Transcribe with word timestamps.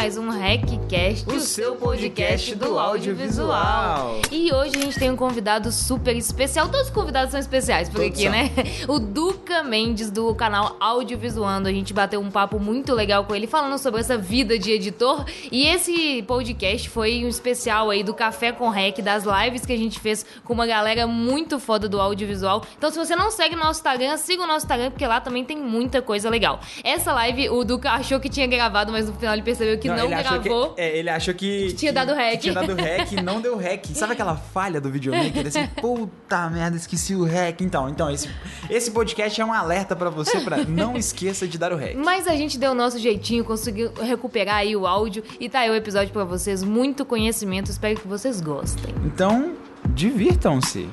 mais 0.00 0.16
um 0.16 0.30
Hackcast, 0.30 1.28
o 1.28 1.38
seu 1.40 1.76
podcast 1.76 2.54
do 2.54 2.78
audiovisual. 2.78 4.18
E 4.30 4.50
hoje 4.50 4.78
a 4.78 4.80
gente 4.80 4.98
tem 4.98 5.10
um 5.10 5.16
convidado 5.16 5.70
super 5.70 6.16
especial. 6.16 6.70
Todos 6.70 6.86
os 6.86 6.90
convidados 6.90 7.32
são 7.32 7.38
especiais 7.38 7.90
por 7.90 8.00
Todos 8.00 8.12
aqui, 8.12 8.22
são. 8.22 8.32
né? 8.32 8.50
O 8.88 8.98
Duca 8.98 9.62
Mendes 9.62 10.10
do 10.10 10.34
canal 10.34 10.74
Audiovisuando. 10.80 11.68
A 11.68 11.70
gente 11.70 11.92
bateu 11.92 12.18
um 12.18 12.30
papo 12.30 12.58
muito 12.58 12.94
legal 12.94 13.26
com 13.26 13.34
ele 13.34 13.46
falando 13.46 13.76
sobre 13.76 14.00
essa 14.00 14.16
vida 14.16 14.58
de 14.58 14.70
editor. 14.70 15.22
E 15.52 15.66
esse 15.66 16.22
podcast 16.22 16.88
foi 16.88 17.22
um 17.22 17.28
especial 17.28 17.90
aí 17.90 18.02
do 18.02 18.14
Café 18.14 18.52
com 18.52 18.70
Hack, 18.70 19.02
das 19.02 19.24
lives 19.24 19.66
que 19.66 19.72
a 19.74 19.78
gente 19.78 20.00
fez 20.00 20.24
com 20.44 20.54
uma 20.54 20.66
galera 20.66 21.06
muito 21.06 21.60
foda 21.60 21.86
do 21.90 22.00
audiovisual. 22.00 22.64
Então, 22.78 22.90
se 22.90 22.96
você 22.96 23.14
não 23.14 23.30
segue 23.30 23.54
o 23.54 23.58
nosso 23.58 23.80
Instagram, 23.80 24.16
siga 24.16 24.44
o 24.44 24.46
nosso 24.46 24.64
Instagram, 24.64 24.92
porque 24.92 25.06
lá 25.06 25.20
também 25.20 25.44
tem 25.44 25.58
muita 25.58 26.00
coisa 26.00 26.30
legal. 26.30 26.58
Essa 26.82 27.12
live, 27.12 27.50
o 27.50 27.62
Duca 27.64 27.90
achou 27.90 28.18
que 28.18 28.30
tinha 28.30 28.46
gravado, 28.46 28.90
mas 28.90 29.06
no 29.06 29.12
final 29.12 29.34
ele 29.34 29.42
percebeu 29.42 29.78
que 29.78 29.89
não, 29.96 30.04
ele 30.06 30.14
achou 30.14 30.40
gravou. 30.40 30.70
que, 30.74 30.80
é, 30.80 30.98
ele 30.98 31.10
achou 31.10 31.34
que, 31.34 31.66
Que 31.68 31.72
tinha 31.74 31.92
dado 31.92 32.14
hack. 32.14 32.40
tinha 32.40 32.54
dado 32.54 32.74
hack 32.74 33.12
e 33.12 33.22
não 33.22 33.40
deu 33.40 33.56
hack. 33.56 33.86
Sabe 33.94 34.12
aquela 34.12 34.36
falha 34.36 34.80
do 34.80 34.90
videomaker? 34.90 35.46
Assim, 35.46 35.66
puta 35.80 36.48
merda, 36.50 36.76
esqueci 36.76 37.14
o 37.14 37.24
hack. 37.24 37.60
Então, 37.60 37.88
então 37.88 38.10
esse, 38.10 38.28
esse 38.68 38.90
podcast 38.90 39.40
é 39.40 39.44
um 39.44 39.52
alerta 39.52 39.94
pra 39.96 40.10
você 40.10 40.40
pra 40.40 40.58
não 40.64 40.96
esqueça 40.96 41.46
de 41.46 41.58
dar 41.58 41.72
o 41.72 41.76
hack. 41.76 41.94
Mas 41.96 42.26
a 42.26 42.34
gente 42.36 42.58
deu 42.58 42.72
o 42.72 42.74
nosso 42.74 42.98
jeitinho, 42.98 43.44
conseguiu 43.44 43.92
recuperar 44.00 44.56
aí 44.56 44.74
o 44.76 44.86
áudio 44.86 45.22
e 45.38 45.48
tá 45.48 45.60
aí 45.60 45.70
o 45.70 45.74
episódio 45.74 46.12
pra 46.12 46.24
vocês. 46.24 46.62
Muito 46.62 47.04
conhecimento, 47.04 47.70
espero 47.70 48.00
que 48.00 48.06
vocês 48.08 48.40
gostem. 48.40 48.94
Então, 49.04 49.54
divirtam-se. 49.88 50.88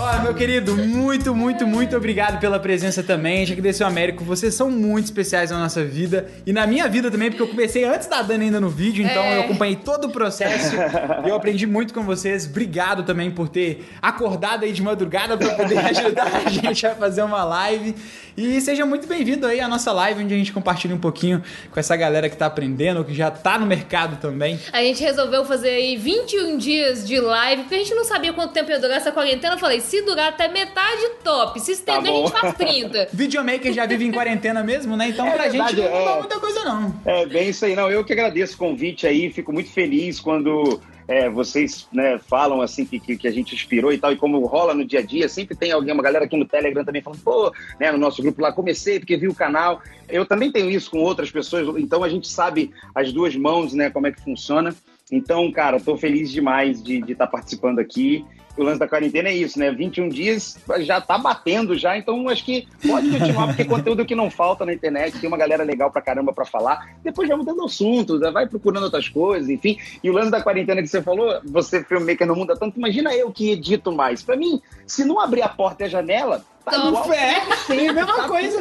Olha, 0.00 0.20
meu 0.22 0.32
querido, 0.34 0.76
muito, 0.76 1.34
muito, 1.34 1.66
muito 1.66 1.96
obrigado 1.96 2.38
pela 2.38 2.60
presença 2.60 3.02
também. 3.02 3.44
Já 3.44 3.56
que 3.56 3.60
desceu 3.60 3.84
Américo, 3.84 4.22
vocês 4.22 4.54
são 4.54 4.70
muito 4.70 5.06
especiais 5.06 5.50
na 5.50 5.58
nossa 5.58 5.84
vida 5.84 6.28
e 6.46 6.52
na 6.52 6.66
minha 6.68 6.88
vida 6.88 7.10
também, 7.10 7.30
porque 7.30 7.42
eu 7.42 7.48
comecei 7.48 7.84
antes 7.84 8.06
da 8.06 8.22
Dani 8.22 8.44
ainda 8.44 8.60
no 8.60 8.68
vídeo, 8.68 9.04
então 9.04 9.22
É. 9.22 9.38
eu 9.38 9.42
acompanhei 9.42 9.74
todo 9.74 10.06
o 10.06 10.10
processo 10.10 10.76
e 11.26 11.28
eu 11.28 11.34
aprendi 11.34 11.66
muito 11.66 11.92
com 11.92 12.04
vocês. 12.04 12.46
Obrigado 12.46 13.02
também 13.02 13.30
por 13.30 13.48
ter 13.48 13.88
acordado 14.00 14.64
aí 14.64 14.72
de 14.72 14.82
madrugada 14.82 15.36
para 15.36 15.54
poder 15.54 15.78
ajudar 15.86 16.42
a 16.46 16.48
gente 16.48 16.86
a 16.86 16.94
fazer 16.94 17.22
uma 17.22 17.42
live. 17.42 17.96
E 18.40 18.60
seja 18.60 18.86
muito 18.86 19.08
bem-vindo 19.08 19.48
aí 19.48 19.58
à 19.58 19.66
nossa 19.66 19.90
live, 19.90 20.22
onde 20.22 20.32
a 20.32 20.36
gente 20.36 20.52
compartilha 20.52 20.94
um 20.94 20.98
pouquinho 21.00 21.42
com 21.72 21.80
essa 21.80 21.96
galera 21.96 22.28
que 22.30 22.36
tá 22.36 22.46
aprendendo, 22.46 23.04
que 23.04 23.12
já 23.12 23.32
tá 23.32 23.58
no 23.58 23.66
mercado 23.66 24.16
também. 24.20 24.60
A 24.72 24.80
gente 24.80 25.02
resolveu 25.02 25.44
fazer 25.44 25.70
aí 25.70 25.96
21 25.96 26.56
dias 26.56 27.04
de 27.04 27.18
live, 27.18 27.62
porque 27.62 27.74
a 27.74 27.78
gente 27.78 27.92
não 27.96 28.04
sabia 28.04 28.32
quanto 28.32 28.52
tempo 28.52 28.70
ia 28.70 28.78
durar 28.78 28.98
essa 28.98 29.10
quarentena. 29.10 29.54
Eu 29.54 29.58
falei, 29.58 29.80
se 29.80 30.02
durar 30.02 30.28
até 30.28 30.46
metade, 30.46 31.02
top. 31.24 31.58
Se 31.58 31.72
estender, 31.72 32.04
Tá 32.04 32.10
a 32.10 32.14
gente 32.22 32.30
faz 32.30 32.54
30. 32.54 33.08
Videomaker 33.12 33.72
já 33.72 33.86
vive 33.86 34.04
em 34.04 34.12
quarentena 34.12 34.62
mesmo, 34.62 34.96
né? 34.96 35.08
Então 35.08 35.26
É 35.26 35.30
pra 35.32 35.48
verdade, 35.48 35.74
gente 35.76 35.90
não 35.90 35.96
é. 35.98 36.04
dá 36.04 36.16
muita 36.20 36.38
coisa 36.38 36.62
não. 36.64 36.94
É 37.04 37.26
bem 37.26 37.48
isso 37.48 37.64
aí, 37.64 37.74
não. 37.74 37.90
Eu 37.90 38.04
que 38.04 38.12
agradeço 38.12 38.54
o 38.54 38.58
convite 38.58 39.04
aí, 39.04 39.32
fico 39.32 39.52
muito 39.52 39.70
feliz 39.72 40.20
quando 40.20 40.80
é, 41.08 41.28
vocês 41.30 41.88
né, 41.90 42.18
falam 42.18 42.60
assim 42.60 42.84
que, 42.84 43.00
que, 43.00 43.16
que 43.16 43.26
a 43.26 43.30
gente 43.30 43.54
inspirou 43.54 43.90
e 43.90 43.96
tal, 43.96 44.12
e 44.12 44.16
como 44.16 44.44
rola 44.44 44.74
no 44.74 44.84
dia 44.84 45.00
a 45.00 45.02
dia, 45.02 45.26
sempre 45.26 45.56
tem 45.56 45.72
alguém, 45.72 45.94
uma 45.94 46.02
galera 46.02 46.26
aqui 46.26 46.36
no 46.36 46.46
Telegram 46.46 46.84
também 46.84 47.00
falando, 47.00 47.22
pô, 47.22 47.50
né, 47.80 47.90
no 47.90 47.96
nosso 47.96 48.20
grupo 48.20 48.42
lá, 48.42 48.52
comecei 48.52 49.00
porque 49.00 49.16
vi 49.16 49.26
o 49.26 49.34
canal. 49.34 49.80
Eu 50.06 50.26
também 50.26 50.52
tenho 50.52 50.70
isso 50.70 50.90
com 50.90 50.98
outras 50.98 51.30
pessoas, 51.30 51.76
então 51.78 52.04
a 52.04 52.08
gente 52.10 52.28
sabe 52.28 52.70
as 52.94 53.10
duas 53.10 53.34
mãos, 53.34 53.72
né, 53.72 53.88
como 53.88 54.06
é 54.06 54.12
que 54.12 54.20
funciona. 54.20 54.76
Então, 55.10 55.50
cara, 55.50 55.80
tô 55.80 55.96
feliz 55.96 56.30
demais 56.30 56.82
de 56.82 57.02
estar 57.10 57.26
participando 57.26 57.78
aqui. 57.78 58.26
O 58.58 58.64
lance 58.64 58.80
da 58.80 58.88
quarentena 58.88 59.28
é 59.28 59.34
isso, 59.34 59.58
né? 59.58 59.70
21 59.70 60.08
dias 60.08 60.58
já 60.80 61.00
tá 61.00 61.16
batendo 61.16 61.78
já, 61.78 61.96
então 61.96 62.28
acho 62.28 62.44
que 62.44 62.66
pode 62.86 63.08
continuar, 63.08 63.46
porque 63.46 63.64
conteúdo 63.64 64.04
que 64.04 64.16
não 64.16 64.30
falta 64.30 64.66
na 64.66 64.74
internet, 64.74 65.18
tem 65.18 65.28
uma 65.28 65.38
galera 65.38 65.62
legal 65.62 65.90
pra 65.92 66.02
caramba 66.02 66.32
pra 66.32 66.44
falar. 66.44 66.96
Depois 67.02 67.28
já 67.28 67.36
mudando 67.36 67.64
assunto, 67.64 68.18
vai 68.32 68.46
procurando 68.46 68.84
outras 68.84 69.08
coisas, 69.08 69.48
enfim. 69.48 69.78
E 70.02 70.10
o 70.10 70.12
lance 70.12 70.30
da 70.30 70.42
quarentena 70.42 70.82
que 70.82 70.88
você 70.88 71.00
falou, 71.00 71.40
você 71.44 71.84
filmmaker 71.84 72.26
não 72.26 72.34
muda 72.34 72.56
tanto, 72.56 72.78
imagina 72.78 73.14
eu 73.14 73.30
que 73.30 73.52
edito 73.52 73.92
mais. 73.92 74.22
Pra 74.22 74.36
mim, 74.36 74.60
se 74.86 75.04
não 75.04 75.20
abrir 75.20 75.42
a 75.42 75.48
porta 75.48 75.84
e 75.84 75.86
a 75.86 75.88
janela, 75.88 76.44
tá 76.68 76.88
igual. 76.88 77.12
é, 77.12 77.40
sempre, 77.66 77.92
mesma 77.92 78.06
tá 78.06 78.28
coisa. 78.28 78.60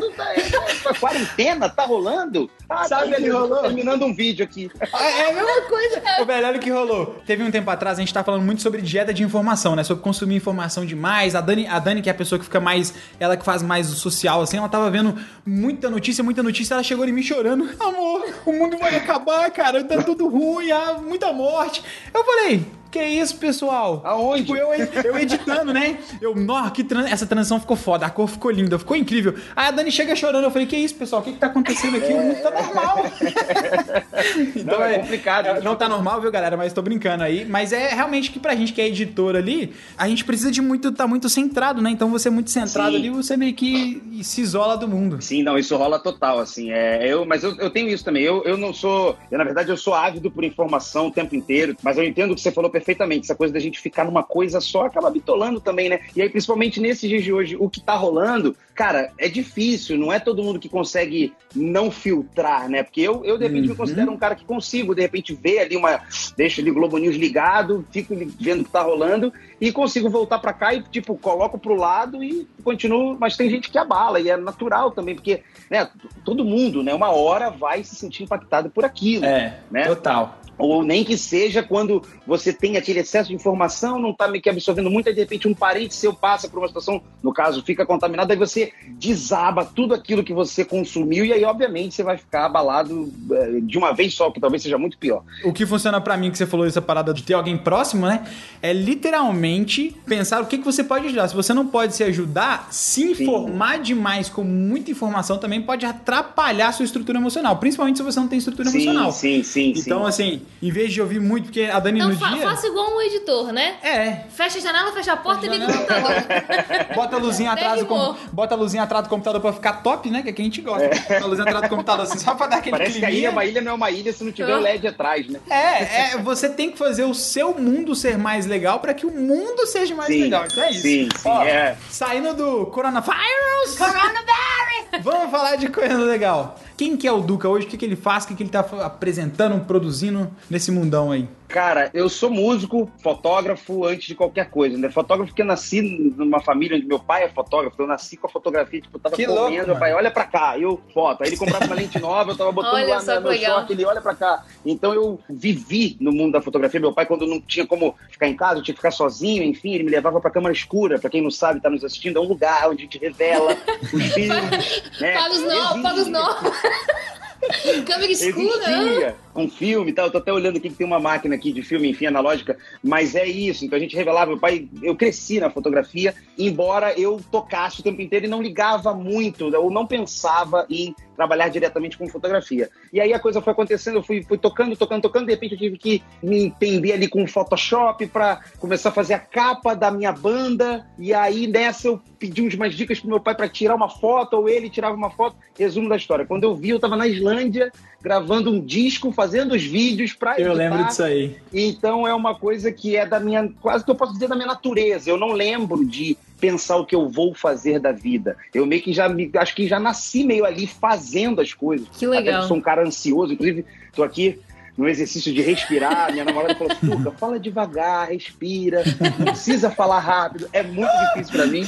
tá- 0.83 0.93
quarentena, 0.99 1.69
tá 1.69 1.83
rolando? 1.83 2.49
Ah, 2.69 2.83
Sabe 2.85 3.11
tá, 3.15 3.21
tô 3.21 3.31
rolou? 3.39 3.61
terminando 3.61 4.03
um 4.05 4.13
vídeo 4.13 4.43
aqui. 4.43 4.69
É 4.81 5.21
é 5.21 5.29
a 5.29 5.33
mesma 5.33 5.61
coisa. 5.69 6.01
Ô, 6.21 6.25
velho, 6.25 6.47
olha 6.47 6.57
o 6.57 6.59
que 6.61 6.69
rolou. 6.69 7.15
Teve 7.25 7.43
um 7.43 7.51
tempo 7.51 7.69
atrás, 7.69 7.97
a 7.97 8.01
gente 8.01 8.13
tava 8.13 8.25
falando 8.25 8.43
muito 8.43 8.61
sobre 8.61 8.81
dieta 8.81 9.13
de 9.13 9.23
informação, 9.23 9.75
né? 9.75 9.83
Sobre 9.83 10.03
consumir 10.03 10.35
informação 10.35 10.85
demais. 10.85 11.35
A 11.35 11.41
Dani, 11.41 11.65
a 11.67 11.79
Dani, 11.79 12.01
que 12.01 12.09
é 12.09 12.11
a 12.11 12.15
pessoa 12.15 12.37
que 12.39 12.45
fica 12.45 12.59
mais. 12.59 12.93
Ela 13.19 13.37
que 13.37 13.45
faz 13.45 13.61
mais 13.61 13.89
o 13.91 13.95
social, 13.95 14.41
assim, 14.41 14.57
ela 14.57 14.69
tava 14.69 14.89
vendo 14.91 15.15
muita 15.45 15.89
notícia, 15.89 16.23
muita 16.23 16.43
notícia. 16.43 16.73
Ela 16.73 16.83
chegou 16.83 17.05
em 17.07 17.11
mim 17.11 17.23
chorando. 17.23 17.69
Amor, 17.79 18.25
o 18.45 18.51
mundo 18.51 18.77
vai 18.77 18.95
acabar, 18.95 19.49
cara. 19.51 19.83
Tá 19.83 20.01
tudo 20.03 20.27
ruim, 20.27 20.71
há 20.71 20.93
muita 20.95 21.31
morte. 21.31 21.83
Eu 22.13 22.23
falei. 22.23 22.65
Que 22.97 23.03
isso, 23.05 23.37
pessoal? 23.37 24.01
Aonde? 24.03 24.41
Tipo, 24.45 24.55
eu, 24.57 24.73
eu 24.73 25.17
editando, 25.19 25.71
né? 25.71 25.97
Eu, 26.19 26.35
nó, 26.35 26.67
que 26.71 26.83
tran- 26.83 27.07
essa 27.07 27.27
transição 27.27 27.59
ficou 27.59 27.77
foda, 27.77 28.07
a 28.07 28.09
cor 28.09 28.27
ficou 28.27 28.49
linda, 28.49 28.79
ficou 28.79 28.97
incrível. 28.97 29.35
Aí 29.55 29.67
a 29.67 29.71
Dani 29.71 29.91
chega 29.91 30.15
chorando, 30.15 30.45
eu 30.45 30.49
falei, 30.51 30.65
que 30.67 30.75
isso, 30.75 30.95
pessoal? 30.95 31.21
O 31.21 31.25
que 31.25 31.33
que 31.33 31.37
tá 31.37 31.45
acontecendo 31.45 31.95
aqui? 31.97 32.11
O 32.11 32.17
mundo 32.17 32.41
tá 32.41 32.49
normal. 32.49 33.05
Não, 34.65 34.83
é 34.83 34.97
complicado. 34.99 35.45
é, 35.47 35.61
Não 35.61 35.75
tá 35.75 35.87
normal, 35.87 36.19
viu, 36.21 36.31
galera? 36.31 36.57
Mas 36.57 36.73
tô 36.73 36.81
brincando 36.81 37.23
aí. 37.23 37.45
Mas 37.45 37.71
é 37.71 37.89
realmente 37.89 38.31
que 38.31 38.39
pra 38.39 38.55
gente 38.55 38.73
que 38.73 38.81
é 38.81 38.87
editor 38.87 39.35
ali, 39.35 39.73
a 39.95 40.07
gente 40.09 40.25
precisa 40.25 40.49
de 40.51 40.61
muito, 40.61 40.91
tá 40.91 41.05
muito 41.07 41.29
centrado, 41.29 41.79
né? 41.81 41.91
Então 41.91 42.09
você 42.09 42.29
é 42.29 42.31
muito 42.31 42.49
centrado 42.49 42.91
Sim. 42.91 42.97
ali, 42.97 43.09
você 43.11 43.37
meio 43.37 43.53
que 43.53 44.01
se 44.23 44.41
isola 44.41 44.75
do 44.75 44.87
mundo. 44.87 45.21
Sim, 45.21 45.43
não, 45.43 45.55
isso 45.57 45.75
rola 45.77 45.99
total, 45.99 46.39
assim. 46.39 46.71
É, 46.71 47.07
eu, 47.07 47.25
mas 47.25 47.43
eu, 47.43 47.55
eu 47.57 47.69
tenho 47.69 47.89
isso 47.89 48.03
também. 48.03 48.23
Eu, 48.23 48.43
eu 48.43 48.57
não 48.57 48.73
sou. 48.73 49.15
Eu, 49.29 49.37
na 49.37 49.43
verdade, 49.43 49.69
eu 49.69 49.77
sou 49.77 49.93
ávido 49.93 50.31
por 50.31 50.43
informação 50.43 51.07
o 51.07 51.11
tempo 51.11 51.35
inteiro, 51.35 51.75
mas 51.83 51.97
eu 51.97 52.03
entendo 52.03 52.31
o 52.31 52.35
que 52.35 52.41
você 52.41 52.51
falou 52.51 52.69
perfeitamente. 52.71 52.86
Essa 53.23 53.35
coisa 53.35 53.53
da 53.53 53.59
gente 53.59 53.79
ficar 53.79 54.05
numa 54.05 54.23
coisa 54.23 54.61
só 54.61 54.85
acaba 54.85 55.09
bitolando 55.09 55.59
também, 55.59 55.89
né? 55.89 55.99
E 56.15 56.21
aí, 56.21 56.29
principalmente 56.29 56.79
nesses 56.79 57.09
dias 57.09 57.23
de 57.23 57.33
hoje, 57.33 57.57
o 57.59 57.69
que 57.69 57.81
tá 57.81 57.95
rolando, 57.95 58.55
cara, 58.73 59.11
é 59.17 59.27
difícil, 59.27 59.97
não 59.97 60.13
é 60.13 60.19
todo 60.19 60.43
mundo 60.43 60.59
que 60.59 60.69
consegue 60.69 61.33
não 61.55 61.89
filtrar, 61.89 62.69
né? 62.69 62.83
Porque 62.83 63.01
eu, 63.01 63.23
eu 63.25 63.37
de 63.37 63.45
repente, 63.45 63.67
me 63.67 63.75
considero 63.75 64.11
um 64.11 64.17
cara 64.17 64.35
que 64.35 64.45
consigo, 64.45 64.93
de 64.93 65.01
repente, 65.01 65.33
ver 65.33 65.59
ali 65.59 65.75
uma. 65.75 66.01
Deixo 66.35 66.61
ali 66.61 66.71
o 66.71 66.73
Globo 66.73 66.97
News 66.97 67.15
ligado, 67.15 67.85
fico 67.91 68.15
vendo 68.39 68.61
o 68.61 68.65
que 68.65 68.71
tá 68.71 68.81
rolando 68.81 69.33
e 69.59 69.71
consigo 69.71 70.09
voltar 70.09 70.39
pra 70.39 70.53
cá 70.53 70.73
e, 70.73 70.83
tipo, 70.83 71.17
coloco 71.17 71.57
pro 71.57 71.75
lado 71.75 72.23
e 72.23 72.47
continuo. 72.63 73.17
Mas 73.19 73.35
tem 73.35 73.49
gente 73.49 73.69
que 73.69 73.77
abala, 73.77 74.19
e 74.19 74.29
é 74.29 74.37
natural 74.37 74.91
também, 74.91 75.15
porque, 75.15 75.41
né, 75.69 75.89
todo 76.23 76.45
mundo, 76.45 76.83
né, 76.83 76.93
uma 76.93 77.11
hora 77.11 77.49
vai 77.49 77.83
se 77.83 77.95
sentir 77.95 78.23
impactado 78.23 78.69
por 78.69 78.85
aquilo. 78.85 79.25
É, 79.25 79.59
Né? 79.71 79.85
total. 79.87 80.39
Ou 80.57 80.83
nem 80.83 81.03
que 81.03 81.17
seja 81.17 81.61
quando 81.61 82.01
você 82.25 82.51
tem 82.51 82.77
aquele 82.77 82.99
excesso 82.99 83.29
de 83.29 83.35
informação, 83.35 83.99
não 83.99 84.13
tá 84.13 84.27
meio 84.27 84.41
que 84.41 84.49
absorvendo 84.49 84.89
muito, 84.89 85.07
aí 85.07 85.13
de 85.13 85.21
repente 85.21 85.47
um 85.47 85.53
parente 85.53 85.93
seu 85.93 86.13
passa 86.13 86.49
por 86.49 86.59
uma 86.59 86.67
situação, 86.67 87.01
no 87.21 87.33
caso, 87.33 87.63
fica 87.63 87.85
contaminado, 87.85 88.31
aí 88.31 88.37
você 88.37 88.73
desaba 88.97 89.63
tudo 89.63 89.93
aquilo 89.93 90.23
que 90.23 90.33
você 90.33 90.65
consumiu, 90.65 91.23
e 91.23 91.33
aí, 91.33 91.43
obviamente, 91.43 91.95
você 91.95 92.03
vai 92.03 92.17
ficar 92.17 92.45
abalado 92.45 93.11
eh, 93.31 93.59
de 93.61 93.77
uma 93.77 93.93
vez 93.93 94.13
só, 94.13 94.31
que 94.31 94.39
talvez 94.39 94.63
seja 94.63 94.77
muito 94.77 94.97
pior. 94.97 95.23
O 95.43 95.53
que 95.53 95.65
funciona 95.65 96.01
pra 96.01 96.17
mim, 96.17 96.31
que 96.31 96.37
você 96.37 96.45
falou 96.45 96.65
essa 96.65 96.81
parada 96.81 97.13
de 97.13 97.23
ter 97.23 97.33
alguém 97.33 97.57
próximo, 97.57 98.07
né? 98.07 98.25
É 98.61 98.73
literalmente 98.73 99.95
pensar 100.05 100.41
o 100.41 100.45
que, 100.45 100.57
que 100.57 100.65
você 100.65 100.83
pode 100.83 101.07
ajudar. 101.07 101.27
Se 101.27 101.35
você 101.35 101.53
não 101.53 101.67
pode 101.67 101.95
se 101.95 102.03
ajudar, 102.03 102.67
se 102.71 103.03
informar 103.11 103.79
demais 103.79 104.29
com 104.29 104.43
muita 104.43 104.91
informação 104.91 105.37
também 105.37 105.61
pode 105.61 105.85
atrapalhar 105.85 106.69
a 106.69 106.71
sua 106.71 106.85
estrutura 106.85 107.17
emocional. 107.17 107.57
Principalmente 107.57 107.97
se 107.97 108.03
você 108.03 108.19
não 108.19 108.27
tem 108.27 108.39
estrutura 108.39 108.69
Sim, 108.69 108.77
emocional. 108.77 109.11
sim, 109.11 109.43
sim, 109.43 109.75
sim. 109.75 109.81
Então, 109.81 110.05
assim, 110.05 110.41
em 110.61 110.71
vez 110.71 110.91
de 110.93 111.01
ouvir 111.01 111.19
muito, 111.19 111.45
porque 111.45 111.63
a 111.63 111.79
Dani 111.79 111.99
Então 111.99 112.09
no 112.11 112.17
fa 112.17 112.29
dia. 112.29 112.43
faça 112.43 112.67
igual 112.67 112.95
um 112.95 113.01
editor, 113.01 113.51
né? 113.51 113.75
É. 113.83 114.23
Fecha 114.29 114.57
a 114.57 114.61
janela, 114.61 114.91
fecha 114.91 115.13
a 115.13 115.17
porta 115.17 115.45
e 115.45 115.49
liga 115.49 115.65
o 115.65 115.73
computador. 115.73 116.11
Bota 116.95 117.15
a 117.15 117.19
luzinha 117.19 117.51
atrás 117.51 117.79
do 117.79 117.85
com... 117.85 118.15
Bota 118.31 118.55
a 118.55 118.57
luzinha 118.57 118.83
atrás 118.83 119.03
do 119.03 119.09
computador 119.09 119.41
pra 119.41 119.53
ficar 119.53 119.73
top, 119.83 120.09
né? 120.09 120.21
Que 120.21 120.29
é 120.29 120.33
que 120.33 120.41
a 120.41 120.45
gente 120.45 120.61
gosta. 120.61 120.87
Bota 120.89 121.23
a 121.23 121.27
luzinha 121.27 121.43
atrás 121.45 121.61
do 121.63 121.69
computador 121.69 122.03
assim, 122.05 122.17
só 122.19 122.35
pra 122.35 122.47
dar 122.47 122.57
aquele 122.57 122.77
Parece 122.77 122.99
que 122.99 123.05
a 123.05 123.09
ilha, 123.09 123.29
climinha. 123.29 123.31
uma 123.31 123.45
ilha 123.45 123.61
não 123.61 123.71
é 123.71 123.75
uma 123.75 123.91
ilha 123.91 124.11
se 124.13 124.23
não 124.23 124.31
tiver 124.31 124.55
o 124.55 124.59
LED 124.59 124.87
atrás, 124.87 125.27
né? 125.27 125.39
É, 125.49 126.13
é, 126.13 126.17
você 126.17 126.49
tem 126.49 126.71
que 126.71 126.77
fazer 126.77 127.03
o 127.03 127.13
seu 127.13 127.53
mundo 127.53 127.93
ser 127.95 128.17
mais 128.17 128.45
legal 128.45 128.79
pra 128.79 128.93
que 128.93 129.05
o 129.05 129.11
mundo 129.11 129.65
seja 129.67 129.93
mais 129.95 130.07
Sim, 130.13 130.23
legal. 130.23 130.45
Então 130.45 130.63
é 130.63 130.71
isso. 130.71 130.81
sim, 130.81 131.09
sim, 131.15 131.29
Ó, 131.29 131.43
é. 131.43 131.75
Saindo 131.89 132.33
do 132.33 132.65
coronavírus. 132.67 133.77
Coronavirus! 133.77 135.03
Vamos 135.03 135.31
falar 135.31 135.55
de 135.57 135.67
coisa 135.69 135.97
legal. 135.97 136.55
Quem 136.77 136.95
que 136.95 137.07
é 137.07 137.11
o 137.11 137.21
Duca 137.21 137.49
hoje? 137.49 137.65
O 137.65 137.69
que, 137.69 137.77
que 137.77 137.83
ele 137.85 137.95
faz? 137.95 138.23
O 138.23 138.27
que, 138.27 138.35
que 138.35 138.43
ele 138.43 138.49
tá 138.51 138.59
apresentando, 138.59 139.59
produzindo 139.65 140.29
nesse 140.49 140.71
mundão 140.71 141.11
aí? 141.11 141.27
Cara, 141.47 141.89
eu 141.93 142.09
sou 142.09 142.29
músico, 142.29 142.91
fotógrafo 143.01 143.85
antes 143.85 144.07
de 144.07 144.15
qualquer 144.15 144.49
coisa, 144.49 144.77
né? 144.77 144.89
Fotógrafo 144.89 145.31
porque 145.31 145.41
eu 145.41 145.45
nasci 145.45 145.81
numa 145.81 146.41
família 146.41 146.75
onde 146.75 146.85
meu 146.85 146.99
pai 146.99 147.23
é 147.23 147.29
fotógrafo, 147.29 147.81
eu 147.81 147.87
nasci 147.87 148.17
com 148.17 148.27
a 148.27 148.29
fotografia, 148.29 148.81
tipo, 148.81 148.97
eu 148.97 148.99
tava 148.99 149.15
Que 149.15 149.25
comendo, 149.25 149.41
louco, 149.49 149.65
meu 149.67 149.77
pai, 149.77 149.93
olha 149.93 150.11
pra 150.11 150.25
cá, 150.25 150.59
eu 150.59 150.81
foto. 150.93 151.23
Aí 151.23 151.29
ele 151.29 151.37
comprava 151.37 151.65
uma 151.65 151.75
lente 151.75 151.97
nova, 151.99 152.31
eu 152.31 152.35
tava 152.37 152.51
botando 152.51 152.73
Olha 152.73 152.95
lá 152.95 152.99
só 152.99 153.15
no 153.15 153.17
que 153.17 153.23
meu 153.23 153.31
legal. 153.31 153.59
short, 153.59 153.71
ele 153.71 153.85
olha 153.85 154.01
pra 154.01 154.13
cá. 154.13 154.45
Então 154.65 154.93
eu 154.93 155.19
vivi 155.29 155.95
no 156.01 156.11
mundo 156.11 156.33
da 156.33 156.41
fotografia. 156.41 156.81
Meu 156.81 156.91
pai, 156.91 157.05
quando 157.05 157.25
não 157.25 157.39
tinha 157.39 157.65
como 157.65 157.95
ficar 158.11 158.27
em 158.27 158.35
casa, 158.35 158.59
eu 158.59 158.63
tinha 158.63 158.75
que 158.75 158.79
ficar 158.79 158.91
sozinho, 158.91 159.41
enfim, 159.41 159.73
ele 159.73 159.85
me 159.85 159.91
levava 159.91 160.19
pra 160.19 160.29
câmara 160.29 160.53
escura. 160.53 160.99
Pra 160.99 161.09
quem 161.09 161.21
não 161.21 161.31
sabe, 161.31 161.61
tá 161.61 161.69
nos 161.69 161.83
assistindo, 161.83 162.17
é 162.17 162.21
um 162.21 162.27
lugar 162.27 162.69
onde 162.69 162.81
a 162.81 162.83
gente 162.83 162.97
revela 162.97 163.55
os 163.93 164.03
filmes, 164.13 164.83
né? 164.99 165.13
Paga 165.13 165.31
os 165.31 165.43
novos, 165.43 165.81
paga 165.81 166.01
os 166.01 166.07
novos. 166.07 166.57
Câmera 167.85 168.11
escura. 168.11 168.69
Existia 168.69 169.15
um 169.35 169.49
filme 169.49 169.91
e 169.91 169.93
tal. 169.93 170.05
Eu 170.07 170.11
tô 170.11 170.17
até 170.17 170.33
olhando 170.33 170.57
aqui 170.57 170.69
que 170.69 170.75
tem 170.75 170.87
uma 170.87 170.99
máquina 170.99 171.35
aqui 171.35 171.51
de 171.51 171.61
filme, 171.61 171.89
enfim, 171.89 172.07
analógica, 172.07 172.57
mas 172.83 173.15
é 173.15 173.25
isso. 173.25 173.63
Então 173.63 173.77
a 173.77 173.79
gente 173.79 173.95
revelava. 173.95 174.31
Meu 174.31 174.39
pai, 174.39 174.67
eu 174.81 174.95
cresci 174.95 175.39
na 175.39 175.49
fotografia, 175.49 176.15
embora 176.37 176.93
eu 176.99 177.21
tocasse 177.31 177.79
o 177.79 177.83
tempo 177.83 178.01
inteiro 178.01 178.25
e 178.25 178.29
não 178.29 178.41
ligava 178.41 178.93
muito, 178.93 179.55
ou 179.55 179.71
não 179.71 179.85
pensava 179.85 180.65
em 180.69 180.95
trabalhar 181.17 181.49
diretamente 181.49 181.97
com 181.97 182.07
fotografia. 182.07 182.69
E 182.93 183.01
aí 183.01 183.11
a 183.11 183.19
coisa 183.19 183.41
foi 183.41 183.51
acontecendo, 183.51 183.95
eu 183.95 184.03
fui, 184.03 184.21
fui 184.21 184.37
tocando, 184.37 184.77
tocando, 184.77 185.01
tocando, 185.01 185.25
de 185.25 185.31
repente 185.31 185.53
eu 185.53 185.57
tive 185.57 185.77
que 185.77 186.03
me 186.21 186.43
entender 186.45 186.93
ali 186.93 187.07
com 187.07 187.23
o 187.23 187.27
Photoshop 187.27 188.05
para 188.05 188.39
começar 188.59 188.89
a 188.89 188.91
fazer 188.91 189.15
a 189.15 189.19
capa 189.19 189.73
da 189.73 189.89
minha 189.89 190.11
banda. 190.11 190.85
E 190.99 191.13
aí 191.13 191.47
nessa 191.47 191.87
eu 191.87 191.99
pedi 192.19 192.41
umas 192.55 192.75
dicas 192.75 192.99
pro 192.99 193.09
meu 193.09 193.19
pai 193.19 193.33
para 193.33 193.49
tirar 193.49 193.75
uma 193.75 193.89
foto, 193.89 194.35
ou 194.35 194.47
ele 194.47 194.69
tirava 194.69 194.95
uma 194.95 195.09
foto. 195.09 195.35
Resumo 195.57 195.89
da 195.89 195.95
história. 195.95 196.25
Quando 196.25 196.43
eu 196.43 196.55
vi, 196.55 196.69
eu 196.69 196.79
tava 196.79 196.95
na 196.95 197.07
Islândia 197.07 197.71
gravando 197.99 198.51
um 198.51 198.63
disco, 198.63 199.11
fazendo 199.11 199.55
os 199.55 199.63
vídeos 199.63 200.13
para 200.13 200.39
Eu 200.39 200.53
lembro 200.53 200.85
disso 200.85 201.03
aí. 201.03 201.35
então 201.51 202.07
é 202.07 202.13
uma 202.13 202.35
coisa 202.35 202.71
que 202.71 202.95
é 202.95 203.05
da 203.05 203.19
minha, 203.19 203.51
quase 203.59 203.83
que 203.83 203.89
eu 203.89 203.95
posso 203.95 204.13
dizer 204.13 204.27
da 204.27 204.35
minha 204.35 204.47
natureza. 204.47 205.09
Eu 205.09 205.17
não 205.17 205.31
lembro 205.31 205.83
de 205.83 206.15
pensar 206.39 206.77
o 206.77 206.85
que 206.85 206.95
eu 206.95 207.09
vou 207.09 207.33
fazer 207.33 207.79
da 207.79 207.91
vida. 207.91 208.37
Eu 208.53 208.65
meio 208.65 208.81
que 208.81 208.93
já 208.93 209.09
me, 209.09 209.29
acho 209.35 209.55
que 209.55 209.67
já 209.67 209.79
nasci 209.79 210.23
meio 210.23 210.45
ali 210.45 210.67
fazendo 210.67 211.41
as 211.41 211.53
coisas. 211.53 211.87
Que 211.89 212.05
legal. 212.05 212.33
Até 212.35 212.41
que 212.41 212.47
sou 212.47 212.57
um 212.57 212.61
cara 212.61 212.85
ansioso, 212.85 213.33
inclusive 213.33 213.65
tô 213.93 214.03
aqui 214.03 214.39
no 214.77 214.87
exercício 214.87 215.33
de 215.33 215.41
respirar, 215.41 216.11
minha 216.11 216.23
namorada 216.23 216.53
falou: 216.55 216.75
Tuca, 216.75 217.11
fala 217.17 217.39
devagar, 217.39 218.09
respira, 218.09 218.83
não 219.17 219.25
precisa 219.27 219.71
falar 219.71 219.99
rápido. 219.99 220.47
É 220.53 220.61
muito 220.61 220.91
difícil 221.15 221.33
pra 221.33 221.45
mim, 221.47 221.67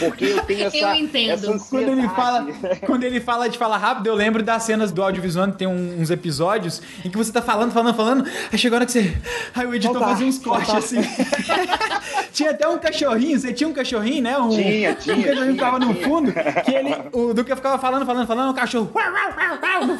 porque 0.00 0.24
eu 0.24 0.42
tenho 0.42 0.64
essa, 0.66 0.76
Eu 0.78 0.94
entendo. 0.94 1.30
essa 1.32 1.50
ansiedade. 1.52 1.66
Quando 1.68 1.98
ele, 1.98 2.08
fala, 2.08 2.46
quando 2.86 3.04
ele 3.04 3.20
fala 3.20 3.48
de 3.48 3.58
falar 3.58 3.76
rápido, 3.76 4.06
eu 4.06 4.14
lembro 4.14 4.42
das 4.42 4.62
cenas 4.62 4.90
do 4.90 5.02
audiovisual, 5.02 5.52
tem 5.52 5.66
um- 5.68 6.00
uns 6.00 6.10
episódios 6.10 6.80
em 7.04 7.10
que 7.10 7.16
você 7.16 7.30
tá 7.30 7.42
falando, 7.42 7.72
falando, 7.72 7.94
falando, 7.94 8.24
aí 8.50 8.58
chega 8.58 8.74
a 8.74 8.78
hora 8.78 8.86
que 8.86 8.92
você. 8.92 9.16
Aí 9.54 9.66
o 9.66 9.74
editor 9.74 9.98
Falta 9.98 10.08
fazia 10.14 10.26
uns 10.26 10.38
ar, 10.38 10.42
cortes 10.44 10.66
falta 10.66 10.78
assim. 10.84 11.00
tinha 12.32 12.50
até 12.52 12.66
um 12.68 12.78
cachorrinho, 12.78 13.38
você 13.38 13.52
tinha 13.52 13.68
um 13.68 13.72
cachorrinho, 13.72 14.22
né? 14.22 14.38
Um, 14.38 14.48
Tinha, 14.48 14.90
Um 14.92 14.94
tinha, 14.94 14.94
cachorrinho 14.94 15.34
tinha, 15.34 15.52
ficava 15.52 15.78
no 15.78 15.94
fundo, 15.94 16.32
que 16.64 16.74
ele. 16.74 16.94
O 17.12 17.34
Duca 17.34 17.54
ficava 17.56 17.78
falando, 17.78 18.06
falando, 18.06 18.26
falando, 18.26 18.50
o 18.50 18.54
cachorro. 18.54 18.90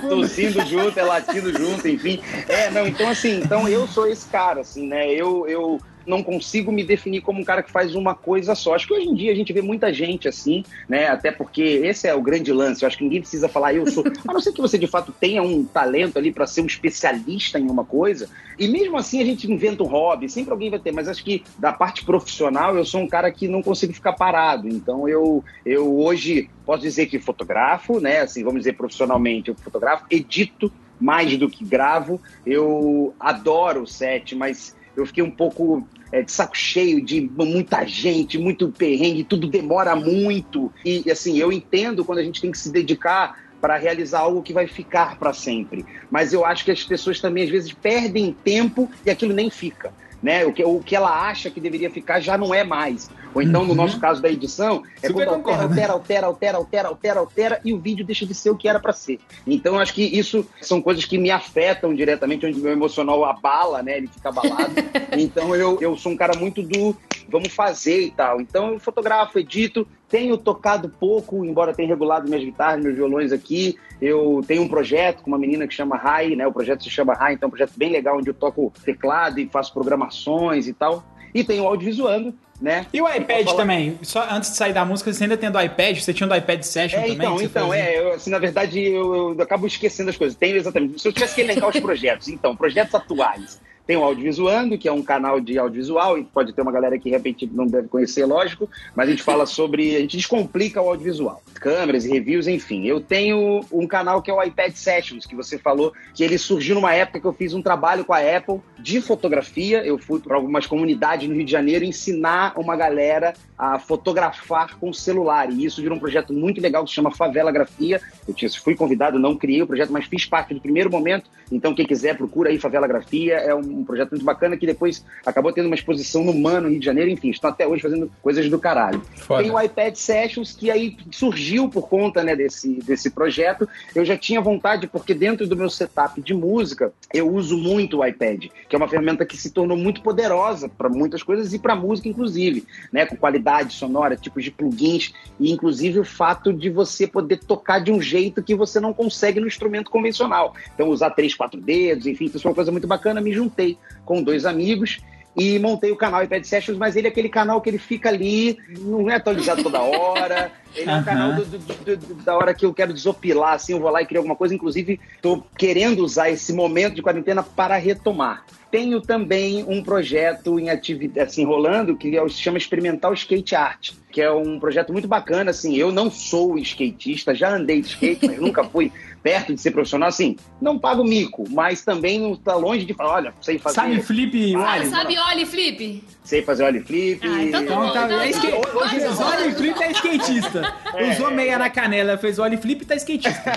tossindo 0.08 0.64
junto, 0.66 0.98
é 0.98 1.02
latindo 1.02 1.52
junto, 1.56 1.86
enfim. 1.88 2.20
É, 2.48 2.70
não, 2.70 2.86
então 2.86 3.08
assim, 3.08 3.40
então 3.40 3.68
eu 3.68 3.86
sou 3.88 4.06
esse 4.06 4.28
cara, 4.28 4.60
assim, 4.60 4.86
né? 4.86 5.10
Eu, 5.12 5.46
eu 5.48 5.80
não 6.06 6.22
consigo 6.22 6.70
me 6.70 6.84
definir 6.84 7.20
como 7.20 7.40
um 7.40 7.44
cara 7.44 7.62
que 7.62 7.70
faz 7.70 7.94
uma 7.94 8.14
coisa 8.14 8.54
só. 8.54 8.74
Acho 8.74 8.86
que 8.86 8.94
hoje 8.94 9.08
em 9.08 9.14
dia 9.14 9.32
a 9.32 9.34
gente 9.34 9.52
vê 9.52 9.60
muita 9.60 9.92
gente 9.92 10.28
assim, 10.28 10.64
né? 10.88 11.08
Até 11.08 11.32
porque 11.32 11.62
esse 11.62 12.06
é 12.06 12.14
o 12.14 12.22
grande 12.22 12.52
lance. 12.52 12.82
Eu 12.82 12.86
acho 12.86 12.96
que 12.96 13.04
ninguém 13.04 13.20
precisa 13.20 13.48
falar 13.48 13.74
eu 13.74 13.86
sou. 13.86 14.04
A 14.26 14.32
não 14.32 14.40
ser 14.40 14.52
que 14.52 14.60
você 14.60 14.78
de 14.78 14.86
fato 14.86 15.12
tenha 15.12 15.42
um 15.42 15.64
talento 15.64 16.16
ali 16.16 16.30
para 16.30 16.46
ser 16.46 16.62
um 16.62 16.66
especialista 16.66 17.58
em 17.58 17.68
uma 17.68 17.84
coisa. 17.84 18.28
E 18.58 18.68
mesmo 18.68 18.96
assim 18.96 19.20
a 19.20 19.24
gente 19.24 19.50
inventa 19.50 19.82
um 19.82 19.86
hobby, 19.86 20.28
sempre 20.28 20.52
alguém 20.52 20.70
vai 20.70 20.78
ter. 20.78 20.92
Mas 20.92 21.08
acho 21.08 21.24
que 21.24 21.42
da 21.58 21.72
parte 21.72 22.04
profissional 22.04 22.76
eu 22.76 22.84
sou 22.84 23.00
um 23.00 23.08
cara 23.08 23.30
que 23.32 23.48
não 23.48 23.62
consigo 23.62 23.92
ficar 23.92 24.12
parado. 24.12 24.68
Então 24.68 25.08
eu, 25.08 25.44
eu 25.64 25.98
hoje 25.98 26.48
posso 26.64 26.82
dizer 26.82 27.06
que 27.06 27.18
fotografo, 27.18 28.00
né? 28.00 28.20
Assim, 28.20 28.44
vamos 28.44 28.60
dizer 28.60 28.74
profissionalmente, 28.74 29.48
eu 29.48 29.56
fotografo, 29.56 30.04
edito 30.10 30.72
mais 31.00 31.36
do 31.36 31.48
que 31.48 31.64
gravo. 31.64 32.20
Eu 32.44 33.14
adoro 33.18 33.82
o 33.82 33.86
set, 33.86 34.34
mas 34.34 34.74
eu 34.96 35.04
fiquei 35.06 35.22
um 35.22 35.30
pouco 35.30 35.86
é, 36.10 36.22
de 36.22 36.32
saco 36.32 36.56
cheio 36.56 37.04
de 37.04 37.20
muita 37.20 37.84
gente, 37.84 38.38
muito 38.38 38.68
perrengue, 38.70 39.24
tudo 39.24 39.46
demora 39.46 39.94
muito. 39.94 40.72
E 40.84 41.10
assim, 41.10 41.38
eu 41.38 41.52
entendo 41.52 42.04
quando 42.04 42.18
a 42.18 42.22
gente 42.22 42.40
tem 42.40 42.50
que 42.50 42.58
se 42.58 42.70
dedicar 42.70 43.44
para 43.60 43.76
realizar 43.76 44.20
algo 44.20 44.42
que 44.42 44.52
vai 44.52 44.66
ficar 44.66 45.18
para 45.18 45.32
sempre. 45.32 45.84
Mas 46.10 46.32
eu 46.32 46.44
acho 46.44 46.64
que 46.64 46.70
as 46.70 46.84
pessoas 46.84 47.20
também 47.20 47.44
às 47.44 47.50
vezes 47.50 47.72
perdem 47.72 48.36
tempo 48.44 48.90
e 49.04 49.10
aquilo 49.10 49.34
nem 49.34 49.50
fica. 49.50 49.92
Né? 50.26 50.44
O, 50.44 50.52
que, 50.52 50.64
o 50.64 50.80
que 50.80 50.96
ela 50.96 51.28
acha 51.28 51.48
que 51.48 51.60
deveria 51.60 51.88
ficar 51.88 52.18
já 52.18 52.36
não 52.36 52.52
é 52.52 52.64
mais. 52.64 53.08
Ou 53.32 53.40
então, 53.40 53.62
no 53.62 53.70
Uhum. 53.70 53.76
nosso 53.76 54.00
caso 54.00 54.20
da 54.20 54.28
edição, 54.28 54.82
é 55.00 55.06
Super 55.06 55.24
quando 55.24 55.28
altera, 55.36 55.38
concordo. 55.58 55.62
altera, 55.68 55.92
altera, 55.92 56.26
altera, 56.26 56.58
altera, 56.58 56.88
altera, 56.88 57.20
altera, 57.20 57.60
e 57.64 57.72
o 57.72 57.78
vídeo 57.78 58.04
deixa 58.04 58.26
de 58.26 58.34
ser 58.34 58.50
o 58.50 58.56
que 58.56 58.68
era 58.68 58.80
para 58.80 58.92
ser. 58.92 59.20
Então, 59.46 59.78
acho 59.78 59.94
que 59.94 60.02
isso 60.02 60.44
são 60.60 60.82
coisas 60.82 61.04
que 61.04 61.16
me 61.16 61.30
afetam 61.30 61.94
diretamente, 61.94 62.44
onde 62.44 62.58
meu 62.58 62.72
emocional 62.72 63.24
abala, 63.24 63.84
né? 63.84 63.98
Ele 63.98 64.08
fica 64.08 64.30
abalado. 64.30 64.74
então, 65.16 65.54
eu, 65.54 65.78
eu 65.80 65.96
sou 65.96 66.10
um 66.10 66.16
cara 66.16 66.36
muito 66.36 66.60
do 66.60 66.96
vamos 67.28 67.52
fazer 67.52 68.06
e 68.06 68.10
tal. 68.10 68.40
Então, 68.40 68.72
eu 68.72 68.80
fotografo, 68.80 69.38
edito, 69.38 69.86
tenho 70.08 70.36
tocado 70.36 70.88
pouco, 70.88 71.44
embora 71.44 71.74
tenha 71.74 71.88
regulado 71.88 72.28
minhas 72.28 72.44
guitarras, 72.44 72.82
meus 72.82 72.94
violões 72.94 73.32
aqui. 73.32 73.76
Eu 74.00 74.42
tenho 74.46 74.62
um 74.62 74.68
projeto 74.68 75.22
com 75.22 75.28
uma 75.30 75.38
menina 75.38 75.66
que 75.66 75.74
chama 75.74 75.96
Rai, 75.96 76.36
né? 76.36 76.46
O 76.46 76.52
projeto 76.52 76.84
se 76.84 76.90
chama 76.90 77.14
Rai, 77.14 77.34
então 77.34 77.46
é 77.46 77.48
um 77.48 77.50
projeto 77.50 77.72
bem 77.76 77.90
legal 77.90 78.16
onde 78.18 78.30
eu 78.30 78.34
toco 78.34 78.72
teclado 78.84 79.40
e 79.40 79.48
faço 79.48 79.72
programações 79.72 80.66
e 80.68 80.72
tal. 80.72 81.04
E 81.34 81.42
tenho 81.42 81.64
o 81.64 81.66
audiovisuando, 81.66 82.32
né? 82.60 82.86
E 82.92 83.00
o 83.00 83.08
iPad 83.08 83.48
também? 83.56 83.98
Só 84.02 84.26
antes 84.30 84.50
de 84.50 84.56
sair 84.56 84.72
da 84.72 84.84
música, 84.84 85.12
você 85.12 85.24
ainda 85.24 85.36
tem 85.36 85.50
do 85.50 85.60
iPad? 85.60 85.98
Você 85.98 86.14
tinha 86.14 86.26
um 86.26 86.30
do 86.30 86.36
iPad 86.36 86.62
Session 86.62 86.98
É, 86.98 87.02
também? 87.02 87.16
então, 87.16 87.42
então, 87.42 87.68
fazia? 87.68 87.82
é, 87.82 87.98
eu, 87.98 88.12
assim, 88.12 88.30
na 88.30 88.38
verdade, 88.38 88.80
eu, 88.80 89.34
eu 89.34 89.42
acabo 89.42 89.66
esquecendo 89.66 90.10
as 90.10 90.16
coisas. 90.16 90.36
Tenho 90.36 90.56
exatamente. 90.56 91.00
Se 91.00 91.08
eu 91.08 91.12
tivesse 91.12 91.34
que 91.34 91.40
elencar 91.40 91.68
os 91.68 91.80
projetos, 91.80 92.28
então, 92.28 92.56
projetos 92.56 92.94
atuais. 92.94 93.60
Tem 93.86 93.96
o 93.96 94.02
Audiovisuando, 94.02 94.76
que 94.76 94.88
é 94.88 94.92
um 94.92 95.02
canal 95.02 95.40
de 95.40 95.58
audiovisual, 95.58 96.18
e 96.18 96.24
pode 96.24 96.52
ter 96.52 96.62
uma 96.62 96.72
galera 96.72 96.98
que 96.98 97.04
de 97.04 97.10
repente 97.10 97.48
não 97.52 97.66
deve 97.66 97.88
conhecer, 97.88 98.24
lógico, 98.24 98.68
mas 98.94 99.08
a 99.08 99.10
gente 99.10 99.22
fala 99.22 99.46
sobre. 99.46 99.96
A 99.96 100.00
gente 100.00 100.16
descomplica 100.16 100.82
o 100.82 100.88
audiovisual. 100.88 101.42
Câmeras 101.54 102.04
e 102.04 102.10
reviews, 102.10 102.48
enfim. 102.48 102.84
Eu 102.84 103.00
tenho 103.00 103.60
um 103.70 103.86
canal 103.86 104.20
que 104.20 104.30
é 104.30 104.34
o 104.34 104.42
iPad 104.42 104.74
Sessions, 104.74 105.24
que 105.24 105.36
você 105.36 105.58
falou, 105.58 105.92
que 106.14 106.24
ele 106.24 106.36
surgiu 106.36 106.74
numa 106.74 106.92
época 106.94 107.20
que 107.20 107.26
eu 107.26 107.32
fiz 107.32 107.54
um 107.54 107.62
trabalho 107.62 108.04
com 108.04 108.12
a 108.12 108.18
Apple 108.18 108.60
de 108.78 109.00
fotografia. 109.00 109.84
Eu 109.84 109.98
fui 109.98 110.20
para 110.20 110.36
algumas 110.36 110.66
comunidades 110.66 111.28
no 111.28 111.34
Rio 111.34 111.44
de 111.44 111.52
Janeiro 111.52 111.84
ensinar 111.84 112.52
uma 112.58 112.76
galera 112.76 113.34
a 113.58 113.78
fotografar 113.78 114.76
com 114.78 114.92
celular. 114.92 115.50
E 115.50 115.64
isso 115.64 115.80
virou 115.80 115.96
um 115.96 116.00
projeto 116.00 116.32
muito 116.32 116.60
legal 116.60 116.84
que 116.84 116.90
se 116.90 116.96
chama 116.96 117.10
Favela 117.10 117.52
Grafia. 117.52 118.00
Eu 118.26 118.34
tinha, 118.34 118.50
fui 118.50 118.74
convidado, 118.74 119.18
não 119.18 119.36
criei 119.36 119.62
o 119.62 119.66
projeto, 119.66 119.92
mas 119.92 120.06
fiz 120.06 120.26
parte 120.26 120.52
do 120.52 120.60
primeiro 120.60 120.90
momento. 120.90 121.30
Então, 121.50 121.74
quem 121.74 121.86
quiser, 121.86 122.16
procura 122.16 122.50
aí 122.50 122.58
Favela 122.58 122.86
Grafia. 122.86 123.36
É 123.36 123.54
um 123.54 123.75
projeto 123.84 124.10
muito 124.10 124.24
bacana 124.24 124.56
que 124.56 124.66
depois 124.66 125.04
acabou 125.24 125.52
tendo 125.52 125.66
uma 125.66 125.74
exposição 125.74 126.24
no 126.24 126.34
MAN, 126.34 126.60
no 126.60 126.68
Rio 126.68 126.80
de 126.80 126.86
Janeiro. 126.86 127.10
Enfim, 127.10 127.30
estão 127.30 127.50
até 127.50 127.66
hoje 127.66 127.82
fazendo 127.82 128.10
coisas 128.22 128.48
do 128.48 128.58
caralho. 128.58 129.00
Foda. 129.16 129.42
Tem 129.42 129.52
o 129.52 129.60
iPad 129.60 129.94
Sessions, 129.94 130.52
que 130.52 130.70
aí 130.70 130.96
surgiu 131.10 131.68
por 131.68 131.88
conta 131.88 132.22
né, 132.22 132.34
desse, 132.34 132.80
desse 132.82 133.10
projeto. 133.10 133.68
Eu 133.94 134.04
já 134.04 134.16
tinha 134.16 134.40
vontade, 134.40 134.86
porque 134.86 135.14
dentro 135.14 135.46
do 135.46 135.56
meu 135.56 135.70
setup 135.70 136.20
de 136.20 136.34
música, 136.34 136.92
eu 137.12 137.32
uso 137.32 137.56
muito 137.56 137.98
o 137.98 138.06
iPad, 138.06 138.46
que 138.68 138.74
é 138.74 138.78
uma 138.78 138.88
ferramenta 138.88 139.24
que 139.24 139.36
se 139.36 139.50
tornou 139.50 139.76
muito 139.76 140.02
poderosa 140.02 140.68
para 140.68 140.88
muitas 140.88 141.22
coisas 141.22 141.52
e 141.52 141.58
para 141.58 141.74
música, 141.74 142.08
inclusive, 142.08 142.64
né? 142.92 143.06
Com 143.06 143.16
qualidade 143.16 143.74
sonora, 143.74 144.16
tipos 144.16 144.44
de 144.44 144.50
plugins, 144.50 145.12
e 145.38 145.50
inclusive 145.50 145.98
o 145.98 146.04
fato 146.04 146.52
de 146.52 146.70
você 146.70 147.06
poder 147.06 147.38
tocar 147.38 147.78
de 147.80 147.90
um 147.90 148.00
jeito 148.00 148.42
que 148.42 148.54
você 148.54 148.80
não 148.80 148.92
consegue 148.92 149.40
no 149.40 149.46
instrumento 149.46 149.90
convencional. 149.90 150.54
Então, 150.74 150.88
usar 150.88 151.10
três, 151.10 151.34
quatro 151.34 151.60
dedos, 151.60 152.06
enfim, 152.06 152.26
isso 152.26 152.46
é 152.46 152.48
uma 152.48 152.54
coisa 152.54 152.70
muito 152.70 152.86
bacana. 152.86 153.20
Me 153.20 153.32
juntei 153.32 153.65
com 154.04 154.22
dois 154.22 154.44
amigos 154.46 154.98
e 155.36 155.58
montei 155.58 155.90
o 155.90 155.96
canal 155.96 156.22
iPad 156.24 156.42
Sessions, 156.44 156.78
mas 156.78 156.96
ele 156.96 157.08
é 157.08 157.10
aquele 157.10 157.28
canal 157.28 157.60
que 157.60 157.68
ele 157.68 157.76
fica 157.78 158.08
ali, 158.08 158.56
não 158.78 159.10
é 159.10 159.16
atualizado 159.16 159.62
toda 159.62 159.82
hora. 159.82 160.50
Ele 160.74 160.90
é 160.90 160.94
um 160.94 161.04
canal 161.04 161.32
do- 161.34 161.44
do- 161.44 161.96
do- 161.96 162.14
da 162.22 162.34
hora 162.34 162.54
que 162.54 162.64
eu 162.64 162.72
quero 162.72 162.92
desopilar, 162.94 163.52
assim, 163.54 163.72
eu 163.72 163.80
vou 163.80 163.90
lá 163.90 164.00
e 164.00 164.06
criar 164.06 164.20
alguma 164.20 164.34
coisa. 164.36 164.54
Inclusive, 164.54 164.98
tô 165.20 165.42
querendo 165.58 166.00
usar 166.02 166.30
esse 166.30 166.54
momento 166.54 166.94
de 166.94 167.02
quarentena 167.02 167.42
para 167.42 167.76
retomar. 167.76 168.46
Tenho 168.70 169.00
também 169.00 169.62
um 169.68 169.82
projeto 169.82 170.58
em 170.58 170.70
atividade, 170.70 171.28
assim, 171.28 171.44
rolando, 171.44 171.96
que 171.96 172.16
é 172.16 172.28
se 172.28 172.34
chama 172.40 172.56
Experimental 172.58 173.12
Skate 173.12 173.54
Art, 173.54 173.92
que 174.10 174.20
é 174.22 174.30
um 174.32 174.58
projeto 174.58 174.90
muito 174.92 175.06
bacana, 175.06 175.50
assim, 175.50 175.76
eu 175.76 175.92
não 175.92 176.10
sou 176.10 176.58
skatista, 176.58 177.34
já 177.34 177.54
andei 177.54 177.80
de 177.82 177.88
skate, 177.88 178.26
mas 178.26 178.38
nunca 178.40 178.64
fui 178.64 178.90
perto 179.26 179.52
de 179.52 179.60
ser 179.60 179.72
profissional, 179.72 180.08
assim, 180.08 180.36
não 180.60 180.78
pago 180.78 181.02
mico, 181.02 181.42
mas 181.50 181.82
também 181.84 182.16
não 182.20 182.36
tá 182.36 182.54
longe 182.54 182.84
de 182.84 182.94
falar, 182.94 183.14
olha, 183.14 183.34
sei 183.40 183.58
fazer. 183.58 183.74
Sabe 183.74 184.00
flip, 184.00 184.54
Ah, 184.54 184.74
olha. 184.74 184.86
sabe 184.88 185.18
ollie 185.18 185.44
flip? 185.44 186.04
Sei 186.26 186.42
fazer 186.42 186.64
ollie 186.64 186.80
flip. 186.80 187.20
Ah, 187.26 187.42
então 187.44 187.60
tá 187.64 187.72
Então 187.72 187.86
bom, 187.86 187.92
tá, 187.92 188.04
então 188.06 188.20
é 188.20 188.24
tá 188.24 188.30
skate, 188.30 188.52
bom. 188.72 188.80
hoje 188.80 188.98
vai. 188.98 189.42
ollie 189.42 189.54
flip 189.54 189.80
é 189.82 189.90
skatista. 189.92 190.74
Usou 191.12 191.30
meia 191.30 191.56
na 191.56 191.70
canela, 191.70 192.18
fez 192.18 192.38
ollie 192.40 192.56
flip 192.56 192.82
e 192.82 192.84
tá 192.84 192.96
skatista. 192.96 193.52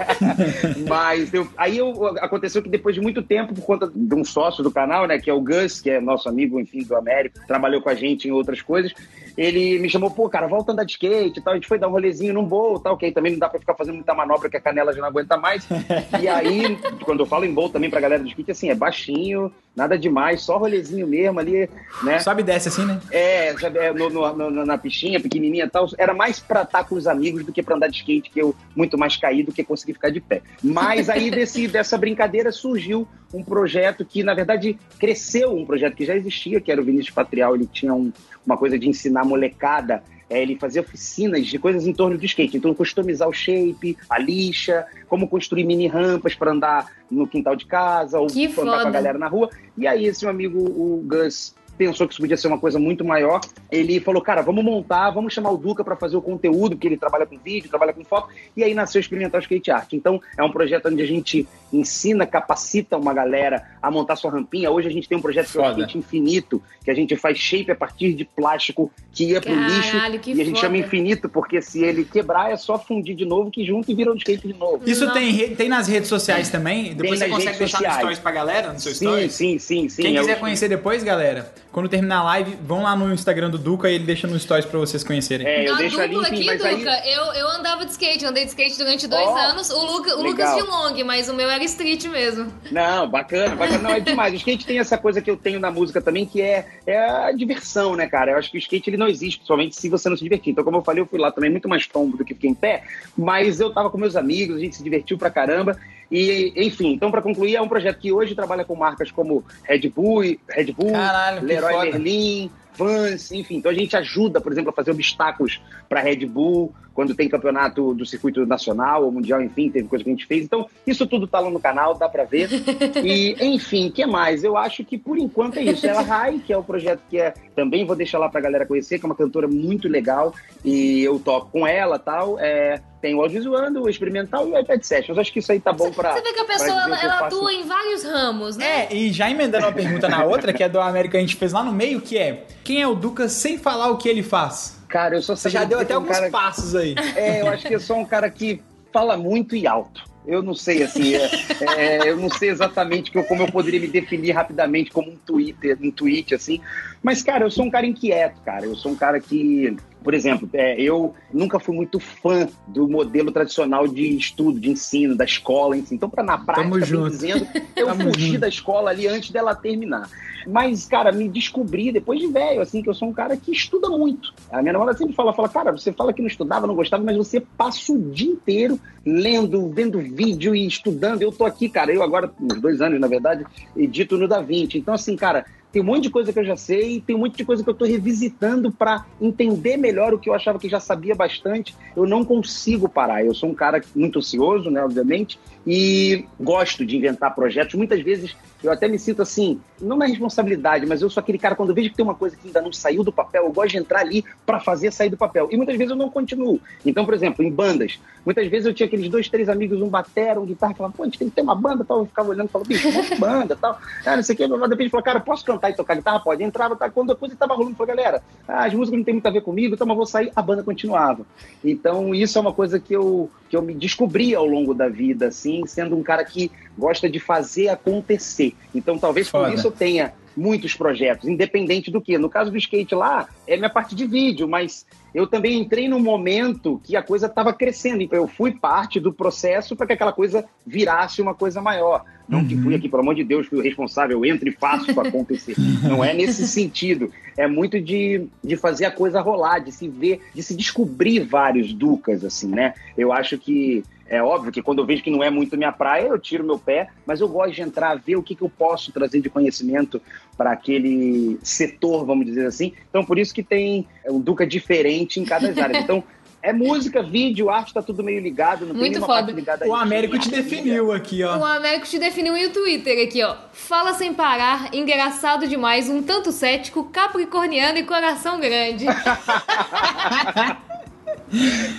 Mas 0.88 1.32
eu- 1.34 1.48
aí 1.56 1.76
eu- 1.78 2.06
aconteceu 2.18 2.62
que 2.62 2.68
depois 2.68 2.94
de 2.94 3.00
muito 3.00 3.20
tempo, 3.22 3.52
por 3.54 3.64
conta 3.64 3.90
de 3.92 4.14
um 4.14 4.24
sócio 4.24 4.62
do 4.62 4.70
canal, 4.70 5.06
né, 5.06 5.18
que 5.18 5.28
é 5.28 5.34
o 5.34 5.40
Gus, 5.40 5.80
que 5.80 5.90
é 5.90 6.00
nosso 6.00 6.28
amigo, 6.28 6.60
enfim, 6.60 6.82
do 6.84 6.94
Américo, 6.96 7.38
trabalhou 7.46 7.80
com 7.82 7.88
a 7.88 7.94
gente 7.94 8.28
em 8.28 8.30
outras 8.30 8.62
coisas, 8.62 8.92
ele 9.36 9.78
me 9.80 9.90
chamou, 9.90 10.10
pô, 10.10 10.28
cara, 10.28 10.46
volta 10.46 10.70
a 10.70 10.72
andar 10.72 10.84
de 10.84 10.92
skate 10.92 11.40
e 11.40 11.42
tal, 11.42 11.52
a 11.52 11.56
gente 11.56 11.66
foi 11.66 11.78
dar 11.78 11.88
um 11.88 11.92
rolezinho 11.92 12.32
num 12.32 12.44
bowl 12.44 12.76
e 12.76 12.82
tal, 12.82 12.96
que 12.96 13.06
aí 13.06 13.12
também 13.12 13.32
não 13.32 13.38
dá 13.40 13.48
pra 13.48 13.58
ficar 13.58 13.74
fazendo 13.74 13.96
muita 13.96 14.14
manobra 14.14 14.48
que 14.48 14.56
a 14.56 14.60
canela 14.60 14.92
já 14.92 15.00
não 15.00 15.08
aguenta 15.08 15.36
mais. 15.36 15.66
E 16.22 16.28
aí, 16.28 16.78
quando 17.04 17.20
eu 17.20 17.26
falo 17.26 17.44
em 17.44 17.52
bowl 17.52 17.68
também 17.68 17.90
pra 17.90 18.00
galera 18.00 18.22
do 18.22 18.28
skate, 18.28 18.50
assim, 18.52 18.70
é 18.70 18.74
baixinho, 18.74 19.52
nada 19.74 19.98
demais, 19.98 20.42
só 20.42 20.56
rolezinho 20.56 21.06
mesmo 21.06 21.40
ali, 21.40 21.68
né? 22.02 22.18
Sobe 22.20 22.42
e 22.42 22.44
desce 22.44 22.68
assim, 22.68 22.84
né? 22.84 23.00
É, 23.10 23.52
sabe, 23.58 23.78
é, 23.78 23.92
no- 23.92 24.08
no- 24.08 24.50
no- 24.50 24.64
na 24.66 24.78
pistinha, 24.78 25.18
pequenininha 25.20 25.64
e 25.64 25.68
tal. 25.70 25.88
Era 25.98 26.14
mais 26.14 26.38
pra 26.38 26.62
estar 26.62 26.84
com 26.84 26.94
os 26.94 27.06
amigos 27.06 27.44
do 27.44 27.52
que 27.52 27.62
pra 27.62 27.74
andar 27.76 27.88
de 27.88 27.96
skate, 27.96 28.30
que 28.30 28.40
eu 28.40 28.54
muito 28.76 28.96
mais 28.96 29.16
caí 29.16 29.42
do 29.42 29.52
que 29.52 29.64
conseguir 29.64 29.94
ficar 29.94 30.10
de 30.10 30.20
pé. 30.20 30.42
Mas 30.62 31.08
aí 31.08 31.28
desse, 31.30 31.66
dessa 31.66 31.98
brincadeira 31.98 32.52
surgiu 32.52 33.06
um 33.32 33.42
projeto 33.42 34.04
que, 34.04 34.22
na 34.22 34.32
verdade, 34.34 34.78
cresceu 34.98 35.52
um 35.56 35.66
projeto 35.66 35.96
que 35.96 36.04
já 36.04 36.14
existia, 36.14 36.60
que 36.60 36.70
era 36.70 36.80
o 36.80 36.84
Vinícius 36.84 37.14
Patrial. 37.14 37.54
Ele 37.56 37.66
tinha 37.66 37.92
um- 37.92 38.12
uma 38.46 38.56
coisa 38.56 38.78
de 38.78 38.88
ensinar 38.88 39.24
molecada. 39.24 40.02
É, 40.28 40.40
ele 40.40 40.56
fazia 40.56 40.80
oficinas 40.82 41.46
de 41.46 41.58
coisas 41.58 41.86
em 41.86 41.92
torno 41.92 42.16
do 42.16 42.24
skate. 42.24 42.56
Então, 42.56 42.74
customizar 42.74 43.28
o 43.28 43.32
shape, 43.32 43.96
a 44.08 44.18
lixa, 44.18 44.86
como 45.08 45.28
construir 45.28 45.64
mini 45.64 45.86
rampas 45.86 46.34
para 46.34 46.52
andar 46.52 46.90
no 47.10 47.26
quintal 47.26 47.54
de 47.54 47.66
casa, 47.66 48.18
ou 48.18 48.26
Que 48.26 48.46
andar 48.46 48.82
com 48.82 48.88
a 48.88 48.90
galera 48.90 49.18
na 49.18 49.28
rua. 49.28 49.50
E 49.76 49.86
aí, 49.86 50.06
esse 50.06 50.24
meu 50.24 50.30
amigo, 50.30 50.58
o 50.58 51.02
Gus, 51.06 51.54
pensou 51.76 52.06
que 52.06 52.12
isso 52.14 52.22
podia 52.22 52.36
ser 52.36 52.46
uma 52.48 52.58
coisa 52.58 52.78
muito 52.78 53.04
maior. 53.04 53.40
Ele 53.70 54.00
falou, 54.00 54.22
cara, 54.22 54.42
vamos 54.42 54.64
montar, 54.64 55.10
vamos 55.10 55.32
chamar 55.32 55.50
o 55.50 55.56
Duca 55.56 55.82
para 55.84 55.96
fazer 55.96 56.16
o 56.16 56.22
conteúdo, 56.22 56.76
porque 56.76 56.86
ele 56.88 56.96
trabalha 56.96 57.26
com 57.26 57.36
vídeo, 57.38 57.68
trabalha 57.68 57.92
com 57.92 58.04
foto. 58.04 58.28
E 58.56 58.62
aí 58.62 58.74
nasceu 58.74 59.00
Experimentar 59.00 59.40
o 59.40 59.42
Skate 59.42 59.70
Art. 59.70 59.92
Então, 59.92 60.20
é 60.38 60.42
um 60.42 60.50
projeto 60.50 60.86
onde 60.88 61.02
a 61.02 61.06
gente 61.06 61.46
ensina, 61.72 62.26
capacita 62.26 62.96
uma 62.96 63.12
galera 63.12 63.62
a 63.82 63.90
montar 63.90 64.16
sua 64.16 64.30
rampinha. 64.30 64.70
Hoje 64.70 64.88
a 64.88 64.90
gente 64.92 65.08
tem 65.08 65.18
um 65.18 65.22
projeto 65.22 65.50
que 65.50 65.58
é 65.58 65.60
o. 65.60 65.70
Skate 65.70 65.98
Infinito, 65.98 66.62
que 66.84 66.90
a 66.90 66.94
gente 66.94 67.16
faz 67.16 67.36
shape 67.38 67.70
a 67.70 67.74
partir 67.74 68.12
de 68.14 68.24
plástico 68.24 68.90
que 69.12 69.24
ia 69.24 69.40
pro 69.40 69.54
lixo. 69.54 69.92
Caralho, 69.92 70.18
que 70.20 70.30
E 70.32 70.40
a 70.40 70.44
gente 70.44 70.54
foda. 70.54 70.60
chama 70.60 70.76
infinito, 70.78 71.28
porque 71.28 71.60
se 71.60 71.82
ele 71.82 72.04
quebrar, 72.04 72.52
é 72.52 72.56
só 72.56 72.78
fundir 72.78 73.14
de 73.16 73.24
novo, 73.24 73.50
que 73.50 73.64
junta 73.64 73.90
e 73.90 73.94
vira 73.94 74.12
um 74.12 74.16
skate 74.16 74.46
de 74.46 74.54
novo. 74.54 74.82
Isso 74.86 75.04
Não. 75.06 75.12
tem, 75.12 75.54
tem 75.56 75.68
nas 75.68 75.86
redes 75.88 76.08
sociais 76.08 76.48
também? 76.50 76.94
Depois 76.94 77.18
você 77.18 77.26
nas 77.26 77.36
consegue 77.38 77.58
deixar 77.58 77.78
no 77.78 77.84
sociais. 77.84 77.98
stories 78.00 78.18
pra 78.18 78.30
galera, 78.30 78.72
no 78.72 78.78
seu 78.80 78.92
Sim, 78.94 79.06
stories? 79.06 79.32
sim, 79.32 79.58
sim, 79.58 79.88
sim. 79.88 80.02
Quem 80.02 80.16
É 80.16 80.20
quiser 80.20 80.36
o- 80.36 80.40
conhecer 80.40 80.68
depois, 80.68 81.02
galera, 81.02 81.52
quando 81.74 81.88
terminar 81.88 82.18
a 82.18 82.22
live, 82.22 82.56
vão 82.62 82.84
lá 82.84 82.94
no 82.94 83.12
Instagram 83.12 83.50
do 83.50 83.58
Duca 83.58 83.90
e 83.90 83.96
ele 83.96 84.04
deixa 84.04 84.28
no 84.28 84.38
stories 84.38 84.64
pra 84.64 84.78
vocês 84.78 85.02
conhecerem. 85.02 85.44
É, 85.44 85.68
eu 85.68 85.76
deixo 85.76 86.00
ali, 86.00 86.14
dupla 86.14 86.28
enfim, 86.28 86.48
aqui, 86.48 86.62
mas 86.62 86.64
aí... 86.64 86.76
Duca, 86.76 87.02
eu, 87.04 87.24
eu 87.32 87.48
andava 87.48 87.84
de 87.84 87.90
skate, 87.90 88.24
andei 88.24 88.44
de 88.44 88.50
skate 88.50 88.78
durante 88.78 89.08
dois 89.08 89.26
Ó, 89.26 89.36
anos. 89.36 89.70
O, 89.70 89.84
Luca, 89.84 90.16
o 90.16 90.22
Lucas 90.22 90.54
de 90.54 90.62
long, 90.62 91.04
mas 91.04 91.28
o 91.28 91.34
meu 91.34 91.50
era 91.50 91.64
street 91.64 92.04
mesmo. 92.04 92.46
Não, 92.70 93.10
bacana, 93.10 93.56
bacana. 93.56 93.78
Não, 93.78 93.90
é 93.90 93.98
demais. 94.00 94.32
O 94.32 94.36
skate 94.36 94.64
tem 94.64 94.78
essa 94.78 94.96
coisa 94.96 95.20
que 95.20 95.28
eu 95.28 95.36
tenho 95.36 95.58
na 95.58 95.68
música 95.68 96.00
também, 96.00 96.24
que 96.24 96.40
é, 96.40 96.64
é 96.86 96.96
a 96.96 97.32
diversão, 97.32 97.96
né, 97.96 98.06
cara? 98.06 98.30
Eu 98.30 98.38
acho 98.38 98.52
que 98.52 98.56
o 98.56 98.60
skate 98.60 98.90
ele 98.90 98.96
não 98.96 99.08
existe, 99.08 99.38
principalmente 99.38 99.74
se 99.74 99.88
você 99.88 100.08
não 100.08 100.16
se 100.16 100.22
divertir. 100.22 100.52
Então, 100.52 100.62
como 100.62 100.76
eu 100.76 100.84
falei, 100.84 101.02
eu 101.02 101.06
fui 101.06 101.18
lá 101.18 101.32
também 101.32 101.50
muito 101.50 101.68
mais 101.68 101.88
tombo 101.88 102.16
do 102.16 102.24
que 102.24 102.34
fiquei 102.34 102.50
em 102.50 102.54
pé, 102.54 102.84
mas 103.18 103.58
eu 103.58 103.72
tava 103.72 103.90
com 103.90 103.98
meus 103.98 104.14
amigos, 104.14 104.58
a 104.58 104.60
gente 104.60 104.76
se 104.76 104.82
divertiu 104.84 105.18
pra 105.18 105.28
caramba. 105.28 105.76
E, 106.10 106.52
enfim, 106.56 106.92
então, 106.92 107.10
pra 107.10 107.22
concluir, 107.22 107.56
é 107.56 107.62
um 107.62 107.68
projeto 107.68 107.98
que 107.98 108.12
hoje 108.12 108.34
trabalha 108.34 108.64
com 108.64 108.74
marcas 108.74 109.10
como 109.10 109.44
Red 109.62 109.88
Bull, 109.88 110.22
Red 110.48 110.72
Bull 110.72 110.92
Caralho, 110.92 111.44
Leroy. 111.44 111.84
Merlin, 111.84 112.50
Vans, 112.76 113.30
enfim. 113.32 113.56
Então 113.56 113.70
a 113.70 113.74
gente 113.74 113.96
ajuda, 113.96 114.40
por 114.40 114.52
exemplo, 114.52 114.70
a 114.70 114.72
fazer 114.72 114.90
obstáculos 114.90 115.60
para 115.88 116.00
Red 116.00 116.26
Bull, 116.26 116.74
quando 116.92 117.14
tem 117.14 117.28
campeonato 117.28 117.94
do 117.94 118.06
circuito 118.06 118.44
nacional 118.46 119.04
ou 119.04 119.12
mundial, 119.12 119.40
enfim, 119.42 119.68
teve 119.68 119.88
coisa 119.88 120.04
que 120.04 120.10
a 120.10 120.12
gente 120.12 120.26
fez. 120.26 120.44
Então, 120.44 120.68
isso 120.86 121.06
tudo 121.06 121.26
tá 121.26 121.40
lá 121.40 121.50
no 121.50 121.60
canal, 121.60 121.94
dá 121.94 122.08
para 122.08 122.24
ver. 122.24 122.48
E, 123.04 123.36
enfim, 123.40 123.88
o 123.88 123.92
que 123.92 124.06
mais? 124.06 124.44
Eu 124.44 124.56
acho 124.56 124.84
que 124.84 124.96
por 124.96 125.18
enquanto 125.18 125.58
é 125.58 125.62
isso. 125.62 125.86
Ela 125.86 126.00
Rai, 126.00 126.40
que 126.44 126.52
é 126.52 126.56
o 126.56 126.62
projeto 126.62 127.02
que 127.10 127.18
é 127.18 127.34
também 127.54 127.84
vou 127.84 127.96
deixar 127.96 128.18
lá 128.18 128.28
pra 128.28 128.40
galera 128.40 128.66
conhecer, 128.66 128.98
que 128.98 129.04
é 129.04 129.08
uma 129.08 129.14
cantora 129.14 129.46
muito 129.46 129.88
legal 129.88 130.32
e 130.64 131.02
eu 131.02 131.18
toco 131.18 131.50
com 131.50 131.66
ela 131.66 131.98
tal. 131.98 132.38
É, 132.38 132.80
tem 133.04 133.14
o 133.14 133.20
audiovisuando, 133.20 133.82
o 133.82 133.88
experimental 133.90 134.48
e 134.48 134.52
o 134.52 134.58
iPad 134.58 134.82
Sessions. 134.82 135.18
Acho 135.18 135.30
que 135.30 135.38
isso 135.38 135.52
aí 135.52 135.60
tá 135.60 135.74
bom 135.74 135.90
pra. 135.90 136.14
Você 136.14 136.22
vê 136.22 136.32
que 136.32 136.40
a 136.40 136.44
pessoa 136.46 136.70
ela, 136.70 136.96
que 136.96 137.04
eu 137.04 137.10
ela 137.10 137.18
faço. 137.18 137.36
atua 137.36 137.52
em 137.52 137.62
vários 137.62 138.02
ramos, 138.02 138.56
né? 138.56 138.86
É, 138.90 138.94
e 138.96 139.12
já 139.12 139.30
emendando 139.30 139.66
uma 139.66 139.72
pergunta 139.72 140.08
na 140.08 140.24
outra, 140.24 140.54
que 140.54 140.62
é 140.62 140.68
do 140.70 140.80
América 140.80 141.10
que 141.12 141.16
a 141.18 141.20
gente 141.20 141.36
fez 141.36 141.52
lá 141.52 141.62
no 141.62 141.70
meio, 141.70 142.00
que 142.00 142.16
é 142.16 142.44
quem 142.64 142.80
é 142.80 142.88
o 142.88 142.94
Duca 142.94 143.28
sem 143.28 143.58
falar 143.58 143.90
o 143.90 143.98
que 143.98 144.08
ele 144.08 144.22
faz? 144.22 144.80
Cara, 144.88 145.16
eu 145.16 145.22
só 145.22 145.36
Você 145.36 145.50
já 145.50 145.64
deu 145.64 145.80
até 145.80 145.92
um 145.92 145.98
alguns 145.98 146.16
cara- 146.16 146.30
passos 146.30 146.74
aí. 146.74 146.94
É, 147.14 147.42
eu 147.42 147.48
acho 147.48 147.66
que 147.68 147.74
eu 147.74 147.80
sou 147.80 147.98
um 147.98 148.06
cara 148.06 148.30
que 148.30 148.62
fala 148.90 149.18
muito 149.18 149.54
e 149.54 149.66
alto. 149.66 150.02
Eu 150.26 150.42
não 150.42 150.54
sei, 150.54 150.82
assim, 150.82 151.14
é- 151.14 151.30
é, 151.76 152.08
eu 152.10 152.16
não 152.16 152.30
sei 152.30 152.48
exatamente 152.48 153.10
que 153.10 153.18
eu- 153.18 153.24
como 153.24 153.42
eu 153.42 153.52
poderia 153.52 153.78
me 153.78 153.86
definir 153.88 154.30
rapidamente 154.30 154.90
como 154.90 155.10
um 155.10 155.16
Twitter, 155.16 155.76
um 155.82 155.90
tweet, 155.90 156.34
assim. 156.34 156.58
Mas, 157.02 157.22
cara, 157.22 157.44
eu 157.44 157.50
sou 157.50 157.66
um 157.66 157.70
cara 157.70 157.84
inquieto, 157.84 158.40
cara. 158.42 158.64
Eu 158.64 158.74
sou 158.74 158.92
um 158.92 158.96
cara 158.96 159.20
que, 159.20 159.76
por 160.04 160.12
exemplo, 160.12 160.46
é, 160.52 160.78
eu 160.78 161.14
nunca 161.32 161.58
fui 161.58 161.74
muito 161.74 161.98
fã 161.98 162.46
do 162.68 162.86
modelo 162.86 163.32
tradicional 163.32 163.88
de 163.88 164.14
estudo, 164.14 164.60
de 164.60 164.68
ensino, 164.68 165.16
da 165.16 165.24
escola, 165.24 165.78
enfim. 165.78 165.94
Então, 165.94 166.10
para 166.10 166.22
na 166.22 166.36
prática, 166.36 166.84
junto. 166.84 167.08
dizendo, 167.08 167.48
eu 167.74 167.86
Tamo 167.86 168.12
fugi 168.12 168.26
junto. 168.26 168.40
da 168.40 168.48
escola 168.48 168.90
ali 168.90 169.08
antes 169.08 169.30
dela 169.30 169.54
terminar. 169.54 170.10
Mas, 170.46 170.86
cara, 170.86 171.10
me 171.10 171.26
descobri 171.26 171.90
depois 171.90 172.20
de 172.20 172.26
velho, 172.26 172.60
assim, 172.60 172.82
que 172.82 172.88
eu 172.90 172.92
sou 172.92 173.08
um 173.08 173.14
cara 173.14 173.34
que 173.34 173.50
estuda 173.50 173.88
muito. 173.88 174.34
A 174.52 174.60
minha 174.60 174.74
namorada 174.74 174.98
sempre 174.98 175.14
fala, 175.14 175.32
fala, 175.32 175.48
cara, 175.48 175.72
você 175.72 175.90
fala 175.90 176.12
que 176.12 176.20
não 176.20 176.28
estudava, 176.28 176.66
não 176.66 176.74
gostava, 176.74 177.02
mas 177.02 177.16
você 177.16 177.40
passa 177.40 177.90
o 177.90 177.98
dia 177.98 178.30
inteiro 178.30 178.78
lendo, 179.06 179.70
vendo 179.70 179.98
vídeo 180.00 180.54
e 180.54 180.66
estudando. 180.66 181.22
Eu 181.22 181.32
tô 181.32 181.46
aqui, 181.46 181.66
cara, 181.66 181.94
eu 181.94 182.02
agora, 182.02 182.30
uns 182.38 182.60
dois 182.60 182.82
anos, 182.82 183.00
na 183.00 183.06
verdade, 183.06 183.46
edito 183.74 184.18
no 184.18 184.28
DaVinci. 184.28 184.76
Então, 184.76 184.92
assim, 184.92 185.16
cara, 185.16 185.46
tem 185.74 185.82
um 185.82 185.86
monte 185.86 186.04
de 186.04 186.10
coisa 186.10 186.32
que 186.32 186.38
eu 186.38 186.44
já 186.44 186.56
sei 186.56 187.00
tem 187.00 187.16
um 187.16 187.18
monte 187.18 187.36
de 187.36 187.44
coisa 187.44 187.64
que 187.64 187.68
eu 187.68 187.74
tô 187.74 187.84
revisitando 187.84 188.70
para 188.70 189.04
entender 189.20 189.76
melhor 189.76 190.14
o 190.14 190.18
que 190.20 190.30
eu 190.30 190.34
achava 190.34 190.56
que 190.56 190.68
já 190.68 190.78
sabia 190.78 191.16
bastante. 191.16 191.74
Eu 191.96 192.06
não 192.06 192.24
consigo 192.24 192.88
parar. 192.88 193.24
Eu 193.24 193.34
sou 193.34 193.48
um 193.50 193.54
cara 193.54 193.82
muito 193.92 194.20
ansioso, 194.20 194.70
né, 194.70 194.84
obviamente, 194.84 195.36
e 195.66 196.26
gosto 196.38 196.84
de 196.84 196.96
inventar 196.96 197.34
projetos. 197.34 197.74
Muitas 197.74 198.00
vezes 198.00 198.36
eu 198.62 198.72
até 198.72 198.88
me 198.88 198.98
sinto 198.98 199.22
assim, 199.22 199.60
não 199.80 199.96
na 199.96 200.06
responsabilidade, 200.06 200.86
mas 200.86 201.02
eu 201.02 201.10
sou 201.10 201.20
aquele 201.20 201.38
cara, 201.38 201.54
quando 201.54 201.68
eu 201.70 201.74
vejo 201.74 201.90
que 201.90 201.96
tem 201.96 202.04
uma 202.04 202.14
coisa 202.14 202.36
que 202.36 202.46
ainda 202.46 202.62
não 202.62 202.72
saiu 202.72 203.04
do 203.04 203.12
papel, 203.12 203.44
eu 203.44 203.52
gosto 203.52 203.72
de 203.72 203.78
entrar 203.78 204.00
ali 204.00 204.24
para 204.46 204.58
fazer 204.58 204.90
sair 204.90 205.10
do 205.10 205.16
papel. 205.16 205.48
E 205.50 205.56
muitas 205.56 205.76
vezes 205.76 205.90
eu 205.90 205.96
não 205.96 206.08
continuo. 206.08 206.60
Então, 206.84 207.04
por 207.04 207.12
exemplo, 207.12 207.44
em 207.44 207.50
bandas, 207.50 208.00
muitas 208.24 208.46
vezes 208.48 208.66
eu 208.66 208.72
tinha 208.72 208.86
aqueles 208.86 209.08
dois, 209.08 209.28
três 209.28 209.48
amigos, 209.48 209.80
um 209.82 209.88
batera, 209.88 210.40
um 210.40 210.46
guitarra, 210.46 210.74
falava, 210.74 210.94
pô, 210.96 211.02
a 211.02 211.06
gente 211.06 211.18
tem 211.18 211.28
que 211.28 211.34
ter 211.34 211.42
uma 211.42 211.54
banda 211.54 211.84
tal. 211.84 211.98
Eu 212.00 212.06
ficava 212.06 212.30
olhando 212.30 212.48
e 212.48 212.50
falava, 212.50 212.68
bicho, 212.68 212.88
uma 212.88 213.16
banda 213.16 213.56
tal. 213.56 213.78
Ah, 214.04 214.16
não 214.16 214.22
sei 214.22 214.34
o 214.34 214.38
que. 214.38 214.48
De 214.48 214.68
repente 214.68 214.90
falou, 214.90 215.04
cara, 215.04 215.20
posso 215.20 215.44
cantar 215.44 215.70
e 215.70 215.74
tocar 215.74 215.94
guitarra? 215.94 216.20
Pode. 216.20 216.42
Entrava, 216.42 216.76
tá? 216.76 216.88
quando 216.88 217.12
a 217.12 217.16
coisa 217.16 217.36
tava 217.36 217.54
rolando, 217.54 217.76
falou, 217.76 217.94
galera, 217.94 218.22
ah, 218.48 218.64
as 218.64 218.72
músicas 218.72 218.98
não 218.98 219.04
tem 219.04 219.14
muito 219.14 219.26
a 219.26 219.30
ver 219.30 219.42
comigo, 219.42 219.74
então 219.74 219.86
eu 219.86 219.94
vou 219.94 220.06
sair, 220.06 220.32
a 220.34 220.40
banda 220.40 220.62
continuava. 220.62 221.26
Então, 221.62 222.14
isso 222.14 222.38
é 222.38 222.40
uma 222.40 222.52
coisa 222.52 222.80
que 222.80 222.94
eu, 222.94 223.30
que 223.50 223.56
eu 223.56 223.62
me 223.62 223.74
descobri 223.74 224.34
ao 224.34 224.46
longo 224.46 224.72
da 224.72 224.88
vida, 224.88 225.28
assim, 225.28 225.53
sendo 225.66 225.96
um 225.96 226.02
cara 226.02 226.24
que 226.24 226.50
gosta 226.76 227.08
de 227.08 227.20
fazer 227.20 227.68
acontecer. 227.68 228.54
Então, 228.74 228.98
talvez 228.98 229.30
por 229.30 229.42
Foda. 229.42 229.54
isso 229.54 229.68
eu 229.68 229.72
tenha 229.72 230.12
muitos 230.36 230.74
projetos, 230.74 231.28
independente 231.28 231.90
do 231.90 232.00
que. 232.00 232.18
No 232.18 232.28
caso 232.28 232.50
do 232.50 232.58
skate 232.58 232.94
lá, 232.94 233.28
é 233.46 233.56
minha 233.56 233.70
parte 233.70 233.94
de 233.94 234.06
vídeo, 234.06 234.48
mas 234.48 234.84
eu 235.14 235.26
também 235.26 235.60
entrei 235.60 235.88
num 235.88 236.00
momento 236.00 236.80
que 236.82 236.96
a 236.96 237.02
coisa 237.02 237.26
estava 237.26 237.52
crescendo. 237.52 238.02
Então, 238.02 238.18
eu 238.18 238.26
fui 238.26 238.52
parte 238.52 238.98
do 238.98 239.12
processo 239.12 239.76
para 239.76 239.86
que 239.86 239.92
aquela 239.92 240.12
coisa 240.12 240.44
virasse 240.66 241.22
uma 241.22 241.34
coisa 241.34 241.60
maior. 241.60 242.04
Não 242.26 242.44
que 242.44 242.56
fui 242.56 242.74
aqui, 242.74 242.88
pelo 242.88 243.02
amor 243.02 243.14
de 243.14 243.22
Deus, 243.22 243.46
fui 243.46 243.58
o 243.58 243.62
responsável, 243.62 244.16
eu 244.16 244.32
entro 244.32 244.48
e 244.48 244.52
faço 244.52 244.94
para 244.94 245.08
acontecer. 245.08 245.54
Não 245.84 246.02
é 246.02 246.14
nesse 246.14 246.48
sentido. 246.48 247.12
É 247.36 247.46
muito 247.46 247.78
de, 247.78 248.26
de 248.42 248.56
fazer 248.56 248.86
a 248.86 248.90
coisa 248.90 249.20
rolar, 249.20 249.58
de 249.58 249.70
se 249.70 249.88
ver, 249.88 250.22
de 250.34 250.42
se 250.42 250.56
descobrir 250.56 251.20
vários 251.20 251.74
ducas, 251.74 252.24
assim, 252.24 252.48
né? 252.48 252.72
Eu 252.96 253.12
acho 253.12 253.36
que 253.36 253.84
é 254.08 254.22
óbvio 254.22 254.52
que 254.52 254.62
quando 254.62 254.80
eu 254.80 254.86
vejo 254.86 255.02
que 255.02 255.10
não 255.10 255.22
é 255.22 255.30
muito 255.30 255.56
minha 255.56 255.72
praia, 255.72 256.08
eu 256.08 256.18
tiro 256.18 256.44
meu 256.44 256.58
pé, 256.58 256.88
mas 257.06 257.20
eu 257.20 257.28
gosto 257.28 257.54
de 257.54 257.62
entrar, 257.62 257.94
ver 257.96 258.16
o 258.16 258.22
que, 258.22 258.34
que 258.34 258.42
eu 258.42 258.48
posso 258.50 258.92
trazer 258.92 259.20
de 259.20 259.30
conhecimento 259.30 260.00
para 260.36 260.52
aquele 260.52 261.38
setor, 261.42 262.04
vamos 262.04 262.26
dizer 262.26 262.46
assim. 262.46 262.72
Então, 262.88 263.04
por 263.04 263.18
isso 263.18 263.34
que 263.34 263.42
tem 263.42 263.86
um 264.06 264.20
Duca 264.20 264.46
diferente 264.46 265.20
em 265.20 265.24
cada 265.24 265.48
área. 265.62 265.74
Então, 265.84 266.02
é 266.44 266.52
música, 266.52 267.02
vídeo, 267.02 267.48
arte, 267.48 267.72
tá 267.72 267.80
tudo 267.82 268.04
meio 268.04 268.20
ligado, 268.20 268.66
não 268.66 268.72
tem 268.72 268.80
Muito 268.80 268.92
nenhuma 268.92 269.06
foda. 269.06 269.20
parte 269.22 269.34
ligada 269.34 269.66
O 269.66 269.74
Américo 269.74 270.18
te 270.18 270.30
definiu 270.30 270.92
aqui, 270.92 271.24
O 271.24 271.28
ó. 271.28 271.44
Américo 271.44 271.86
te 271.86 271.98
definiu 271.98 272.36
em 272.36 272.46
o 272.46 272.52
Twitter 272.52 273.02
aqui, 273.06 273.22
ó. 273.22 273.34
Fala 273.52 273.94
sem 273.94 274.12
parar, 274.12 274.74
engraçado 274.74 275.48
demais, 275.48 275.88
um 275.88 276.02
tanto 276.02 276.30
cético, 276.30 276.84
capricorniano 276.84 277.78
e 277.78 277.84
coração 277.84 278.38
grande. 278.38 278.84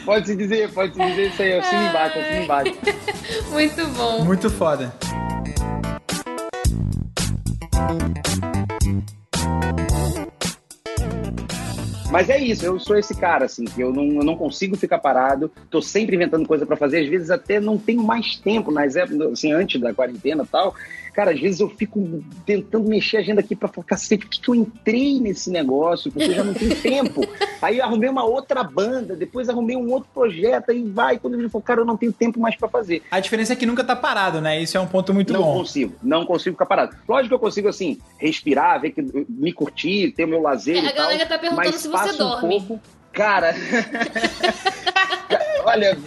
pode 0.06 0.28
se 0.28 0.36
dizer, 0.36 0.72
pode 0.72 0.94
se 0.94 1.06
dizer 1.06 1.28
isso 1.30 1.42
aí, 1.42 1.54
assina 1.58 1.90
embaixo, 1.90 2.20
assina 2.20 2.44
embaixo. 2.44 2.76
Muito 3.52 3.88
bom. 3.88 4.26
Muito 4.26 4.50
foda. 4.50 4.94
Mas 12.16 12.30
é 12.30 12.40
isso, 12.40 12.66
eu 12.66 12.80
sou 12.80 12.98
esse 12.98 13.14
cara, 13.14 13.44
assim, 13.44 13.66
que 13.66 13.82
eu 13.82 13.92
não, 13.92 14.06
eu 14.06 14.24
não 14.24 14.38
consigo 14.38 14.78
ficar 14.78 15.00
parado, 15.00 15.52
tô 15.70 15.82
sempre 15.82 16.16
inventando 16.16 16.48
coisa 16.48 16.66
para 16.66 16.78
fazer, 16.78 17.00
às 17.00 17.10
vezes 17.10 17.30
até 17.30 17.60
não 17.60 17.78
tenho 17.78 18.02
mais 18.02 18.38
tempo, 18.38 18.72
nas 18.72 18.96
épocas, 18.96 19.34
assim, 19.34 19.52
antes 19.52 19.82
da 19.82 19.94
quarentena 19.94 20.44
e 20.44 20.48
tal, 20.48 20.74
Cara, 21.16 21.32
às 21.32 21.40
vezes 21.40 21.62
eu 21.62 21.70
fico 21.70 22.22
tentando 22.46 22.90
mexer 22.90 23.18
a 23.18 23.20
agenda 23.22 23.40
aqui 23.40 23.56
para 23.56 23.70
falar, 23.70 23.88
cacete, 23.88 24.26
por 24.26 24.30
que, 24.30 24.42
que 24.42 24.50
eu 24.50 24.56
entrei 24.56 25.18
nesse 25.22 25.50
negócio? 25.50 26.12
Porque 26.12 26.30
eu 26.30 26.36
já 26.36 26.44
não 26.44 26.54
tenho 26.54 26.76
tempo. 26.84 27.22
Aí 27.62 27.78
eu 27.78 27.86
arrumei 27.86 28.10
uma 28.10 28.26
outra 28.26 28.62
banda, 28.62 29.16
depois 29.16 29.48
arrumei 29.48 29.78
um 29.78 29.90
outro 29.94 30.10
projeto, 30.14 30.72
aí 30.72 30.84
vai. 30.84 31.18
Quando 31.18 31.40
eu 31.40 31.50
falo, 31.50 31.64
cara, 31.64 31.80
eu 31.80 31.86
não 31.86 31.96
tenho 31.96 32.12
tempo 32.12 32.38
mais 32.38 32.58
para 32.58 32.68
fazer. 32.68 33.02
A 33.10 33.22
diferença 33.22 33.54
é 33.54 33.56
que 33.56 33.66
nunca 33.66 33.82
tá 33.82 33.96
parado, 33.96 34.42
né? 34.42 34.62
Isso 34.62 34.76
é 34.76 34.80
um 34.82 34.88
ponto 34.88 35.14
muito 35.14 35.32
não 35.32 35.42
bom. 35.42 35.48
Não 35.54 35.60
consigo, 35.60 35.96
não 36.04 36.26
consigo 36.26 36.56
ficar 36.56 36.66
parado. 36.66 36.98
Lógico 37.08 37.30
que 37.30 37.36
eu 37.36 37.40
consigo, 37.40 37.70
assim, 37.70 37.98
respirar, 38.18 38.82
ver 38.82 38.92
que, 38.92 39.02
me 39.30 39.54
curtir, 39.54 40.12
ter 40.12 40.26
o 40.26 40.28
meu 40.28 40.42
lazer. 40.42 40.76
É, 40.76 40.82
e 40.82 40.90
a 40.90 40.92
galera 40.92 41.26
tal, 41.26 41.38
tá 41.38 41.40
perguntando 41.40 41.78
se 41.78 41.88
você 41.88 42.12
dorme. 42.18 42.58
Um 42.58 42.62
pouco, 42.62 42.82
cara. 43.14 43.56
Olha, 45.66 45.98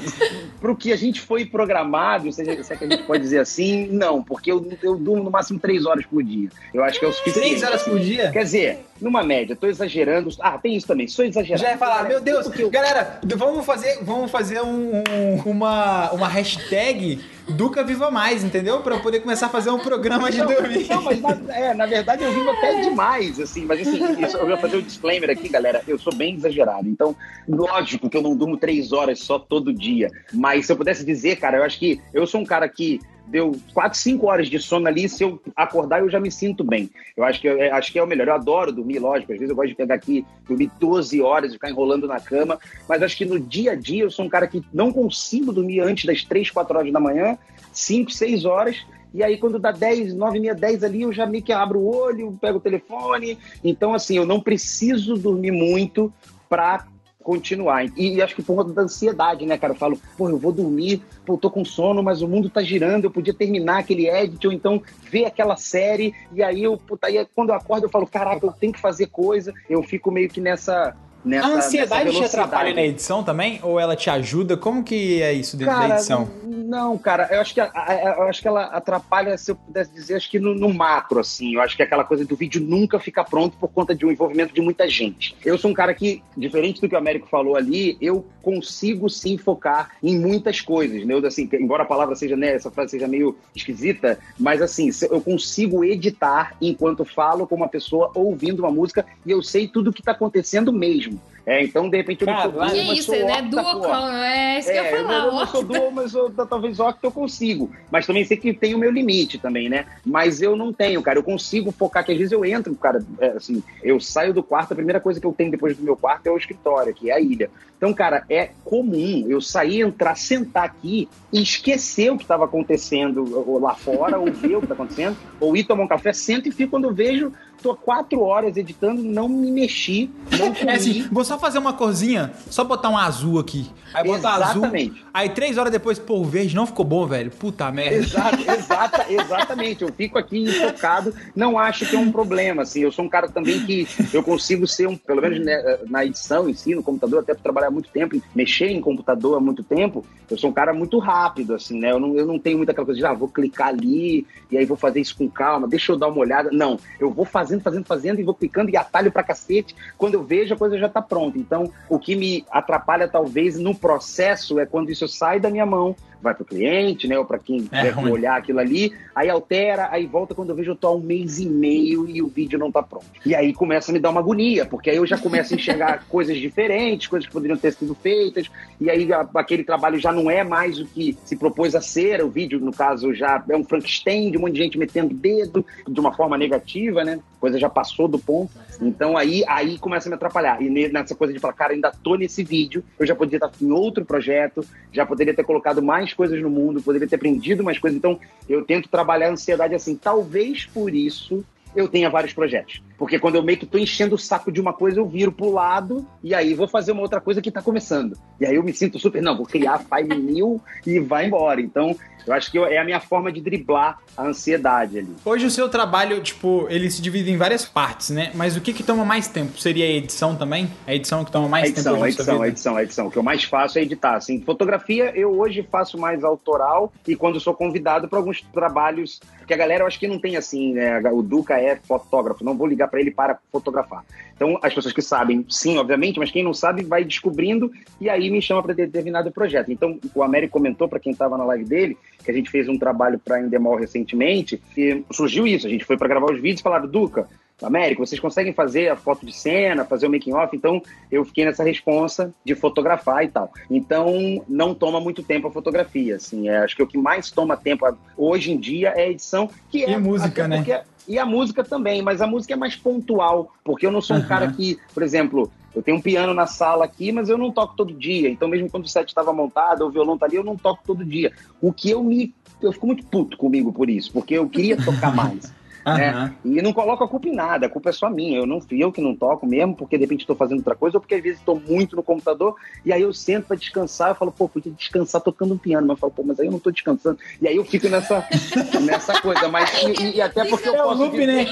pro 0.60 0.76
que 0.76 0.92
a 0.92 0.96
gente 0.96 1.20
foi 1.20 1.44
programado, 1.44 2.30
se, 2.32 2.42
é 2.42 2.54
que 2.54 2.84
a 2.84 2.88
gente 2.88 3.02
pode 3.02 3.22
dizer 3.22 3.40
assim, 3.40 3.88
não, 3.88 4.22
porque 4.22 4.52
eu, 4.52 4.66
eu 4.82 4.96
durmo 4.96 5.24
no 5.24 5.30
máximo 5.30 5.58
três 5.58 5.84
horas 5.84 6.06
por 6.06 6.22
dia. 6.22 6.48
Eu 6.72 6.84
acho 6.84 6.98
que 6.98 7.04
é 7.04 7.08
o 7.08 7.12
suficiente. 7.12 7.46
Três 7.46 7.62
horas 7.62 7.82
por 7.82 7.98
dia? 7.98 8.30
Quer 8.30 8.44
dizer, 8.44 8.78
numa 9.00 9.22
média, 9.22 9.56
tô 9.56 9.66
exagerando. 9.66 10.30
Ah, 10.40 10.56
tem 10.58 10.76
isso 10.76 10.86
também, 10.86 11.08
sou 11.08 11.24
exagerado. 11.24 11.62
Já 11.62 11.70
ia 11.72 11.78
falar, 11.78 12.04
meu 12.04 12.20
Deus, 12.20 12.48
eu... 12.58 12.70
galera, 12.70 13.20
vamos 13.36 13.66
fazer, 13.66 13.98
vamos 14.02 14.30
fazer 14.30 14.60
um, 14.62 15.02
um, 15.02 15.42
uma, 15.44 16.10
uma 16.12 16.28
hashtag 16.28 17.20
Duca 17.48 17.82
Viva 17.82 18.10
Mais, 18.10 18.44
entendeu? 18.44 18.80
Pra 18.80 18.96
eu 18.96 19.00
poder 19.00 19.20
começar 19.20 19.46
a 19.46 19.48
fazer 19.48 19.70
um 19.70 19.78
programa 19.78 20.30
de 20.30 20.38
dormir. 20.38 20.86
Não, 20.88 21.02
mas 21.02 21.20
na, 21.20 21.38
é, 21.48 21.74
na 21.74 21.86
verdade 21.86 22.22
eu 22.22 22.32
vivo 22.32 22.50
até 22.50 22.82
demais, 22.82 23.40
assim, 23.40 23.64
mas 23.64 23.80
assim, 23.80 23.98
eu 24.38 24.46
vou 24.46 24.58
fazer 24.58 24.76
um 24.76 24.82
disclaimer 24.82 25.30
aqui, 25.30 25.48
galera, 25.48 25.82
eu 25.88 25.98
sou 25.98 26.14
bem 26.14 26.34
exagerado, 26.34 26.88
então, 26.88 27.16
lógico 27.48 28.10
que 28.10 28.16
eu 28.16 28.22
não 28.22 28.36
durmo 28.36 28.56
três 28.56 28.92
horas 28.92 29.20
só 29.20 29.38
todo 29.48 29.72
dia, 29.72 30.10
mas 30.32 30.66
se 30.66 30.72
eu 30.72 30.76
pudesse 30.76 31.04
dizer, 31.04 31.36
cara, 31.36 31.58
eu 31.58 31.62
acho 31.64 31.78
que 31.78 32.00
eu 32.12 32.26
sou 32.26 32.40
um 32.40 32.44
cara 32.44 32.68
que 32.68 33.00
deu 33.28 33.52
4, 33.74 33.98
5 33.98 34.26
horas 34.26 34.48
de 34.48 34.58
sono 34.58 34.88
ali, 34.88 35.08
se 35.08 35.22
eu 35.22 35.40
acordar 35.54 36.00
eu 36.00 36.10
já 36.10 36.18
me 36.18 36.30
sinto 36.30 36.64
bem. 36.64 36.90
Eu 37.16 37.24
acho 37.24 37.40
que, 37.40 37.46
eu, 37.46 37.74
acho 37.74 37.92
que 37.92 37.98
é 37.98 38.02
o 38.02 38.06
melhor. 38.06 38.28
Eu 38.28 38.34
adoro 38.34 38.72
dormir, 38.72 38.98
lógico. 38.98 39.32
Às 39.32 39.38
vezes 39.38 39.50
eu 39.50 39.56
gosto 39.56 39.68
de 39.68 39.74
pegar 39.74 39.94
aqui, 39.94 40.24
dormir 40.46 40.70
12 40.80 41.20
horas 41.20 41.50
e 41.50 41.54
ficar 41.54 41.70
enrolando 41.70 42.06
na 42.06 42.20
cama, 42.20 42.58
mas 42.88 43.02
acho 43.02 43.16
que 43.16 43.24
no 43.24 43.38
dia 43.38 43.72
a 43.72 43.74
dia 43.74 44.04
eu 44.04 44.10
sou 44.10 44.24
um 44.24 44.28
cara 44.28 44.46
que 44.46 44.64
não 44.72 44.92
consigo 44.92 45.52
dormir 45.52 45.80
antes 45.80 46.04
das 46.04 46.24
3, 46.24 46.50
4 46.50 46.78
horas 46.78 46.92
da 46.92 47.00
manhã, 47.00 47.38
5, 47.72 48.10
6 48.10 48.44
horas. 48.44 48.76
E 49.12 49.22
aí, 49.22 49.38
quando 49.38 49.58
dá 49.58 49.72
10, 49.72 50.14
9, 50.14 50.38
meia, 50.38 50.54
10 50.54 50.84
ali, 50.84 51.02
eu 51.02 51.12
já 51.12 51.26
meio 51.26 51.42
que 51.42 51.52
abro 51.52 51.78
o 51.78 51.96
olho, 51.96 52.36
pego 52.40 52.58
o 52.58 52.60
telefone. 52.60 53.38
Então, 53.64 53.94
assim, 53.94 54.16
eu 54.16 54.26
não 54.26 54.40
preciso 54.40 55.16
dormir 55.16 55.50
muito 55.50 56.12
para 56.48 56.86
continuar. 57.28 57.84
E, 57.94 58.22
acho 58.22 58.34
que 58.34 58.42
por 58.42 58.56
conta 58.56 58.72
da 58.72 58.80
ansiedade, 58.80 59.44
né, 59.44 59.58
cara? 59.58 59.74
Eu 59.74 59.76
falo, 59.76 60.00
pô, 60.16 60.30
eu 60.30 60.38
vou 60.38 60.50
dormir, 60.50 61.02
pô, 61.26 61.34
eu 61.34 61.38
tô 61.38 61.50
com 61.50 61.62
sono, 61.62 62.02
mas 62.02 62.22
o 62.22 62.26
mundo 62.26 62.48
tá 62.48 62.62
girando, 62.62 63.04
eu 63.04 63.10
podia 63.10 63.34
terminar 63.34 63.80
aquele 63.80 64.08
edit, 64.08 64.46
ou 64.46 64.52
então 64.52 64.82
ver 65.10 65.26
aquela 65.26 65.54
série, 65.54 66.14
e 66.32 66.42
aí 66.42 66.62
eu, 66.62 66.78
puta, 66.78 67.06
aí 67.06 67.26
quando 67.34 67.50
eu 67.50 67.54
acordo 67.54 67.84
eu 67.84 67.90
falo, 67.90 68.06
caraca, 68.06 68.46
eu 68.46 68.52
tenho 68.52 68.72
que 68.72 68.80
fazer 68.80 69.08
coisa, 69.08 69.52
eu 69.68 69.82
fico 69.82 70.10
meio 70.10 70.30
que 70.30 70.40
nessa 70.40 70.96
Nessa, 71.24 71.48
a 71.48 71.50
ansiedade 71.50 72.10
te 72.12 72.24
atrapalha 72.24 72.74
na 72.74 72.82
edição 72.82 73.22
também? 73.22 73.58
Ou 73.62 73.78
ela 73.78 73.96
te 73.96 74.08
ajuda? 74.08 74.56
Como 74.56 74.84
que 74.84 75.20
é 75.20 75.32
isso 75.32 75.56
dentro 75.56 75.74
cara, 75.74 75.88
da 75.88 75.94
edição? 75.96 76.28
Não, 76.68 76.96
cara, 76.98 77.28
eu 77.30 77.40
acho 77.40 77.54
que, 77.54 77.60
eu 77.60 78.22
acho 78.24 78.42
que 78.42 78.48
ela 78.48 78.64
atrapalha, 78.66 79.36
se 79.38 79.50
eu 79.50 79.56
pudesse 79.56 79.90
dizer, 79.92 80.14
acho 80.16 80.30
que 80.30 80.38
no, 80.38 80.54
no, 80.54 80.72
macro, 80.72 81.18
assim. 81.18 81.54
Eu 81.54 81.62
acho 81.62 81.74
que 81.74 81.82
é 81.82 81.86
aquela 81.86 82.04
coisa 82.04 82.24
do 82.24 82.36
vídeo 82.36 82.60
nunca 82.60 83.00
fica 83.00 83.24
pronto 83.24 83.56
por 83.56 83.68
conta 83.68 83.94
de 83.94 84.04
um 84.04 84.12
envolvimento 84.12 84.52
de 84.54 84.60
muita 84.60 84.86
gente. 84.88 85.34
Eu 85.44 85.56
sou 85.56 85.70
um 85.70 85.74
cara 85.74 85.94
que, 85.94 86.22
diferente 86.36 86.80
do 86.80 86.88
que 86.88 86.94
o 86.94 86.98
Américo 86.98 87.26
falou 87.26 87.56
ali, 87.56 87.96
eu 88.00 88.24
consigo 88.42 89.08
sim 89.08 89.38
focar 89.38 89.92
em 90.02 90.18
muitas 90.18 90.60
coisas, 90.60 91.06
né? 91.06 91.14
Eu, 91.14 91.26
assim, 91.26 91.48
embora 91.54 91.84
a 91.84 91.86
palavra 91.86 92.14
seja, 92.14 92.36
né, 92.36 92.54
essa 92.54 92.70
frase 92.70 92.92
seja 92.92 93.08
meio 93.08 93.36
esquisita, 93.54 94.18
mas 94.38 94.60
assim, 94.60 94.90
eu 95.10 95.20
consigo 95.20 95.84
editar 95.84 96.54
enquanto 96.60 97.04
falo 97.04 97.46
com 97.46 97.54
uma 97.54 97.68
pessoa 97.68 98.10
ouvindo 98.14 98.60
uma 98.60 98.70
música 98.70 99.06
e 99.24 99.30
eu 99.30 99.42
sei 99.42 99.66
tudo 99.68 99.88
o 99.88 99.92
que 99.92 100.00
está 100.00 100.12
acontecendo 100.12 100.72
mesmo. 100.72 101.07
É, 101.48 101.64
então, 101.64 101.88
de 101.88 101.96
repente, 101.96 102.20
eu 102.20 102.26
não 102.26 102.42
sou 102.42 102.52
duo, 102.52 102.60
mas 102.60 102.98
isso, 102.98 103.02
sou 103.04 103.26
né? 103.26 103.40
Duo, 103.40 103.86
é 104.22 104.58
isso 104.58 104.70
que 104.70 104.76
é, 104.76 104.80
eu 104.80 104.84
ia 104.84 104.90
falar. 104.90 105.24
Eu 105.24 105.32
não, 105.32 105.46
sou 105.46 105.62
duo, 105.62 105.90
mas 105.90 106.12
eu, 106.12 106.30
talvez 106.30 106.78
octa 106.78 107.06
eu 107.06 107.10
consigo. 107.10 107.70
Mas 107.90 108.06
também 108.06 108.22
sei 108.22 108.36
que 108.36 108.52
tem 108.52 108.74
o 108.74 108.78
meu 108.78 108.90
limite 108.90 109.38
também, 109.38 109.66
né? 109.66 109.86
Mas 110.04 110.42
eu 110.42 110.54
não 110.54 110.74
tenho, 110.74 111.00
cara. 111.00 111.18
Eu 111.18 111.22
consigo 111.22 111.72
focar, 111.72 112.04
que 112.04 112.12
às 112.12 112.18
vezes 112.18 112.32
eu 112.32 112.44
entro, 112.44 112.74
cara, 112.74 113.02
é, 113.18 113.28
assim, 113.28 113.62
eu 113.82 113.98
saio 113.98 114.34
do 114.34 114.42
quarto, 114.42 114.72
a 114.72 114.76
primeira 114.76 115.00
coisa 115.00 115.18
que 115.18 115.26
eu 115.26 115.32
tenho 115.32 115.50
depois 115.50 115.74
do 115.74 115.82
meu 115.82 115.96
quarto 115.96 116.26
é 116.26 116.30
o 116.30 116.36
escritório, 116.36 116.92
que 116.92 117.10
é 117.10 117.14
a 117.14 117.20
ilha. 117.20 117.48
Então, 117.78 117.94
cara, 117.94 118.24
é 118.28 118.50
comum 118.62 119.24
eu 119.28 119.40
sair, 119.40 119.80
entrar, 119.80 120.16
sentar 120.16 120.64
aqui 120.64 121.08
e 121.32 121.40
esquecer 121.40 122.10
o 122.10 122.16
que 122.18 122.24
estava 122.24 122.44
acontecendo 122.44 123.58
lá 123.58 123.74
fora, 123.74 124.18
ou 124.18 124.30
ver 124.32 124.56
o 124.56 124.58
que 124.58 124.64
está 124.64 124.74
acontecendo, 124.74 125.16
ou 125.40 125.56
ir 125.56 125.64
tomar 125.64 125.84
um 125.84 125.88
café, 125.88 126.12
sento 126.12 126.48
e 126.48 126.52
fico 126.52 126.72
quando 126.72 126.88
eu 126.88 126.92
vejo 126.92 127.32
tô 127.62 127.74
quatro 127.74 128.22
horas 128.22 128.56
editando, 128.56 129.02
não 129.02 129.28
me 129.28 129.50
mexi, 129.50 130.10
não 130.38 130.54
comi. 130.54 130.70
É 130.70 130.74
assim, 130.74 131.08
vou 131.10 131.24
só 131.24 131.38
fazer 131.38 131.58
uma 131.58 131.72
corzinha, 131.72 132.32
só 132.48 132.64
botar 132.64 132.88
um 132.88 132.96
azul 132.96 133.38
aqui. 133.38 133.70
Aí 133.92 134.04
bota 134.06 134.28
azul. 134.28 134.64
Aí 135.12 135.28
três 135.30 135.58
horas 135.58 135.72
depois, 135.72 135.98
pô, 135.98 136.18
o 136.18 136.24
verde 136.24 136.54
não 136.54 136.66
ficou 136.66 136.84
bom, 136.84 137.06
velho. 137.06 137.30
Puta 137.30 137.70
merda. 137.70 137.96
Exato, 137.96 138.38
exata, 138.50 139.06
exatamente. 139.08 139.82
Eu 139.82 139.92
fico 139.92 140.18
aqui 140.18 140.46
focado, 140.52 141.14
não 141.34 141.58
acho 141.58 141.86
que 141.86 141.96
é 141.96 141.98
um 141.98 142.12
problema, 142.12 142.62
assim. 142.62 142.80
Eu 142.80 142.92
sou 142.92 143.04
um 143.04 143.08
cara 143.08 143.28
também 143.28 143.64
que 143.64 143.86
eu 144.12 144.22
consigo 144.22 144.66
ser 144.66 144.86
um, 144.86 144.96
pelo 144.96 145.22
menos 145.22 145.44
né, 145.44 145.78
na 145.88 146.04
edição 146.04 146.48
em 146.48 146.54
si, 146.54 146.74
no 146.74 146.82
computador, 146.82 147.20
até 147.20 147.34
trabalhar 147.34 147.70
muito 147.70 147.88
tempo, 147.90 148.20
mexer 148.34 148.68
em 148.68 148.80
computador 148.80 149.36
há 149.36 149.40
muito 149.40 149.62
tempo, 149.62 150.04
eu 150.30 150.36
sou 150.36 150.50
um 150.50 150.52
cara 150.52 150.72
muito 150.74 150.98
rápido, 150.98 151.54
assim, 151.54 151.78
né? 151.78 151.90
Eu 151.90 151.98
não, 151.98 152.14
eu 152.16 152.26
não 152.26 152.38
tenho 152.38 152.58
muita 152.58 152.72
aquela 152.72 152.84
coisa 152.84 153.00
de, 153.00 153.06
ah, 153.06 153.14
vou 153.14 153.28
clicar 153.28 153.68
ali 153.68 154.26
e 154.50 154.58
aí 154.58 154.64
vou 154.64 154.76
fazer 154.76 155.00
isso 155.00 155.16
com 155.16 155.28
calma, 155.28 155.66
deixa 155.66 155.92
eu 155.92 155.96
dar 155.96 156.08
uma 156.08 156.18
olhada. 156.18 156.50
Não, 156.52 156.78
eu 157.00 157.10
vou 157.10 157.24
fazer 157.24 157.47
fazendo, 157.48 157.62
fazendo, 157.62 157.86
fazendo, 157.86 158.20
e 158.20 158.24
vou 158.24 158.34
clicando 158.34 158.70
e 158.70 158.76
atalho 158.76 159.10
pra 159.10 159.22
cacete. 159.22 159.74
Quando 159.96 160.14
eu 160.14 160.22
vejo, 160.22 160.54
a 160.54 160.56
coisa 160.56 160.78
já 160.78 160.88
tá 160.88 161.00
pronta. 161.00 161.38
Então, 161.38 161.72
o 161.88 161.98
que 161.98 162.14
me 162.14 162.44
atrapalha, 162.50 163.08
talvez, 163.08 163.58
no 163.58 163.74
processo 163.74 164.58
é 164.58 164.66
quando 164.66 164.90
isso 164.90 165.08
sai 165.08 165.40
da 165.40 165.50
minha 165.50 165.66
mão 165.66 165.96
vai 166.20 166.34
para 166.34 166.42
o 166.42 166.46
cliente, 166.46 167.06
né? 167.06 167.18
Ou 167.18 167.24
para 167.24 167.38
quem 167.38 167.68
é 167.72 167.92
quer 167.92 167.98
olhar 167.98 168.36
aquilo 168.36 168.58
ali, 168.58 168.92
aí 169.14 169.28
altera, 169.28 169.88
aí 169.90 170.06
volta 170.06 170.34
quando 170.34 170.50
eu 170.50 170.56
vejo 170.56 170.72
eu 170.72 170.76
tô 170.76 170.88
há 170.88 170.94
um 170.94 171.00
mês 171.00 171.38
e 171.38 171.46
meio 171.46 172.08
e 172.08 172.22
o 172.22 172.28
vídeo 172.28 172.58
não 172.58 172.70
tá 172.70 172.82
pronto. 172.82 173.06
E 173.24 173.34
aí 173.34 173.52
começa 173.52 173.90
a 173.90 173.94
me 173.94 173.98
dar 173.98 174.10
uma 174.10 174.20
agonia, 174.20 174.66
porque 174.66 174.90
aí 174.90 174.96
eu 174.96 175.06
já 175.06 175.18
começo 175.18 175.54
a 175.54 175.56
enxergar 175.56 176.04
coisas 176.08 176.36
diferentes, 176.36 177.06
coisas 177.06 177.26
que 177.26 177.32
poderiam 177.32 177.56
ter 177.56 177.72
sido 177.72 177.94
feitas, 177.94 178.50
e 178.80 178.90
aí 178.90 179.08
aquele 179.34 179.64
trabalho 179.64 179.98
já 179.98 180.12
não 180.12 180.30
é 180.30 180.44
mais 180.44 180.78
o 180.78 180.86
que 180.86 181.16
se 181.24 181.36
propôs 181.36 181.74
a 181.74 181.80
ser, 181.80 182.22
o 182.22 182.28
vídeo, 182.28 182.60
no 182.60 182.72
caso, 182.72 183.14
já 183.14 183.42
é 183.48 183.56
um 183.56 183.64
Frankenstein, 183.64 184.30
de 184.30 184.38
um 184.38 184.42
monte 184.42 184.54
de 184.54 184.62
gente 184.62 184.78
metendo 184.78 185.14
dedo 185.14 185.64
de 185.86 186.00
uma 186.00 186.12
forma 186.12 186.36
negativa, 186.36 187.04
né? 187.04 187.20
A 187.36 187.40
coisa 187.40 187.58
já 187.58 187.68
passou 187.68 188.08
do 188.08 188.18
ponto. 188.18 188.50
Então 188.80 189.16
aí, 189.16 189.44
aí 189.46 189.78
começa 189.78 190.08
a 190.08 190.10
me 190.10 190.14
atrapalhar. 190.14 190.62
E 190.62 190.88
nessa 190.88 191.14
coisa 191.14 191.32
de 191.32 191.38
falar, 191.38 191.54
cara, 191.54 191.72
ainda 191.72 191.90
tô 191.90 192.14
nesse 192.14 192.42
vídeo, 192.44 192.84
eu 192.98 193.06
já 193.06 193.14
poderia 193.14 193.44
estar 193.44 193.50
em 193.60 193.70
outro 193.70 194.04
projeto, 194.04 194.64
já 194.92 195.04
poderia 195.04 195.34
ter 195.34 195.44
colocado 195.44 195.82
mais 195.82 196.07
mais 196.08 196.14
coisas 196.14 196.40
no 196.40 196.48
mundo, 196.48 196.82
poderia 196.82 197.06
ter 197.06 197.16
aprendido 197.16 197.62
mais 197.62 197.78
coisas. 197.78 197.96
Então, 197.96 198.18
eu 198.48 198.64
tento 198.64 198.88
trabalhar 198.88 199.28
a 199.28 199.32
ansiedade 199.32 199.74
assim. 199.74 199.94
Talvez 199.94 200.64
por 200.66 200.94
isso 200.94 201.44
eu 201.76 201.86
tenha 201.86 202.08
vários 202.08 202.32
projetos. 202.32 202.82
Porque 202.96 203.18
quando 203.18 203.34
eu 203.34 203.42
meio 203.42 203.58
que 203.58 203.66
tô 203.66 203.78
enchendo 203.78 204.14
o 204.14 204.18
saco 204.18 204.50
de 204.50 204.60
uma 204.60 204.72
coisa, 204.72 204.98
eu 204.98 205.06
viro 205.06 205.30
pro 205.30 205.52
lado 205.52 206.06
e 206.24 206.34
aí 206.34 206.54
vou 206.54 206.66
fazer 206.66 206.92
uma 206.92 207.02
outra 207.02 207.20
coisa 207.20 207.42
que 207.42 207.50
tá 207.50 207.60
começando. 207.60 208.16
E 208.40 208.46
aí 208.46 208.54
eu 208.54 208.62
me 208.62 208.72
sinto 208.72 208.98
super, 208.98 209.22
não, 209.22 209.36
vou 209.36 209.46
criar 209.46 209.78
file 209.78 210.18
new 210.18 210.60
e 210.86 210.98
vai 210.98 211.26
embora. 211.26 211.60
Então, 211.60 211.94
eu 212.28 212.34
acho 212.34 212.50
que 212.50 212.58
é 212.58 212.78
a 212.78 212.84
minha 212.84 213.00
forma 213.00 213.32
de 213.32 213.40
driblar 213.40 213.98
a 214.16 214.24
ansiedade 214.24 214.98
ali. 214.98 215.16
Hoje 215.24 215.46
o 215.46 215.50
seu 215.50 215.68
trabalho, 215.68 216.20
tipo, 216.20 216.66
ele 216.68 216.90
se 216.90 217.00
divide 217.00 217.30
em 217.30 217.36
várias 217.36 217.64
partes, 217.64 218.10
né? 218.10 218.30
Mas 218.34 218.56
o 218.56 218.60
que 218.60 218.72
que 218.72 218.82
toma 218.82 219.04
mais 219.04 219.28
tempo? 219.28 219.58
Seria 219.58 219.84
a 219.84 219.88
edição 219.88 220.36
também? 220.36 220.70
A 220.86 220.94
edição 220.94 221.24
que 221.24 221.32
toma 221.32 221.48
mais 221.48 221.64
a 221.64 221.68
edição, 221.68 221.92
tempo? 221.94 222.04
A 222.04 222.08
edição, 222.08 222.42
a 222.42 222.48
edição, 222.48 222.76
a 222.76 222.82
edição. 222.82 223.06
O 223.06 223.10
que 223.10 223.16
eu 223.16 223.22
mais 223.22 223.44
faço 223.44 223.78
é 223.78 223.82
editar. 223.82 224.16
Assim, 224.16 224.40
fotografia 224.42 225.12
eu 225.14 225.38
hoje 225.38 225.66
faço 225.70 225.98
mais 225.98 226.22
autoral 226.22 226.92
e 227.06 227.16
quando 227.16 227.40
sou 227.40 227.54
convidado 227.54 228.08
para 228.08 228.18
alguns 228.18 228.42
trabalhos 228.52 229.20
que 229.46 229.54
a 229.54 229.56
galera 229.56 229.82
eu 229.82 229.86
acho 229.86 229.98
que 229.98 230.06
não 230.06 230.18
tem 230.18 230.36
assim, 230.36 230.74
né? 230.74 231.00
O 231.10 231.22
Duca 231.22 231.58
é 231.58 231.76
fotógrafo, 231.76 232.44
não 232.44 232.56
vou 232.56 232.66
ligar 232.66 232.88
para 232.88 233.00
ele 233.00 233.10
para 233.10 233.38
fotografar. 233.50 234.04
Então, 234.38 234.56
as 234.62 234.72
pessoas 234.72 234.94
que 234.94 235.02
sabem, 235.02 235.44
sim, 235.48 235.78
obviamente, 235.78 236.20
mas 236.20 236.30
quem 236.30 236.44
não 236.44 236.54
sabe 236.54 236.84
vai 236.84 237.02
descobrindo 237.04 237.72
e 238.00 238.08
aí 238.08 238.30
me 238.30 238.40
chama 238.40 238.62
para 238.62 238.72
determinado 238.72 239.32
projeto. 239.32 239.72
Então, 239.72 239.98
o 240.14 240.22
Américo 240.22 240.52
comentou 240.52 240.88
para 240.88 241.00
quem 241.00 241.10
estava 241.10 241.36
na 241.36 241.44
live 241.44 241.64
dele 241.64 241.98
que 242.24 242.30
a 242.30 242.34
gente 242.34 242.48
fez 242.48 242.68
um 242.68 242.78
trabalho 242.78 243.18
para 243.18 243.40
Endemol 243.40 243.74
recentemente 243.74 244.62
e 244.76 245.02
surgiu 245.10 245.44
isso. 245.44 245.66
A 245.66 245.70
gente 245.70 245.84
foi 245.84 245.96
para 245.96 246.06
gravar 246.06 246.30
os 246.30 246.40
vídeos 246.40 246.60
e 246.60 246.62
falaram, 246.62 246.86
Duca, 246.86 247.26
Américo, 247.66 248.06
vocês 248.06 248.20
conseguem 248.20 248.52
fazer 248.52 248.88
a 248.88 248.96
foto 248.96 249.26
de 249.26 249.32
cena, 249.32 249.84
fazer 249.84 250.06
o 250.06 250.10
making 250.10 250.32
off? 250.32 250.56
Então, 250.56 250.80
eu 251.10 251.24
fiquei 251.24 251.44
nessa 251.44 251.64
responsa 251.64 252.32
de 252.44 252.54
fotografar 252.54 253.24
e 253.24 253.28
tal. 253.28 253.52
Então, 253.70 254.44
não 254.48 254.74
toma 254.74 255.00
muito 255.00 255.22
tempo 255.22 255.48
a 255.48 255.50
fotografia, 255.50 256.16
assim. 256.16 256.48
É, 256.48 256.58
acho 256.58 256.76
que 256.76 256.82
o 256.82 256.86
que 256.86 256.98
mais 256.98 257.30
toma 257.30 257.56
tempo 257.56 257.86
hoje 258.16 258.52
em 258.52 258.56
dia 258.58 258.90
é 258.90 259.04
a 259.04 259.10
edição, 259.10 259.50
que 259.70 259.84
é... 259.84 259.90
E 259.90 259.96
música, 259.98 260.46
né? 260.46 260.56
Porque, 260.58 260.80
e 261.08 261.18
a 261.18 261.24
música 261.24 261.64
também, 261.64 262.02
mas 262.02 262.20
a 262.20 262.26
música 262.26 262.54
é 262.54 262.56
mais 262.56 262.76
pontual, 262.76 263.52
porque 263.64 263.86
eu 263.86 263.90
não 263.90 264.00
sou 264.00 264.16
um 264.16 264.20
uhum. 264.20 264.26
cara 264.26 264.52
que, 264.52 264.78
por 264.92 265.02
exemplo, 265.02 265.50
eu 265.74 265.82
tenho 265.82 265.96
um 265.96 266.00
piano 266.02 266.34
na 266.34 266.46
sala 266.46 266.84
aqui, 266.84 267.10
mas 267.12 267.28
eu 267.28 267.38
não 267.38 267.50
toco 267.50 267.74
todo 267.76 267.94
dia. 267.94 268.28
Então, 268.28 268.48
mesmo 268.48 268.70
quando 268.70 268.84
o 268.84 268.88
set 268.88 269.08
estava 269.08 269.32
montado, 269.32 269.86
o 269.86 269.90
violão 269.90 270.18
tá 270.18 270.26
ali, 270.26 270.36
eu 270.36 270.44
não 270.44 270.56
toco 270.56 270.82
todo 270.86 271.04
dia. 271.04 271.32
O 271.60 271.72
que 271.72 271.90
eu 271.90 272.02
me. 272.02 272.34
Eu 272.60 272.72
fico 272.72 272.86
muito 272.86 273.06
puto 273.06 273.36
comigo 273.36 273.72
por 273.72 273.88
isso, 273.88 274.12
porque 274.12 274.34
eu 274.34 274.48
queria 274.48 274.76
tocar 274.76 275.14
mais. 275.14 275.52
Né? 275.96 276.34
E 276.44 276.62
não 276.62 276.72
coloco 276.72 277.04
a 277.04 277.08
culpa 277.08 277.28
em 277.28 277.34
nada, 277.34 277.66
a 277.66 277.68
culpa 277.68 277.90
é 277.90 277.92
só 277.92 278.10
minha. 278.10 278.38
Eu 278.38 278.46
não 278.46 278.60
fui 278.60 278.82
eu 278.82 278.92
que 278.92 279.00
não 279.00 279.14
toco 279.14 279.46
mesmo, 279.46 279.74
porque 279.74 279.96
de 279.96 280.04
repente 280.04 280.20
estou 280.20 280.36
fazendo 280.36 280.58
outra 280.58 280.74
coisa, 280.74 280.96
ou 280.96 281.00
porque 281.00 281.14
às 281.14 281.22
vezes 281.22 281.38
estou 281.38 281.60
muito 281.60 281.96
no 281.96 282.02
computador, 282.02 282.54
e 282.84 282.92
aí 282.92 283.02
eu 283.02 283.12
sento 283.12 283.46
para 283.46 283.56
descansar, 283.56 284.10
eu 284.10 284.14
falo, 284.14 284.32
pô, 284.32 284.48
podia 284.48 284.72
descansar 284.72 285.20
tocando 285.20 285.54
um 285.54 285.58
piano, 285.58 285.86
mas 285.86 285.96
eu 285.96 286.00
falo, 286.00 286.12
pô, 286.12 286.22
mas 286.22 286.40
aí 286.40 286.46
eu 286.46 286.50
não 286.50 286.58
estou 286.58 286.72
descansando. 286.72 287.18
E 287.40 287.46
aí 287.48 287.56
eu 287.56 287.64
fico 287.64 287.88
nessa, 287.88 288.26
nessa 288.80 289.20
coisa, 289.20 289.48
mas 289.48 289.70
e, 289.82 290.16
e 290.16 290.20
até 290.20 290.44
porque 290.44 290.68
eu 290.68 290.74
é 290.74 290.78
posso. 290.78 291.02
Loop, 291.02 291.26
né? 291.26 291.46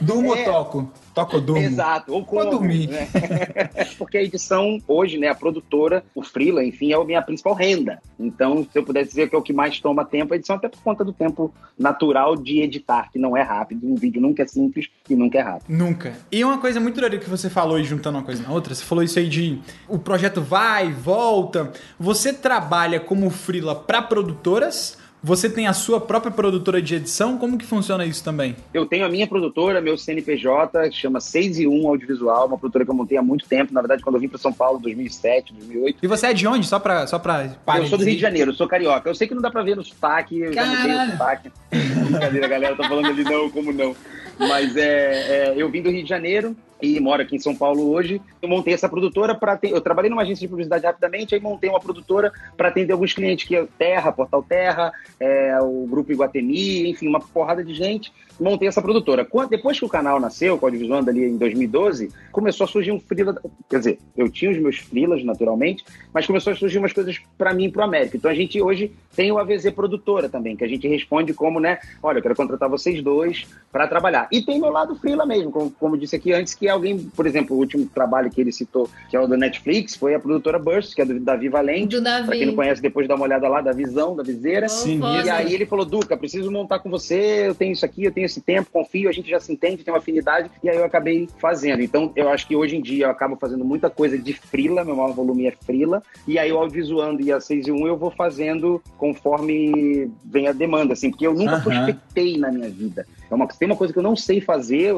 Durmo 0.00 0.34
é, 0.34 0.44
toco. 0.44 0.90
Toco 1.18 1.40
durmo. 1.40 1.62
Exato. 1.62 2.12
Ou 2.12 2.24
como, 2.24 2.50
dormir. 2.50 2.88
Né? 2.88 3.08
Porque 3.98 4.18
a 4.18 4.22
edição, 4.22 4.78
hoje, 4.86 5.18
né, 5.18 5.28
a 5.28 5.34
produtora, 5.34 6.04
o 6.14 6.22
freela, 6.22 6.64
enfim, 6.64 6.92
é 6.92 6.96
a 6.96 7.04
minha 7.04 7.22
principal 7.22 7.54
renda. 7.54 8.00
Então, 8.18 8.66
se 8.70 8.78
eu 8.78 8.84
pudesse 8.84 9.10
dizer 9.10 9.28
que 9.28 9.34
é 9.34 9.38
o 9.38 9.42
que 9.42 9.52
mais 9.52 9.80
toma 9.80 10.04
tempo, 10.04 10.32
a 10.32 10.36
edição 10.36 10.56
até 10.56 10.68
por 10.68 10.80
conta 10.82 11.04
do 11.04 11.12
tempo 11.12 11.52
natural 11.78 12.36
de 12.36 12.60
editar, 12.60 13.10
que 13.10 13.18
não 13.18 13.36
é 13.36 13.42
rápido. 13.42 13.86
Um 13.86 13.94
vídeo 13.94 14.20
nunca 14.20 14.42
é 14.42 14.46
simples 14.46 14.88
e 15.08 15.16
nunca 15.16 15.38
é 15.38 15.42
rápido. 15.42 15.66
Nunca. 15.68 16.12
E 16.30 16.44
uma 16.44 16.58
coisa 16.58 16.80
muito 16.80 17.00
doida 17.00 17.18
que 17.18 17.30
você 17.30 17.48
falou, 17.48 17.78
e 17.78 17.84
juntando 17.84 18.18
uma 18.18 18.24
coisa 18.24 18.42
na 18.42 18.50
outra, 18.50 18.74
você 18.74 18.84
falou 18.84 19.02
isso 19.02 19.18
aí 19.18 19.28
de 19.28 19.58
o 19.88 19.98
projeto 19.98 20.40
vai, 20.40 20.92
volta. 20.92 21.72
Você 21.98 22.32
trabalha 22.32 23.00
como 23.00 23.30
freela 23.30 23.74
para 23.74 24.02
produtoras 24.02 24.97
você 25.22 25.50
tem 25.50 25.66
a 25.66 25.72
sua 25.72 26.00
própria 26.00 26.30
produtora 26.30 26.80
de 26.80 26.94
edição? 26.94 27.36
Como 27.38 27.58
que 27.58 27.64
funciona 27.64 28.04
isso 28.04 28.22
também? 28.22 28.56
Eu 28.72 28.86
tenho 28.86 29.04
a 29.04 29.08
minha 29.08 29.26
produtora, 29.26 29.80
meu 29.80 29.98
CNPJ, 29.98 30.90
que 30.90 30.96
chama 30.96 31.20
6 31.20 31.58
e 31.60 31.66
1 31.66 31.88
Audiovisual, 31.88 32.46
uma 32.46 32.58
produtora 32.58 32.84
que 32.84 32.90
eu 32.90 32.94
montei 32.94 33.18
há 33.18 33.22
muito 33.22 33.46
tempo, 33.46 33.72
na 33.74 33.80
verdade, 33.80 34.02
quando 34.02 34.16
eu 34.16 34.20
vim 34.20 34.28
para 34.28 34.38
São 34.38 34.52
Paulo, 34.52 34.78
2007, 34.78 35.52
2008. 35.52 35.98
E 36.02 36.06
você 36.06 36.26
é 36.28 36.32
de 36.32 36.46
onde? 36.46 36.66
Só 36.66 36.78
para 36.78 37.06
só 37.06 37.18
pra 37.18 37.56
Eu 37.76 37.86
sou 37.86 37.98
do 37.98 38.04
Rio 38.04 38.14
de 38.14 38.20
Janeiro, 38.20 38.54
sou 38.54 38.68
carioca. 38.68 39.08
Eu 39.08 39.14
sei 39.14 39.26
que 39.26 39.34
não 39.34 39.42
dá 39.42 39.50
para 39.50 39.62
ver 39.62 39.76
no 39.76 39.84
sotaque, 39.84 40.40
eu 40.40 40.52
Caralho. 40.52 40.76
já 40.76 40.82
mudei 40.82 40.96
o 40.96 41.10
sotaque. 41.12 41.52
Brincadeira, 41.70 42.46
a 42.46 42.48
galera 42.48 42.76
tá 42.76 42.88
falando 42.88 43.06
ali 43.06 43.24
não, 43.24 43.50
como 43.50 43.72
não. 43.72 43.96
Mas 44.38 44.76
é, 44.76 45.48
é, 45.48 45.54
eu 45.56 45.68
vim 45.68 45.82
do 45.82 45.90
Rio 45.90 46.02
de 46.02 46.08
Janeiro, 46.08 46.56
e 46.80 46.98
moro 47.00 47.22
aqui 47.22 47.36
em 47.36 47.38
São 47.40 47.54
Paulo 47.54 47.90
hoje. 47.90 48.20
Eu 48.40 48.48
montei 48.48 48.74
essa 48.74 48.88
produtora 48.88 49.34
para 49.34 49.58
eu 49.62 49.80
trabalhei 49.80 50.10
numa 50.10 50.22
agência 50.22 50.40
de 50.40 50.48
publicidade 50.48 50.86
rapidamente, 50.86 51.34
aí 51.34 51.40
montei 51.40 51.68
uma 51.68 51.80
produtora 51.80 52.32
para 52.56 52.68
atender 52.68 52.92
alguns 52.92 53.12
clientes 53.12 53.46
que 53.46 53.56
é 53.56 53.66
Terra, 53.78 54.12
Portal 54.12 54.42
Terra, 54.42 54.92
é, 55.18 55.58
o 55.60 55.86
grupo 55.86 56.12
Iguatemi, 56.12 56.90
enfim, 56.90 57.08
uma 57.08 57.20
porrada 57.20 57.64
de 57.64 57.74
gente. 57.74 58.12
Montei 58.40 58.68
essa 58.68 58.80
produtora. 58.80 59.26
Depois 59.50 59.78
que 59.78 59.84
o 59.84 59.88
canal 59.88 60.20
nasceu, 60.20 60.56
com 60.58 60.66
a 60.66 60.68
Audiovisuando 60.68 61.10
ali 61.10 61.24
em 61.24 61.36
2012, 61.36 62.10
começou 62.30 62.64
a 62.64 62.68
surgir 62.68 62.92
um 62.92 63.00
freela, 63.00 63.36
quer 63.68 63.78
dizer, 63.78 63.98
eu 64.16 64.30
tinha 64.30 64.50
os 64.50 64.58
meus 64.58 64.78
freelas 64.78 65.24
naturalmente, 65.24 65.84
mas 66.14 66.24
começou 66.24 66.52
a 66.52 66.56
surgir 66.56 66.78
umas 66.78 66.92
coisas 66.92 67.20
para 67.36 67.52
mim 67.52 67.64
e 67.64 67.72
para 67.72 67.82
o 67.82 67.84
América. 67.84 68.16
Então 68.16 68.30
a 68.30 68.34
gente 68.34 68.60
hoje 68.62 68.92
tem 69.16 69.32
o 69.32 69.38
AVZ 69.38 69.72
produtora 69.72 70.28
também, 70.28 70.54
que 70.54 70.62
a 70.62 70.68
gente 70.68 70.86
responde 70.86 71.34
como, 71.34 71.58
né, 71.58 71.78
olha, 72.00 72.18
eu 72.18 72.22
quero 72.22 72.36
contratar 72.36 72.68
vocês 72.68 73.02
dois 73.02 73.46
para 73.72 73.88
trabalhar. 73.88 74.28
E 74.30 74.40
tem 74.40 74.60
meu 74.60 74.70
lado 74.70 74.94
freela 74.94 75.26
mesmo, 75.26 75.50
como, 75.50 75.70
como 75.72 75.98
disse 75.98 76.14
aqui 76.14 76.32
antes, 76.32 76.54
que 76.54 76.67
alguém, 76.68 76.98
por 76.98 77.26
exemplo, 77.26 77.56
o 77.56 77.58
último 77.58 77.86
trabalho 77.86 78.30
que 78.30 78.40
ele 78.40 78.52
citou, 78.52 78.88
que 79.08 79.16
é 79.16 79.20
o 79.20 79.26
da 79.26 79.36
Netflix, 79.36 79.96
foi 79.96 80.14
a 80.14 80.20
produtora 80.20 80.58
Burst, 80.58 80.94
que 80.94 81.02
é 81.02 81.04
do 81.04 81.18
Davi 81.20 81.48
Valente. 81.48 81.96
Do 81.96 82.02
Davi. 82.02 82.26
Pra 82.26 82.36
quem 82.36 82.46
não 82.46 82.54
conhece, 82.54 82.82
depois 82.82 83.06
dá 83.08 83.14
uma 83.14 83.24
olhada 83.24 83.48
lá, 83.48 83.60
da 83.60 83.72
visão, 83.72 84.16
da 84.16 84.22
viseira. 84.22 84.68
Sim. 84.68 85.00
E 85.24 85.30
aí 85.30 85.54
ele 85.54 85.66
falou, 85.66 85.84
Duca, 85.84 86.16
preciso 86.16 86.50
montar 86.50 86.78
com 86.78 86.90
você, 86.90 87.48
eu 87.48 87.54
tenho 87.54 87.72
isso 87.72 87.84
aqui, 87.84 88.04
eu 88.04 88.12
tenho 88.12 88.26
esse 88.26 88.40
tempo, 88.40 88.70
confio, 88.72 89.08
a 89.08 89.12
gente 89.12 89.28
já 89.30 89.40
se 89.40 89.52
entende, 89.52 89.84
tem 89.84 89.92
uma 89.92 89.98
afinidade, 89.98 90.50
e 90.62 90.68
aí 90.68 90.76
eu 90.76 90.84
acabei 90.84 91.28
fazendo. 91.38 91.82
Então, 91.82 92.12
eu 92.14 92.28
acho 92.28 92.46
que 92.46 92.56
hoje 92.56 92.76
em 92.76 92.82
dia 92.82 93.06
eu 93.06 93.10
acabo 93.10 93.36
fazendo 93.36 93.64
muita 93.64 93.90
coisa 93.90 94.18
de 94.18 94.32
frila, 94.32 94.84
meu 94.84 94.96
maior 94.96 95.12
volume 95.12 95.46
é 95.46 95.52
frila, 95.64 96.02
e 96.26 96.38
aí 96.38 96.52
o 96.52 96.58
audiovisuando 96.58 97.22
e 97.22 97.32
a 97.32 97.40
6 97.40 97.68
e 97.68 97.72
1 97.72 97.86
eu 97.86 97.96
vou 97.96 98.10
fazendo 98.10 98.82
conforme 98.96 100.10
vem 100.24 100.48
a 100.48 100.52
demanda, 100.52 100.92
assim, 100.92 101.10
porque 101.10 101.26
eu 101.26 101.34
nunca 101.34 101.56
uhum. 101.56 101.62
prospectei 101.62 102.36
na 102.38 102.50
minha 102.50 102.68
vida. 102.68 103.06
É 103.30 103.34
uma, 103.34 103.46
tem 103.46 103.66
uma 103.66 103.76
coisa 103.76 103.92
que 103.92 103.98
eu 103.98 104.02
não 104.02 104.16
sei 104.16 104.40
fazer, 104.40 104.94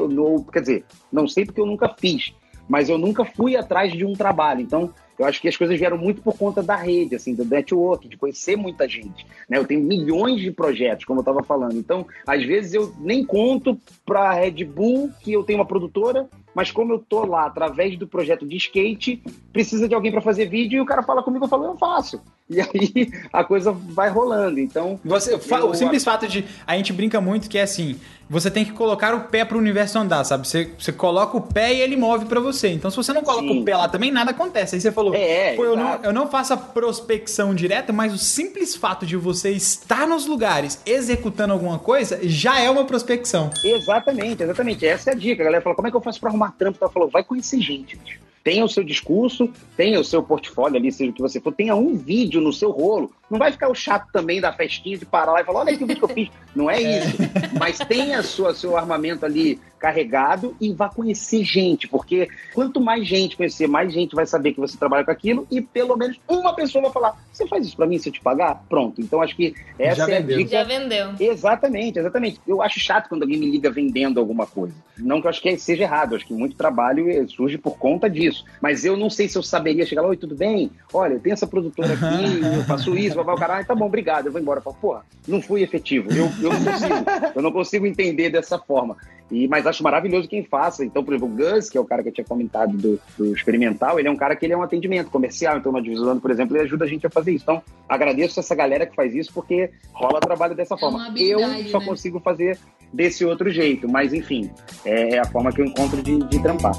quer 0.51 0.61
dizer, 0.61 0.85
não 1.11 1.27
sei 1.27 1.45
porque 1.45 1.61
eu 1.61 1.65
nunca 1.65 1.89
fiz, 1.89 2.33
mas 2.67 2.89
eu 2.89 2.97
nunca 2.97 3.25
fui 3.25 3.55
atrás 3.55 3.91
de 3.91 4.05
um 4.05 4.13
trabalho. 4.13 4.61
Então, 4.61 4.93
eu 5.19 5.25
acho 5.25 5.39
que 5.39 5.47
as 5.47 5.55
coisas 5.55 5.77
vieram 5.77 5.97
muito 5.97 6.21
por 6.21 6.35
conta 6.35 6.63
da 6.63 6.75
rede, 6.75 7.15
assim, 7.15 7.35
do 7.35 7.45
network, 7.45 8.07
de 8.07 8.17
conhecer 8.17 8.55
muita 8.55 8.87
gente. 8.87 9.25
Né? 9.47 9.57
Eu 9.57 9.65
tenho 9.65 9.81
milhões 9.81 10.41
de 10.41 10.51
projetos, 10.51 11.05
como 11.05 11.19
eu 11.19 11.21
estava 11.21 11.43
falando. 11.43 11.77
Então, 11.77 12.07
às 12.25 12.43
vezes 12.43 12.73
eu 12.73 12.93
nem 12.99 13.23
conto 13.23 13.77
para 14.05 14.29
a 14.29 14.33
Red 14.33 14.63
Bull 14.63 15.11
que 15.21 15.31
eu 15.31 15.43
tenho 15.43 15.59
uma 15.59 15.65
produtora, 15.65 16.27
mas 16.53 16.71
como 16.71 16.93
eu 16.93 16.99
tô 16.99 17.25
lá 17.25 17.45
através 17.45 17.97
do 17.97 18.07
projeto 18.07 18.45
de 18.45 18.57
skate, 18.57 19.21
precisa 19.51 19.87
de 19.87 19.95
alguém 19.95 20.11
para 20.11 20.21
fazer 20.21 20.47
vídeo 20.47 20.77
e 20.77 20.81
o 20.81 20.85
cara 20.85 21.03
fala 21.03 21.23
comigo, 21.23 21.45
eu 21.45 21.49
falo, 21.49 21.65
eu 21.65 21.77
faço. 21.77 22.21
E 22.51 22.59
aí 22.59 23.09
a 23.31 23.45
coisa 23.45 23.71
vai 23.71 24.09
rolando. 24.09 24.59
Então, 24.59 24.99
você, 25.05 25.33
eu, 25.33 25.67
o 25.69 25.73
simples 25.73 26.03
fato 26.03 26.27
de 26.27 26.43
a 26.67 26.75
gente 26.75 26.91
brinca 26.91 27.21
muito 27.21 27.49
que 27.49 27.57
é 27.57 27.61
assim, 27.61 27.97
você 28.31 28.49
tem 28.49 28.63
que 28.63 28.71
colocar 28.71 29.13
o 29.13 29.21
pé 29.21 29.43
para 29.43 29.57
o 29.57 29.59
universo 29.59 29.99
andar, 29.99 30.23
sabe? 30.23 30.47
Você, 30.47 30.71
você 30.79 30.93
coloca 30.93 31.35
o 31.35 31.41
pé 31.41 31.73
e 31.73 31.81
ele 31.81 31.97
move 31.97 32.25
para 32.25 32.39
você. 32.39 32.69
Então, 32.69 32.89
se 32.89 32.95
você 32.95 33.11
não 33.11 33.23
coloca 33.23 33.43
Sim. 33.43 33.59
o 33.59 33.65
pé 33.65 33.75
lá 33.75 33.89
também, 33.89 34.09
nada 34.09 34.31
acontece. 34.31 34.75
Aí 34.75 34.81
você 34.81 34.89
falou, 34.89 35.13
é, 35.13 35.53
Pô, 35.55 35.65
eu 35.65 35.75
não, 35.75 35.99
eu 36.01 36.13
não 36.13 36.29
faço 36.29 36.53
a 36.53 36.57
prospecção 36.57 37.53
direta, 37.53 37.91
mas 37.91 38.13
o 38.13 38.17
simples 38.17 38.73
fato 38.73 39.05
de 39.05 39.17
você 39.17 39.51
estar 39.51 40.07
nos 40.07 40.25
lugares 40.25 40.81
executando 40.85 41.51
alguma 41.51 41.77
coisa 41.77 42.19
já 42.23 42.57
é 42.57 42.69
uma 42.69 42.85
prospecção. 42.85 43.49
Exatamente, 43.65 44.43
exatamente. 44.43 44.85
Essa 44.85 45.09
é 45.09 45.13
a 45.13 45.17
dica. 45.17 45.43
A 45.43 45.45
galera 45.45 45.61
fala, 45.61 45.75
como 45.75 45.89
é 45.89 45.91
que 45.91 45.97
eu 45.97 46.01
faço 46.01 46.19
para 46.19 46.29
arrumar 46.29 46.40
trampo? 46.49 46.79
Ela 46.81 46.89
falou, 46.89 47.09
vai 47.09 47.23
conhecer 47.23 47.59
gente, 47.59 47.95
bicho 47.97 48.21
tenha 48.43 48.65
o 48.65 48.69
seu 48.69 48.83
discurso, 48.83 49.49
tenha 49.77 49.99
o 49.99 50.03
seu 50.03 50.21
portfólio 50.23 50.77
ali, 50.77 50.91
seja 50.91 51.11
o 51.11 51.13
que 51.13 51.21
você 51.21 51.39
for, 51.39 51.53
tenha 51.53 51.75
um 51.75 51.95
vídeo 51.95 52.41
no 52.41 52.51
seu 52.51 52.71
rolo. 52.71 53.11
Não 53.29 53.37
vai 53.37 53.51
ficar 53.51 53.69
o 53.69 53.75
chato 53.75 54.07
também 54.11 54.41
da 54.41 54.51
festinha 54.51 54.97
de 54.97 55.05
parar 55.05 55.33
lá 55.33 55.41
e 55.41 55.45
falar, 55.45 55.59
olha 55.61 55.77
que 55.77 55.85
vídeo 55.85 55.99
que 55.99 56.03
eu 56.03 56.15
fiz. 56.15 56.29
Não 56.55 56.69
é, 56.69 56.81
é. 56.81 56.99
isso. 56.99 57.17
Mas 57.59 57.77
tenha 57.79 58.21
sua, 58.23 58.53
seu 58.53 58.75
armamento 58.75 59.25
ali 59.25 59.59
carregado 59.81 60.55
e 60.61 60.71
vá 60.71 60.87
conhecer 60.87 61.43
gente, 61.43 61.87
porque 61.87 62.29
quanto 62.53 62.79
mais 62.79 63.07
gente 63.07 63.35
conhecer, 63.35 63.67
mais 63.67 63.91
gente 63.91 64.15
vai 64.15 64.27
saber 64.27 64.53
que 64.53 64.59
você 64.59 64.77
trabalha 64.77 65.03
com 65.03 65.09
aquilo 65.09 65.47
e 65.49 65.59
pelo 65.59 65.97
menos 65.97 66.19
uma 66.29 66.53
pessoa 66.53 66.83
vai 66.83 66.91
falar: 66.91 67.19
você 67.33 67.47
faz 67.47 67.65
isso 67.65 67.75
para 67.75 67.87
mim 67.87 67.97
se 67.97 68.09
eu 68.09 68.13
te 68.13 68.21
pagar? 68.21 68.63
Pronto. 68.69 69.01
Então 69.01 69.21
acho 69.21 69.35
que 69.35 69.55
essa 69.79 70.05
Já 70.05 70.13
é 70.13 70.21
vendeu. 70.21 70.35
a 70.35 70.39
dica. 70.39 70.51
Já 70.51 70.63
vendeu. 70.63 71.09
Exatamente, 71.19 71.97
exatamente. 71.97 72.39
Eu 72.47 72.61
acho 72.61 72.79
chato 72.79 73.09
quando 73.09 73.23
alguém 73.23 73.39
me 73.39 73.49
liga 73.49 73.71
vendendo 73.71 74.19
alguma 74.19 74.45
coisa. 74.45 74.75
Não 74.99 75.19
que 75.19 75.25
eu 75.25 75.29
acho 75.29 75.41
que 75.41 75.57
seja 75.57 75.83
errado, 75.83 76.15
acho 76.15 76.27
que 76.27 76.33
muito 76.33 76.55
trabalho 76.55 77.07
surge 77.27 77.57
por 77.57 77.77
conta 77.77 78.07
disso. 78.07 78.45
Mas 78.61 78.85
eu 78.85 78.95
não 78.95 79.09
sei 79.09 79.27
se 79.27 79.35
eu 79.37 79.41
saberia 79.41 79.85
chegar 79.85 80.03
lá, 80.03 80.09
oi, 80.09 80.17
tudo 80.17 80.35
bem? 80.35 80.69
Olha, 80.93 81.13
eu 81.13 81.19
tenho 81.19 81.33
essa 81.33 81.47
produtora 81.47 81.93
aqui, 81.93 82.55
eu 82.55 82.63
faço 82.65 82.95
isso, 82.95 83.15
vai 83.15 83.33
o 83.33 83.37
caralho, 83.37 83.65
tá 83.65 83.73
bom, 83.73 83.85
obrigado, 83.85 84.27
eu 84.27 84.31
vou 84.31 84.39
embora. 84.39 84.59
Eu 84.59 84.63
falo, 84.63 84.75
porra, 84.79 85.05
não 85.27 85.41
fui 85.41 85.63
efetivo. 85.63 86.11
Eu, 86.11 86.29
eu 86.41 86.53
não 86.53 86.63
consigo, 86.63 86.95
eu 87.35 87.41
não 87.41 87.51
consigo 87.51 87.87
entender 87.87 88.29
dessa 88.29 88.59
forma. 88.59 88.95
E, 89.31 89.47
mas 89.47 89.65
acho 89.65 89.81
maravilhoso 89.81 90.27
quem 90.27 90.43
faça. 90.43 90.83
Então, 90.83 91.03
por 91.03 91.13
exemplo, 91.13 91.33
o 91.33 91.37
Gus, 91.37 91.69
que 91.69 91.77
é 91.77 91.81
o 91.81 91.85
cara 91.85 92.03
que 92.03 92.09
eu 92.09 92.13
tinha 92.13 92.25
comentado 92.25 92.75
do, 92.75 92.99
do 93.17 93.33
experimental, 93.33 93.97
ele 93.97 94.09
é 94.09 94.11
um 94.11 94.15
cara 94.17 94.35
que 94.35 94.45
ele 94.45 94.53
é 94.53 94.57
um 94.57 94.61
atendimento 94.61 95.09
comercial. 95.09 95.57
Então, 95.57 95.71
na 95.71 95.79
Divisão, 95.79 96.19
por 96.19 96.29
exemplo, 96.29 96.55
ele 96.57 96.65
ajuda 96.65 96.83
a 96.83 96.87
gente 96.87 97.07
a 97.07 97.09
fazer 97.09 97.31
isso. 97.31 97.43
Então, 97.43 97.63
agradeço 97.87 98.39
essa 98.39 98.53
galera 98.53 98.85
que 98.85 98.93
faz 98.93 99.15
isso, 99.15 99.31
porque 99.33 99.71
rola 99.93 100.19
trabalho 100.19 100.53
dessa 100.53 100.75
é 100.75 100.77
forma. 100.77 101.13
Eu 101.17 101.39
só 101.69 101.79
né? 101.79 101.85
consigo 101.85 102.19
fazer 102.19 102.57
desse 102.91 103.23
outro 103.23 103.49
jeito. 103.49 103.87
Mas, 103.87 104.13
enfim, 104.13 104.51
é, 104.83 105.15
é 105.15 105.19
a 105.19 105.25
forma 105.25 105.51
que 105.53 105.61
eu 105.61 105.65
encontro 105.65 106.01
de, 106.03 106.17
de 106.27 106.41
trampar. 106.41 106.73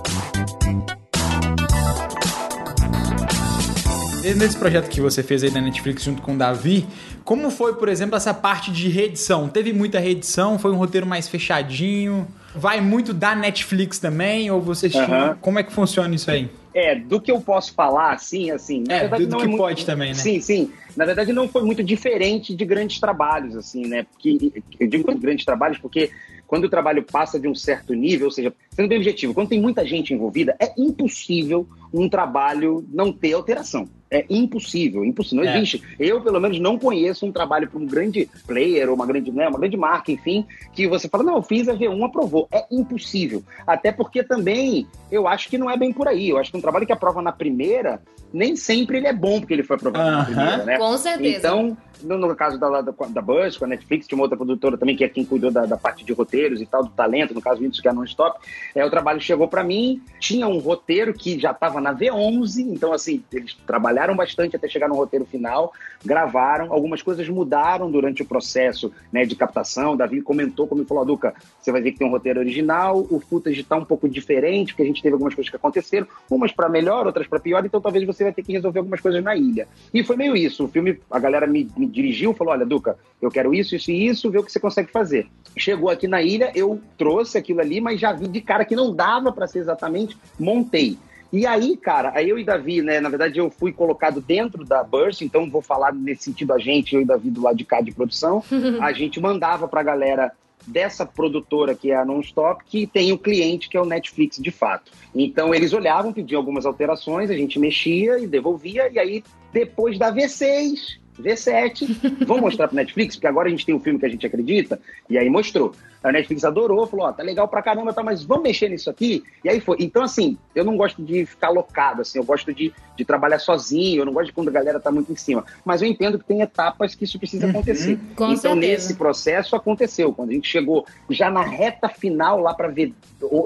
Nesse 4.37 4.57
projeto 4.57 4.89
que 4.89 5.01
você 5.01 5.21
fez 5.21 5.43
aí 5.43 5.51
na 5.51 5.61
Netflix 5.61 6.05
junto 6.05 6.23
com 6.23 6.35
o 6.35 6.39
Davi, 6.39 6.87
como 7.25 7.51
foi, 7.51 7.75
por 7.75 7.89
exemplo, 7.89 8.15
essa 8.15 8.33
parte 8.33 8.71
de 8.71 8.89
reedição? 8.89 9.49
Teve 9.49 9.73
muita 9.73 9.99
reedição? 9.99 10.59
Foi 10.59 10.71
um 10.71 10.77
roteiro 10.77 11.07
mais 11.07 11.29
fechadinho? 11.29 12.29
Vai 12.55 12.81
muito 12.81 13.15
da 13.15 13.35
Netflix 13.35 13.99
também? 13.99 14.51
Ou 14.51 14.61
vocês 14.61 14.93
tinham... 14.93 15.37
Como 15.41 15.59
é 15.59 15.63
que 15.63 15.73
funciona 15.73 16.15
isso 16.15 16.31
aí? 16.31 16.49
É, 16.75 16.95
do 16.95 17.21
que 17.21 17.31
eu 17.31 17.41
posso 17.41 17.75
falar, 17.75 18.13
assim, 18.13 18.51
assim. 18.51 18.85
é, 18.89 19.01
verdade, 19.01 19.27
do, 19.27 19.31
do 19.31 19.37
que 19.37 19.43
é 19.43 19.47
muito... 19.47 19.61
pode 19.61 19.87
também, 19.87 20.09
né? 20.09 20.15
Sim, 20.15 20.41
sim. 20.41 20.73
Na 20.97 21.05
verdade, 21.05 21.33
não 21.33 21.49
foi 21.49 21.63
muito 21.63 21.83
diferente 21.83 22.55
de 22.55 22.65
grandes 22.65 22.99
trabalhos, 22.99 23.57
assim, 23.57 23.87
né? 23.87 24.05
Porque, 24.05 24.53
eu 24.81 24.89
digo 24.89 25.19
grandes 25.19 25.45
trabalhos 25.45 25.79
porque 25.79 26.11
quando 26.47 26.65
o 26.65 26.69
trabalho 26.69 27.03
passa 27.03 27.41
de 27.41 27.49
um 27.49 27.55
certo 27.55 27.95
nível, 27.95 28.27
ou 28.27 28.31
seja, 28.31 28.53
sendo 28.71 28.89
bem 28.89 28.99
objetivo, 28.99 29.33
quando 29.33 29.49
tem 29.49 29.61
muita 29.61 29.87
gente 29.87 30.13
envolvida, 30.13 30.55
é 30.61 30.73
impossível 30.77 31.67
um 31.93 32.09
trabalho 32.09 32.87
não 32.93 33.13
ter 33.13 33.33
alteração. 33.33 33.89
É 34.13 34.27
impossível, 34.29 35.03
impossível. 35.05 35.43
Não 35.43 35.51
é. 35.51 35.57
existe. 35.57 35.83
Eu, 35.99 36.21
pelo 36.21 36.39
menos, 36.39 36.61
não 36.61 36.79
conheço 36.79 37.25
um 37.25 37.33
trabalho 37.33 37.67
para 37.67 37.81
um 37.81 37.87
grande 37.87 38.29
player 38.47 38.91
ou 38.91 38.95
uma 38.95 39.07
grande, 39.07 39.33
né, 39.33 39.49
uma 39.49 39.59
grande 39.59 39.77
marca, 39.77 40.13
enfim, 40.13 40.47
que 40.75 40.87
você 40.87 41.09
fala, 41.09 41.25
não, 41.25 41.37
eu 41.37 41.43
fiz 41.43 41.67
a 41.67 41.75
V1, 41.75 42.05
aprovou. 42.05 42.47
É 42.53 42.67
impossível. 42.71 43.43
Até 43.67 43.91
porque 43.91 44.23
também 44.23 44.87
eu 45.11 45.27
acho 45.27 45.49
que 45.49 45.57
não 45.57 45.71
é 45.71 45.79
bem 45.79 45.95
por 45.95 46.07
aí. 46.07 46.29
Eu 46.29 46.37
acho 46.37 46.51
que 46.51 46.59
um 46.59 46.61
trabalho 46.61 46.85
que 46.87 46.93
aprova 46.93 47.23
na 47.23 47.33
primeira, 47.33 48.03
nem 48.31 48.55
sempre 48.55 48.99
ele 48.99 49.07
é 49.07 49.15
bom 49.15 49.41
porque 49.41 49.55
ele 49.55 49.63
foi 49.63 49.77
aprovado 49.77 50.05
uh 50.07 50.13
-huh. 50.13 50.17
na 50.19 50.25
primeira, 50.25 50.65
né? 50.65 50.77
Com 50.77 50.99
certeza. 50.99 51.39
Então, 51.39 51.77
no, 52.03 52.19
no 52.19 52.37
caso 52.37 52.59
da, 52.59 52.81
da, 52.81 52.93
da 52.93 53.23
Buzz, 53.23 53.57
com 53.57 53.65
a 53.65 53.69
Netflix, 53.69 54.07
tinha 54.07 54.17
uma 54.17 54.25
outra 54.25 54.37
produtora 54.37 54.77
também, 54.77 54.97
que 54.97 55.05
é 55.05 55.09
quem 55.09 55.25
cuidou 55.25 55.51
da, 55.51 55.67
da 55.67 55.77
parte 55.77 56.05
de 56.05 56.13
roteiros 56.13 56.61
e 56.61 56.67
tal, 56.67 56.85
do 56.85 56.91
talento, 56.91 57.35
no 57.35 57.41
caso 57.41 57.61
Windows, 57.61 57.81
que 57.81 57.89
é 57.89 57.93
non-stop. 57.93 58.39
É, 58.75 58.85
o 58.85 58.91
trabalho 58.91 59.21
chegou 59.21 59.49
para 59.49 59.65
mim, 59.65 60.03
tinha 60.19 60.47
um 60.47 60.59
roteiro 60.59 61.13
que 61.13 61.39
já 61.39 61.51
estava 61.51 61.81
na 61.81 61.95
V11, 61.95 62.59
então, 62.59 62.93
assim, 62.93 63.23
eles 63.33 63.55
trabalharam 63.67 64.15
bastante 64.17 64.57
até 64.57 64.69
chegar 64.69 64.89
no 64.89 64.95
roteiro 64.95 65.25
final, 65.25 65.73
gravaram, 66.05 66.73
algumas 66.73 67.03
coisas 67.03 67.29
mudaram 67.29 67.91
durante 67.91 68.23
o 68.23 68.25
processo 68.25 68.93
né, 69.13 69.25
de 69.25 69.35
captação. 69.37 69.93
O 69.93 69.97
Davi 69.97 70.21
comentou, 70.21 70.67
como 70.67 70.85
falou, 70.85 71.05
Duca, 71.05 71.35
você 71.61 71.71
vai 71.71 71.81
ver 71.81 71.93
que 71.93 71.99
tem 71.99 72.07
um 72.07 72.11
roteiro 72.11 72.41
original, 72.41 73.07
o 73.11 73.21
footage 73.21 73.61
está 73.61 73.77
um 73.77 73.85
pouco 73.85 74.09
diferente, 74.09 74.73
porque 74.73 74.83
a 74.83 74.87
gente 74.87 75.03
teve 75.03 75.15
algumas 75.15 75.35
coisas 75.35 75.51
que 75.51 75.57
aconteceram, 75.57 76.07
umas 76.31 76.53
para 76.53 76.69
melhor, 76.69 77.07
outras 77.07 77.27
para 77.27 77.41
pior, 77.41 77.65
então 77.65 77.81
talvez 77.81 78.05
você 78.07 78.25
vai 78.25 78.33
ter 78.33 78.43
que 78.43 78.53
resolver 78.53 78.81
algumas 78.81 79.01
coisas 79.01 79.23
na 79.23 79.37
ilha. 79.37 79.69
E 79.93 80.03
foi 80.03 80.17
meio 80.17 80.37
isso. 80.37 80.65
O 80.65 80.69
filme, 80.69 80.99
a 81.11 81.19
galera 81.19 81.47
me, 81.47 81.69
me 81.77 81.87
dirigiu, 81.93 82.35
falou: 82.35 82.53
olha, 82.53 82.67
Duca, 82.67 82.97
eu 83.21 83.31
quero 83.31 83.55
isso, 83.55 83.77
isso 83.77 83.91
e 83.91 84.07
isso, 84.07 84.31
vê 84.31 84.39
o 84.39 84.43
que 84.43 84.51
você 84.51 84.59
consegue 84.59 84.91
fazer. 84.91 85.29
Chegou 85.57 85.91
aqui 85.91 86.09
na 86.09 86.23
ilha, 86.23 86.51
eu 86.55 86.81
trouxe 86.97 87.39
aquilo 87.39 87.61
ali, 87.61 87.81
mas 87.81 88.01
já 88.01 88.13
vi 88.13 88.27
de 88.27 88.41
cara 88.41 88.65
que 88.65 88.75
não 88.75 88.95
dava 88.95 89.31
para 89.31 89.47
ser 89.47 89.59
exatamente, 89.59 90.17
montei. 90.41 90.97
E 91.33 91.47
aí, 91.47 91.79
cara, 91.79 92.13
aí 92.15 92.29
eu 92.29 92.39
e 92.39 92.45
Davi, 92.45 92.83
né? 92.83 93.01
Na 93.01 93.09
verdade, 93.09 93.39
eu 93.39 93.51
fui 93.51 93.73
colocado 93.73 94.21
dentro 94.21 94.65
da 94.65 94.85
Burst, 94.85 95.23
então 95.23 95.49
vou 95.49 95.63
falar 95.63 95.93
nesse 95.95 96.25
sentido 96.25 96.53
a 96.53 96.59
gente, 96.59 96.95
eu 96.95 97.01
e 97.01 97.07
Davi 97.07 97.31
do 97.31 97.43
lado 97.43 97.57
de 97.57 97.65
cá 97.65 97.81
de 97.81 97.93
produção. 97.93 98.45
a 98.81 98.93
gente 98.93 99.19
mandava 99.19 99.67
pra 99.67 99.83
galera 99.83 100.33
dessa 100.67 101.05
produtora 101.05 101.75
que 101.75 101.91
é 101.91 101.97
a 101.97 102.05
Nonstop, 102.05 102.63
que 102.65 102.87
tem 102.87 103.13
o 103.13 103.19
cliente 103.19 103.69
que 103.69 103.77
é 103.77 103.81
o 103.81 103.87
Netflix 103.87 104.39
de 104.39 104.51
fato. 104.51 104.93
Então 105.15 105.55
eles 105.55 105.73
olhavam, 105.73 106.13
pediam 106.13 106.39
algumas 106.39 106.67
alterações, 106.67 107.31
a 107.31 107.35
gente 107.35 107.59
mexia 107.59 108.19
e 108.19 108.27
devolvia, 108.27 108.91
e 108.93 108.99
aí 108.99 109.25
depois 109.53 109.99
da 109.99 110.13
V6 110.13 111.02
V7, 111.21 112.25
vamos 112.27 112.43
mostrar 112.43 112.69
pro 112.69 112.77
Netflix, 112.77 113.17
porque 113.17 113.27
agora 113.27 113.49
a 113.49 113.51
gente 113.51 113.67
tem 113.67 113.75
um 113.75 113.81
filme 113.81 113.99
que 113.99 114.07
a 114.07 114.09
gente 114.09 114.27
acredita, 114.27 114.81
e 115.09 115.19
aí 115.19 115.29
mostrou. 115.29 115.75
A 116.03 116.11
Netflix 116.11 116.45
adorou, 116.45 116.85
falou, 116.87 117.07
ó, 117.07 117.11
oh, 117.11 117.13
tá 117.13 117.23
legal 117.23 117.47
pra 117.47 117.63
caramba, 117.63 117.93
tá, 117.93 118.03
mas 118.03 118.25
vamos 118.25 118.43
mexer 118.43 118.69
nisso 118.69 118.91
aqui? 118.91 119.23
E 119.45 119.49
aí 119.49 119.61
foi. 119.61 119.77
Então, 119.79 120.03
assim, 120.03 120.37
eu 120.53 120.65
não 120.65 120.77
gosto 120.77 121.01
de 121.03 121.25
ficar 121.25 121.51
locado, 121.51 122.03
assim, 122.03 122.19
eu 122.19 122.25
gosto 122.25 122.53
de, 122.53 122.73
de 122.97 123.05
trabalhar 123.05 123.39
sozinho, 123.39 124.01
eu 124.01 124.07
não 124.07 124.13
gosto 124.13 124.27
de 124.27 124.33
quando 124.33 124.49
a 124.49 124.53
galera 124.53 124.81
tá 124.81 124.91
muito 124.91 125.13
em 125.13 125.17
cima. 125.17 125.45
Mas 125.65 125.81
eu 125.81 125.87
entendo 125.87 126.19
que 126.19 126.25
tem 126.25 126.41
etapas 126.41 126.95
que 126.95 127.05
isso 127.05 127.19
precisa 127.19 127.45
uhum. 127.45 127.51
acontecer. 127.51 128.01
Com 128.17 128.25
então, 128.25 128.37
certeza. 128.37 128.57
nesse 128.57 128.95
processo 128.97 129.55
aconteceu. 129.55 130.13
Quando 130.13 130.31
a 130.31 130.33
gente 130.33 130.49
chegou 130.49 130.85
já 131.09 131.31
na 131.31 131.43
reta 131.43 131.89
final, 131.89 132.41
lá 132.41 132.53
para 132.53 132.69
ver 132.69 132.93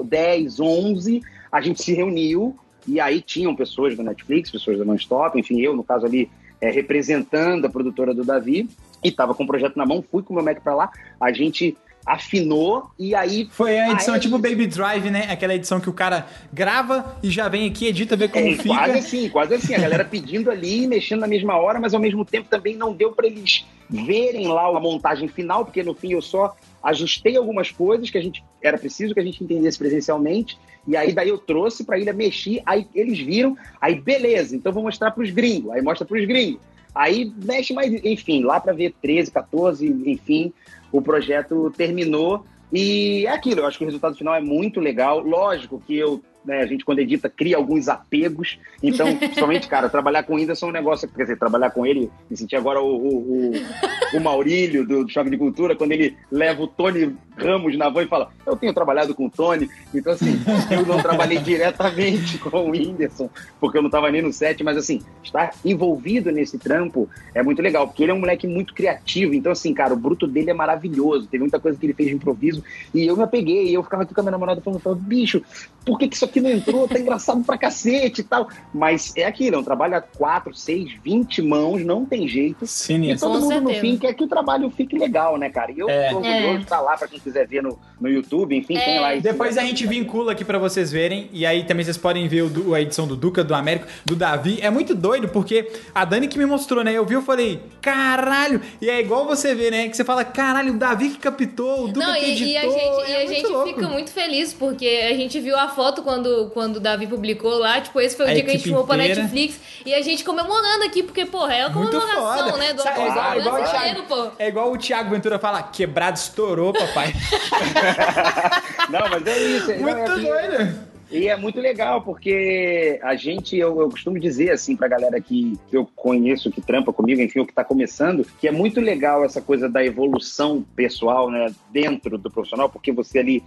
10, 0.05 0.59
11, 0.59 1.21
a 1.51 1.61
gente 1.61 1.83
se 1.83 1.93
reuniu, 1.93 2.57
e 2.87 2.99
aí 2.99 3.21
tinham 3.21 3.55
pessoas 3.55 3.95
da 3.95 4.03
Netflix, 4.03 4.49
pessoas 4.49 4.79
da 4.79 4.85
Nonstop, 4.85 5.37
enfim, 5.37 5.59
eu, 5.59 5.75
no 5.75 5.83
caso 5.83 6.05
ali, 6.05 6.31
é, 6.61 6.69
representando 6.69 7.65
a 7.65 7.69
produtora 7.69 8.13
do 8.13 8.23
Davi, 8.23 8.69
e 9.03 9.09
estava 9.09 9.33
com 9.33 9.43
o 9.43 9.47
projeto 9.47 9.75
na 9.75 9.85
mão, 9.85 10.03
fui 10.11 10.23
com 10.23 10.33
o 10.33 10.35
meu 10.35 10.43
Mac 10.43 10.61
para 10.61 10.75
lá, 10.75 10.91
a 11.19 11.31
gente 11.31 11.77
afinou 12.07 12.89
e 12.97 13.13
aí. 13.13 13.49
Foi 13.51 13.77
a 13.77 13.91
edição 13.91 14.17
tipo 14.17 14.37
Baby 14.37 14.65
Drive, 14.65 15.11
né? 15.11 15.27
Aquela 15.29 15.53
edição 15.53 15.79
que 15.79 15.89
o 15.89 15.93
cara 15.93 16.25
grava 16.53 17.17
e 17.21 17.29
já 17.29 17.49
vem 17.49 17.69
aqui, 17.69 17.85
edita, 17.85 18.15
vê 18.15 18.29
como 18.29 18.47
é, 18.47 18.53
fica. 18.53 18.69
Quase 18.69 18.97
assim, 18.97 19.29
quase 19.29 19.53
assim. 19.55 19.75
A 19.75 19.79
galera 19.79 20.05
pedindo 20.05 20.49
ali, 20.49 20.87
mexendo 20.87 21.19
na 21.19 21.27
mesma 21.27 21.57
hora, 21.57 21.79
mas 21.79 21.93
ao 21.93 21.99
mesmo 21.99 22.23
tempo 22.23 22.47
também 22.49 22.77
não 22.77 22.93
deu 22.93 23.11
para 23.11 23.27
eles 23.27 23.65
verem 23.89 24.47
lá 24.47 24.67
a 24.67 24.79
montagem 24.79 25.27
final, 25.27 25.65
porque 25.65 25.83
no 25.83 25.93
fim 25.93 26.13
eu 26.13 26.21
só 26.21 26.55
ajustei 26.87 27.35
algumas 27.35 27.69
coisas 27.69 28.09
que 28.09 28.17
a 28.17 28.21
gente 28.21 28.41
era 28.63 28.77
preciso 28.77 29.13
que 29.13 29.19
a 29.19 29.23
gente 29.23 29.43
entendesse 29.43 29.77
presencialmente, 29.77 30.57
e 30.87 30.95
aí 30.95 31.11
daí 31.11 31.27
eu 31.27 31.37
trouxe 31.37 31.83
para 31.83 31.99
ilha 31.99 32.13
mexer, 32.13 32.61
aí 32.65 32.87
eles 32.95 33.19
viram, 33.19 33.57
aí 33.81 33.95
beleza, 33.95 34.55
então 34.55 34.71
vou 34.71 34.83
mostrar 34.83 35.11
para 35.11 35.21
os 35.21 35.29
gringos, 35.29 35.71
aí 35.71 35.81
mostra 35.81 36.07
para 36.07 36.17
os 36.17 36.25
gringos. 36.25 36.61
Aí 36.95 37.31
mexe 37.43 37.73
mais, 37.73 37.93
enfim, 38.03 38.43
lá 38.43 38.59
para 38.59 38.73
ver 38.73 38.95
13, 39.01 39.31
14, 39.31 39.85
enfim, 40.05 40.53
o 40.91 41.01
projeto 41.01 41.71
terminou 41.75 42.45
e 42.71 43.25
é 43.25 43.31
aquilo, 43.31 43.61
eu 43.61 43.65
acho 43.65 43.77
que 43.77 43.83
o 43.83 43.87
resultado 43.87 44.15
final 44.15 44.33
é 44.33 44.41
muito 44.41 44.79
legal. 44.79 45.19
Lógico 45.19 45.81
que 45.85 45.95
eu 45.95 46.23
né, 46.47 46.61
a 46.61 46.65
gente 46.65 46.85
quando 46.85 46.99
edita 46.99 47.29
cria 47.29 47.57
alguns 47.57 47.89
apegos. 47.89 48.57
Então, 48.81 49.13
principalmente, 49.17 49.67
cara, 49.67 49.89
trabalhar 49.89 50.23
com 50.23 50.33
o 50.33 50.37
Whindersson 50.37 50.67
é 50.67 50.69
um 50.69 50.73
negócio, 50.73 51.07
quer 51.09 51.23
dizer, 51.23 51.37
trabalhar 51.37 51.69
com 51.71 51.85
ele, 51.85 52.09
me 52.29 52.37
senti 52.37 52.55
agora 52.55 52.81
o, 52.81 52.95
o, 52.95 53.51
o, 53.51 54.17
o 54.17 54.21
Maurílio 54.21 54.87
do, 54.87 55.03
do 55.03 55.11
Choque 55.11 55.29
de 55.29 55.37
Cultura, 55.37 55.75
quando 55.75 55.91
ele 55.91 56.15
leva 56.31 56.63
o 56.63 56.67
Tony 56.67 57.15
Ramos 57.37 57.77
na 57.77 57.89
van 57.89 58.03
e 58.03 58.07
fala, 58.07 58.31
eu 58.45 58.55
tenho 58.55 58.73
trabalhado 58.73 59.13
com 59.13 59.27
o 59.27 59.29
Tony, 59.29 59.69
então 59.93 60.13
assim, 60.13 60.39
eu 60.71 60.85
não 60.85 60.97
trabalhei 61.01 61.37
diretamente 61.37 62.37
com 62.39 62.57
o 62.57 62.71
Whindersson, 62.71 63.29
porque 63.59 63.77
eu 63.77 63.81
não 63.81 63.89
estava 63.89 64.09
nem 64.09 64.21
no 64.21 64.33
set, 64.33 64.63
mas 64.63 64.77
assim, 64.77 65.01
estar 65.21 65.53
envolvido 65.63 66.31
nesse 66.31 66.57
trampo 66.57 67.09
é 67.35 67.43
muito 67.43 67.61
legal, 67.61 67.87
porque 67.87 68.03
ele 68.03 68.11
é 68.11 68.15
um 68.15 68.19
moleque 68.19 68.47
muito 68.47 68.73
criativo, 68.73 69.33
então 69.35 69.51
assim, 69.51 69.73
cara, 69.73 69.93
o 69.93 69.97
bruto 69.97 70.25
dele 70.25 70.49
é 70.49 70.53
maravilhoso, 70.53 71.27
teve 71.27 71.41
muita 71.41 71.59
coisa 71.59 71.77
que 71.77 71.85
ele 71.85 71.93
fez 71.93 72.09
de 72.09 72.15
improviso, 72.15 72.63
e 72.93 73.05
eu 73.05 73.15
me 73.15 73.23
apeguei, 73.23 73.67
e 73.67 73.73
eu 73.73 73.83
ficava 73.83 74.03
aqui 74.03 74.13
com 74.13 74.21
a 74.21 74.23
minha 74.23 74.31
namorada 74.31 74.61
falando, 74.61 74.79
falando 74.79 75.01
bicho, 75.01 75.41
por 75.85 75.97
que, 75.97 76.07
que 76.07 76.15
isso 76.15 76.25
aqui 76.25 76.36
não 76.39 76.49
entrou? 76.51 76.87
Tá 76.87 76.99
engraçado 76.99 77.43
pra 77.43 77.57
cacete 77.57 78.21
e 78.21 78.23
tal. 78.23 78.47
Mas 78.73 79.13
é 79.15 79.25
aquilo, 79.25 79.55
é 79.55 79.59
um 79.59 79.63
trabalho 79.63 79.95
a 79.95 80.01
4, 80.01 80.53
6, 80.53 80.91
20 81.03 81.41
mãos, 81.41 81.83
não 81.85 82.05
tem 82.05 82.27
jeito. 82.27 82.65
Sim, 82.65 83.11
e 83.11 83.17
todo 83.17 83.33
mundo 83.39 83.47
certeza. 83.53 83.61
no 83.61 83.73
fim 83.79 83.97
quer 83.97 84.13
que 84.13 84.23
o 84.23 84.27
trabalho 84.27 84.69
fique 84.71 84.97
legal, 84.97 85.37
né, 85.37 85.49
cara? 85.49 85.71
E 85.71 85.79
eu 85.79 85.89
É. 85.89 86.09
tô 86.09 86.17
orgulhoso 86.17 86.45
É. 86.47 86.57
de 86.57 86.63
estar 86.63 86.81
lá 86.81 86.97
pra 86.97 87.07
quem 87.07 87.19
quiser 87.19 87.47
ver 87.47 87.61
no, 87.63 87.77
no 87.99 88.09
YouTube, 88.09 88.55
enfim, 88.55 88.75
tem 88.77 88.99
lá. 88.99 89.13
esse- 89.13 89.23
Depois 89.23 89.57
a 89.57 89.61
gente 89.63 89.85
vincula 89.87 90.31
aqui 90.31 90.43
pra 90.45 90.57
vocês 90.57 90.91
verem. 90.91 91.29
E 91.31 91.45
aí 91.45 91.63
também 91.63 91.83
vocês 91.83 91.97
podem 91.97 92.27
ver 92.27 92.43
o 92.43 92.73
a 92.73 92.81
edição 92.81 93.07
do 93.07 93.15
Duca, 93.15 93.43
do 93.43 93.53
Américo, 93.55 93.87
do 94.05 94.15
Davi. 94.15 94.59
É 94.61 94.69
muito 94.69 94.93
doido, 94.93 95.29
porque 95.29 95.71
a 95.95 96.03
Dani 96.05 96.27
que 96.27 96.37
me 96.37 96.45
mostrou, 96.45 96.83
né? 96.83 96.93
Eu 96.93 97.05
vi, 97.05 97.13
eu 97.15 97.21
falei, 97.21 97.61
caralho! 97.81 98.61
E 98.81 98.89
é 98.89 98.99
igual 98.99 99.25
você 99.25 99.55
vê, 99.55 99.71
né? 99.71 99.87
Que 99.89 99.95
você 99.97 100.03
fala, 100.03 100.23
caralho, 100.23 100.73
o 100.73 100.77
Davi 100.77 101.09
que 101.09 101.17
captou, 101.17 101.85
o 101.85 101.87
Duca 101.87 102.05
Não, 102.07 102.13
que 102.15 102.25
e, 102.25 102.31
editou. 102.31 102.51
e 102.51 102.57
a 102.57 102.61
gente, 102.61 102.77
e 102.77 103.11
é 103.11 103.15
a 103.15 103.19
muito 103.25 103.33
gente 103.35 103.47
louco. 103.47 103.67
fica 103.69 103.87
muito 103.87 104.11
feliz, 104.11 104.53
porque 104.53 104.85
a 105.11 105.15
gente 105.15 105.39
viu 105.39 105.57
a 105.57 105.67
foto 105.69 106.03
quando, 106.03 106.26
quando 106.53 106.77
o 106.77 106.79
Davi 106.79 107.07
publicou 107.07 107.57
lá, 107.57 107.81
tipo, 107.81 107.99
esse 107.99 108.15
foi 108.15 108.25
o 108.25 108.29
A 108.29 108.33
dia 108.33 108.43
que 108.43 108.49
a 108.49 108.53
gente 108.53 108.63
filmou 108.63 108.85
pra. 108.85 108.97
Netflix, 108.97 109.59
e 109.85 109.93
a 109.93 110.01
gente 110.01 110.23
comemorando 110.23 110.83
aqui, 110.83 111.03
porque, 111.03 111.25
porra, 111.25 111.53
é 111.53 111.63
a 111.63 111.69
comemoração, 111.69 112.57
né, 112.57 112.73
do 112.73 112.81
Sabe, 112.81 113.01
é 113.01 113.07
igual, 113.39 113.57
é 113.57 113.63
Thiago, 113.63 114.03
pô. 114.03 114.27
é 114.39 114.47
igual 114.47 114.71
o 114.71 114.77
Thiago 114.77 115.09
Ventura 115.09 115.39
fala, 115.39 115.63
quebrado 115.63 116.17
estourou, 116.17 116.73
papai. 116.73 117.13
Não, 118.89 119.09
mas 119.09 119.27
é 119.27 119.37
isso. 119.37 119.71
não, 119.71 119.79
muito 119.79 119.99
é 119.99 120.05
doido. 120.05 120.96
E 121.09 121.27
é 121.27 121.37
muito 121.37 121.59
legal, 121.61 122.01
porque 122.01 122.99
a 123.01 123.15
gente, 123.15 123.55
eu, 123.55 123.79
eu 123.79 123.89
costumo 123.89 124.19
dizer 124.19 124.51
assim 124.51 124.75
pra 124.75 124.89
galera 124.89 125.21
que, 125.21 125.57
que 125.69 125.77
eu 125.77 125.89
conheço, 125.95 126.51
que 126.51 126.59
trampa 126.59 126.91
comigo, 126.91 127.21
enfim, 127.21 127.39
o 127.39 127.45
que 127.45 127.53
tá 127.53 127.63
começando, 127.63 128.27
que 128.39 128.47
é 128.47 128.51
muito 128.51 128.81
legal 128.81 129.23
essa 129.23 129.41
coisa 129.41 129.69
da 129.69 129.83
evolução 129.85 130.65
pessoal, 130.75 131.29
né, 131.31 131.53
dentro 131.71 132.17
do 132.17 132.29
profissional, 132.29 132.69
porque 132.69 132.91
você 132.91 133.19
ali, 133.19 133.43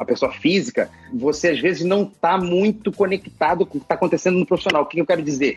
a 0.00 0.04
pessoa 0.04 0.32
física, 0.32 0.90
você 1.12 1.48
às 1.48 1.60
vezes 1.60 1.84
não 1.84 2.06
tá 2.06 2.38
muito 2.38 2.90
conectado 2.90 3.66
com 3.66 3.76
o 3.76 3.80
que 3.80 3.86
tá 3.86 3.94
acontecendo 3.94 4.38
no 4.38 4.46
profissional. 4.46 4.82
O 4.82 4.86
que 4.86 4.98
eu 4.98 5.06
quero 5.06 5.22
dizer? 5.22 5.56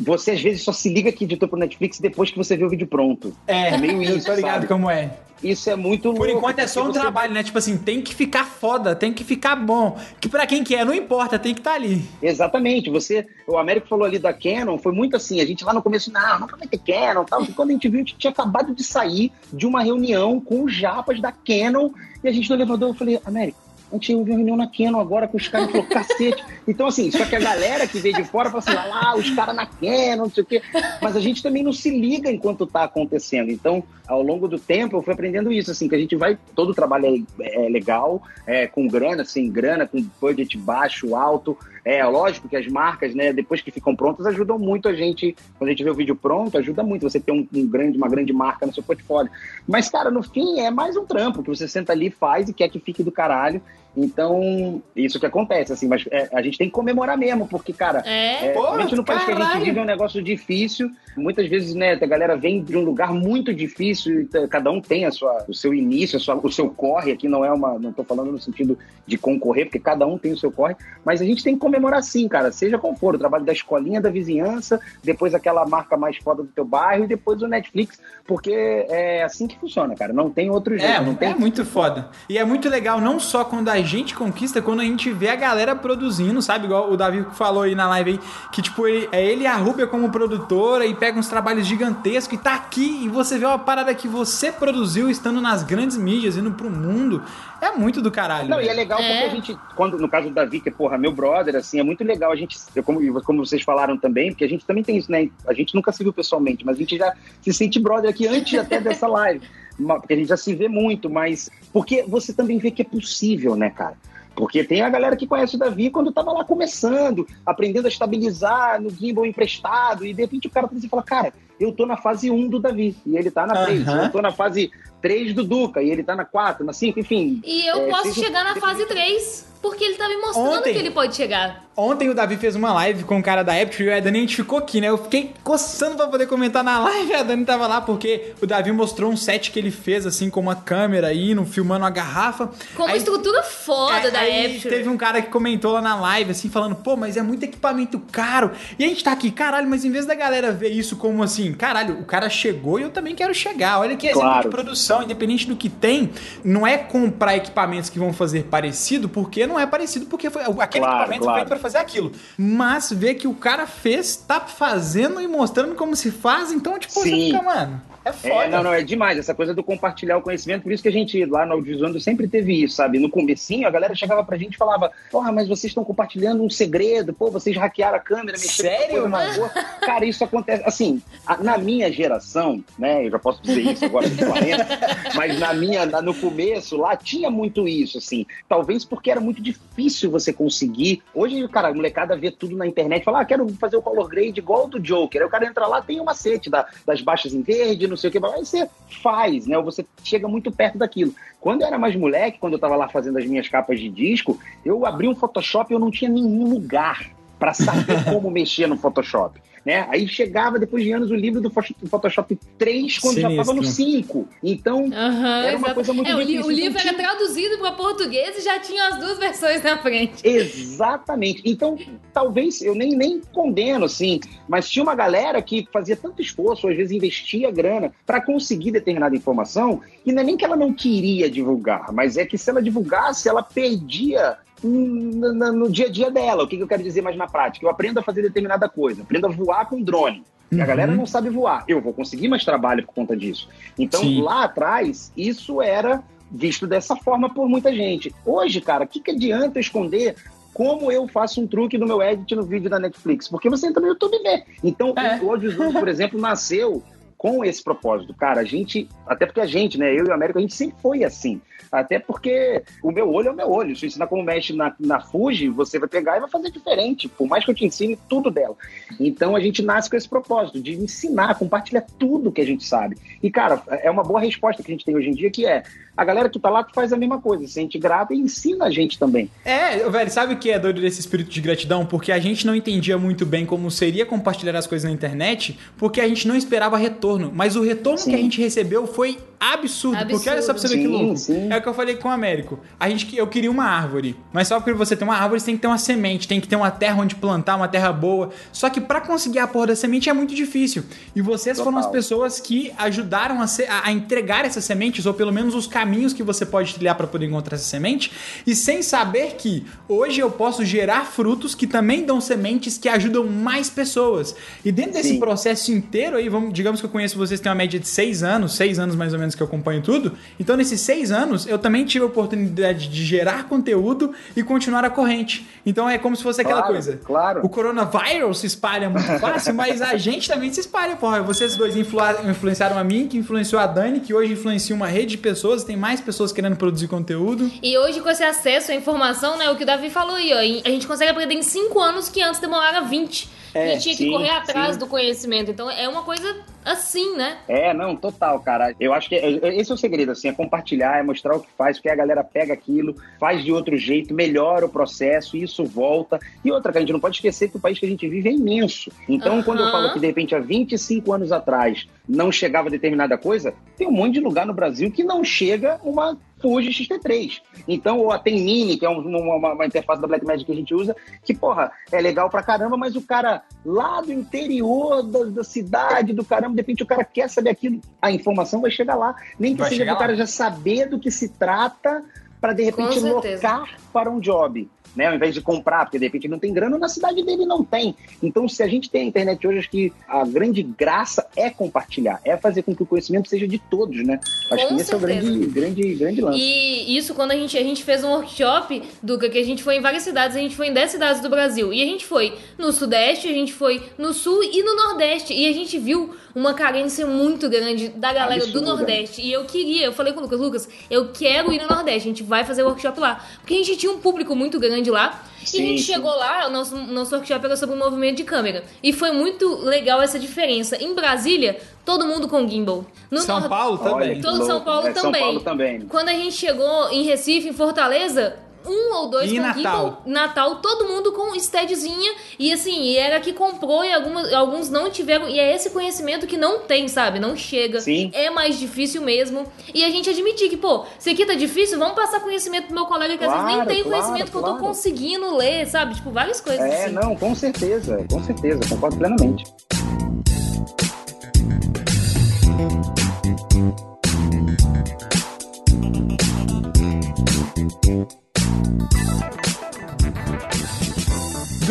Você 0.00 0.32
às 0.32 0.40
vezes 0.40 0.62
só 0.62 0.72
se 0.72 0.88
liga 0.88 1.12
que 1.12 1.24
editou 1.24 1.48
pro 1.48 1.58
Netflix 1.58 2.00
depois 2.00 2.30
que 2.30 2.38
você 2.38 2.56
vê 2.56 2.64
o 2.64 2.68
vídeo 2.68 2.86
pronto. 2.86 3.34
É, 3.46 3.76
meio 3.76 4.02
eu 4.02 4.16
isso, 4.16 4.26
tô 4.26 4.34
ligado 4.34 4.54
sabe? 4.54 4.66
como 4.66 4.90
é. 4.90 5.10
Isso 5.42 5.68
é 5.68 5.74
muito 5.74 6.06
louco. 6.06 6.20
Por 6.20 6.30
enquanto 6.30 6.60
é 6.60 6.66
só 6.68 6.86
um 6.86 6.92
trabalho, 6.92 7.34
né? 7.34 7.42
Tipo 7.42 7.58
assim, 7.58 7.76
tem 7.76 8.00
que 8.00 8.14
ficar 8.14 8.44
foda, 8.44 8.94
tem 8.94 9.12
que 9.12 9.24
ficar 9.24 9.56
bom. 9.56 9.98
Que 10.20 10.28
pra 10.28 10.46
quem 10.46 10.62
quer, 10.62 10.86
não 10.86 10.94
importa, 10.94 11.38
tem 11.38 11.52
que 11.52 11.60
estar 11.60 11.74
ali. 11.74 12.04
Exatamente, 12.22 12.88
você, 12.88 13.26
o 13.46 13.58
Américo 13.58 13.88
falou 13.88 14.04
ali 14.04 14.18
da 14.18 14.32
Canon, 14.32 14.78
foi 14.78 14.92
muito 14.92 15.16
assim, 15.16 15.40
a 15.40 15.46
gente 15.46 15.64
lá 15.64 15.72
no 15.72 15.82
começo, 15.82 16.12
não, 16.12 16.40
nunca 16.40 16.56
vai 16.56 16.68
ter 16.68 16.78
Canon, 16.78 17.24
tal, 17.24 17.42
e 17.42 17.48
quando 17.48 17.70
a 17.70 17.72
gente 17.72 17.88
viu, 17.88 17.98
a 17.98 18.02
gente 18.02 18.16
tinha 18.16 18.30
acabado 18.30 18.72
de 18.72 18.84
sair 18.84 19.32
de 19.52 19.66
uma 19.66 19.82
reunião 19.82 20.40
com 20.40 20.62
os 20.62 20.72
japas 20.72 21.20
da 21.20 21.32
Canon, 21.32 21.90
e 22.22 22.28
a 22.28 22.32
gente 22.32 22.48
no 22.48 22.54
elevador, 22.54 22.90
eu 22.90 22.94
falei, 22.94 23.20
Américo, 23.24 23.58
a 23.92 23.96
gente 23.96 24.14
ouviu 24.14 24.32
uma 24.32 24.38
reunião 24.38 24.56
na 24.56 24.66
Canon 24.66 24.98
agora 24.98 25.28
com 25.28 25.36
os 25.36 25.46
caras, 25.48 25.70
falou, 25.70 25.86
cacete. 25.86 26.42
Então, 26.66 26.86
assim, 26.86 27.10
só 27.10 27.26
que 27.26 27.36
a 27.36 27.40
galera 27.40 27.86
que 27.86 27.98
veio 27.98 28.16
de 28.16 28.24
fora 28.24 28.50
fala 28.50 28.62
assim, 28.66 28.76
ah 28.76 28.86
lá, 28.86 29.16
os 29.16 29.30
caras 29.30 29.54
na 29.54 29.66
Canon, 29.66 30.16
não 30.16 30.30
sei 30.30 30.42
o 30.42 30.46
quê. 30.46 30.62
Mas 31.00 31.14
a 31.14 31.20
gente 31.20 31.42
também 31.42 31.62
não 31.62 31.74
se 31.74 31.90
liga 31.90 32.30
enquanto 32.30 32.66
tá 32.66 32.84
acontecendo. 32.84 33.50
Então, 33.50 33.84
ao 34.08 34.22
longo 34.22 34.48
do 34.48 34.58
tempo, 34.58 34.96
eu 34.96 35.02
fui 35.02 35.12
aprendendo 35.12 35.52
isso, 35.52 35.70
assim, 35.70 35.88
que 35.88 35.94
a 35.94 35.98
gente 35.98 36.16
vai, 36.16 36.38
todo 36.54 36.74
trabalho 36.74 37.26
é, 37.38 37.66
é 37.66 37.68
legal, 37.68 38.22
é, 38.46 38.66
com 38.66 38.88
grana, 38.88 39.24
sem 39.24 39.50
grana, 39.50 39.86
com 39.86 40.04
budget 40.20 40.56
baixo, 40.56 41.14
alto. 41.14 41.56
É 41.84 42.04
lógico 42.04 42.48
que 42.48 42.56
as 42.56 42.66
marcas, 42.68 43.14
né, 43.14 43.32
depois 43.32 43.60
que 43.60 43.70
ficam 43.70 43.94
prontas, 43.94 44.24
ajudam 44.26 44.58
muito 44.58 44.88
a 44.88 44.94
gente. 44.94 45.36
Quando 45.58 45.68
a 45.68 45.72
gente 45.72 45.82
vê 45.82 45.90
o 45.90 45.94
vídeo 45.94 46.14
pronto, 46.14 46.56
ajuda 46.56 46.82
muito 46.82 47.08
você 47.08 47.18
ter 47.18 47.32
um, 47.32 47.46
um 47.52 47.66
grande, 47.66 47.98
uma 47.98 48.08
grande 48.08 48.32
marca 48.32 48.64
no 48.64 48.72
seu 48.72 48.82
portfólio. 48.82 49.30
Mas, 49.66 49.90
cara, 49.90 50.10
no 50.10 50.22
fim 50.22 50.60
é 50.60 50.70
mais 50.70 50.96
um 50.96 51.04
trampo 51.04 51.42
que 51.42 51.48
você 51.48 51.66
senta 51.66 51.92
ali, 51.92 52.10
faz 52.10 52.48
e 52.48 52.54
quer 52.54 52.68
que 52.68 52.78
fique 52.78 53.02
do 53.02 53.10
caralho. 53.10 53.60
Então, 53.96 54.82
isso 54.96 55.20
que 55.20 55.26
acontece, 55.26 55.72
assim, 55.72 55.86
mas 55.86 56.04
é, 56.10 56.28
a 56.32 56.40
gente 56.42 56.56
tem 56.58 56.66
que 56.68 56.72
comemorar 56.72 57.16
mesmo, 57.16 57.46
porque, 57.46 57.72
cara, 57.72 58.02
É. 58.06 58.46
é, 58.46 58.52
principalmente 58.52 58.96
no 58.96 59.04
país 59.04 59.24
que 59.24 59.32
a 59.32 59.34
gente 59.34 59.64
vive 59.64 59.78
é 59.78 59.82
um 59.82 59.86
negócio 59.86 60.22
difícil. 60.22 60.90
Muitas 61.16 61.46
vezes, 61.48 61.74
né, 61.74 61.92
a 61.92 62.06
galera 62.06 62.36
vem 62.36 62.62
de 62.62 62.74
um 62.76 62.80
lugar 62.82 63.12
muito 63.12 63.52
difícil, 63.52 64.22
e 64.22 64.48
cada 64.48 64.70
um 64.70 64.80
tem 64.80 65.04
a 65.04 65.10
sua, 65.10 65.44
o 65.46 65.52
seu 65.54 65.74
início, 65.74 66.16
a 66.16 66.20
sua- 66.20 66.36
o 66.42 66.50
seu 66.50 66.70
corre. 66.70 67.12
Aqui 67.12 67.28
não 67.28 67.44
é 67.44 67.52
uma. 67.52 67.78
Não 67.78 67.92
tô 67.92 68.02
falando 68.02 68.32
no 68.32 68.40
sentido 68.40 68.78
de 69.06 69.18
concorrer, 69.18 69.66
porque 69.66 69.78
cada 69.78 70.06
um 70.06 70.16
tem 70.16 70.32
o 70.32 70.38
seu 70.38 70.50
corre, 70.50 70.74
mas 71.04 71.20
a 71.20 71.24
gente 71.24 71.42
tem 71.44 71.54
que 71.54 71.60
comemorar 71.60 72.02
sim, 72.02 72.26
cara, 72.28 72.50
seja 72.50 72.78
qual 72.78 72.94
for, 72.94 73.14
o 73.14 73.18
trabalho 73.18 73.44
da 73.44 73.52
escolinha 73.52 74.00
da 74.00 74.08
vizinhança, 74.08 74.80
depois 75.04 75.34
aquela 75.34 75.66
marca 75.66 75.96
mais 75.96 76.16
foda 76.16 76.42
do 76.42 76.48
teu 76.48 76.64
bairro 76.64 77.04
e 77.04 77.08
depois 77.08 77.42
o 77.42 77.48
Netflix, 77.48 78.00
porque 78.26 78.52
é 78.88 79.22
assim 79.22 79.46
que 79.46 79.58
funciona, 79.58 79.94
cara. 79.94 80.12
Não 80.12 80.30
tem 80.30 80.48
outro 80.50 80.78
jeito. 80.78 80.90
É, 80.90 81.04
não 81.04 81.14
tem 81.14 81.32
é 81.32 81.34
muito 81.34 81.64
foda. 81.64 82.08
E 82.28 82.38
é 82.38 82.44
muito 82.44 82.68
legal, 82.70 83.00
não 83.00 83.20
só 83.20 83.44
quando 83.44 83.68
a 83.68 83.81
gente 83.82 84.14
conquista, 84.14 84.62
quando 84.62 84.80
a 84.80 84.84
gente 84.84 85.12
vê 85.12 85.28
a 85.28 85.36
galera 85.36 85.74
produzindo, 85.74 86.40
sabe? 86.40 86.66
Igual 86.66 86.90
o 86.90 86.96
Davi 86.96 87.24
falou 87.32 87.62
aí 87.62 87.74
na 87.74 87.88
live 87.88 88.12
aí, 88.12 88.20
que 88.50 88.62
tipo, 88.62 88.86
ele, 88.86 89.08
é 89.12 89.24
ele 89.24 89.42
e 89.42 89.46
a 89.46 89.56
Rúbia 89.56 89.86
como 89.86 90.10
produtora 90.10 90.86
e 90.86 90.94
pega 90.94 91.18
uns 91.18 91.28
trabalhos 91.28 91.66
gigantescos 91.66 92.38
e 92.38 92.42
tá 92.42 92.54
aqui 92.54 93.04
e 93.04 93.08
você 93.08 93.38
vê 93.38 93.46
uma 93.46 93.58
parada 93.58 93.94
que 93.94 94.08
você 94.08 94.50
produziu 94.52 95.10
estando 95.10 95.40
nas 95.40 95.62
grandes 95.62 95.96
mídias, 95.96 96.36
indo 96.36 96.50
pro 96.52 96.70
mundo. 96.70 97.22
É 97.60 97.70
muito 97.70 98.02
do 98.02 98.10
caralho. 98.10 98.48
Não, 98.48 98.60
e 98.60 98.68
é 98.68 98.72
legal 98.72 98.98
porque 98.98 99.12
É. 99.12 99.26
a 99.26 99.28
gente, 99.28 99.56
quando, 99.76 99.96
no 99.96 100.08
caso 100.08 100.28
do 100.28 100.34
Davi, 100.34 100.60
que 100.60 100.68
é, 100.68 100.72
porra, 100.72 100.98
meu 100.98 101.12
brother, 101.12 101.54
assim, 101.54 101.78
é 101.78 101.82
muito 101.82 102.02
legal 102.02 102.32
a 102.32 102.36
gente, 102.36 102.58
eu, 102.74 102.82
como, 102.82 103.22
como 103.22 103.46
vocês 103.46 103.62
falaram 103.62 103.96
também, 103.96 104.30
porque 104.30 104.44
a 104.44 104.48
gente 104.48 104.66
também 104.66 104.82
tem 104.82 104.96
isso, 104.96 105.10
né? 105.10 105.28
A 105.46 105.54
gente 105.54 105.72
nunca 105.74 105.92
se 105.92 106.02
viu 106.02 106.12
pessoalmente, 106.12 106.66
mas 106.66 106.76
a 106.76 106.78
gente 106.80 106.96
já 106.96 107.14
se 107.40 107.52
sente 107.52 107.78
brother 107.78 108.10
aqui 108.10 108.26
antes 108.26 108.58
até 108.58 108.80
dessa 108.80 109.06
live. 109.06 109.46
Porque 109.76 110.14
a 110.14 110.16
gente 110.16 110.28
já 110.28 110.36
se 110.36 110.54
vê 110.54 110.68
muito, 110.68 111.08
mas. 111.08 111.50
Porque 111.72 112.04
você 112.06 112.32
também 112.32 112.58
vê 112.58 112.70
que 112.70 112.82
é 112.82 112.84
possível, 112.84 113.56
né, 113.56 113.70
cara? 113.70 113.96
Porque 114.34 114.64
tem 114.64 114.80
a 114.80 114.88
galera 114.88 115.16
que 115.16 115.26
conhece 115.26 115.56
o 115.56 115.58
Davi 115.58 115.90
quando 115.90 116.12
tava 116.12 116.32
lá 116.32 116.44
começando, 116.44 117.26
aprendendo 117.44 117.86
a 117.86 117.88
estabilizar 117.88 118.80
no 118.80 118.90
gimbal 118.90 119.26
emprestado, 119.26 120.06
e 120.06 120.14
de 120.14 120.22
repente 120.22 120.46
o 120.46 120.50
cara 120.50 120.68
tá 120.68 120.74
e 120.76 120.88
fala, 120.88 121.02
cara, 121.02 121.34
eu 121.60 121.72
tô 121.72 121.86
na 121.86 121.96
fase 121.96 122.30
1 122.30 122.48
do 122.48 122.58
Davi, 122.58 122.96
e 123.06 123.16
ele 123.16 123.30
tá 123.30 123.46
na 123.46 123.64
3, 123.64 123.86
Aham. 123.86 124.04
eu 124.04 124.10
tô 124.12 124.20
na 124.22 124.32
fase 124.32 124.70
3 125.00 125.34
do 125.34 125.44
Duca, 125.44 125.82
e 125.82 125.90
ele 125.90 126.02
tá 126.02 126.14
na 126.14 126.24
4, 126.24 126.64
na 126.64 126.72
5, 126.72 126.98
enfim. 127.00 127.40
E 127.44 127.66
eu 127.66 127.82
É, 127.82 127.90
posso 127.90 128.14
chegar 128.14 128.44
na 128.44 128.56
fase 128.56 128.84
3, 128.86 129.46
porque 129.60 129.84
ele 129.84 129.94
tá 129.94 130.08
me 130.08 130.16
mostrando 130.16 130.58
Ontem. 130.58 130.72
que 130.72 130.78
ele 130.78 130.90
pode 130.90 131.14
chegar. 131.16 131.62
Ontem 131.74 132.10
o 132.10 132.14
Davi 132.14 132.36
fez 132.36 132.54
uma 132.54 132.70
live 132.74 133.04
com 133.04 133.18
o 133.18 133.22
cara 133.22 133.42
da 133.42 133.54
Apple 133.60 133.86
e 133.86 133.90
a 133.90 133.98
Dani 133.98 134.18
a 134.18 134.20
gente 134.20 134.36
ficou 134.36 134.58
aqui, 134.58 134.78
né? 134.78 134.88
Eu 134.90 134.98
fiquei 134.98 135.32
coçando 135.42 135.96
pra 135.96 136.06
poder 136.06 136.26
comentar 136.26 136.62
na 136.62 136.78
live. 136.84 137.14
A 137.14 137.22
Dani 137.22 137.46
tava 137.46 137.66
lá 137.66 137.80
porque 137.80 138.34
o 138.42 138.46
Davi 138.46 138.70
mostrou 138.72 139.10
um 139.10 139.16
set 139.16 139.50
que 139.50 139.58
ele 139.58 139.70
fez, 139.70 140.04
assim, 140.04 140.28
com 140.28 140.38
uma 140.40 140.54
câmera 140.54 141.14
indo, 141.14 141.42
filmando 141.46 141.82
uma 141.84 141.90
garrafa. 141.90 142.50
Com 142.76 142.82
uma 142.82 142.90
Aí- 142.92 142.98
estrutura 142.98 143.42
foda 143.42 144.08
É, 144.08 144.10
da 144.10 144.18
aí 144.20 144.46
Apple. 144.56 144.68
teve 144.70 144.88
um 144.90 144.98
cara 144.98 145.22
que 145.22 145.30
comentou 145.30 145.72
lá 145.72 145.80
na 145.80 145.94
live, 145.98 146.32
assim, 146.32 146.50
falando, 146.50 146.74
pô, 146.76 146.94
mas 146.94 147.16
é 147.16 147.22
muito 147.22 147.42
equipamento 147.44 147.98
caro. 148.12 148.50
E 148.78 148.84
a 148.84 148.88
gente 148.88 149.02
tá 149.02 149.12
aqui, 149.12 149.30
caralho, 149.30 149.66
mas 149.70 149.82
em 149.82 149.90
vez 149.90 150.04
da 150.04 150.14
galera 150.14 150.52
ver 150.52 150.68
isso 150.68 150.96
como 150.96 151.22
assim, 151.22 151.41
caralho, 151.50 151.98
o 151.98 152.04
cara 152.04 152.28
chegou 152.28 152.78
e 152.78 152.82
eu 152.82 152.90
também 152.90 153.14
quero 153.14 153.32
chegar. 153.34 153.80
Olha 153.80 153.96
que 153.96 154.06
exemplo 154.06 154.22
Claro. 154.28 154.42
de 154.42 154.48
produção, 154.54 155.02
independente 155.02 155.48
do 155.48 155.56
que 155.56 155.70
tem, 155.70 156.10
não 156.44 156.66
é 156.66 156.76
comprar 156.76 157.34
equipamentos 157.36 157.88
que 157.88 157.98
vão 157.98 158.12
fazer 158.12 158.44
parecido, 158.44 159.08
porque 159.08 159.46
não 159.46 159.58
é 159.58 159.66
parecido, 159.66 160.04
porque 160.06 160.28
foi 160.28 160.42
aquele 160.42 160.84
Claro, 160.84 161.00
equipamento 161.00 161.22
claro. 161.22 161.24
foi 161.24 161.34
feito 161.34 161.48
pra 161.48 161.58
fazer 161.58 161.78
aquilo. 161.78 162.12
Mas 162.36 162.90
ver 162.92 163.14
que 163.14 163.26
o 163.26 163.34
cara 163.34 163.66
fez, 163.66 164.14
tá 164.16 164.40
fazendo 164.40 165.20
e 165.22 165.26
mostrando 165.26 165.74
como 165.74 165.96
se 165.96 166.10
faz, 166.10 166.52
então, 166.52 166.78
tipo, 166.78 166.92
você 166.92 167.08
Sim. 167.08 167.26
fica, 167.32 167.40
mano, 167.42 167.80
é 168.04 168.12
foda. 168.12 168.44
É, 168.44 168.48
não, 168.48 168.62
não, 168.62 168.72
é 168.72 168.82
demais. 168.82 169.18
Essa 169.18 169.34
coisa 169.34 169.54
do 169.54 169.62
compartilhar 169.62 170.16
o 170.18 170.22
conhecimento. 170.22 170.62
Por 170.62 170.72
isso 170.72 170.82
que 170.82 170.88
a 170.88 170.92
gente, 170.92 171.24
lá 171.24 171.44
no 171.46 171.52
Audiovisuando, 171.54 172.00
sempre 172.00 172.26
teve 172.28 172.62
isso, 172.62 172.76
sabe? 172.76 172.98
No 172.98 173.08
comecinho, 173.10 173.66
a 173.66 173.70
galera 173.70 173.94
chegava 173.94 174.24
pra 174.24 174.36
gente 174.36 174.54
e 174.54 174.58
falava, 174.58 174.90
porra, 175.10 175.30
mas 175.32 175.48
vocês 175.48 175.70
estão 175.70 175.84
compartilhando 175.84 176.42
um 176.42 176.50
segredo, 176.50 177.12
pô, 177.12 177.30
vocês 177.30 177.56
hackearam 177.56 177.96
a 177.96 178.00
câmera, 178.00 178.32
mexeram 178.38 178.78
Sério? 178.78 179.10
coisa. 179.10 179.48
Cara, 179.80 180.04
isso 180.04 180.24
acontece, 180.24 180.62
assim, 180.66 181.02
na 181.40 181.58
minha 181.58 181.90
geração, 181.92 182.62
né, 182.78 183.06
eu 183.06 183.10
já 183.10 183.18
posso 183.18 183.42
dizer 183.42 183.60
isso 183.62 183.84
agora 183.84 184.08
de 184.08 184.24
40, 184.24 184.66
mas 185.14 185.38
na 185.38 185.52
minha, 185.54 185.86
no 185.86 186.14
começo, 186.14 186.76
lá, 186.76 186.96
tinha 186.96 187.30
muito 187.30 187.66
isso, 187.68 187.98
assim. 187.98 188.26
Talvez 188.48 188.84
porque 188.84 189.10
era 189.10 189.20
muito 189.20 189.42
difícil 189.42 190.10
você 190.10 190.32
conseguir. 190.32 191.02
Hoje, 191.14 191.46
cara, 191.48 191.68
a 191.68 191.74
molecada 191.74 192.16
vê 192.16 192.30
tudo 192.30 192.56
na 192.56 192.66
internet, 192.66 193.04
fala, 193.04 193.20
ah, 193.20 193.24
quero 193.24 193.46
fazer 193.60 193.76
o 193.76 193.82
color 193.82 194.08
grade 194.08 194.38
igual 194.40 194.62
ao 194.62 194.68
do 194.68 194.80
Joker. 194.80 195.20
Aí 195.22 195.26
o 195.26 195.30
cara 195.30 195.46
entra 195.46 195.66
lá, 195.66 195.80
tem 195.82 196.00
o 196.00 196.04
macete 196.04 196.48
da- 196.50 196.66
das 196.86 197.00
baixas 197.00 197.34
em 197.34 197.42
verde, 197.42 197.86
não 197.92 197.96
sei 197.96 198.08
o 198.08 198.12
que, 198.12 198.18
aí 198.18 198.44
você 198.44 198.68
faz, 199.02 199.46
né? 199.46 199.56
Ou 199.56 199.64
você 199.64 199.84
chega 200.02 200.26
muito 200.26 200.50
perto 200.50 200.78
daquilo. 200.78 201.14
Quando 201.40 201.62
eu 201.62 201.66
era 201.66 201.78
mais 201.78 201.94
moleque, 201.94 202.38
quando 202.38 202.54
eu 202.54 202.58
tava 202.58 202.76
lá 202.76 202.88
fazendo 202.88 203.18
as 203.18 203.26
minhas 203.26 203.48
capas 203.48 203.78
de 203.78 203.88
disco, 203.88 204.38
eu 204.64 204.84
abri 204.84 205.08
um 205.08 205.14
Photoshop 205.14 205.72
e 205.72 205.74
eu 205.74 205.78
não 205.78 205.90
tinha 205.90 206.10
nenhum 206.10 206.48
lugar 206.48 207.10
para 207.38 207.52
saber 207.52 208.04
como 208.10 208.30
mexer 208.30 208.66
no 208.66 208.76
Photoshop. 208.76 209.40
Né? 209.64 209.86
Aí 209.90 210.08
chegava, 210.08 210.58
depois 210.58 210.82
de 210.82 210.90
anos, 210.90 211.10
o 211.10 211.14
livro 211.14 211.40
do 211.40 211.48
Photoshop- 211.48 211.86
Photoshop 211.88 212.36
3, 212.58 212.98
quando 212.98 213.20
já 213.20 213.30
estava 213.30 213.54
no 213.54 213.62
Sinistro. 213.62 214.02
5. 214.24 214.28
Então, 214.42 214.90
Aham, 214.92 215.42
Era 215.44 215.56
uma 215.56 215.66
exato. 215.68 215.74
coisa 215.74 215.92
muito 215.92 216.10
é, 216.10 216.14
difícil, 216.16 216.46
o 216.46 216.50
livro 216.50 216.72
não 216.74 216.80
era 216.80 216.94
tinha- 216.94 216.94
traduzido 216.94 217.58
para 217.58 217.72
português 217.72 218.38
e 218.38 218.40
já 218.42 218.58
tinha 218.58 218.88
as 218.88 218.98
duas 218.98 219.18
versões 219.18 219.62
na 219.62 219.78
frente. 219.78 220.26
Exatamente. 220.26 221.42
Então, 221.44 221.78
talvez 222.12 222.60
eu 222.60 222.74
nem, 222.74 222.90
nem 222.96 223.20
condeno, 223.32 223.84
assim, 223.84 224.18
mas 224.48 224.68
tinha 224.68 224.82
uma 224.82 224.94
galera 224.94 225.40
que 225.40 225.68
fazia 225.72 225.96
tanto 225.96 226.20
esforço, 226.20 226.68
às 226.68 226.76
vezes 226.76 226.90
investia 226.92 227.50
grana 227.50 227.92
para 228.06 228.20
conseguir 228.20 228.72
determinada 228.72 229.14
informação, 229.14 229.80
e 230.04 230.12
não 230.12 230.22
é 230.22 230.24
nem 230.24 230.36
que 230.36 230.44
ela 230.44 230.56
não 230.56 230.72
queria 230.72 231.30
divulgar, 231.30 231.92
mas 231.92 232.16
é 232.16 232.26
que 232.26 232.36
se 232.36 232.50
ela 232.50 232.60
divulgasse, 232.62 233.28
ela 233.28 233.42
perdia 233.42 234.36
no, 234.62 235.32
no- 235.34 235.52
no 235.52 235.70
dia 235.70 235.86
a 235.86 235.90
dia 235.90 236.10
dela. 236.10 236.44
O 236.44 236.48
que, 236.48 236.56
que 236.56 236.62
eu 236.62 236.68
quero 236.68 236.82
dizer 236.82 237.02
mais 237.02 237.16
na 237.16 237.26
prática? 237.26 237.64
Eu 237.66 237.70
aprendo 237.70 237.98
a 237.98 238.02
fazer 238.02 238.22
determinada 238.22 238.68
coisa, 238.68 239.02
aprendo 239.02 239.26
a 239.26 239.30
voar 239.30 239.68
com 239.68 239.80
drone. 239.82 240.24
E 240.50 240.56
A 240.56 240.58
Uhum. 240.60 240.66
galera 240.66 240.94
não 240.94 241.06
sabe 241.06 241.30
voar. 241.30 241.64
Eu 241.66 241.80
vou 241.80 241.92
conseguir 241.92 242.28
mais 242.28 242.44
trabalho 242.44 242.84
por 242.84 242.94
conta 242.94 243.16
disso. 243.16 243.48
Então, 243.78 244.00
Sim. 244.00 244.20
lá 244.22 244.44
atrás, 244.44 245.10
isso 245.16 245.62
era 245.62 246.02
visto 246.30 246.66
dessa 246.66 246.94
forma 246.96 247.32
por 247.32 247.48
muita 247.48 247.72
gente. 247.74 248.14
Hoje, 248.24 248.60
cara, 248.60 248.84
o 248.84 248.86
que, 248.86 249.00
que 249.00 249.10
adianta 249.10 249.58
eu 249.58 249.60
esconder 249.60 250.14
como 250.52 250.92
eu 250.92 251.08
faço 251.08 251.40
um 251.40 251.46
truque 251.46 251.78
no 251.78 251.86
meu 251.86 252.02
edit 252.02 252.34
no 252.34 252.42
vídeo 252.42 252.68
da 252.68 252.78
Netflix? 252.78 253.28
Porque 253.28 253.48
você 253.48 253.66
entra 253.66 253.80
no 253.80 253.88
YouTube 253.88 254.14
e 254.14 254.22
vê. 254.22 254.44
Então, 254.62 254.92
É. 254.96 255.18
o 255.22 255.30
Audiovisual, 255.30 255.72
por 255.72 255.88
exemplo, 255.88 256.20
nasceu 256.20 256.82
com 257.16 257.42
esse 257.44 257.62
propósito. 257.64 258.12
Cara, 258.14 258.40
a 258.40 258.44
gente, 258.44 258.88
até 259.06 259.24
porque 259.24 259.40
a 259.40 259.46
gente, 259.46 259.78
né, 259.78 259.90
eu 259.98 260.04
e 260.04 260.08
o 260.08 260.12
Américo, 260.12 260.38
a 260.38 260.42
gente 260.42 260.54
sempre 260.54 260.76
foi 260.82 261.04
assim. 261.04 261.40
Até 261.72 261.98
porque 261.98 262.62
o 262.82 262.92
meu 262.92 263.10
olho 263.10 263.28
é 263.28 263.30
o 263.30 263.34
meu 263.34 263.50
olho. 263.50 263.74
Se 263.74 263.86
eu 263.86 263.88
ensinar 263.88 264.06
como 264.06 264.22
mexe 264.22 264.52
na, 264.52 264.74
na 264.78 265.00
Fuji, 265.00 265.48
você 265.48 265.78
vai 265.78 265.88
pegar 265.88 266.18
e 266.18 266.20
vai 266.20 266.28
fazer 266.28 266.50
diferente. 266.50 267.08
Por 267.08 267.26
mais 267.26 267.44
que 267.44 267.50
eu 267.50 267.54
te 267.54 267.64
ensine 267.64 267.98
tudo 268.08 268.30
dela. 268.30 268.54
Então 269.00 269.34
a 269.34 269.40
gente 269.40 269.62
nasce 269.62 269.88
com 269.88 269.96
esse 269.96 270.08
propósito 270.08 270.60
de 270.60 270.74
ensinar, 270.74 271.34
compartilhar 271.36 271.86
tudo 271.98 272.30
que 272.30 272.42
a 272.42 272.46
gente 272.46 272.64
sabe. 272.64 272.98
E, 273.22 273.30
cara, 273.30 273.62
é 273.68 273.90
uma 273.90 274.04
boa 274.04 274.20
resposta 274.20 274.62
que 274.62 274.70
a 274.70 274.74
gente 274.74 274.84
tem 274.84 274.94
hoje 274.94 275.08
em 275.08 275.14
dia, 275.14 275.30
que 275.30 275.46
é 275.46 275.62
a 275.96 276.04
galera 276.04 276.28
que 276.28 276.38
tá 276.38 276.48
lá 276.48 276.64
que 276.64 276.74
faz 276.74 276.92
a 276.92 276.96
mesma 276.96 277.20
coisa, 277.20 277.46
se 277.46 277.54
sente 277.54 277.78
grata 277.78 278.14
e 278.14 278.18
ensina 278.18 278.66
a 278.66 278.70
gente 278.70 278.98
também. 278.98 279.30
É, 279.44 279.88
velho, 279.88 280.10
sabe 280.10 280.34
o 280.34 280.38
que 280.38 280.50
é 280.50 280.58
doido 280.58 280.80
desse 280.80 281.00
espírito 281.00 281.30
de 281.30 281.40
gratidão? 281.40 281.84
Porque 281.84 282.10
a 282.10 282.18
gente 282.18 282.46
não 282.46 282.54
entendia 282.54 282.96
muito 282.96 283.26
bem 283.26 283.44
como 283.44 283.70
seria 283.70 284.06
compartilhar 284.06 284.56
as 284.56 284.66
coisas 284.66 284.88
na 284.88 284.94
internet, 284.94 285.58
porque 285.76 286.00
a 286.00 286.08
gente 286.08 286.26
não 286.26 286.34
esperava 286.34 286.76
retorno. 286.76 287.30
Mas 287.34 287.56
o 287.56 287.62
retorno 287.62 287.98
Sim. 287.98 288.10
que 288.10 288.16
a 288.16 288.18
gente 288.18 288.40
recebeu 288.40 288.86
foi 288.86 289.18
absurdo. 289.52 289.96
Absurdo. 289.96 290.10
Porque 290.14 290.30
olha 290.30 290.42
só 290.42 290.52
pra 290.52 290.60
você 290.62 290.68
ver 290.68 290.78
que 290.78 290.86
louco. 290.86 291.16
sim. 291.16 291.48
É 291.52 291.56
o 291.58 291.62
que 291.62 291.68
eu 291.68 291.74
falei 291.74 291.96
com 291.96 292.08
o 292.08 292.10
Américo. 292.10 292.58
A 292.78 292.88
gente, 292.88 293.16
eu 293.16 293.26
queria 293.26 293.50
uma 293.50 293.64
árvore. 293.64 294.16
Mas 294.32 294.48
só 294.48 294.58
porque 294.60 294.72
você 294.72 294.94
tem 294.96 295.06
uma 295.06 295.16
árvore, 295.16 295.40
você 295.40 295.46
tem 295.46 295.56
que 295.56 295.62
ter 295.62 295.68
uma 295.68 295.78
semente, 295.78 296.28
tem 296.28 296.40
que 296.40 296.48
ter 296.48 296.56
uma 296.56 296.70
terra 296.70 297.00
onde 297.00 297.14
plantar, 297.16 297.56
uma 297.56 297.68
terra 297.68 297.92
boa. 297.92 298.30
Só 298.52 298.68
que 298.70 298.80
pra 298.80 299.00
conseguir 299.00 299.38
a 299.40 299.46
porra 299.46 299.68
da 299.68 299.76
semente 299.76 300.08
é 300.08 300.12
muito 300.12 300.34
difícil. 300.34 300.84
E 301.14 301.20
vocês 301.20 301.58
foram 301.58 301.78
as 301.78 301.84
Total. 301.86 301.92
pessoas 301.92 302.40
que 302.40 302.72
ajudaram 302.78 303.40
a, 303.40 303.46
ser- 303.46 303.68
a- 303.70 303.82
a 303.86 303.92
entregar 303.92 304.44
essas 304.44 304.64
sementes, 304.64 305.06
ou 305.06 305.14
pelo 305.14 305.32
menos 305.32 305.54
os 305.54 305.66
caminhos 305.66 306.12
que 306.12 306.22
você 306.22 306.44
pode 306.46 306.74
trilhar 306.74 306.94
para 306.96 307.06
poder 307.06 307.26
encontrar 307.26 307.54
essa 307.56 307.64
semente, 307.64 308.12
e 308.46 308.54
sem 308.54 308.82
saber 308.82 309.34
que 309.36 309.64
hoje 309.88 310.20
eu 310.20 310.30
posso 310.30 310.64
gerar 310.64 311.04
frutos 311.06 311.54
que 311.54 311.66
também 311.66 312.04
dão 312.04 312.20
sementes 312.20 312.78
que 312.78 312.88
ajudam 312.88 313.26
mais 313.26 313.68
pessoas. 313.70 314.34
E 314.64 314.70
dentro 314.72 314.92
desse 314.92 315.08
Sim. 315.10 315.18
processo 315.18 315.72
inteiro 315.72 316.16
aí, 316.16 316.28
vamos, 316.28 316.52
digamos 316.52 316.80
que 316.80 316.86
eu 316.86 316.90
conheço 316.90 317.16
vocês 317.18 317.40
tem 317.40 317.50
uma 317.50 317.56
média 317.56 317.78
de 317.78 317.88
seis 317.88 318.22
anos, 318.22 318.54
seis 318.54 318.78
anos 318.78 318.94
mais 318.96 319.12
ou 319.12 319.18
menos 319.18 319.31
que 319.36 319.42
eu 319.42 319.46
acompanho 319.46 319.82
tudo. 319.82 320.12
Então, 320.38 320.56
nesses 320.56 320.80
seis 320.80 321.10
anos, 321.10 321.46
eu 321.46 321.58
também 321.58 321.84
tive 321.84 322.04
a 322.04 322.08
oportunidade 322.08 322.88
de 322.88 323.04
gerar 323.04 323.48
conteúdo 323.48 324.12
e 324.36 324.42
continuar 324.42 324.84
a 324.84 324.90
corrente. 324.90 325.46
Então 325.64 325.88
é 325.88 325.98
como 325.98 326.16
se 326.16 326.22
fosse 326.22 326.40
aquela 326.40 326.60
Claro, 326.62 326.72
coisa. 326.74 327.00
claro. 327.04 327.40
O 327.44 327.48
coronavírus 327.48 328.38
se 328.40 328.46
espalha 328.46 328.88
muito 328.90 329.06
fácil, 329.20 329.54
mas 329.54 329.80
a 329.80 329.96
gente 329.96 330.28
também 330.28 330.52
se 330.52 330.60
espalha, 330.60 330.96
porra. 330.96 331.22
Vocês 331.22 331.56
dois 331.56 331.76
influ- 331.76 332.00
influenciaram 332.28 332.78
a 332.78 332.84
mim, 332.84 333.06
que 333.08 333.16
influenciou 333.16 333.60
a 333.60 333.66
Dani, 333.66 334.00
que 334.00 334.12
hoje 334.14 334.32
influencia 334.32 334.74
uma 334.74 334.86
rede 334.86 335.12
de 335.12 335.18
pessoas, 335.18 335.64
tem 335.64 335.76
mais 335.76 336.00
pessoas 336.00 336.32
querendo 336.32 336.56
produzir 336.56 336.88
conteúdo. 336.88 337.50
E 337.62 337.76
hoje, 337.78 338.00
com 338.00 338.08
esse 338.08 338.22
acesso 338.24 338.72
à 338.72 338.74
informação, 338.74 339.36
né, 339.38 339.50
o 339.50 339.56
que 339.56 339.62
o 339.62 339.66
Davi 339.66 339.90
falou 339.90 340.16
aí, 340.16 340.32
ó, 340.32 340.38
a 340.68 340.70
gente 340.70 340.86
consegue 340.86 341.10
aprender 341.10 341.34
em 341.34 341.42
5 341.42 341.78
anos 341.80 342.08
que 342.08 342.20
antes 342.22 342.40
demorava 342.40 342.86
20. 342.86 343.28
É, 343.54 343.76
e 343.76 343.78
tinha 343.78 343.94
que 343.94 344.04
sim, 344.04 344.10
correr 344.10 344.30
atrás 344.30 344.74
sim. 344.74 344.78
do 344.78 344.86
conhecimento. 344.86 345.50
Então 345.50 345.70
é 345.70 345.88
uma 345.88 346.02
coisa 346.02 346.36
assim, 346.64 347.16
né? 347.16 347.38
É, 347.48 347.74
não, 347.74 347.96
total, 347.96 348.40
cara. 348.40 348.74
Eu 348.78 348.92
acho 348.92 349.08
que 349.08 349.14
é, 349.14 349.38
é, 349.42 349.56
esse 349.56 349.70
é 349.70 349.74
o 349.74 349.78
segredo, 349.78 350.12
assim, 350.12 350.28
é 350.28 350.32
compartilhar, 350.32 350.98
é 350.98 351.02
mostrar 351.02 351.36
o 351.36 351.40
que 351.40 351.48
faz, 351.56 351.76
porque 351.76 351.90
a 351.90 351.94
galera 351.94 352.22
pega 352.22 352.52
aquilo, 352.52 352.96
faz 353.18 353.44
de 353.44 353.52
outro 353.52 353.76
jeito, 353.76 354.14
melhora 354.14 354.66
o 354.66 354.68
processo, 354.68 355.36
isso 355.36 355.64
volta. 355.64 356.18
E 356.44 356.50
outra, 356.50 356.72
que 356.72 356.78
a 356.78 356.80
gente 356.80 356.92
não 356.92 357.00
pode 357.00 357.16
esquecer 357.16 357.50
que 357.50 357.56
o 357.56 357.60
país 357.60 357.78
que 357.78 357.86
a 357.86 357.88
gente 357.88 358.08
vive 358.08 358.28
é 358.28 358.32
imenso. 358.32 358.90
Então, 359.08 359.36
uhum. 359.36 359.42
quando 359.42 359.62
eu 359.62 359.70
falo 359.70 359.92
que, 359.92 360.00
de 360.00 360.06
repente, 360.06 360.34
há 360.34 360.38
25 360.38 361.12
anos 361.12 361.32
atrás 361.32 361.88
não 362.08 362.32
chegava 362.32 362.70
determinada 362.70 363.16
coisa, 363.16 363.54
tem 363.76 363.86
um 363.86 363.92
monte 363.92 364.14
de 364.14 364.20
lugar 364.20 364.46
no 364.46 364.54
Brasil 364.54 364.90
que 364.90 365.04
não 365.04 365.24
chega 365.24 365.80
uma 365.84 366.16
Fuji 366.42 366.70
XT3. 366.70 367.40
Então, 367.68 368.00
ou 368.00 368.10
a 368.10 368.18
tem 368.18 368.44
Mini, 368.44 368.76
que 368.76 368.84
é 368.84 368.88
uma, 368.88 369.00
uma, 369.00 369.52
uma, 369.52 369.66
interface 369.66 370.02
da 370.02 370.08
Blackmagic 370.08 370.44
que 370.44 370.52
a 370.52 370.56
gente 370.56 370.74
usa, 370.74 370.94
que, 371.24 371.32
porra, 371.32 371.70
é 371.90 372.00
legal 372.00 372.28
pra 372.28 372.42
caramba, 372.42 372.76
mas 372.76 372.96
o 372.96 373.02
cara 373.02 373.42
lá 373.64 374.00
do 374.00 374.12
interior 374.12 375.02
da, 375.02 375.24
da 375.24 375.44
cidade, 375.44 376.12
do 376.12 376.24
caramba, 376.24 376.54
de 376.54 376.60
repente 376.60 376.82
o 376.82 376.86
cara 376.86 377.04
quer 377.04 377.30
saber 377.30 377.50
aquilo, 377.50 377.80
a 378.00 378.10
informação 378.10 378.60
vai 378.60 378.70
chegar 378.70 378.96
lá. 378.96 379.14
Nem 379.38 379.54
que 379.54 379.60
vai 379.60 379.70
seja 379.70 379.92
o 379.92 379.98
cara 379.98 380.16
já 380.16 380.26
saber 380.26 380.88
do 380.88 380.98
que 380.98 381.10
se 381.10 381.28
trata 381.28 382.04
para 382.40 382.52
de 382.52 382.64
repente 382.64 382.98
locar 382.98 383.78
para 383.92 384.10
um 384.10 384.18
job 384.18 384.68
né? 384.96 385.06
Ao 385.06 385.14
invés 385.14 385.34
de 385.34 385.40
comprar, 385.40 385.84
porque 385.84 385.98
de 385.98 386.04
repente 386.04 386.28
não 386.28 386.38
tem 386.38 386.52
grana, 386.52 386.78
na 386.78 386.88
cidade 386.88 387.22
dele 387.22 387.46
não 387.46 387.64
tem. 387.64 387.94
Então, 388.22 388.48
se 388.48 388.62
a 388.62 388.66
gente 388.66 388.90
tem 388.90 389.02
a 389.02 389.04
internet 389.04 389.46
hoje, 389.46 389.58
acho 389.58 389.70
que 389.70 389.92
a 390.08 390.24
grande 390.24 390.62
graça 390.62 391.26
é 391.36 391.50
compartilhar, 391.50 392.20
é 392.24 392.36
fazer 392.36 392.62
com 392.62 392.74
que 392.74 392.82
o 392.82 392.86
conhecimento 392.86 393.28
seja 393.28 393.46
de 393.46 393.58
todos, 393.58 394.04
né? 394.04 394.20
Acho 394.50 394.68
com 394.68 394.76
que 394.76 394.82
esse 394.82 394.92
é 394.92 394.96
o 394.96 395.00
grande, 395.00 395.46
grande, 395.46 395.94
grande 395.94 396.20
lance. 396.20 396.38
E 396.38 396.96
isso 396.96 397.14
quando 397.14 397.32
a 397.32 397.36
gente, 397.36 397.56
a 397.56 397.62
gente 397.62 397.84
fez 397.84 398.04
um 398.04 398.10
workshop, 398.10 398.82
Duca, 399.02 399.28
que 399.28 399.38
a 399.38 399.44
gente 399.44 399.62
foi 399.62 399.76
em 399.76 399.80
várias 399.80 400.02
cidades, 400.02 400.36
a 400.36 400.40
gente 400.40 400.56
foi 400.56 400.68
em 400.68 400.72
10 400.72 400.90
cidades 400.90 401.22
do 401.22 401.28
Brasil. 401.28 401.72
E 401.72 401.82
a 401.82 401.86
gente 401.86 402.06
foi 402.06 402.34
no 402.58 402.72
Sudeste, 402.72 403.28
a 403.28 403.32
gente 403.32 403.52
foi 403.52 403.82
no 403.98 404.12
Sul 404.12 404.42
e 404.42 404.62
no 404.62 404.74
Nordeste. 404.76 405.32
E 405.32 405.46
a 405.46 405.52
gente 405.52 405.78
viu 405.78 406.14
uma 406.34 406.54
carência 406.54 407.06
muito 407.06 407.48
grande 407.48 407.88
da 407.88 408.12
galera 408.12 408.42
Absurda. 408.42 408.60
do 408.60 408.66
Nordeste. 408.66 409.22
E 409.22 409.32
eu 409.32 409.44
queria, 409.44 409.86
eu 409.86 409.92
falei 409.92 410.12
com 410.12 410.20
o 410.20 410.22
Lucas, 410.22 410.40
Lucas, 410.40 410.68
eu 410.90 411.08
quero 411.08 411.52
ir 411.52 411.60
no 411.60 411.68
Nordeste, 411.68 412.08
a 412.08 412.12
gente 412.12 412.22
vai 412.22 412.44
fazer 412.44 412.62
workshop 412.62 412.98
lá. 412.98 413.24
Porque 413.38 413.54
a 413.54 413.56
gente 413.58 413.76
tinha 413.76 413.92
um 413.92 413.98
público 413.98 414.34
muito 414.34 414.58
grande 414.58 414.81
lá. 414.90 415.22
Sim, 415.44 415.58
e 415.58 415.62
a 415.62 415.66
gente 415.66 415.82
sim. 415.82 415.92
chegou 415.92 416.14
lá, 416.16 416.46
o 416.46 416.50
nosso, 416.50 416.76
nosso 416.76 417.14
workshop 417.14 417.44
era 417.44 417.56
sobre 417.56 417.74
o 417.74 417.78
movimento 417.78 418.16
de 418.16 418.24
câmera. 418.24 418.62
E 418.82 418.92
foi 418.92 419.10
muito 419.10 419.56
legal 419.56 420.00
essa 420.00 420.18
diferença. 420.18 420.76
Em 420.82 420.94
Brasília, 420.94 421.58
todo 421.84 422.06
mundo 422.06 422.28
com 422.28 422.46
gimbal. 422.48 422.86
No 423.10 423.18
São 423.18 423.40
Nord... 423.40 423.48
Paulo 423.48 423.78
também. 423.78 424.20
Todo 424.20 424.46
São 424.46 424.60
Paulo, 424.60 424.88
é, 424.88 424.92
também. 424.92 425.20
São 425.20 425.20
Paulo 425.20 425.40
também. 425.40 425.80
Quando 425.82 426.08
a 426.10 426.12
gente 426.12 426.36
chegou 426.36 426.90
em 426.90 427.02
Recife, 427.02 427.48
em 427.48 427.52
Fortaleza, 427.52 428.36
um 428.66 428.94
ou 428.94 429.08
dois 429.08 429.30
e 429.30 429.36
com 429.36 429.42
Natal. 429.42 430.02
Natal, 430.06 430.56
todo 430.56 430.86
mundo 430.86 431.12
com 431.12 431.38
steadzinha. 431.38 432.12
E 432.38 432.52
assim, 432.52 432.82
e 432.82 432.96
era 432.96 433.20
que 433.20 433.32
comprou 433.32 433.84
e 433.84 433.92
algumas, 433.92 434.32
alguns 434.32 434.70
não 434.70 434.90
tiveram. 434.90 435.28
E 435.28 435.38
é 435.38 435.54
esse 435.54 435.70
conhecimento 435.70 436.26
que 436.26 436.36
não 436.36 436.60
tem, 436.60 436.88
sabe? 436.88 437.18
Não 437.18 437.36
chega. 437.36 437.80
Sim. 437.80 438.10
É 438.12 438.30
mais 438.30 438.58
difícil 438.58 439.02
mesmo. 439.02 439.46
E 439.74 439.84
a 439.84 439.90
gente 439.90 440.08
admitir 440.08 440.48
que, 440.48 440.56
pô, 440.56 440.84
se 440.98 441.10
aqui 441.10 441.24
tá 441.24 441.34
difícil, 441.34 441.78
vamos 441.78 441.94
passar 441.94 442.20
conhecimento 442.20 442.66
pro 442.66 442.74
meu 442.74 442.86
colega 442.86 443.16
que 443.16 443.24
claro, 443.24 443.40
às 443.40 443.44
vezes 443.44 443.58
nem 443.58 443.66
tem 443.66 443.84
claro, 443.84 443.90
conhecimento 443.90 444.32
claro. 444.32 444.46
que 444.46 444.52
eu 444.52 444.56
tô 444.58 444.66
conseguindo 444.66 445.36
ler, 445.36 445.66
sabe? 445.66 445.94
Tipo, 445.94 446.10
várias 446.10 446.40
coisas. 446.40 446.64
É, 446.64 446.84
assim. 446.86 446.94
não, 446.94 447.16
com 447.16 447.34
certeza, 447.34 448.04
com 448.10 448.22
certeza, 448.22 448.60
concordo 448.68 448.96
plenamente. 448.96 449.44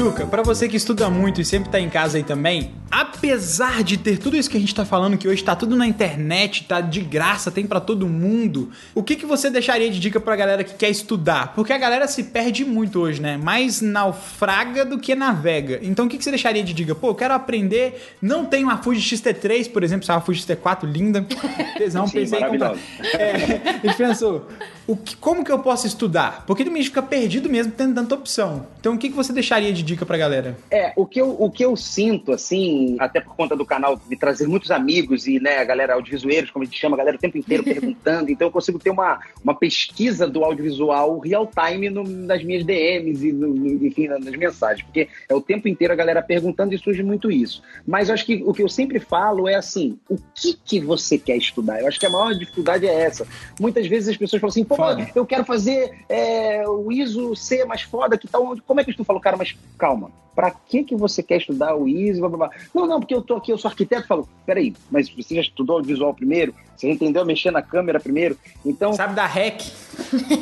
Duca, 0.01 0.25
para 0.25 0.41
você 0.41 0.67
que 0.67 0.75
estuda 0.75 1.11
muito 1.11 1.39
e 1.39 1.45
sempre 1.45 1.69
tá 1.69 1.79
em 1.79 1.87
casa 1.87 2.17
aí 2.17 2.23
também, 2.23 2.71
apesar 2.89 3.83
de 3.83 3.97
ter 3.97 4.17
tudo 4.17 4.35
isso 4.35 4.49
que 4.49 4.57
a 4.57 4.59
gente 4.59 4.73
tá 4.73 4.83
falando, 4.83 5.15
que 5.15 5.27
hoje 5.27 5.43
tá 5.43 5.55
tudo 5.55 5.75
na 5.75 5.85
internet, 5.85 6.63
tá 6.63 6.81
de 6.81 7.01
graça, 7.01 7.51
tem 7.51 7.67
para 7.67 7.79
todo 7.79 8.07
mundo, 8.07 8.71
o 8.95 9.03
que, 9.03 9.15
que 9.15 9.27
você 9.27 9.47
deixaria 9.47 9.91
de 9.91 9.99
dica 9.99 10.19
pra 10.19 10.35
galera 10.35 10.63
que 10.63 10.73
quer 10.73 10.89
estudar? 10.89 11.53
Porque 11.53 11.71
a 11.71 11.77
galera 11.77 12.07
se 12.07 12.23
perde 12.23 12.65
muito 12.65 12.99
hoje, 12.99 13.21
né? 13.21 13.37
Mais 13.37 13.79
naufraga 13.79 14.83
do 14.83 14.97
que 14.97 15.13
navega. 15.13 15.79
Então 15.83 16.07
o 16.07 16.09
que, 16.09 16.17
que 16.17 16.23
você 16.23 16.31
deixaria 16.31 16.63
de 16.63 16.73
dica? 16.73 16.95
Pô, 16.95 17.09
eu 17.09 17.15
quero 17.15 17.35
aprender, 17.35 18.15
não 18.19 18.43
tenho 18.43 18.69
uma 18.69 18.79
Fuji 18.79 19.15
XT3, 19.15 19.71
por 19.71 19.83
exemplo, 19.83 20.03
sabe, 20.03 20.17
uma 20.17 20.25
Fuji 20.25 20.41
XT4 20.41 20.91
linda, 20.91 21.23
tesão, 21.77 22.09
pensei 22.09 22.39
em 22.39 22.49
comprar. 22.49 22.75
É, 23.13 23.79
a 23.83 23.87
gente 23.87 23.97
pensou, 23.97 24.47
o 24.87 24.95
que, 24.95 25.15
como 25.17 25.43
que 25.43 25.51
eu 25.51 25.59
posso 25.59 25.85
estudar? 25.85 26.45
Porque 26.45 26.63
a 26.63 26.65
gente 26.65 26.85
fica 26.85 27.01
perdido 27.01 27.49
mesmo 27.49 27.73
tendo 27.73 27.95
tanta 27.95 28.15
opção. 28.15 28.65
Então 28.79 28.93
o 28.93 28.97
que, 28.97 29.09
que 29.09 29.15
você 29.15 29.33
deixaria 29.33 29.73
de 29.73 29.81
de 29.81 29.83
dica 29.83 30.05
pra 30.05 30.17
galera? 30.17 30.57
É, 30.69 30.93
o 30.95 31.05
que 31.05 31.19
eu, 31.19 31.35
o 31.37 31.51
que 31.51 31.65
eu 31.65 31.75
sinto, 31.75 32.31
assim, 32.31 32.95
até 32.99 33.19
por 33.19 33.35
conta 33.35 33.55
do 33.55 33.65
canal 33.65 33.99
me 34.07 34.15
trazer 34.15 34.47
muitos 34.47 34.71
amigos 34.71 35.27
e, 35.27 35.39
né, 35.39 35.57
a 35.57 35.63
galera 35.63 35.95
audiovisueiros, 35.95 36.51
como 36.51 36.63
a 36.63 36.65
gente 36.65 36.79
chama, 36.79 36.95
a 36.95 36.99
galera 36.99 37.17
o 37.17 37.19
tempo 37.19 37.37
inteiro 37.37 37.63
perguntando, 37.65 38.31
então 38.31 38.47
eu 38.47 38.51
consigo 38.51 38.79
ter 38.79 38.89
uma, 38.89 39.19
uma 39.43 39.53
pesquisa 39.53 40.27
do 40.27 40.43
audiovisual 40.45 41.19
real 41.19 41.47
time 41.47 41.89
no, 41.89 42.03
nas 42.03 42.43
minhas 42.43 42.63
DMs 42.63 43.27
e, 43.27 43.33
no, 43.33 43.85
enfim, 43.85 44.07
nas 44.07 44.23
mensagens, 44.23 44.83
porque 44.83 45.09
é 45.27 45.33
o 45.33 45.41
tempo 45.41 45.67
inteiro 45.67 45.93
a 45.93 45.97
galera 45.97 46.21
perguntando 46.21 46.73
e 46.73 46.77
surge 46.77 47.03
muito 47.03 47.31
isso. 47.31 47.61
Mas 47.85 48.07
eu 48.07 48.13
acho 48.13 48.25
que 48.25 48.43
o 48.45 48.53
que 48.53 48.61
eu 48.61 48.69
sempre 48.69 48.99
falo 48.99 49.47
é 49.47 49.55
assim, 49.55 49.97
o 50.07 50.17
que 50.33 50.57
que 50.63 50.79
você 50.79 51.17
quer 51.17 51.37
estudar? 51.37 51.81
Eu 51.81 51.87
acho 51.87 51.99
que 51.99 52.05
a 52.05 52.09
maior 52.09 52.33
dificuldade 52.33 52.87
é 52.87 53.01
essa. 53.01 53.27
Muitas 53.59 53.87
vezes 53.87 54.09
as 54.09 54.17
pessoas 54.17 54.39
falam 54.39 54.51
assim, 54.51 54.63
pô, 54.75 54.83
eu 55.15 55.25
quero 55.25 55.45
fazer 55.45 56.03
é, 56.07 56.67
o 56.67 56.91
ISO 56.91 57.35
C 57.35 57.65
mais 57.65 57.81
foda, 57.81 58.17
que 58.17 58.27
tal? 58.27 58.55
Como 58.65 58.79
é 58.79 58.83
que 58.83 58.93
tu 58.93 59.03
falou, 59.03 59.21
cara, 59.21 59.37
mas 59.37 59.55
calma, 59.77 60.11
para 60.35 60.51
que 60.51 60.83
que 60.83 60.95
você 60.95 61.21
quer 61.21 61.37
estudar 61.37 61.75
o 61.75 61.87
ISO? 61.87 62.19
Blá, 62.19 62.29
blá, 62.29 62.37
blá. 62.37 62.57
Não, 62.73 62.87
não, 62.87 62.99
porque 62.99 63.13
eu 63.13 63.21
tô 63.21 63.35
aqui, 63.35 63.51
eu 63.51 63.57
sou 63.57 63.69
arquiteto, 63.69 64.07
falo, 64.07 64.27
peraí, 64.45 64.73
mas 64.89 65.09
você 65.09 65.35
já 65.35 65.41
estudou 65.41 65.79
o 65.79 65.83
visual 65.83 66.13
primeiro? 66.13 66.53
Você 66.75 66.89
entendeu 66.89 67.25
mexer 67.25 67.51
na 67.51 67.61
câmera 67.61 67.99
primeiro? 67.99 68.37
Então... 68.65 68.93
Sabe 68.93 69.13
da 69.13 69.25
REC. 69.25 69.61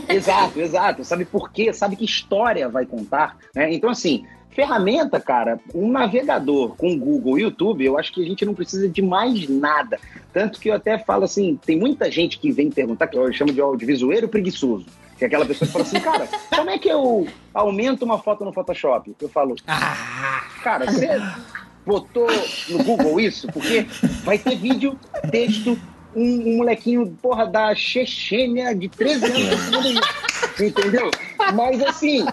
exato, 0.10 0.60
exato. 0.60 1.04
Sabe 1.04 1.26
por 1.26 1.52
quê? 1.52 1.74
Sabe 1.74 1.96
que 1.96 2.06
história 2.06 2.70
vai 2.70 2.86
contar? 2.86 3.38
Né? 3.54 3.74
Então, 3.74 3.90
assim, 3.90 4.26
ferramenta, 4.52 5.20
cara, 5.20 5.60
um 5.74 5.90
navegador 5.92 6.76
com 6.76 6.98
Google 6.98 7.38
e 7.38 7.42
YouTube, 7.44 7.86
eu 7.86 7.98
acho 7.98 8.14
que 8.14 8.22
a 8.22 8.26
gente 8.26 8.46
não 8.46 8.54
precisa 8.54 8.90
de 8.90 9.02
mais 9.02 9.48
nada. 9.48 10.00
Tanto 10.34 10.60
que 10.60 10.70
eu 10.70 10.74
até 10.74 10.98
falo 10.98 11.24
assim, 11.24 11.60
tem 11.66 11.78
muita 11.78 12.12
gente 12.12 12.40
que 12.40 12.52
vem 12.52 12.70
perguntar, 12.70 13.08
que 13.08 13.18
eu 13.18 13.32
chamo 13.32 13.54
de 13.54 13.62
audiovisueiro 13.62 14.28
preguiçoso. 14.28 14.86
Que 15.18 15.26
é 15.26 15.28
aquela 15.28 15.46
pessoa 15.46 15.68
que 15.68 15.74
fala 15.74 15.86
assim, 15.86 16.00
cara, 16.00 16.28
como 16.56 16.70
é 16.70 16.78
que 16.78 16.90
eu 16.90 17.28
aumento 17.54 18.04
uma 18.04 18.18
foto 18.18 18.46
no 18.46 18.54
Photoshop? 18.54 19.14
Eu 19.20 19.30
falo, 19.30 19.56
ah. 19.68 20.44
cara, 20.64 20.86
você 20.86 21.22
botou 21.86 22.28
no 22.70 22.84
Google 22.84 23.20
isso? 23.20 23.48
Porque 23.48 23.86
vai 24.24 24.38
ter 24.38 24.56
vídeo, 24.56 24.98
texto, 25.30 25.78
um, 26.16 26.54
um 26.54 26.58
molequinho, 26.58 27.18
porra, 27.22 27.46
da 27.46 27.76
Chechênia 27.76 28.74
de 28.74 28.90
13 28.90 29.26
anos 29.26 30.00
Entendeu? 30.60 31.12
Mas 31.54 31.82
assim, 31.82 32.26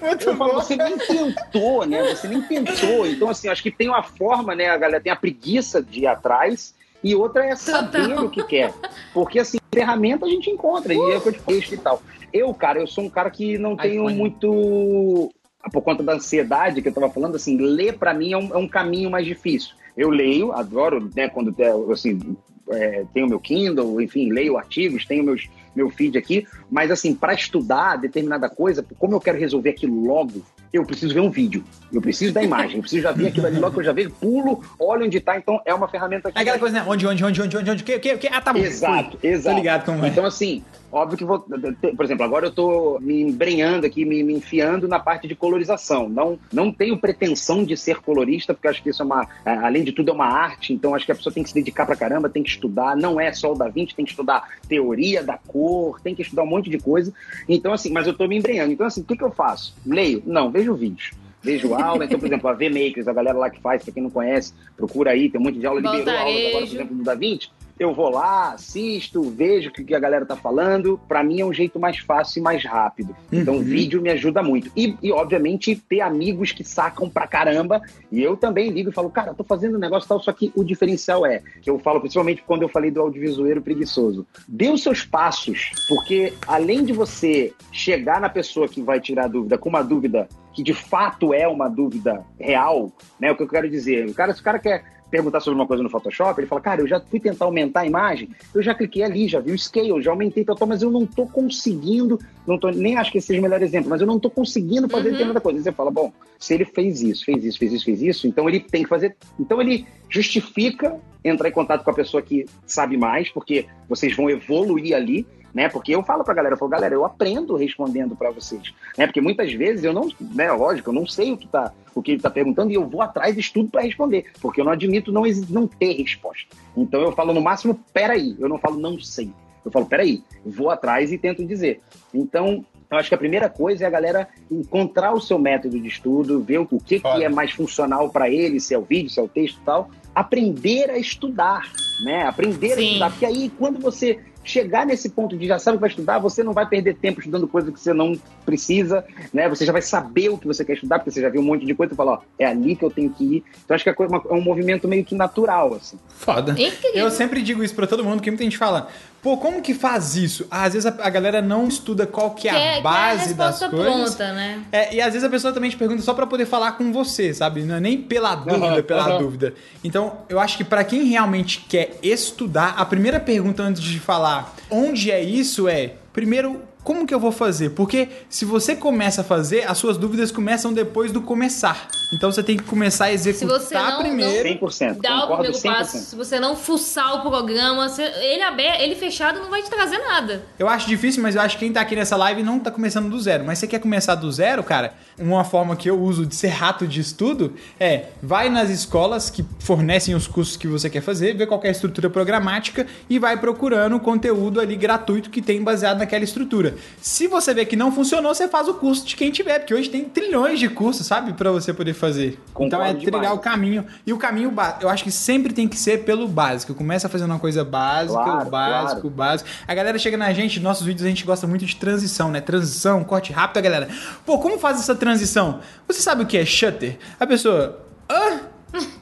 muito 0.00 0.24
eu 0.24 0.36
falo, 0.36 0.54
você 0.54 0.76
nem 0.76 0.98
tentou, 0.98 1.86
né? 1.86 2.02
Você 2.14 2.28
nem 2.28 2.42
tentou. 2.42 3.06
Então, 3.06 3.28
assim, 3.28 3.48
acho 3.48 3.62
que 3.62 3.70
tem 3.70 3.88
uma 3.88 4.02
forma, 4.02 4.54
né? 4.54 4.68
A 4.68 4.76
galera 4.76 5.02
tem 5.02 5.12
a 5.12 5.16
preguiça 5.16 5.82
de 5.82 6.00
ir 6.00 6.06
atrás 6.06 6.74
e 7.02 7.14
outra 7.14 7.46
é 7.46 7.56
saber 7.56 8.08
Total. 8.08 8.24
o 8.24 8.30
que 8.30 8.42
quer. 8.44 8.72
Porque, 9.12 9.38
assim, 9.38 9.58
ferramenta 9.72 10.26
a 10.26 10.28
gente 10.28 10.50
encontra, 10.50 10.92
uh! 10.92 11.10
e 11.10 11.12
é 11.12 11.16
o 11.16 11.20
que 11.20 11.28
eu 11.28 11.32
te 11.32 11.42
texto 11.42 11.74
e 11.74 11.78
tal. 11.78 12.02
Eu, 12.32 12.52
cara, 12.52 12.80
eu 12.80 12.86
sou 12.86 13.04
um 13.04 13.10
cara 13.10 13.30
que 13.30 13.56
não 13.58 13.76
tenho 13.76 14.08
muito. 14.10 15.32
Por 15.72 15.82
conta 15.82 16.02
da 16.02 16.14
ansiedade 16.14 16.80
que 16.80 16.88
eu 16.88 16.92
tava 16.92 17.10
falando, 17.10 17.34
assim, 17.34 17.56
ler 17.56 17.98
para 17.98 18.14
mim 18.14 18.32
é 18.32 18.36
um, 18.36 18.54
é 18.54 18.56
um, 18.56 18.68
caminho 18.68 19.10
mais 19.10 19.26
difícil. 19.26 19.74
Eu 19.96 20.10
leio, 20.10 20.52
adoro, 20.52 21.10
né, 21.16 21.28
quando 21.28 21.54
assim, 21.90 22.36
é, 22.70 23.04
tenho 23.12 23.28
meu 23.28 23.40
Kindle, 23.40 24.00
enfim, 24.00 24.30
leio 24.30 24.56
artigos, 24.56 25.04
tenho 25.04 25.24
meus, 25.24 25.48
meu 25.74 25.90
feed 25.90 26.16
aqui, 26.16 26.46
mas 26.70 26.90
assim, 26.90 27.14
para 27.14 27.34
estudar 27.34 27.96
determinada 27.96 28.48
coisa, 28.48 28.84
como 28.98 29.14
eu 29.14 29.20
quero 29.20 29.38
resolver 29.38 29.70
aquilo 29.70 30.04
logo, 30.04 30.42
eu 30.72 30.84
preciso 30.84 31.14
ver 31.14 31.20
um 31.20 31.30
vídeo, 31.30 31.64
eu 31.92 32.00
preciso 32.00 32.32
da 32.32 32.42
imagem, 32.42 32.76
eu 32.76 32.82
preciso 32.82 33.02
já 33.02 33.12
ver 33.12 33.28
aquilo 33.28 33.46
ali 33.46 33.58
logo 33.58 33.74
que 33.74 33.80
eu 33.80 33.84
já 33.84 33.92
vejo, 33.92 34.10
pulo, 34.10 34.62
olho 34.78 35.06
onde 35.06 35.20
tá, 35.20 35.36
então 35.36 35.60
é 35.64 35.72
uma 35.72 35.88
ferramenta 35.88 36.30
que. 36.30 36.38
Aquela 36.38 36.58
coisa, 36.58 36.80
né? 36.80 36.84
Onde, 36.86 37.06
onde, 37.06 37.24
onde, 37.24 37.42
onde, 37.42 37.56
onde, 37.56 37.70
onde, 37.70 37.82
o 37.82 37.86
que, 37.86 38.14
o 38.14 38.18
que, 38.18 38.28
Ah, 38.28 38.40
tá 38.40 38.52
bom. 38.52 38.58
Exato, 38.58 39.18
fui. 39.18 39.30
exato. 39.30 39.54
Tô 39.54 39.60
ligado 39.60 39.84
como 39.84 40.04
é. 40.04 40.08
Então, 40.08 40.24
assim, 40.24 40.62
Óbvio 40.96 41.18
que 41.18 41.24
vou, 41.24 41.40
por 41.40 42.04
exemplo, 42.04 42.24
agora 42.24 42.46
eu 42.46 42.50
estou 42.50 43.00
me 43.00 43.20
embrenhando 43.20 43.86
aqui, 43.86 44.04
me, 44.04 44.22
me, 44.22 44.34
enfiando 44.34 44.86
na 44.88 44.98
parte 44.98 45.28
de 45.28 45.34
colorização. 45.34 46.08
Não, 46.08 46.38
não 46.50 46.72
tenho 46.72 46.96
pretensão 46.96 47.64
de 47.64 47.76
ser 47.76 47.98
colorista, 47.98 48.54
porque 48.54 48.68
acho 48.68 48.82
que 48.82 48.90
isso 48.90 49.02
é 49.02 49.04
uma, 49.04 49.28
além 49.44 49.84
de 49.84 49.92
tudo, 49.92 50.10
é 50.10 50.14
uma 50.14 50.26
arte. 50.26 50.72
Então 50.72 50.94
acho 50.94 51.04
que 51.04 51.12
a 51.12 51.14
pessoa 51.14 51.32
tem 51.32 51.42
que 51.42 51.50
se 51.50 51.54
dedicar 51.54 51.84
pra 51.84 51.96
caramba, 51.96 52.30
tem 52.30 52.42
que 52.42 52.48
estudar. 52.48 52.96
Não 52.96 53.20
é 53.20 53.30
só 53.32 53.52
o 53.52 53.54
Da 53.54 53.68
Vinci, 53.68 53.94
tem 53.94 54.06
que 54.06 54.12
estudar 54.12 54.48
teoria 54.68 55.22
da 55.22 55.36
cor, 55.36 56.00
tem 56.00 56.14
que 56.14 56.22
estudar 56.22 56.44
um 56.44 56.46
monte 56.46 56.55
de 56.62 56.78
coisa. 56.78 57.12
Então 57.48 57.72
assim, 57.72 57.90
mas 57.90 58.06
eu 58.06 58.12
estou 58.12 58.28
me 58.28 58.36
embrenhando. 58.36 58.72
Então 58.72 58.86
assim, 58.86 59.00
o 59.00 59.04
que, 59.04 59.16
que 59.16 59.24
eu 59.24 59.30
faço? 59.30 59.74
Leio? 59.84 60.22
Não, 60.26 60.50
vejo 60.50 60.74
vídeos 60.74 61.10
vejo 61.42 61.74
aula. 61.76 62.04
Então, 62.04 62.18
por 62.18 62.26
exemplo, 62.26 62.48
a 62.48 62.52
VMakers, 62.52 63.06
a 63.06 63.12
galera 63.12 63.38
lá 63.38 63.48
que 63.48 63.60
faz, 63.60 63.84
pra 63.84 63.92
quem 63.92 64.02
não 64.02 64.10
conhece, 64.10 64.52
procura 64.76 65.12
aí, 65.12 65.30
tem 65.30 65.40
um 65.40 65.44
monte 65.44 65.60
de 65.60 65.66
aula, 65.66 65.80
liberou 65.80 66.18
aulas 66.18 66.46
agora, 66.46 66.66
por 66.66 66.74
exemplo, 66.74 66.96
do 66.96 67.04
Da 67.04 67.14
Vinci 67.14 67.50
eu 67.78 67.92
vou 67.92 68.10
lá, 68.10 68.52
assisto, 68.52 69.22
vejo 69.22 69.68
o 69.68 69.72
que 69.72 69.94
a 69.94 69.98
galera 69.98 70.24
tá 70.24 70.34
falando. 70.34 70.98
Para 71.06 71.22
mim 71.22 71.40
é 71.40 71.44
um 71.44 71.52
jeito 71.52 71.78
mais 71.78 71.98
fácil 71.98 72.40
e 72.40 72.42
mais 72.42 72.64
rápido. 72.64 73.14
Então, 73.30 73.56
uhum. 73.56 73.62
vídeo 73.62 74.00
me 74.00 74.10
ajuda 74.10 74.42
muito. 74.42 74.70
E, 74.74 74.96
e, 75.02 75.12
obviamente, 75.12 75.76
ter 75.76 76.00
amigos 76.00 76.52
que 76.52 76.64
sacam 76.64 77.08
pra 77.08 77.26
caramba. 77.26 77.82
E 78.10 78.22
eu 78.22 78.36
também 78.36 78.70
ligo 78.70 78.88
e 78.88 78.92
falo, 78.92 79.10
cara, 79.10 79.34
tô 79.34 79.44
fazendo 79.44 79.76
um 79.76 79.80
negócio 79.80 80.08
tal, 80.08 80.20
só 80.20 80.32
que 80.32 80.50
o 80.54 80.64
diferencial 80.64 81.26
é, 81.26 81.42
que 81.60 81.68
eu 81.68 81.78
falo 81.78 82.00
principalmente 82.00 82.42
quando 82.46 82.62
eu 82.62 82.68
falei 82.68 82.90
do 82.90 83.00
audiovisueiro 83.00 83.60
preguiçoso. 83.60 84.26
Dê 84.48 84.70
os 84.70 84.82
seus 84.82 85.04
passos, 85.04 85.72
porque 85.88 86.32
além 86.46 86.84
de 86.84 86.92
você 86.92 87.52
chegar 87.70 88.20
na 88.20 88.28
pessoa 88.28 88.68
que 88.68 88.80
vai 88.80 89.00
tirar 89.00 89.28
dúvida 89.28 89.58
com 89.58 89.68
uma 89.68 89.82
dúvida 89.82 90.28
que 90.56 90.62
de 90.62 90.72
fato 90.72 91.34
é 91.34 91.46
uma 91.46 91.68
dúvida 91.68 92.24
real, 92.40 92.90
né? 93.20 93.30
O 93.30 93.36
que 93.36 93.42
eu 93.42 93.48
quero 93.48 93.68
dizer, 93.68 94.08
o 94.08 94.14
cara, 94.14 94.32
se 94.32 94.40
o 94.40 94.42
cara 94.42 94.58
quer 94.58 94.95
perguntar 95.16 95.40
sobre 95.40 95.58
uma 95.58 95.66
coisa 95.66 95.82
no 95.82 95.88
Photoshop, 95.88 96.38
ele 96.38 96.46
fala, 96.46 96.60
cara, 96.60 96.80
eu 96.82 96.86
já 96.86 97.00
fui 97.00 97.18
tentar 97.18 97.46
aumentar 97.46 97.80
a 97.80 97.86
imagem, 97.86 98.28
eu 98.54 98.62
já 98.62 98.74
cliquei 98.74 99.02
ali, 99.02 99.26
já 99.26 99.40
vi 99.40 99.52
o 99.52 99.58
scale, 99.58 100.02
já 100.02 100.10
aumentei 100.10 100.44
total, 100.44 100.68
mas 100.68 100.82
eu 100.82 100.90
não 100.90 101.06
tô 101.06 101.26
conseguindo, 101.26 102.18
não 102.46 102.58
tô, 102.58 102.70
nem 102.70 102.96
acho 102.96 103.10
que 103.10 103.18
esse 103.18 103.28
seja 103.28 103.40
o 103.40 103.42
melhor 103.42 103.62
exemplo, 103.62 103.88
mas 103.88 104.00
eu 104.00 104.06
não 104.06 104.20
tô 104.20 104.28
conseguindo 104.28 104.88
fazer 104.88 105.06
uhum. 105.06 105.12
determinada 105.12 105.40
coisa. 105.40 105.62
Você 105.62 105.72
fala, 105.72 105.90
bom, 105.90 106.12
se 106.38 106.52
ele 106.52 106.64
fez 106.66 107.00
isso, 107.00 107.24
fez 107.24 107.44
isso, 107.44 107.58
fez 107.58 107.72
isso, 107.72 107.84
fez 107.84 108.02
isso, 108.02 108.26
então 108.26 108.48
ele 108.48 108.60
tem 108.60 108.82
que 108.82 108.88
fazer, 108.88 109.16
então 109.40 109.60
ele 109.60 109.86
justifica 110.08 111.00
entrar 111.24 111.48
em 111.48 111.52
contato 111.52 111.82
com 111.82 111.90
a 111.90 111.94
pessoa 111.94 112.22
que 112.22 112.44
sabe 112.66 112.96
mais, 112.96 113.30
porque 113.30 113.66
vocês 113.88 114.14
vão 114.14 114.28
evoluir 114.28 114.94
ali, 114.94 115.26
né? 115.56 115.70
Porque 115.70 115.94
eu 115.94 116.02
falo 116.02 116.22
pra 116.22 116.34
galera, 116.34 116.52
eu 116.52 116.58
falo, 116.58 116.70
galera, 116.70 116.94
eu 116.94 117.02
aprendo 117.02 117.56
respondendo 117.56 118.14
para 118.14 118.30
vocês, 118.30 118.74
né? 118.98 119.06
Porque 119.06 119.22
muitas 119.22 119.50
vezes 119.54 119.84
eu 119.84 119.92
não, 119.94 120.06
né, 120.20 120.52
lógico, 120.52 120.90
eu 120.90 120.94
não 120.94 121.06
sei 121.06 121.32
o 121.32 121.36
que 121.38 121.48
tá, 121.48 121.72
o 121.94 122.02
que 122.02 122.12
ele 122.12 122.20
tá 122.20 122.28
perguntando 122.28 122.70
e 122.70 122.74
eu 122.74 122.86
vou 122.86 123.00
atrás 123.00 123.34
de 123.34 123.40
estudo 123.40 123.70
para 123.70 123.80
responder, 123.80 124.26
porque 124.38 124.60
eu 124.60 124.66
não 124.66 124.72
admito 124.72 125.10
não, 125.10 125.22
não 125.48 125.66
ter 125.66 125.94
resposta. 125.94 126.54
Então 126.76 127.00
eu 127.00 127.12
falo 127.12 127.32
no 127.32 127.40
máximo, 127.40 127.80
peraí, 127.90 128.36
eu 128.38 128.50
não 128.50 128.58
falo 128.58 128.78
não 128.78 129.00
sei. 129.00 129.32
Eu 129.64 129.72
falo, 129.72 129.86
peraí, 129.86 130.22
vou 130.44 130.68
atrás 130.68 131.10
e 131.10 131.16
tento 131.16 131.44
dizer. 131.44 131.80
Então, 132.12 132.62
eu 132.90 132.98
acho 132.98 133.08
que 133.08 133.14
a 133.14 133.18
primeira 133.18 133.48
coisa 133.48 133.82
é 133.82 133.86
a 133.86 133.90
galera 133.90 134.28
encontrar 134.50 135.12
o 135.12 135.20
seu 135.20 135.38
método 135.38 135.80
de 135.80 135.88
estudo, 135.88 136.40
ver 136.40 136.58
o 136.58 136.66
que, 136.66 137.00
que 137.00 137.24
é 137.24 137.28
mais 137.28 137.50
funcional 137.50 138.10
para 138.10 138.30
ele, 138.30 138.60
se 138.60 138.74
é 138.74 138.78
o 138.78 138.82
vídeo, 138.82 139.10
se 139.10 139.18
é 139.18 139.22
o 139.22 139.28
texto 139.28 139.58
e 139.58 139.64
tal. 139.64 139.90
Aprender 140.14 140.90
a 140.90 140.98
estudar, 140.98 141.72
né? 142.04 142.22
Aprender 142.24 142.76
Sim. 142.76 142.80
a 142.80 142.84
estudar. 142.84 143.10
Porque 143.10 143.26
aí, 143.26 143.50
quando 143.58 143.80
você 143.80 144.20
chegar 144.46 144.86
nesse 144.86 145.10
ponto 145.10 145.36
de 145.36 145.46
já 145.46 145.58
sabe 145.58 145.76
o 145.76 145.78
que 145.78 145.82
vai 145.82 145.90
estudar, 145.90 146.18
você 146.18 146.42
não 146.42 146.52
vai 146.52 146.66
perder 146.66 146.94
tempo 146.94 147.20
estudando 147.20 147.48
coisa 147.48 147.70
que 147.70 147.78
você 147.78 147.92
não 147.92 148.18
precisa, 148.44 149.04
né? 149.32 149.48
Você 149.48 149.66
já 149.66 149.72
vai 149.72 149.82
saber 149.82 150.28
o 150.28 150.38
que 150.38 150.46
você 150.46 150.64
quer 150.64 150.74
estudar, 150.74 151.00
porque 151.00 151.10
você 151.10 151.20
já 151.20 151.28
viu 151.28 151.40
um 151.40 151.44
monte 151.44 151.66
de 151.66 151.74
coisa 151.74 151.92
e 151.92 151.96
fala, 151.96 152.12
ó, 152.12 152.18
é 152.38 152.46
ali 152.46 152.76
que 152.76 152.84
eu 152.84 152.90
tenho 152.90 153.10
que 153.10 153.24
ir. 153.24 153.44
Então 153.64 153.74
acho 153.74 153.84
que 153.84 153.90
é, 153.90 153.94
é 153.98 154.32
um 154.32 154.40
movimento 154.40 154.86
meio 154.86 155.04
que 155.04 155.14
natural, 155.14 155.74
assim. 155.74 155.98
Foda. 156.08 156.54
Eu 156.94 157.10
sempre 157.10 157.42
digo 157.42 157.62
isso 157.62 157.74
para 157.74 157.86
todo 157.86 158.04
mundo, 158.04 158.22
que 158.22 158.30
muita 158.30 158.44
gente 158.44 158.56
fala, 158.56 158.88
Pô, 159.22 159.36
como 159.36 159.60
que 159.60 159.74
faz 159.74 160.14
isso? 160.14 160.46
às 160.50 160.72
vezes 160.72 160.86
a, 160.86 160.90
a, 161.00 161.10
galera 161.10 161.42
não 161.42 161.66
estuda 161.66 162.06
qual 162.06 162.30
que 162.30 162.48
é 162.48 162.50
a 162.50 162.58
é, 162.58 162.80
base 162.80 163.30
é 163.30 163.32
a 163.32 163.36
das 163.36 163.58
coisas. 163.58 164.14
Pronta, 164.14 164.32
né? 164.32 164.62
É, 164.70 164.94
e 164.94 165.00
às 165.00 165.12
vezes 165.12 165.24
a 165.24 165.28
pessoa 165.28 165.52
também 165.52 165.70
te 165.70 165.76
pergunta 165.76 166.02
só 166.02 166.14
para 166.14 166.26
poder 166.26 166.46
falar 166.46 166.72
com 166.72 166.92
você, 166.92 167.34
sabe? 167.34 167.62
Não 167.62 167.76
é 167.76 167.80
nem 167.80 168.00
pela 168.00 168.34
dúvida, 168.34 168.76
uhum, 168.76 168.82
pela 168.82 169.12
uhum. 169.12 169.18
dúvida. 169.18 169.54
Então, 169.82 170.18
eu 170.28 170.38
acho 170.38 170.56
que 170.56 170.64
para 170.64 170.84
quem 170.84 171.04
realmente 171.04 171.64
quer 171.68 171.98
estudar, 172.02 172.74
a 172.76 172.84
primeira 172.84 173.18
pergunta 173.18 173.62
antes 173.62 173.82
de 173.82 173.98
falar 173.98 174.54
onde 174.70 175.10
é 175.10 175.22
isso 175.22 175.68
é, 175.68 175.94
primeiro, 176.12 176.62
como 176.86 177.04
que 177.04 177.12
eu 177.12 177.18
vou 177.18 177.32
fazer? 177.32 177.70
Porque 177.70 178.08
se 178.28 178.44
você 178.44 178.76
começa 178.76 179.22
a 179.22 179.24
fazer, 179.24 179.68
as 179.68 179.76
suas 179.76 179.96
dúvidas 179.96 180.30
começam 180.30 180.72
depois 180.72 181.10
do 181.10 181.20
começar. 181.20 181.88
Então 182.14 182.30
você 182.30 182.44
tem 182.44 182.56
que 182.56 182.62
começar 182.62 183.06
a 183.06 183.12
executar 183.12 183.58
se 183.58 183.66
você 183.66 183.74
não, 183.74 183.98
primeiro. 183.98 184.48
Não 184.48 184.68
100%. 184.68 185.00
Dá 185.00 185.24
o 185.24 185.32
primeiro 185.32 185.58
100%. 185.58 185.62
passo. 185.62 185.98
Se 185.98 186.14
você 186.14 186.38
não 186.38 186.54
fuçar 186.54 187.16
o 187.16 187.28
programa, 187.28 187.92
ele 188.20 188.40
aberto, 188.40 188.80
ele 188.80 188.94
fechado 188.94 189.40
não 189.40 189.50
vai 189.50 189.64
te 189.64 189.68
trazer 189.68 189.98
nada. 189.98 190.44
Eu 190.56 190.68
acho 190.68 190.86
difícil, 190.86 191.24
mas 191.24 191.34
eu 191.34 191.40
acho 191.40 191.58
que 191.58 191.64
quem 191.64 191.72
tá 191.72 191.80
aqui 191.80 191.96
nessa 191.96 192.16
live 192.16 192.44
não 192.44 192.60
tá 192.60 192.70
começando 192.70 193.10
do 193.10 193.20
zero. 193.20 193.44
Mas 193.44 193.58
você 193.58 193.66
quer 193.66 193.80
começar 193.80 194.14
do 194.14 194.30
zero, 194.30 194.62
cara? 194.62 194.94
Uma 195.18 195.42
forma 195.42 195.74
que 195.74 195.90
eu 195.90 196.00
uso 196.00 196.24
de 196.24 196.36
ser 196.36 196.50
rato 196.50 196.86
de 196.86 197.00
estudo 197.00 197.52
é 197.80 198.04
vai 198.22 198.48
nas 198.48 198.70
escolas 198.70 199.28
que 199.28 199.44
fornecem 199.58 200.14
os 200.14 200.28
cursos 200.28 200.56
que 200.56 200.68
você 200.68 200.88
quer 200.88 201.00
fazer, 201.00 201.36
vê 201.36 201.44
qual 201.44 201.60
é 201.64 201.68
a 201.68 201.72
estrutura 201.72 202.08
programática 202.08 202.86
e 203.10 203.18
vai 203.18 203.36
procurando 203.36 203.96
o 203.96 204.00
conteúdo 204.00 204.60
ali 204.60 204.76
gratuito 204.76 205.30
que 205.30 205.42
tem 205.42 205.60
baseado 205.60 205.98
naquela 205.98 206.22
estrutura. 206.22 206.75
Se 207.00 207.26
você 207.26 207.54
vê 207.54 207.64
que 207.64 207.76
não 207.76 207.92
funcionou, 207.92 208.34
você 208.34 208.48
faz 208.48 208.68
o 208.68 208.74
curso 208.74 209.06
de 209.06 209.16
quem 209.16 209.30
tiver, 209.30 209.58
porque 209.58 209.74
hoje 209.74 209.88
tem 209.88 210.04
trilhões 210.04 210.58
de 210.58 210.68
cursos, 210.68 211.06
sabe, 211.06 211.32
para 211.32 211.50
você 211.50 211.72
poder 211.72 211.94
fazer. 211.94 212.38
Concordo 212.52 212.66
então 212.66 212.84
é 212.84 212.94
trilhar 212.94 213.20
demais. 213.20 213.38
o 213.38 213.40
caminho. 213.40 213.86
E 214.06 214.12
o 214.12 214.18
caminho, 214.18 214.52
eu 214.80 214.88
acho 214.88 215.04
que 215.04 215.10
sempre 215.10 215.52
tem 215.52 215.68
que 215.68 215.78
ser 215.78 216.04
pelo 216.04 216.26
básico. 216.26 216.74
Começa 216.74 217.08
fazendo 217.08 217.30
uma 217.30 217.38
coisa 217.38 217.64
básica, 217.64 218.22
claro, 218.22 218.46
o 218.46 218.50
básico, 218.50 219.00
claro. 219.00 219.06
o 219.06 219.10
básico. 219.10 219.50
A 219.66 219.74
galera 219.74 219.98
chega 219.98 220.16
na 220.16 220.32
gente, 220.32 220.60
nossos 220.60 220.86
vídeos 220.86 221.04
a 221.04 221.08
gente 221.08 221.24
gosta 221.24 221.46
muito 221.46 221.64
de 221.64 221.76
transição, 221.76 222.30
né? 222.30 222.40
Transição, 222.40 223.04
corte 223.04 223.32
rápido, 223.32 223.58
a 223.58 223.60
galera. 223.60 223.88
Pô, 224.24 224.38
como 224.38 224.58
faz 224.58 224.80
essa 224.80 224.94
transição? 224.94 225.60
Você 225.86 226.00
sabe 226.00 226.22
o 226.22 226.26
que 226.26 226.36
é 226.36 226.44
shutter? 226.44 226.98
A 227.18 227.26
pessoa. 227.26 227.80
Hã? 228.10 228.55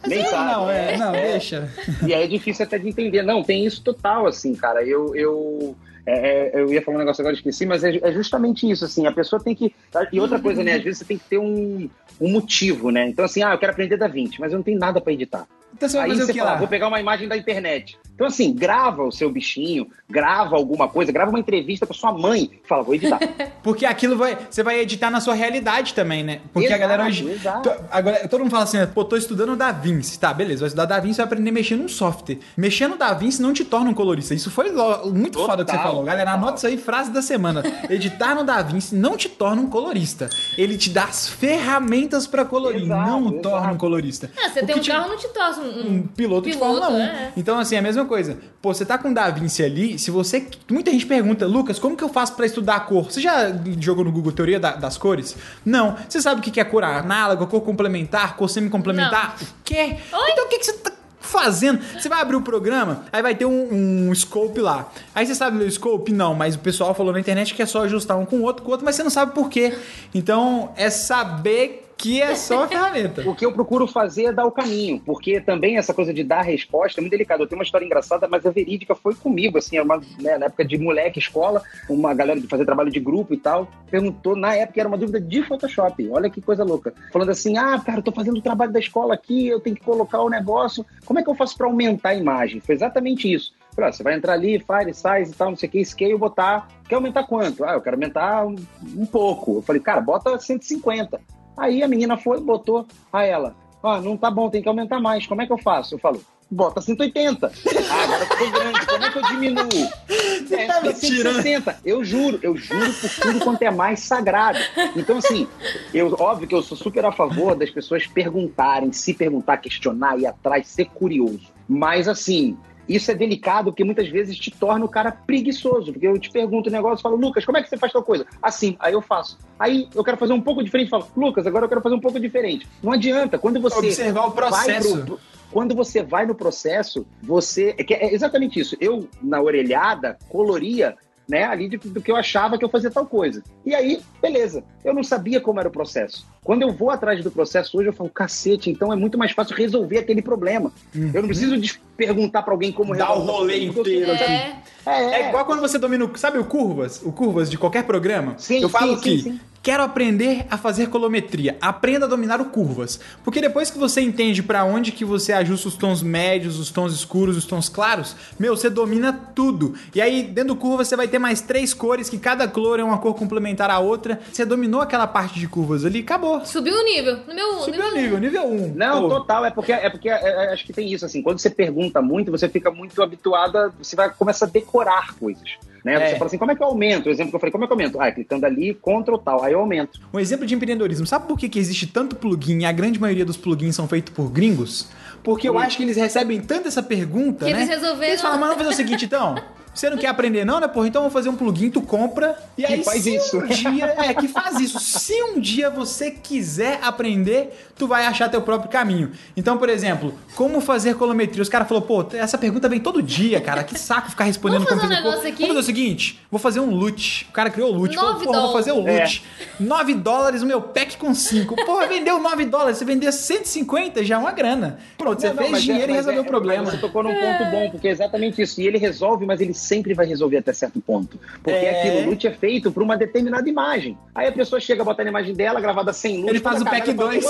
Nem 0.06 0.24
sabe. 0.24 0.52
Não, 0.52 0.70
é, 0.70 0.96
não, 0.96 1.14
é. 1.14 1.32
deixa. 1.32 1.70
E 2.06 2.14
aí 2.14 2.24
é 2.24 2.26
difícil 2.26 2.64
até 2.64 2.78
de 2.78 2.88
entender. 2.88 3.22
Não, 3.22 3.42
tem 3.42 3.64
isso 3.64 3.82
total, 3.82 4.26
assim, 4.26 4.54
cara. 4.54 4.82
Eu, 4.84 5.14
eu 5.14 5.76
é, 6.06 6.48
é, 6.48 6.60
eu 6.60 6.72
ia 6.72 6.82
falar 6.82 6.98
um 6.98 7.00
negócio 7.00 7.22
agora, 7.22 7.34
esqueci, 7.34 7.64
mas 7.64 7.82
é, 7.82 7.96
é, 7.96 8.12
justamente 8.12 8.70
isso, 8.70 8.84
assim, 8.84 9.06
a 9.06 9.12
pessoa 9.12 9.42
tem 9.42 9.54
que... 9.54 9.74
E 10.12 10.20
outra 10.20 10.38
coisa, 10.38 10.62
né, 10.62 10.74
às 10.74 10.82
vezes 10.82 10.98
você 10.98 11.04
tem 11.04 11.18
que 11.18 11.24
ter 11.24 11.38
um, 11.38 11.88
um 12.20 12.28
motivo, 12.30 12.90
né? 12.90 13.08
Então, 13.08 13.24
assim, 13.24 13.42
ah, 13.42 13.52
eu 13.52 13.58
quero 13.58 13.72
aprender 13.72 13.96
da 13.96 14.06
20, 14.06 14.38
mas 14.40 14.52
eu 14.52 14.58
não 14.58 14.62
tenho 14.62 14.78
nada 14.78 15.00
para 15.00 15.12
editar. 15.12 15.46
Então 15.74 15.88
você 15.88 15.96
vai 15.96 16.06
Aí 16.06 16.12
fazer 16.12 16.26
você 16.26 16.30
o 16.30 16.34
que 16.34 16.40
fala, 16.40 16.52
lá? 16.52 16.58
vou 16.58 16.68
pegar 16.68 16.88
uma 16.88 17.00
imagem 17.00 17.26
da 17.26 17.36
internet. 17.36 17.98
Então, 18.14 18.28
assim, 18.28 18.54
grava 18.54 19.02
o 19.02 19.10
seu 19.10 19.28
bichinho, 19.28 19.88
grava 20.08 20.54
alguma 20.54 20.88
coisa, 20.88 21.10
grava 21.10 21.30
uma 21.30 21.40
entrevista 21.40 21.84
com 21.84 21.92
sua 21.92 22.12
mãe 22.12 22.50
e 22.64 22.68
fala, 22.68 22.84
vou 22.84 22.94
editar. 22.94 23.18
Porque 23.62 23.84
aquilo 23.84 24.16
vai. 24.16 24.38
Você 24.48 24.62
vai 24.62 24.78
editar 24.80 25.10
na 25.10 25.20
sua 25.20 25.34
realidade 25.34 25.94
também, 25.94 26.22
né? 26.22 26.40
Porque 26.52 26.66
exato, 26.68 26.82
a 26.82 26.86
galera 26.86 27.06
hoje. 27.08 27.28
Exato. 27.28 27.72
agora, 27.90 28.28
todo 28.28 28.40
mundo 28.40 28.50
fala 28.50 28.64
assim, 28.64 28.78
pô, 28.94 29.04
tô 29.04 29.16
estudando 29.16 29.56
Da 29.56 29.72
Vinci. 29.72 30.18
Tá, 30.18 30.32
beleza, 30.32 30.60
vai 30.60 30.68
estudar 30.68 30.84
Da 30.84 31.00
Vinci 31.00 31.16
vai 31.16 31.26
aprender 31.26 31.50
a 31.50 31.52
mexer 31.52 31.76
num 31.76 31.88
software. 31.88 32.38
Mexendo 32.56 32.92
no 32.92 32.98
Da 32.98 33.12
Vinci 33.14 33.42
não 33.42 33.52
te 33.52 33.64
torna 33.64 33.90
um 33.90 33.94
colorista. 33.94 34.32
Isso 34.32 34.50
foi 34.50 34.70
muito 34.70 35.32
total, 35.32 35.46
foda 35.48 35.64
que 35.64 35.70
você 35.72 35.78
falou. 35.78 36.04
Galera, 36.04 36.30
total. 36.30 36.42
anota 36.42 36.58
isso 36.58 36.66
aí, 36.68 36.76
frase 36.76 37.10
da 37.10 37.22
semana. 37.22 37.62
Editar 37.90 38.34
no 38.36 38.44
Da 38.44 38.62
Vinci 38.62 38.94
não 38.94 39.16
te 39.16 39.28
torna 39.28 39.60
um 39.60 39.66
colorista. 39.66 40.30
Ele 40.56 40.76
te 40.76 40.90
dá 40.90 41.04
as 41.04 41.28
ferramentas 41.28 42.26
para 42.26 42.44
colorir, 42.44 42.82
exato, 42.82 43.10
não 43.10 43.20
exato. 43.22 43.42
torna 43.42 43.72
um 43.72 43.76
colorista. 43.76 44.30
É, 44.36 44.50
você 44.50 44.64
tem 44.64 44.76
um 44.76 44.80
te... 44.80 44.90
carro, 44.90 45.08
não 45.08 45.16
te 45.16 45.28
torna 45.28 45.62
um, 45.62 45.68
um 45.68 46.06
piloto, 46.06 46.14
piloto, 46.14 46.50
de 46.50 46.56
Fórmula 46.56 46.90
1. 46.90 47.00
É. 47.00 47.32
Então, 47.36 47.58
assim, 47.58 47.74
é 47.74 47.78
a 47.78 47.82
mesma 47.82 48.03
coisa. 48.04 48.38
Pô, 48.60 48.72
você 48.72 48.84
tá 48.84 48.98
com 48.98 49.10
o 49.10 49.14
Da 49.14 49.30
Vinci 49.30 49.62
ali, 49.62 49.98
se 49.98 50.10
você. 50.10 50.46
Muita 50.70 50.90
gente 50.90 51.06
pergunta, 51.06 51.46
Lucas, 51.46 51.78
como 51.78 51.96
que 51.96 52.04
eu 52.04 52.08
faço 52.08 52.34
para 52.34 52.46
estudar 52.46 52.76
a 52.76 52.80
cor? 52.80 53.10
Você 53.10 53.20
já 53.20 53.52
jogou 53.80 54.04
no 54.04 54.12
Google 54.12 54.32
Teoria 54.32 54.60
da, 54.60 54.76
das 54.76 54.96
Cores? 54.96 55.36
Não. 55.64 55.96
Você 56.08 56.20
sabe 56.20 56.40
o 56.40 56.42
que 56.42 56.60
é 56.60 56.64
cor 56.64 56.84
análoga, 56.84 57.46
cor 57.46 57.60
complementar, 57.60 58.36
cor 58.36 58.48
semi-complementar? 58.48 59.36
O 59.40 59.46
quê? 59.64 59.96
Oi? 60.12 60.30
Então 60.30 60.46
o 60.46 60.48
que, 60.48 60.58
que 60.58 60.66
você 60.66 60.72
tá 60.74 60.92
fazendo? 61.24 61.80
Você 61.98 62.08
vai 62.08 62.20
abrir 62.20 62.36
o 62.36 62.42
programa, 62.42 63.04
aí 63.12 63.22
vai 63.22 63.34
ter 63.34 63.46
um, 63.46 64.08
um, 64.08 64.14
scope 64.14 64.60
lá. 64.60 64.90
Aí 65.14 65.26
você 65.26 65.34
sabe 65.34 65.58
ler 65.58 65.66
o 65.66 65.70
scope? 65.70 66.12
Não, 66.12 66.34
mas 66.34 66.54
o 66.54 66.58
pessoal 66.58 66.94
falou 66.94 67.12
na 67.12 67.20
internet 67.20 67.54
que 67.54 67.62
é 67.62 67.66
só 67.66 67.84
ajustar 67.84 68.18
um 68.18 68.24
com 68.24 68.36
o 68.36 68.42
outro, 68.42 68.62
com 68.62 68.68
o 68.68 68.72
outro, 68.72 68.84
mas 68.84 68.94
você 68.94 69.02
não 69.02 69.10
sabe 69.10 69.32
por 69.32 69.48
quê. 69.48 69.76
Então, 70.14 70.72
é 70.76 70.90
saber 70.90 71.83
que 71.96 72.20
é 72.20 72.34
só 72.34 72.64
a 72.64 72.68
ferramenta. 72.68 73.22
o 73.28 73.34
que 73.34 73.44
eu 73.44 73.52
procuro 73.52 73.86
fazer 73.86 74.26
é 74.26 74.32
dar 74.32 74.44
o 74.44 74.52
caminho, 74.52 75.00
porque 75.00 75.40
também 75.40 75.76
essa 75.76 75.94
coisa 75.94 76.12
de 76.12 76.22
dar 76.22 76.42
resposta 76.42 77.00
é 77.00 77.02
muito 77.02 77.12
delicado. 77.12 77.42
Eu 77.42 77.46
tenho 77.46 77.58
uma 77.58 77.64
história 77.64 77.84
engraçada, 77.84 78.28
mas 78.28 78.44
a 78.46 78.50
verídica 78.50 78.94
foi 78.94 79.14
comigo, 79.14 79.58
assim, 79.58 79.78
uma, 79.78 79.98
né, 80.20 80.38
na 80.38 80.46
época 80.46 80.64
de 80.64 80.78
moleque, 80.78 81.18
escola, 81.18 81.62
uma 81.88 82.14
galera 82.14 82.40
de 82.40 82.46
fazer 82.46 82.64
trabalho 82.64 82.90
de 82.90 83.00
grupo 83.00 83.34
e 83.34 83.36
tal, 83.36 83.68
perguntou, 83.90 84.36
na 84.36 84.54
época 84.54 84.80
era 84.80 84.88
uma 84.88 84.98
dúvida 84.98 85.20
de 85.20 85.42
Photoshop, 85.42 86.08
olha 86.10 86.30
que 86.30 86.40
coisa 86.40 86.64
louca. 86.64 86.92
Falando 87.12 87.30
assim, 87.30 87.56
ah, 87.56 87.80
cara, 87.84 87.98
eu 87.98 88.02
tô 88.02 88.12
fazendo 88.12 88.38
o 88.38 88.42
trabalho 88.42 88.72
da 88.72 88.78
escola 88.78 89.14
aqui, 89.14 89.46
eu 89.46 89.60
tenho 89.60 89.76
que 89.76 89.82
colocar 89.82 90.22
o 90.22 90.28
negócio, 90.28 90.84
como 91.04 91.18
é 91.18 91.22
que 91.22 91.30
eu 91.30 91.34
faço 91.34 91.56
para 91.56 91.66
aumentar 91.66 92.10
a 92.10 92.14
imagem? 92.14 92.60
Foi 92.60 92.74
exatamente 92.74 93.32
isso. 93.32 93.52
Falei, 93.74 93.90
ah, 93.90 93.92
você 93.92 94.02
vai 94.02 94.14
entrar 94.14 94.34
ali, 94.34 94.60
file, 94.60 94.94
size 94.94 95.32
e 95.32 95.34
tal, 95.34 95.50
não 95.50 95.56
sei 95.56 95.68
o 95.68 95.72
que, 95.72 95.84
scale, 95.84 96.16
botar. 96.16 96.68
Quer 96.88 96.94
aumentar 96.94 97.24
quanto? 97.24 97.64
Ah, 97.64 97.72
eu 97.72 97.80
quero 97.80 97.96
aumentar 97.96 98.46
um, 98.46 98.54
um 98.96 99.04
pouco. 99.04 99.56
Eu 99.56 99.62
falei, 99.62 99.82
cara, 99.82 100.00
bota 100.00 100.38
150. 100.38 101.20
Aí 101.56 101.82
a 101.82 101.88
menina 101.88 102.16
foi, 102.16 102.40
botou 102.40 102.86
a 103.12 103.24
ela. 103.24 103.54
Ah, 103.82 104.00
não 104.00 104.16
tá 104.16 104.30
bom, 104.30 104.48
tem 104.48 104.62
que 104.62 104.68
aumentar 104.68 104.98
mais. 104.98 105.26
Como 105.26 105.42
é 105.42 105.46
que 105.46 105.52
eu 105.52 105.58
faço? 105.58 105.94
Eu 105.94 105.98
falo, 105.98 106.20
bota 106.50 106.80
180. 106.80 107.52
Ah, 107.90 108.04
agora 108.04 108.26
ficou 108.26 108.50
grande, 108.50 108.86
como 108.86 109.04
é 109.04 109.10
que 109.10 109.18
eu 109.18 109.22
diminuo? 109.22 109.68
Você 110.44 110.54
é, 110.54 110.66
tá 110.66 110.92
160. 110.92 111.80
Eu 111.84 112.04
juro, 112.04 112.38
eu 112.42 112.56
juro 112.56 112.92
por 112.92 113.10
tudo 113.10 113.40
quanto 113.40 113.62
é 113.62 113.70
mais 113.70 114.00
sagrado. 114.00 114.58
Então, 114.96 115.18
assim, 115.18 115.46
eu, 115.92 116.14
óbvio 116.18 116.48
que 116.48 116.54
eu 116.54 116.62
sou 116.62 116.76
super 116.76 117.04
a 117.04 117.12
favor 117.12 117.54
das 117.54 117.70
pessoas 117.70 118.06
perguntarem, 118.06 118.92
se 118.92 119.14
perguntar, 119.14 119.58
questionar, 119.58 120.18
ir 120.18 120.26
atrás, 120.26 120.66
ser 120.66 120.86
curioso. 120.86 121.52
Mas, 121.68 122.08
assim, 122.08 122.56
isso 122.88 123.10
é 123.10 123.14
delicado 123.14 123.70
porque 123.70 123.84
muitas 123.84 124.08
vezes 124.08 124.36
te 124.36 124.50
torna 124.50 124.84
o 124.84 124.88
cara 124.88 125.12
preguiçoso. 125.12 125.92
Porque 125.92 126.06
eu 126.06 126.18
te 126.18 126.30
pergunto 126.30 126.68
o 126.68 126.72
um 126.72 126.74
negócio 126.74 127.00
e 127.00 127.02
falo, 127.02 127.16
Lucas, 127.16 127.44
como 127.44 127.58
é 127.58 127.62
que 127.62 127.68
você 127.68 127.76
faz 127.76 127.92
tal 127.92 128.02
coisa? 128.02 128.26
Assim, 128.42 128.76
aí 128.78 128.92
eu 128.92 129.02
faço. 129.02 129.38
Aí 129.58 129.88
eu 129.94 130.04
quero 130.04 130.16
fazer 130.16 130.32
um 130.32 130.40
pouco 130.40 130.62
diferente, 130.62 130.90
falo, 130.90 131.06
Lucas, 131.16 131.46
agora 131.46 131.64
eu 131.64 131.68
quero 131.68 131.80
fazer 131.80 131.94
um 131.94 132.00
pouco 132.00 132.20
diferente. 132.20 132.66
Não 132.82 132.92
adianta. 132.92 133.38
Quando 133.38 133.60
você. 133.60 133.78
Observar 133.78 134.26
o 134.26 134.32
processo. 134.32 135.04
Pro... 135.04 135.20
quando 135.50 135.74
você 135.74 136.02
vai 136.02 136.26
no 136.26 136.34
processo, 136.34 137.06
você. 137.22 137.74
É, 137.78 138.06
é 138.06 138.14
exatamente 138.14 138.60
isso. 138.60 138.76
Eu, 138.80 139.08
na 139.22 139.40
orelhada, 139.40 140.18
coloria 140.28 140.96
né, 141.28 141.44
ali 141.44 141.68
de, 141.68 141.76
do 141.78 142.00
que 142.00 142.10
eu 142.10 142.16
achava 142.16 142.58
que 142.58 142.64
eu 142.64 142.68
fazia 142.68 142.90
tal 142.90 143.06
coisa. 143.06 143.42
E 143.64 143.74
aí, 143.74 144.00
beleza. 144.20 144.62
Eu 144.84 144.92
não 144.92 145.02
sabia 145.02 145.40
como 145.40 145.58
era 145.58 145.68
o 145.68 145.72
processo. 145.72 146.26
Quando 146.42 146.62
eu 146.62 146.72
vou 146.72 146.90
atrás 146.90 147.22
do 147.24 147.30
processo 147.30 147.78
hoje, 147.78 147.88
eu 147.88 147.92
falo, 147.92 148.10
cacete, 148.10 148.70
então 148.70 148.92
é 148.92 148.96
muito 148.96 149.16
mais 149.16 149.32
fácil 149.32 149.56
resolver 149.56 149.98
aquele 149.98 150.20
problema. 150.20 150.70
Uhum. 150.94 151.10
Eu 151.14 151.22
não 151.22 151.28
preciso 151.28 151.56
perguntar 151.96 152.42
para 152.42 152.52
alguém 152.52 152.70
como 152.70 152.92
resolver. 152.92 153.14
Dar 153.14 153.18
o 153.18 153.24
rolê 153.24 153.64
inteiro 153.64 154.12
aqui. 154.12 154.22
É. 154.24 154.56
É, 154.86 155.22
é. 155.22 155.28
igual 155.28 155.46
quando 155.46 155.60
você 155.60 155.78
domina, 155.78 156.04
o, 156.04 156.18
sabe 156.18 156.38
o 156.38 156.44
curvas? 156.44 157.00
O 157.02 157.10
curvas 157.10 157.50
de 157.50 157.56
qualquer 157.56 157.84
programa? 157.84 158.34
Sim, 158.38 158.60
eu 158.60 158.68
falo 158.68 158.96
sim, 158.96 159.00
que 159.00 159.18
sim, 159.18 159.30
sim. 159.32 159.40
Quero 159.64 159.82
aprender 159.82 160.44
a 160.50 160.58
fazer 160.58 160.90
colometria. 160.90 161.56
Aprenda 161.58 162.04
a 162.04 162.08
dominar 162.08 162.38
o 162.38 162.50
curvas. 162.50 163.00
Porque 163.24 163.40
depois 163.40 163.70
que 163.70 163.78
você 163.78 164.02
entende 164.02 164.42
para 164.42 164.62
onde 164.62 164.92
que 164.92 165.06
você 165.06 165.32
ajusta 165.32 165.68
os 165.68 165.74
tons 165.74 166.02
médios, 166.02 166.58
os 166.58 166.70
tons 166.70 166.92
escuros, 166.92 167.34
os 167.34 167.46
tons 167.46 167.70
claros, 167.70 168.14
meu, 168.38 168.54
você 168.54 168.68
domina 168.68 169.10
tudo. 169.34 169.74
E 169.94 170.02
aí, 170.02 170.22
dentro 170.22 170.52
do 170.52 170.60
curva, 170.60 170.84
você 170.84 170.94
vai 170.94 171.08
ter 171.08 171.18
mais 171.18 171.40
três 171.40 171.72
cores, 171.72 172.10
que 172.10 172.18
cada 172.18 172.46
cor 172.46 172.78
é 172.78 172.84
uma 172.84 172.98
cor 172.98 173.14
complementar 173.14 173.70
à 173.70 173.78
outra. 173.78 174.20
Você 174.30 174.44
dominou 174.44 174.82
aquela 174.82 175.06
parte 175.06 175.40
de 175.40 175.48
curvas 175.48 175.82
ali, 175.86 176.00
acabou. 176.00 176.44
Subiu 176.44 176.78
o 176.78 176.84
nível. 176.84 177.20
No 177.26 177.34
meu, 177.34 177.52
Subiu 177.60 177.86
o 177.86 177.94
nível, 177.94 178.18
nível 178.18 178.44
1. 178.46 178.52
Um. 178.52 178.74
Não, 178.74 179.08
Pô. 179.08 179.08
total. 179.08 179.46
É 179.46 179.50
porque, 179.50 179.72
é 179.72 179.88
porque 179.88 180.10
é, 180.10 180.12
é, 180.12 180.52
acho 180.52 180.66
que 180.66 180.74
tem 180.74 180.92
isso, 180.92 181.06
assim. 181.06 181.22
Quando 181.22 181.38
você 181.38 181.48
pergunta 181.48 182.02
muito, 182.02 182.30
você 182.30 182.50
fica 182.50 182.70
muito 182.70 183.02
habituada, 183.02 183.72
você 183.78 183.96
vai 183.96 184.10
começar 184.10 184.44
a 184.44 184.50
decorar 184.50 185.14
coisas. 185.14 185.56
Né? 185.84 185.94
É. 185.94 186.10
Você 186.10 186.12
fala 186.16 186.26
assim, 186.26 186.38
como 186.38 186.50
é 186.50 186.56
que 186.56 186.62
eu 186.62 186.66
aumento? 186.66 187.06
O 187.06 187.10
exemplo 187.10 187.30
que 187.30 187.36
eu 187.36 187.40
falei, 187.40 187.52
como 187.52 187.64
é 187.64 187.66
que 187.66 187.72
eu 187.72 187.76
aumento? 187.76 188.00
Ah, 188.00 188.10
clicando 188.10 188.46
ali, 188.46 188.74
Ctrl 188.74 189.16
tal, 189.18 189.44
aí 189.44 189.53
eu 189.54 189.60
aumento. 189.60 190.00
Um 190.12 190.20
exemplo 190.20 190.46
de 190.46 190.54
empreendedorismo. 190.54 191.06
Sabe 191.06 191.26
por 191.26 191.38
que, 191.38 191.48
que 191.48 191.58
existe 191.58 191.86
tanto 191.86 192.16
plugin 192.16 192.60
e 192.60 192.64
a 192.64 192.72
grande 192.72 193.00
maioria 193.00 193.24
dos 193.24 193.36
plugins 193.36 193.74
são 193.74 193.88
feitos 193.88 194.12
por 194.12 194.30
gringos? 194.30 194.88
Porque 195.22 195.48
eu 195.48 195.58
acho 195.58 195.78
que 195.78 195.82
eles 195.82 195.96
recebem 195.96 196.40
tanto 196.40 196.68
essa 196.68 196.82
pergunta, 196.82 197.46
que 197.46 197.52
né? 197.52 197.60
Eles 197.60 197.68
resolveram. 197.68 198.12
Eles 198.12 198.20
falam, 198.20 198.38
mas 198.38 198.48
vamos 198.50 198.62
fazer 198.64 198.74
o 198.74 198.76
seguinte, 198.76 199.06
então. 199.06 199.36
Você 199.74 199.90
não 199.90 199.98
quer 199.98 200.06
aprender, 200.06 200.44
não, 200.44 200.60
né, 200.60 200.68
porra? 200.68 200.86
Então 200.86 201.02
vamos 201.02 201.12
fazer 201.12 201.28
um 201.28 201.34
plugin, 201.36 201.68
tu 201.68 201.82
compra. 201.82 202.38
E 202.56 202.64
aí, 202.64 202.78
que 202.78 202.84
faz 202.84 203.02
se 203.02 203.16
isso. 203.16 203.38
um 203.38 203.46
dia. 203.46 203.94
É, 203.98 204.14
que 204.14 204.28
faz 204.28 204.60
isso. 204.60 204.78
Se 204.78 205.20
um 205.22 205.40
dia 205.40 205.68
você 205.68 206.12
quiser 206.12 206.78
aprender, 206.80 207.52
tu 207.76 207.88
vai 207.88 208.06
achar 208.06 208.28
teu 208.28 208.40
próprio 208.40 208.70
caminho. 208.70 209.10
Então, 209.36 209.58
por 209.58 209.68
exemplo, 209.68 210.14
como 210.36 210.60
fazer 210.60 210.94
colometria? 210.94 211.42
Os 211.42 211.48
caras 211.48 211.68
falaram, 211.68 211.86
pô, 211.86 212.06
essa 212.12 212.38
pergunta 212.38 212.68
vem 212.68 212.78
todo 212.78 213.02
dia, 213.02 213.40
cara. 213.40 213.64
Que 213.64 213.78
saco 213.78 214.10
ficar 214.10 214.24
respondendo 214.24 214.64
vamos 214.64 214.82
fazer 214.82 214.86
um 214.86 214.96
negócio 214.96 215.28
aqui? 215.28 215.42
Vamos 215.42 215.48
fazer 215.48 215.58
o 215.58 215.62
seguinte: 215.62 216.20
vou 216.30 216.38
fazer 216.38 216.60
um 216.60 216.70
loot. 216.70 217.26
O 217.28 217.32
cara 217.32 217.50
criou 217.50 217.70
o 217.70 217.74
loot. 217.74 217.94
Falou, 217.96 218.14
porra, 218.20 218.40
vou 218.42 218.52
fazer 218.52 218.72
o 218.72 218.80
loot. 218.80 219.24
É. 219.40 219.62
9 219.62 219.94
dólares 219.94 220.42
o 220.42 220.46
meu 220.46 220.62
pack 220.62 220.96
com 220.96 221.12
5. 221.12 221.56
Porra, 221.66 221.86
vendeu 221.88 222.20
9 222.20 222.44
dólares. 222.44 222.78
Você 222.78 222.84
vender 222.84 223.10
150 223.10 224.04
já 224.04 224.14
é 224.14 224.18
uma 224.18 224.32
grana. 224.32 224.78
Pronto, 224.96 225.20
você 225.20 225.28
não, 225.28 225.36
fez 225.36 225.50
não, 225.50 225.58
dinheiro 225.58 225.90
é, 225.90 225.94
e 225.94 225.96
resolveu 225.96 226.22
é, 226.22 226.24
o 226.24 226.28
problema. 226.28 226.70
Você 226.70 226.78
tocou 226.78 227.02
num 227.02 227.14
ponto 227.14 227.50
bom, 227.50 227.70
porque 227.70 227.88
é 227.88 227.90
exatamente 227.90 228.40
isso. 228.40 228.60
E 228.60 228.66
ele 228.66 228.78
resolve, 228.78 229.26
mas 229.26 229.40
ele 229.40 229.54
sempre 229.64 229.94
vai 229.94 230.06
resolver 230.06 230.38
até 230.38 230.52
certo 230.52 230.80
ponto. 230.80 231.18
Porque 231.42 231.50
é... 231.50 231.80
aquilo, 231.80 232.10
loot 232.10 232.26
é 232.26 232.30
feito 232.32 232.70
para 232.70 232.82
uma 232.82 232.96
determinada 232.96 233.48
imagem. 233.48 233.98
Aí 234.14 234.28
a 234.28 234.32
pessoa 234.32 234.60
chega, 234.60 234.84
bota 234.84 235.02
a 235.02 235.06
imagem 235.06 235.34
dela, 235.34 235.60
gravada 235.60 235.92
sem 235.92 236.18
luz. 236.18 236.28
Ele 236.30 236.40
faz 236.40 236.60
o 236.60 236.64
pack 236.64 236.92
2. 236.92 237.24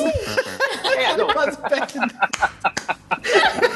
É, 0.97 1.17
não. 1.17 1.29
faz 1.31 1.55
o 1.55 1.61
pack 1.61 1.99
2. 1.99 3.74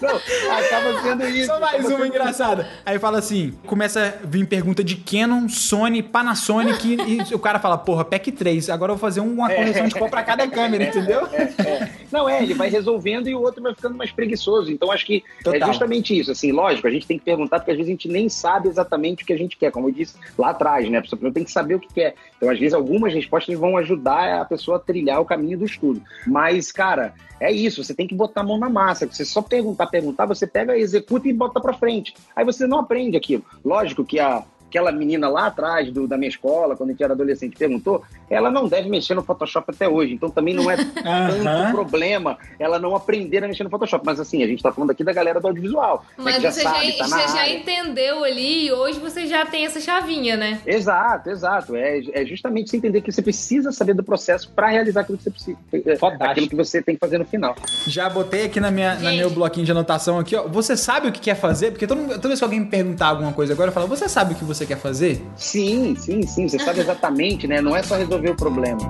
Não, 0.00 0.16
acaba 0.56 1.02
sendo 1.02 1.28
isso. 1.28 1.46
Só 1.46 1.60
mais 1.60 1.84
uma 1.84 2.06
engraçada. 2.06 2.68
Aí 2.84 2.98
fala 2.98 3.18
assim: 3.18 3.52
começa 3.66 4.18
a 4.22 4.26
vir 4.26 4.46
pergunta 4.46 4.82
de 4.84 4.96
Canon, 4.96 5.48
Sony, 5.48 6.02
Panasonic, 6.02 6.96
e 7.06 7.34
o 7.34 7.38
cara 7.38 7.58
fala, 7.58 7.76
porra, 7.78 8.04
pack 8.04 8.30
3, 8.32 8.70
agora 8.70 8.92
eu 8.92 8.96
vou 8.96 9.00
fazer 9.00 9.20
uma 9.20 9.48
correção 9.48 9.88
de 9.88 9.94
cor 9.94 10.08
pra 10.10 10.22
cada 10.22 10.46
câmera, 10.48 10.84
entendeu? 10.84 11.26
É, 11.32 11.42
é. 11.42 11.92
Não, 12.10 12.28
é, 12.28 12.42
ele 12.42 12.54
vai 12.54 12.68
resolvendo 12.68 13.28
e 13.28 13.34
o 13.34 13.40
outro 13.40 13.62
vai 13.62 13.74
ficando 13.74 13.96
mais 13.96 14.10
preguiçoso. 14.10 14.70
Então 14.70 14.90
acho 14.90 15.04
que 15.04 15.24
é 15.40 15.42
Total. 15.42 15.62
é 15.62 15.66
justamente 15.66 16.18
isso. 16.18 16.30
Assim, 16.30 16.52
lógico, 16.52 16.86
a 16.86 16.90
gente 16.90 17.06
tem 17.06 17.18
que 17.18 17.24
perguntar, 17.24 17.58
porque 17.58 17.70
às 17.70 17.76
vezes 17.76 17.88
a 17.88 17.92
gente 17.92 18.08
nem 18.08 18.28
sabe 18.28 18.68
exatamente 18.68 19.22
o 19.22 19.26
que 19.26 19.32
a 19.32 19.38
gente 19.38 19.56
quer, 19.56 19.70
como 19.70 19.88
eu 19.88 19.92
disse 19.92 20.14
lá 20.36 20.50
atrás, 20.50 20.88
né? 20.88 20.98
A 20.98 21.02
pessoa 21.02 21.32
tem 21.32 21.44
que 21.44 21.50
saber 21.50 21.74
o 21.74 21.80
que 21.80 21.92
quer. 21.92 22.14
Então, 22.36 22.50
às 22.50 22.58
vezes, 22.58 22.74
algumas 22.74 23.12
respostas 23.12 23.58
vão 23.58 23.76
ajudar 23.76 24.40
a 24.40 24.44
pessoa 24.44 24.76
a 24.76 24.80
trilhar 24.80 25.20
o 25.20 25.24
caminho 25.24 25.58
do 25.58 25.64
estudo. 25.64 26.00
Mas, 26.26 26.70
cara, 26.70 27.12
é 27.40 27.52
isso, 27.52 27.82
você 27.82 27.94
tem 27.94 28.06
que 28.06 28.14
botar 28.14 28.40
a 28.40 28.44
mão 28.44 28.58
na 28.58 28.68
massa. 28.68 29.06
Você 29.06 29.24
só 29.24 29.42
perguntar, 29.42 29.86
perguntar, 29.88 30.26
você 30.26 30.46
pega, 30.46 30.76
executa 30.78 31.28
e 31.28 31.32
bota 31.32 31.60
para 31.60 31.72
frente. 31.72 32.14
Aí 32.34 32.44
você 32.44 32.66
não 32.66 32.80
aprende 32.80 33.16
aquilo. 33.16 33.44
Lógico 33.64 34.04
que 34.04 34.20
a, 34.20 34.44
aquela 34.68 34.92
menina 34.92 35.28
lá 35.28 35.46
atrás 35.46 35.90
do, 35.90 36.06
da 36.06 36.16
minha 36.16 36.28
escola, 36.28 36.76
quando 36.76 36.90
a 36.90 36.92
gente 36.92 37.02
era 37.02 37.14
adolescente, 37.14 37.56
perguntou, 37.56 38.02
ela 38.30 38.50
não 38.50 38.68
deve 38.68 38.88
mexer 38.88 39.14
no 39.14 39.22
Photoshop 39.22 39.70
até 39.70 39.88
hoje. 39.88 40.14
Então 40.14 40.30
também 40.30 40.54
não 40.54 40.70
é 40.70 40.76
tanto 40.84 41.72
problema 41.72 42.38
ela 42.58 42.78
não 42.78 42.94
aprender 42.94 43.44
a 43.44 43.48
mexer 43.48 43.64
no 43.64 43.70
Photoshop. 43.70 44.04
Mas 44.04 44.20
assim, 44.20 44.42
a 44.42 44.46
gente 44.46 44.62
tá 44.62 44.72
falando 44.72 44.90
aqui 44.90 45.04
da 45.04 45.12
galera 45.12 45.40
do 45.40 45.46
audiovisual. 45.46 46.04
Né, 46.16 46.24
Mas 46.24 46.42
já 46.42 46.50
você, 46.50 46.62
sabe, 46.62 46.92
já, 46.92 46.98
tá 46.98 47.04
você 47.08 47.36
já 47.36 47.48
entendeu 47.48 48.24
ali 48.24 48.66
e 48.66 48.72
hoje 48.72 48.98
você 48.98 49.26
já 49.26 49.46
tem 49.46 49.66
essa 49.66 49.80
chavinha, 49.80 50.36
né? 50.36 50.60
Exato, 50.66 51.30
exato. 51.30 51.76
É, 51.76 52.00
é 52.12 52.26
justamente 52.26 52.70
você 52.70 52.76
entender 52.76 53.00
que 53.00 53.10
você 53.10 53.22
precisa 53.22 53.72
saber 53.72 53.94
do 53.94 54.02
processo 54.02 54.50
para 54.50 54.68
realizar 54.68 55.00
aquilo 55.00 55.18
que 55.18 55.24
você 55.24 55.30
precisa. 55.30 55.58
É, 55.72 55.96
Fantástico. 55.96 56.30
Aquilo 56.30 56.48
que 56.48 56.56
você 56.56 56.82
tem 56.82 56.94
que 56.94 57.00
fazer 57.00 57.18
no 57.18 57.24
final. 57.24 57.56
Já 57.86 58.08
botei 58.08 58.46
aqui 58.46 58.60
na 58.60 58.70
minha, 58.70 58.94
na 58.96 59.12
meu 59.12 59.30
bloquinho 59.30 59.64
de 59.64 59.72
anotação 59.72 60.18
aqui, 60.18 60.36
ó. 60.36 60.46
Você 60.48 60.76
sabe 60.76 61.08
o 61.08 61.12
que 61.12 61.20
quer 61.20 61.34
fazer? 61.34 61.70
Porque 61.70 61.86
todo, 61.86 62.06
toda 62.08 62.28
vez 62.28 62.38
que 62.38 62.44
alguém 62.44 62.60
me 62.60 62.66
perguntar 62.66 63.08
alguma 63.08 63.32
coisa 63.32 63.52
agora, 63.52 63.68
eu 63.68 63.72
falo, 63.72 63.86
você 63.86 64.08
sabe 64.08 64.34
o 64.34 64.36
que 64.36 64.44
você 64.44 64.66
quer 64.66 64.78
fazer? 64.78 65.22
Sim, 65.36 65.94
sim, 65.96 66.22
sim. 66.22 66.48
Você 66.48 66.58
sabe 66.58 66.80
exatamente, 66.88 67.46
né? 67.46 67.60
Não 67.60 67.76
é 67.76 67.82
só 67.82 67.96
resolver 67.96 68.17
o 68.26 68.34
problema. 68.34 68.80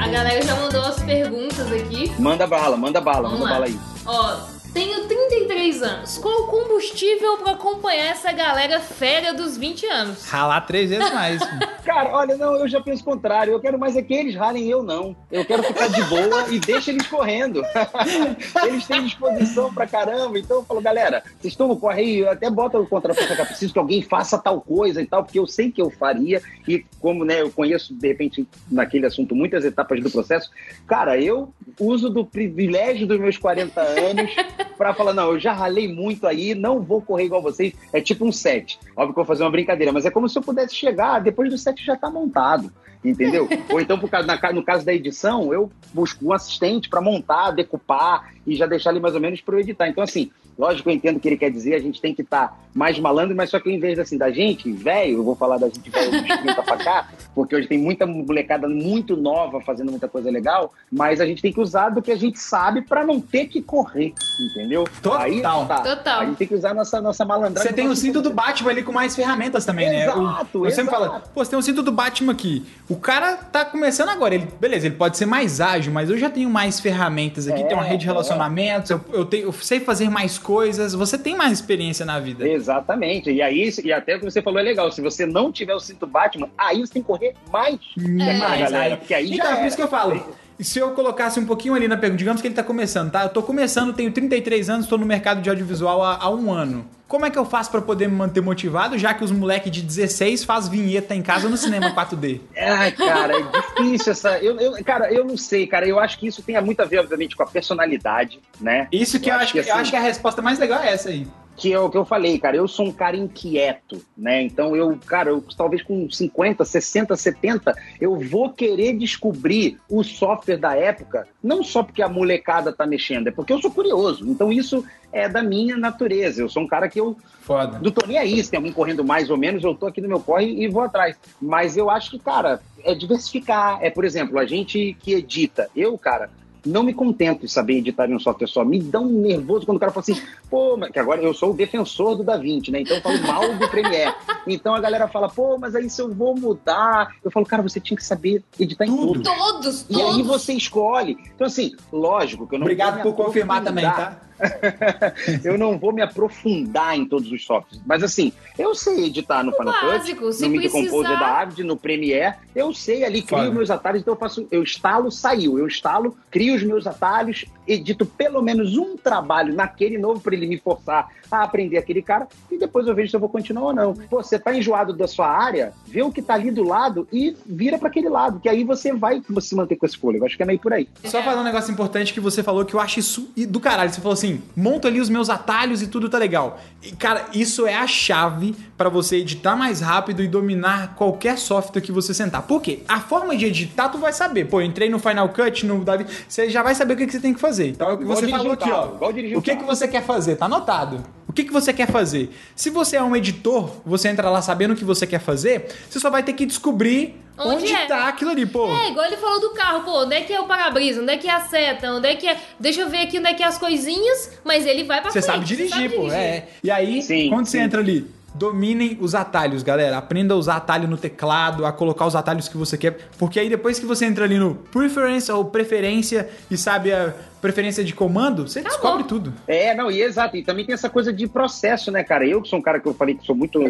A 0.00 0.08
galera 0.08 0.42
já 0.42 0.54
mandou 0.56 0.82
as 0.82 1.00
perguntas 1.02 1.70
aqui. 1.72 2.12
Manda 2.18 2.46
bala, 2.46 2.76
manda 2.76 3.00
bala, 3.00 3.22
Vamos 3.28 3.40
manda 3.40 3.44
lá. 3.44 3.60
bala 3.60 3.66
aí. 3.66 3.78
Ó, 4.06 4.36
tenho 4.74 5.06
33 5.06 5.82
anos. 5.82 6.18
Qual 6.18 6.42
o 6.42 6.46
combustível 6.48 7.38
para 7.38 7.52
acompanhar 7.52 8.06
essa 8.06 8.32
galera 8.32 8.80
fera 8.80 9.32
dos 9.32 9.56
20 9.56 9.86
anos? 9.86 10.28
Ralar 10.28 10.62
três 10.62 10.90
vezes 10.90 11.10
mais. 11.12 11.40
Cara, 11.84 12.10
olha, 12.12 12.36
não, 12.36 12.56
eu 12.56 12.66
já 12.66 12.80
penso 12.80 13.02
o 13.02 13.04
contrário. 13.04 13.52
Eu 13.52 13.60
quero 13.60 13.78
mais 13.78 13.96
é 13.96 14.02
que 14.02 14.12
eles 14.12 14.34
ralem 14.34 14.68
eu 14.68 14.82
não. 14.82 15.14
Eu 15.30 15.44
quero 15.44 15.62
ficar 15.62 15.88
de 15.88 16.02
boa 16.04 16.48
e 16.50 16.58
deixa 16.58 16.90
eles 16.90 17.06
correndo. 17.06 17.62
eles 18.66 18.86
têm 18.86 19.04
disposição 19.04 19.72
pra 19.72 19.86
caramba. 19.86 20.38
Então 20.38 20.56
eu 20.56 20.64
falo, 20.64 20.80
galera, 20.80 21.22
vocês 21.38 21.52
estão 21.52 21.68
no 21.68 21.76
corre 21.76 22.00
aí, 22.00 22.18
eu 22.18 22.30
até 22.30 22.50
bota 22.50 22.78
o 22.78 22.86
contraponto 22.86 23.36
que 23.36 23.44
preciso 23.44 23.72
que 23.72 23.78
alguém 23.78 24.02
faça 24.02 24.38
tal 24.38 24.60
coisa 24.60 25.00
e 25.00 25.06
tal, 25.06 25.22
porque 25.22 25.38
eu 25.38 25.46
sei 25.46 25.70
que 25.70 25.80
eu 25.80 25.90
faria. 25.90 26.42
E 26.66 26.84
como 26.98 27.24
né, 27.24 27.42
eu 27.42 27.50
conheço, 27.50 27.94
de 27.94 28.08
repente, 28.08 28.48
naquele 28.70 29.06
assunto, 29.06 29.34
muitas 29.34 29.64
etapas 29.64 30.02
do 30.02 30.10
processo, 30.10 30.50
cara, 30.86 31.20
eu 31.20 31.52
uso 31.78 32.10
do 32.10 32.24
privilégio 32.24 33.06
dos 33.06 33.20
meus 33.20 33.36
40 33.36 33.80
anos 33.80 34.34
para 34.76 34.94
falar, 34.94 35.12
não, 35.12 35.32
eu 35.32 35.38
já 35.38 35.52
ralei 35.52 35.92
muito 35.92 36.26
aí, 36.26 36.54
não 36.54 36.80
vou 36.80 37.00
correr 37.00 37.24
igual 37.24 37.42
vocês. 37.42 37.72
É 37.92 38.00
tipo 38.00 38.24
um 38.24 38.32
set. 38.32 38.78
Óbvio 38.96 39.14
que 39.14 39.20
eu 39.20 39.24
vou 39.24 39.24
fazer 39.24 39.44
uma 39.44 39.50
brincadeira, 39.50 39.92
mas 39.92 40.04
é 40.04 40.10
como 40.10 40.28
se 40.28 40.38
eu 40.38 40.42
pudesse 40.42 40.74
chegar, 40.74 41.20
depois 41.20 41.50
do 41.50 41.58
set 41.58 41.84
já 41.84 41.96
tá 41.96 42.10
montado 42.10 42.72
entendeu? 43.04 43.48
Ou 43.70 43.80
então, 43.80 43.98
por 43.98 44.08
causa, 44.08 44.26
na, 44.26 44.52
no 44.52 44.62
caso 44.62 44.84
da 44.84 44.94
edição, 44.94 45.52
eu 45.52 45.70
busco 45.92 46.24
um 46.26 46.32
assistente 46.32 46.88
para 46.88 47.00
montar, 47.00 47.50
decupar 47.50 48.32
e 48.46 48.56
já 48.56 48.66
deixar 48.66 48.90
ali 48.90 49.00
mais 49.00 49.14
ou 49.14 49.20
menos 49.20 49.40
para 49.40 49.56
eu 49.56 49.60
editar. 49.60 49.88
Então, 49.88 50.02
assim, 50.02 50.30
lógico, 50.58 50.88
eu 50.88 50.94
entendo 50.94 51.16
o 51.16 51.20
que 51.20 51.28
ele 51.28 51.36
quer 51.36 51.50
dizer, 51.50 51.74
a 51.74 51.78
gente 51.78 52.00
tem 52.00 52.14
que 52.14 52.22
estar 52.22 52.48
tá 52.48 52.56
mais 52.74 52.98
malandro, 52.98 53.36
mas 53.36 53.50
só 53.50 53.60
que 53.60 53.70
em 53.70 53.78
vez 53.78 53.98
assim, 53.98 54.18
da 54.18 54.30
gente, 54.30 54.70
velho, 54.72 55.18
eu 55.18 55.24
vou 55.24 55.36
falar 55.36 55.58
da 55.58 55.68
gente 55.68 55.88
velho 55.88 56.10
dos 56.10 56.22
30 56.22 56.62
pra 56.62 56.76
cá, 56.76 57.08
porque 57.34 57.54
hoje 57.54 57.68
tem 57.68 57.78
muita 57.78 58.04
molecada 58.06 58.68
muito 58.68 59.16
nova 59.16 59.60
fazendo 59.60 59.90
muita 59.90 60.08
coisa 60.08 60.30
legal, 60.30 60.72
mas 60.90 61.20
a 61.20 61.26
gente 61.26 61.40
tem 61.40 61.52
que 61.52 61.60
usar 61.60 61.90
do 61.90 62.02
que 62.02 62.10
a 62.10 62.16
gente 62.16 62.38
sabe 62.38 62.82
para 62.82 63.06
não 63.06 63.20
ter 63.20 63.46
que 63.46 63.62
correr, 63.62 64.12
entendeu? 64.40 64.84
Total. 65.00 65.20
Aí, 65.20 65.40
tá. 65.40 65.80
Total. 65.80 66.20
A 66.20 66.26
gente 66.26 66.36
tem 66.36 66.48
que 66.48 66.54
usar 66.54 66.74
nossa, 66.74 67.00
nossa 67.00 67.24
malandragem. 67.24 67.70
Você 67.70 67.74
tem 67.74 67.88
o 67.88 67.94
cinto 67.94 68.20
do 68.20 68.32
Batman 68.32 68.70
ali 68.70 68.82
com 68.82 68.92
mais 68.92 69.14
ferramentas 69.14 69.64
também, 69.64 69.86
exato, 69.86 70.18
né? 70.18 70.24
Exato, 70.24 70.58
Você 70.60 70.70
sempre 70.72 70.90
fala, 70.90 71.20
pô, 71.32 71.44
você 71.44 71.50
tem 71.50 71.58
o 71.58 71.62
cinto 71.62 71.82
do 71.82 71.92
Batman 71.92 72.32
aqui. 72.32 72.64
O 72.88 72.96
cara 72.96 73.36
tá 73.36 73.64
começando 73.64 74.08
agora, 74.08 74.34
ele, 74.34 74.48
beleza, 74.60 74.86
ele 74.86 74.96
pode 74.96 75.16
ser 75.16 75.26
mais 75.26 75.60
ágil, 75.60 75.92
mas 75.92 76.10
eu 76.10 76.18
já 76.18 76.28
tenho 76.28 76.50
mais 76.50 76.80
ferramentas 76.80 77.46
aqui, 77.46 77.62
é, 77.62 77.66
tem 77.66 77.76
uma 77.76 77.84
rede 77.84 78.00
de 78.00 78.06
relacionamentos, 78.06 78.90
é. 78.90 78.94
eu, 78.94 79.00
eu, 79.12 79.24
tenho, 79.24 79.44
eu 79.44 79.52
sei 79.52 79.78
fazer 79.80 80.10
mais 80.10 80.38
coisas, 80.44 80.92
você 80.92 81.16
tem 81.16 81.34
mais 81.34 81.52
experiência 81.52 82.04
na 82.04 82.20
vida. 82.20 82.46
Exatamente. 82.46 83.30
E 83.30 83.40
aí, 83.40 83.72
e 83.82 83.92
até 83.92 84.14
o 84.14 84.18
que 84.20 84.24
você 84.26 84.42
falou 84.42 84.60
é 84.60 84.62
legal, 84.62 84.92
se 84.92 85.00
você 85.00 85.24
não 85.24 85.50
tiver 85.50 85.74
o 85.74 85.80
cinto 85.80 86.06
Batman, 86.06 86.50
aí 86.56 86.80
você 86.80 86.92
tem 86.92 87.02
que 87.02 87.08
correr 87.08 87.34
mais. 87.50 87.80
É. 87.98 88.38
mais, 88.38 88.70
galera, 88.70 88.96
porque 88.98 89.14
aí 89.14 89.32
então, 89.32 89.46
já 89.46 89.52
é 89.52 89.56
por 89.56 89.66
isso 89.66 89.76
que 89.76 89.82
eu 89.82 89.88
falo. 89.88 90.34
Se 90.60 90.78
eu 90.78 90.90
colocasse 90.90 91.40
um 91.40 91.46
pouquinho 91.46 91.74
ali 91.74 91.88
na 91.88 91.96
pergunta, 91.96 92.18
digamos 92.18 92.40
que 92.40 92.46
ele 92.46 92.52
está 92.52 92.62
começando, 92.62 93.10
tá? 93.10 93.24
Eu 93.24 93.30
tô 93.30 93.42
começando, 93.42 93.92
tenho 93.92 94.12
33 94.12 94.70
anos, 94.70 94.84
estou 94.84 94.98
no 94.98 95.06
mercado 95.06 95.40
de 95.40 95.48
audiovisual 95.48 96.02
há, 96.02 96.18
há 96.20 96.30
um 96.30 96.52
ano. 96.52 96.86
Como 97.06 97.26
é 97.26 97.30
que 97.30 97.38
eu 97.38 97.44
faço 97.44 97.70
para 97.70 97.82
poder 97.82 98.08
me 98.08 98.16
manter 98.16 98.40
motivado, 98.40 98.98
já 98.98 99.12
que 99.12 99.22
os 99.22 99.30
moleques 99.30 99.70
de 99.70 99.82
16 99.82 100.44
faz 100.44 100.68
vinheta 100.68 101.14
em 101.14 101.22
casa 101.22 101.48
no 101.48 101.56
cinema 101.56 101.94
4D? 101.94 102.40
Ai, 102.56 102.92
cara, 102.92 103.38
é 103.38 103.42
difícil 103.42 104.12
essa. 104.12 104.38
Eu, 104.38 104.58
eu, 104.58 104.84
cara, 104.84 105.12
eu 105.12 105.24
não 105.24 105.36
sei, 105.36 105.66
cara. 105.66 105.86
Eu 105.86 106.00
acho 106.00 106.18
que 106.18 106.26
isso 106.26 106.42
tem 106.42 106.60
muito 106.62 106.80
a 106.80 106.84
ver, 106.84 107.00
obviamente, 107.00 107.36
com 107.36 107.42
a 107.42 107.46
personalidade, 107.46 108.40
né? 108.60 108.88
Isso 108.90 109.20
que 109.20 109.30
eu, 109.30 109.34
eu 109.34 109.40
acho 109.40 109.52
que, 109.52 109.60
assim, 109.60 109.70
eu 109.70 109.76
acho 109.76 109.90
que 109.90 109.96
a 109.96 110.00
resposta 110.00 110.40
mais 110.40 110.58
legal 110.58 110.82
é 110.82 110.92
essa 110.92 111.10
aí 111.10 111.26
que 111.56 111.72
é 111.72 111.78
o 111.78 111.88
que 111.88 111.96
eu 111.96 112.04
falei, 112.04 112.38
cara, 112.38 112.56
eu 112.56 112.66
sou 112.66 112.86
um 112.86 112.92
cara 112.92 113.16
inquieto, 113.16 114.02
né? 114.16 114.42
Então 114.42 114.74
eu, 114.74 114.98
cara, 115.06 115.30
eu 115.30 115.44
talvez 115.56 115.82
com 115.82 116.10
50, 116.10 116.64
60, 116.64 117.16
70, 117.16 117.76
eu 118.00 118.18
vou 118.18 118.50
querer 118.50 118.94
descobrir 118.94 119.78
o 119.88 120.02
software 120.02 120.56
da 120.56 120.74
época, 120.74 121.28
não 121.42 121.62
só 121.62 121.82
porque 121.82 122.02
a 122.02 122.08
molecada 122.08 122.72
tá 122.72 122.86
mexendo, 122.86 123.28
é 123.28 123.30
porque 123.30 123.52
eu 123.52 123.60
sou 123.60 123.70
curioso. 123.70 124.28
Então 124.28 124.52
isso 124.52 124.84
é 125.14 125.28
da 125.28 125.42
minha 125.42 125.76
natureza. 125.76 126.42
Eu 126.42 126.48
sou 126.48 126.62
um 126.62 126.66
cara 126.66 126.88
que 126.88 127.00
eu 127.00 127.16
Foda. 127.42 127.80
não 127.82 127.90
tô 127.90 128.04
nem 128.06 128.18
aí, 128.18 128.42
se 128.42 128.50
tem 128.50 128.58
alguém 128.58 128.72
correndo 128.72 129.04
mais 129.04 129.30
ou 129.30 129.36
menos, 129.36 129.62
eu 129.62 129.74
tô 129.74 129.86
aqui 129.86 130.00
no 130.00 130.08
meu 130.08 130.20
corre 130.20 130.46
e 130.46 130.68
vou 130.68 130.82
atrás. 130.82 131.16
Mas 131.40 131.76
eu 131.76 131.88
acho 131.88 132.10
que, 132.10 132.18
cara, 132.18 132.60
é 132.82 132.94
diversificar. 132.94 133.78
É, 133.80 133.88
por 133.88 134.04
exemplo, 134.04 134.38
a 134.38 134.44
gente 134.44 134.96
que 135.00 135.14
edita, 135.14 135.70
eu, 135.74 135.96
cara, 135.96 136.28
não 136.66 136.82
me 136.82 136.94
contento 136.94 137.44
em 137.44 137.48
saber 137.48 137.74
editar 137.74 138.08
em 138.08 138.14
um 138.14 138.18
software 138.18 138.46
só. 138.46 138.64
Me 138.64 138.80
dá 138.80 139.00
um 139.00 139.20
nervoso 139.20 139.66
quando 139.66 139.76
o 139.76 139.80
cara 139.80 139.92
fala 139.92 140.02
assim, 140.02 140.20
pô, 140.48 140.76
mas 140.76 140.90
que 140.90 140.98
agora 140.98 141.20
eu 141.20 141.34
sou 141.34 141.50
o 141.50 141.54
defensor 141.54 142.16
do 142.16 142.24
DaVinci, 142.24 142.70
né? 142.70 142.80
Então 142.80 142.96
eu 142.96 143.02
falo 143.02 143.22
mal 143.22 143.54
do 143.54 143.68
Premiere. 143.68 144.14
Então 144.46 144.74
a 144.74 144.80
galera 144.80 145.06
fala, 145.08 145.28
pô, 145.28 145.58
mas 145.58 145.74
aí 145.74 145.88
se 145.90 146.00
eu 146.00 146.12
vou 146.12 146.34
mudar. 146.34 147.14
Eu 147.22 147.30
falo, 147.30 147.44
cara, 147.44 147.62
você 147.62 147.78
tinha 147.80 147.96
que 147.96 148.04
saber 148.04 148.42
editar 148.58 148.86
em 148.86 148.96
tudo. 148.96 149.22
Todos, 149.22 149.86
E 149.90 150.00
aí 150.00 150.22
você 150.22 150.54
escolhe. 150.54 151.18
Então, 151.34 151.46
assim, 151.46 151.74
lógico 151.92 152.46
que 152.46 152.54
eu 152.54 152.58
não 152.58 152.64
Obrigado 152.64 153.02
por 153.02 153.14
confirmar 153.14 153.62
também, 153.62 153.84
tá? 153.84 154.20
eu 155.44 155.56
não 155.56 155.78
vou 155.78 155.92
me 155.92 156.02
aprofundar 156.02 156.96
em 156.96 157.06
todos 157.06 157.30
os 157.30 157.44
softwares. 157.44 157.82
Mas 157.86 158.02
assim, 158.02 158.32
eu 158.58 158.74
sei 158.74 159.06
editar 159.06 159.42
no 159.42 159.52
o 159.52 159.56
Final 159.56 159.74
Cut, 159.74 160.14
no 160.14 160.48
Media 160.48 160.70
precisar... 160.70 160.70
Composer 160.70 161.18
da 161.18 161.40
Avid, 161.40 161.64
no 161.64 161.76
Premiere. 161.76 162.34
Eu 162.54 162.72
sei 162.72 163.04
ali, 163.04 163.22
crio 163.22 163.52
meus 163.52 163.70
atalhos, 163.70 164.00
então 164.00 164.14
eu 164.14 164.18
faço, 164.18 164.46
eu 164.50 164.62
instalo, 164.62 165.10
saiu. 165.10 165.58
Eu 165.58 165.66
instalo, 165.66 166.16
crio 166.30 166.54
os 166.54 166.62
meus 166.62 166.86
atalhos, 166.86 167.44
edito 167.66 168.04
pelo 168.04 168.42
menos 168.42 168.76
um 168.76 168.96
trabalho 168.96 169.54
naquele 169.54 169.98
novo 169.98 170.20
para 170.20 170.34
ele 170.34 170.46
me 170.46 170.58
forçar 170.58 171.08
a 171.30 171.42
aprender 171.42 171.78
aquele 171.78 172.02
cara 172.02 172.28
e 172.50 172.58
depois 172.58 172.86
eu 172.86 172.94
vejo 172.94 173.10
se 173.10 173.16
eu 173.16 173.20
vou 173.20 173.28
continuar 173.28 173.64
ou 173.64 173.72
não. 173.72 173.94
Você 174.10 174.38
tá 174.38 174.54
enjoado 174.54 174.92
da 174.92 175.06
sua 175.06 175.28
área, 175.28 175.72
vê 175.86 176.02
o 176.02 176.12
que 176.12 176.22
tá 176.22 176.34
ali 176.34 176.50
do 176.50 176.62
lado 176.62 177.08
e 177.12 177.36
vira 177.46 177.78
para 177.78 177.88
aquele 177.88 178.08
lado, 178.08 178.40
que 178.40 178.48
aí 178.48 178.64
você 178.64 178.92
vai 178.92 179.22
se 179.40 179.54
manter 179.54 179.76
com 179.76 179.86
esse 179.86 179.96
fôlego. 179.96 180.24
Acho 180.24 180.36
que 180.36 180.42
é 180.42 180.46
meio 180.46 180.58
por 180.58 180.72
aí. 180.72 180.88
Só 181.04 181.22
falar 181.22 181.40
um 181.40 181.44
negócio 181.44 181.72
importante 181.72 182.12
que 182.12 182.20
você 182.20 182.42
falou 182.42 182.64
que 182.64 182.74
eu 182.74 182.80
acho 182.80 183.00
isso 183.00 183.32
do 183.48 183.60
caralho. 183.60 183.90
Você 183.90 184.00
falou 184.00 184.14
assim: 184.14 184.42
monto 184.56 184.86
ali 184.86 185.00
os 185.00 185.08
meus 185.08 185.28
atalhos 185.28 185.82
e 185.82 185.86
tudo 185.86 186.08
tá 186.08 186.18
legal. 186.18 186.60
E, 186.82 186.92
cara, 186.92 187.26
isso 187.32 187.66
é 187.66 187.74
a 187.74 187.86
chave 187.86 188.54
para 188.76 188.88
você 188.88 189.16
editar 189.16 189.56
mais 189.56 189.80
rápido 189.80 190.22
e 190.22 190.28
dominar 190.28 190.94
qualquer 190.96 191.38
software 191.38 191.80
que 191.80 191.92
você 191.92 192.12
sentar. 192.12 192.42
Por 192.42 192.60
quê? 192.60 192.80
A 192.88 193.00
forma 193.00 193.36
de 193.36 193.46
editar, 193.46 193.88
tu 193.88 193.98
vai 193.98 194.12
saber. 194.12 194.46
Pô, 194.46 194.60
entrei 194.60 194.88
no 194.88 194.98
Final 194.98 195.28
Cut, 195.30 195.66
no 195.66 195.84
Davi, 195.84 196.06
você 196.28 196.50
já 196.50 196.62
vai 196.62 196.74
saber 196.74 196.94
o 196.94 196.96
que, 196.96 197.06
que 197.06 197.12
você 197.12 197.20
tem 197.20 197.32
que 197.32 197.40
fazer. 197.40 197.53
Então 197.60 197.90
é 197.90 197.92
o 197.92 197.98
que 197.98 198.04
você 198.04 198.28
falou 198.28 198.52
aqui, 198.52 198.70
ó. 198.70 198.88
O 199.36 199.42
que, 199.42 199.56
que 199.56 199.64
você 199.64 199.86
quer 199.88 200.02
fazer? 200.02 200.36
Tá 200.36 200.46
anotado. 200.46 201.04
O 201.28 201.32
que, 201.32 201.44
que 201.44 201.52
você 201.52 201.72
quer 201.72 201.90
fazer? 201.90 202.30
Se 202.54 202.70
você 202.70 202.96
é 202.96 203.02
um 203.02 203.16
editor, 203.16 203.70
você 203.84 204.08
entra 204.08 204.30
lá 204.30 204.40
sabendo 204.40 204.72
o 204.72 204.76
que 204.76 204.84
você 204.84 205.06
quer 205.06 205.18
fazer, 205.18 205.66
você 205.88 205.98
só 205.98 206.08
vai 206.08 206.22
ter 206.22 206.32
que 206.32 206.46
descobrir 206.46 207.20
onde, 207.36 207.64
onde 207.64 207.72
é? 207.72 207.86
tá 207.86 208.06
aquilo 208.06 208.30
ali, 208.30 208.46
pô. 208.46 208.68
É, 208.68 208.90
igual 208.90 209.04
ele 209.06 209.16
falou 209.16 209.40
do 209.40 209.50
carro, 209.50 209.82
pô, 209.82 210.04
onde 210.04 210.14
é 210.14 210.20
que 210.20 210.32
é 210.32 210.40
o 210.40 210.44
para-brisa, 210.44 211.02
onde 211.02 211.12
é 211.12 211.16
que 211.16 211.26
é 211.26 211.32
a 211.32 211.40
seta, 211.40 211.92
onde 211.92 212.08
é 212.08 212.14
que 212.14 212.28
é... 212.28 212.40
Deixa 212.60 212.82
eu 212.82 212.88
ver 212.88 212.98
aqui 212.98 213.18
onde 213.18 213.28
é 213.28 213.34
que 213.34 213.42
é 213.42 213.46
as 213.46 213.58
coisinhas, 213.58 214.30
mas 214.44 214.64
ele 214.64 214.84
vai 214.84 215.00
pra 215.00 215.10
você 215.10 215.20
frente. 215.20 215.34
Sabe 215.34 215.44
dirigir, 215.44 215.70
sabe 215.70 215.88
dirigir, 215.88 216.08
pô, 216.08 216.12
é. 216.12 216.46
E 216.62 216.70
aí, 216.70 217.02
sim, 217.02 217.28
quando 217.28 217.46
sim. 217.46 217.52
você 217.52 217.58
entra 217.58 217.80
ali, 217.80 218.06
dominem 218.34 218.98
os 219.00 219.14
atalhos, 219.14 219.62
galera. 219.62 219.96
Aprenda 219.96 220.34
a 220.34 220.36
usar 220.36 220.56
atalho 220.56 220.88
no 220.88 220.96
teclado, 220.96 221.64
a 221.64 221.72
colocar 221.72 222.06
os 222.06 222.16
atalhos 222.16 222.48
que 222.48 222.56
você 222.56 222.76
quer, 222.76 223.08
porque 223.18 223.38
aí 223.38 223.48
depois 223.48 223.78
que 223.78 223.86
você 223.86 224.04
entra 224.04 224.24
ali 224.24 224.38
no 224.38 224.54
preference 224.54 225.30
ou 225.30 225.44
preferência 225.44 226.28
e 226.50 226.56
sabe 226.56 226.92
a 226.92 227.14
preferência 227.40 227.84
de 227.84 227.94
comando, 227.94 228.48
você 228.48 228.62
tá 228.62 228.70
descobre 228.70 229.02
bom. 229.02 229.08
tudo. 229.08 229.34
É, 229.46 229.74
não, 229.74 229.90
e 229.90 230.02
exato. 230.02 230.36
E 230.36 230.42
também 230.42 230.64
tem 230.64 230.74
essa 230.74 230.90
coisa 230.90 231.12
de 231.12 231.26
processo, 231.28 231.90
né, 231.90 232.02
cara? 232.02 232.26
Eu 232.26 232.42
que 232.42 232.48
sou 232.48 232.58
um 232.58 232.62
cara 232.62 232.80
que 232.80 232.88
eu 232.88 232.94
falei 232.94 233.14
que 233.14 233.24
sou 233.24 233.36
muito 233.36 233.60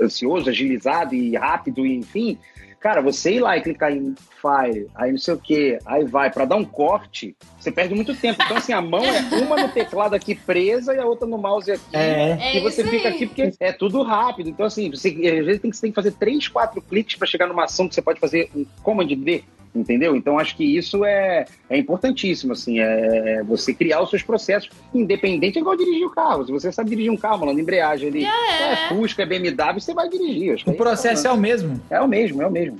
ansioso, 0.00 0.48
agilizado 0.48 1.14
e 1.14 1.36
rápido, 1.36 1.84
e, 1.84 1.96
enfim. 1.96 2.38
Cara, 2.80 3.00
você 3.00 3.36
ir 3.36 3.40
lá 3.40 3.56
e 3.56 3.62
clicar 3.62 3.92
em 3.92 4.14
File, 4.40 4.88
aí 4.94 5.10
não 5.10 5.18
sei 5.18 5.34
o 5.34 5.38
que, 5.38 5.78
aí 5.86 6.04
vai, 6.04 6.30
para 6.30 6.44
dar 6.44 6.56
um 6.56 6.64
corte, 6.64 7.34
você 7.64 7.72
perde 7.72 7.94
muito 7.94 8.14
tempo. 8.14 8.42
Então, 8.44 8.56
assim, 8.56 8.72
a 8.72 8.80
mão 8.82 9.02
é 9.04 9.20
uma 9.42 9.56
no 9.56 9.68
teclado 9.70 10.14
aqui 10.14 10.34
presa 10.34 10.94
e 10.94 10.98
a 10.98 11.06
outra 11.06 11.26
no 11.26 11.38
mouse 11.38 11.72
aqui. 11.72 11.82
É. 11.92 12.56
E 12.56 12.60
você 12.60 12.82
é 12.82 12.84
fica 12.84 13.08
aqui 13.08 13.26
porque 13.26 13.52
é 13.58 13.72
tudo 13.72 14.02
rápido. 14.02 14.50
Então, 14.50 14.66
assim, 14.66 14.90
você, 14.90 15.08
às 15.08 15.46
vezes 15.46 15.62
tem 15.62 15.70
que, 15.70 15.76
você 15.76 15.82
tem 15.82 15.90
que 15.90 15.94
fazer 15.94 16.12
três, 16.12 16.46
quatro 16.46 16.82
cliques 16.82 17.16
para 17.16 17.26
chegar 17.26 17.46
numa 17.46 17.64
ação 17.64 17.88
que 17.88 17.94
você 17.94 18.02
pode 18.02 18.20
fazer 18.20 18.50
um 18.54 18.66
Command 18.82 19.06
D 19.06 19.44
entendeu? 19.74 20.14
Então 20.14 20.38
acho 20.38 20.56
que 20.56 20.64
isso 20.64 21.04
é, 21.04 21.46
é 21.68 21.76
importantíssimo, 21.76 22.52
assim, 22.52 22.78
é 22.78 23.42
você 23.42 23.74
criar 23.74 24.02
os 24.02 24.10
seus 24.10 24.22
processos, 24.22 24.70
independente, 24.94 25.58
é 25.58 25.60
igual 25.60 25.76
dirigir 25.76 26.06
o 26.06 26.10
carro. 26.10 26.46
Se 26.46 26.52
você 26.52 26.70
sabe 26.70 26.90
dirigir 26.90 27.10
um 27.10 27.16
carro, 27.16 27.40
falando 27.40 27.58
embreagem 27.58 28.08
ali, 28.08 28.24
é, 28.24 28.72
é 28.72 28.88
Fusca, 28.88 29.24
é 29.24 29.26
BMW, 29.26 29.80
você 29.80 29.92
vai 29.92 30.08
dirigir. 30.08 30.62
o 30.64 30.74
processo 30.74 31.26
é, 31.26 31.30
é 31.30 31.32
o 31.32 31.36
mesmo. 31.36 31.82
É 31.90 32.00
o 32.00 32.06
mesmo, 32.06 32.40
é 32.40 32.46
o 32.46 32.52
mesmo. 32.52 32.78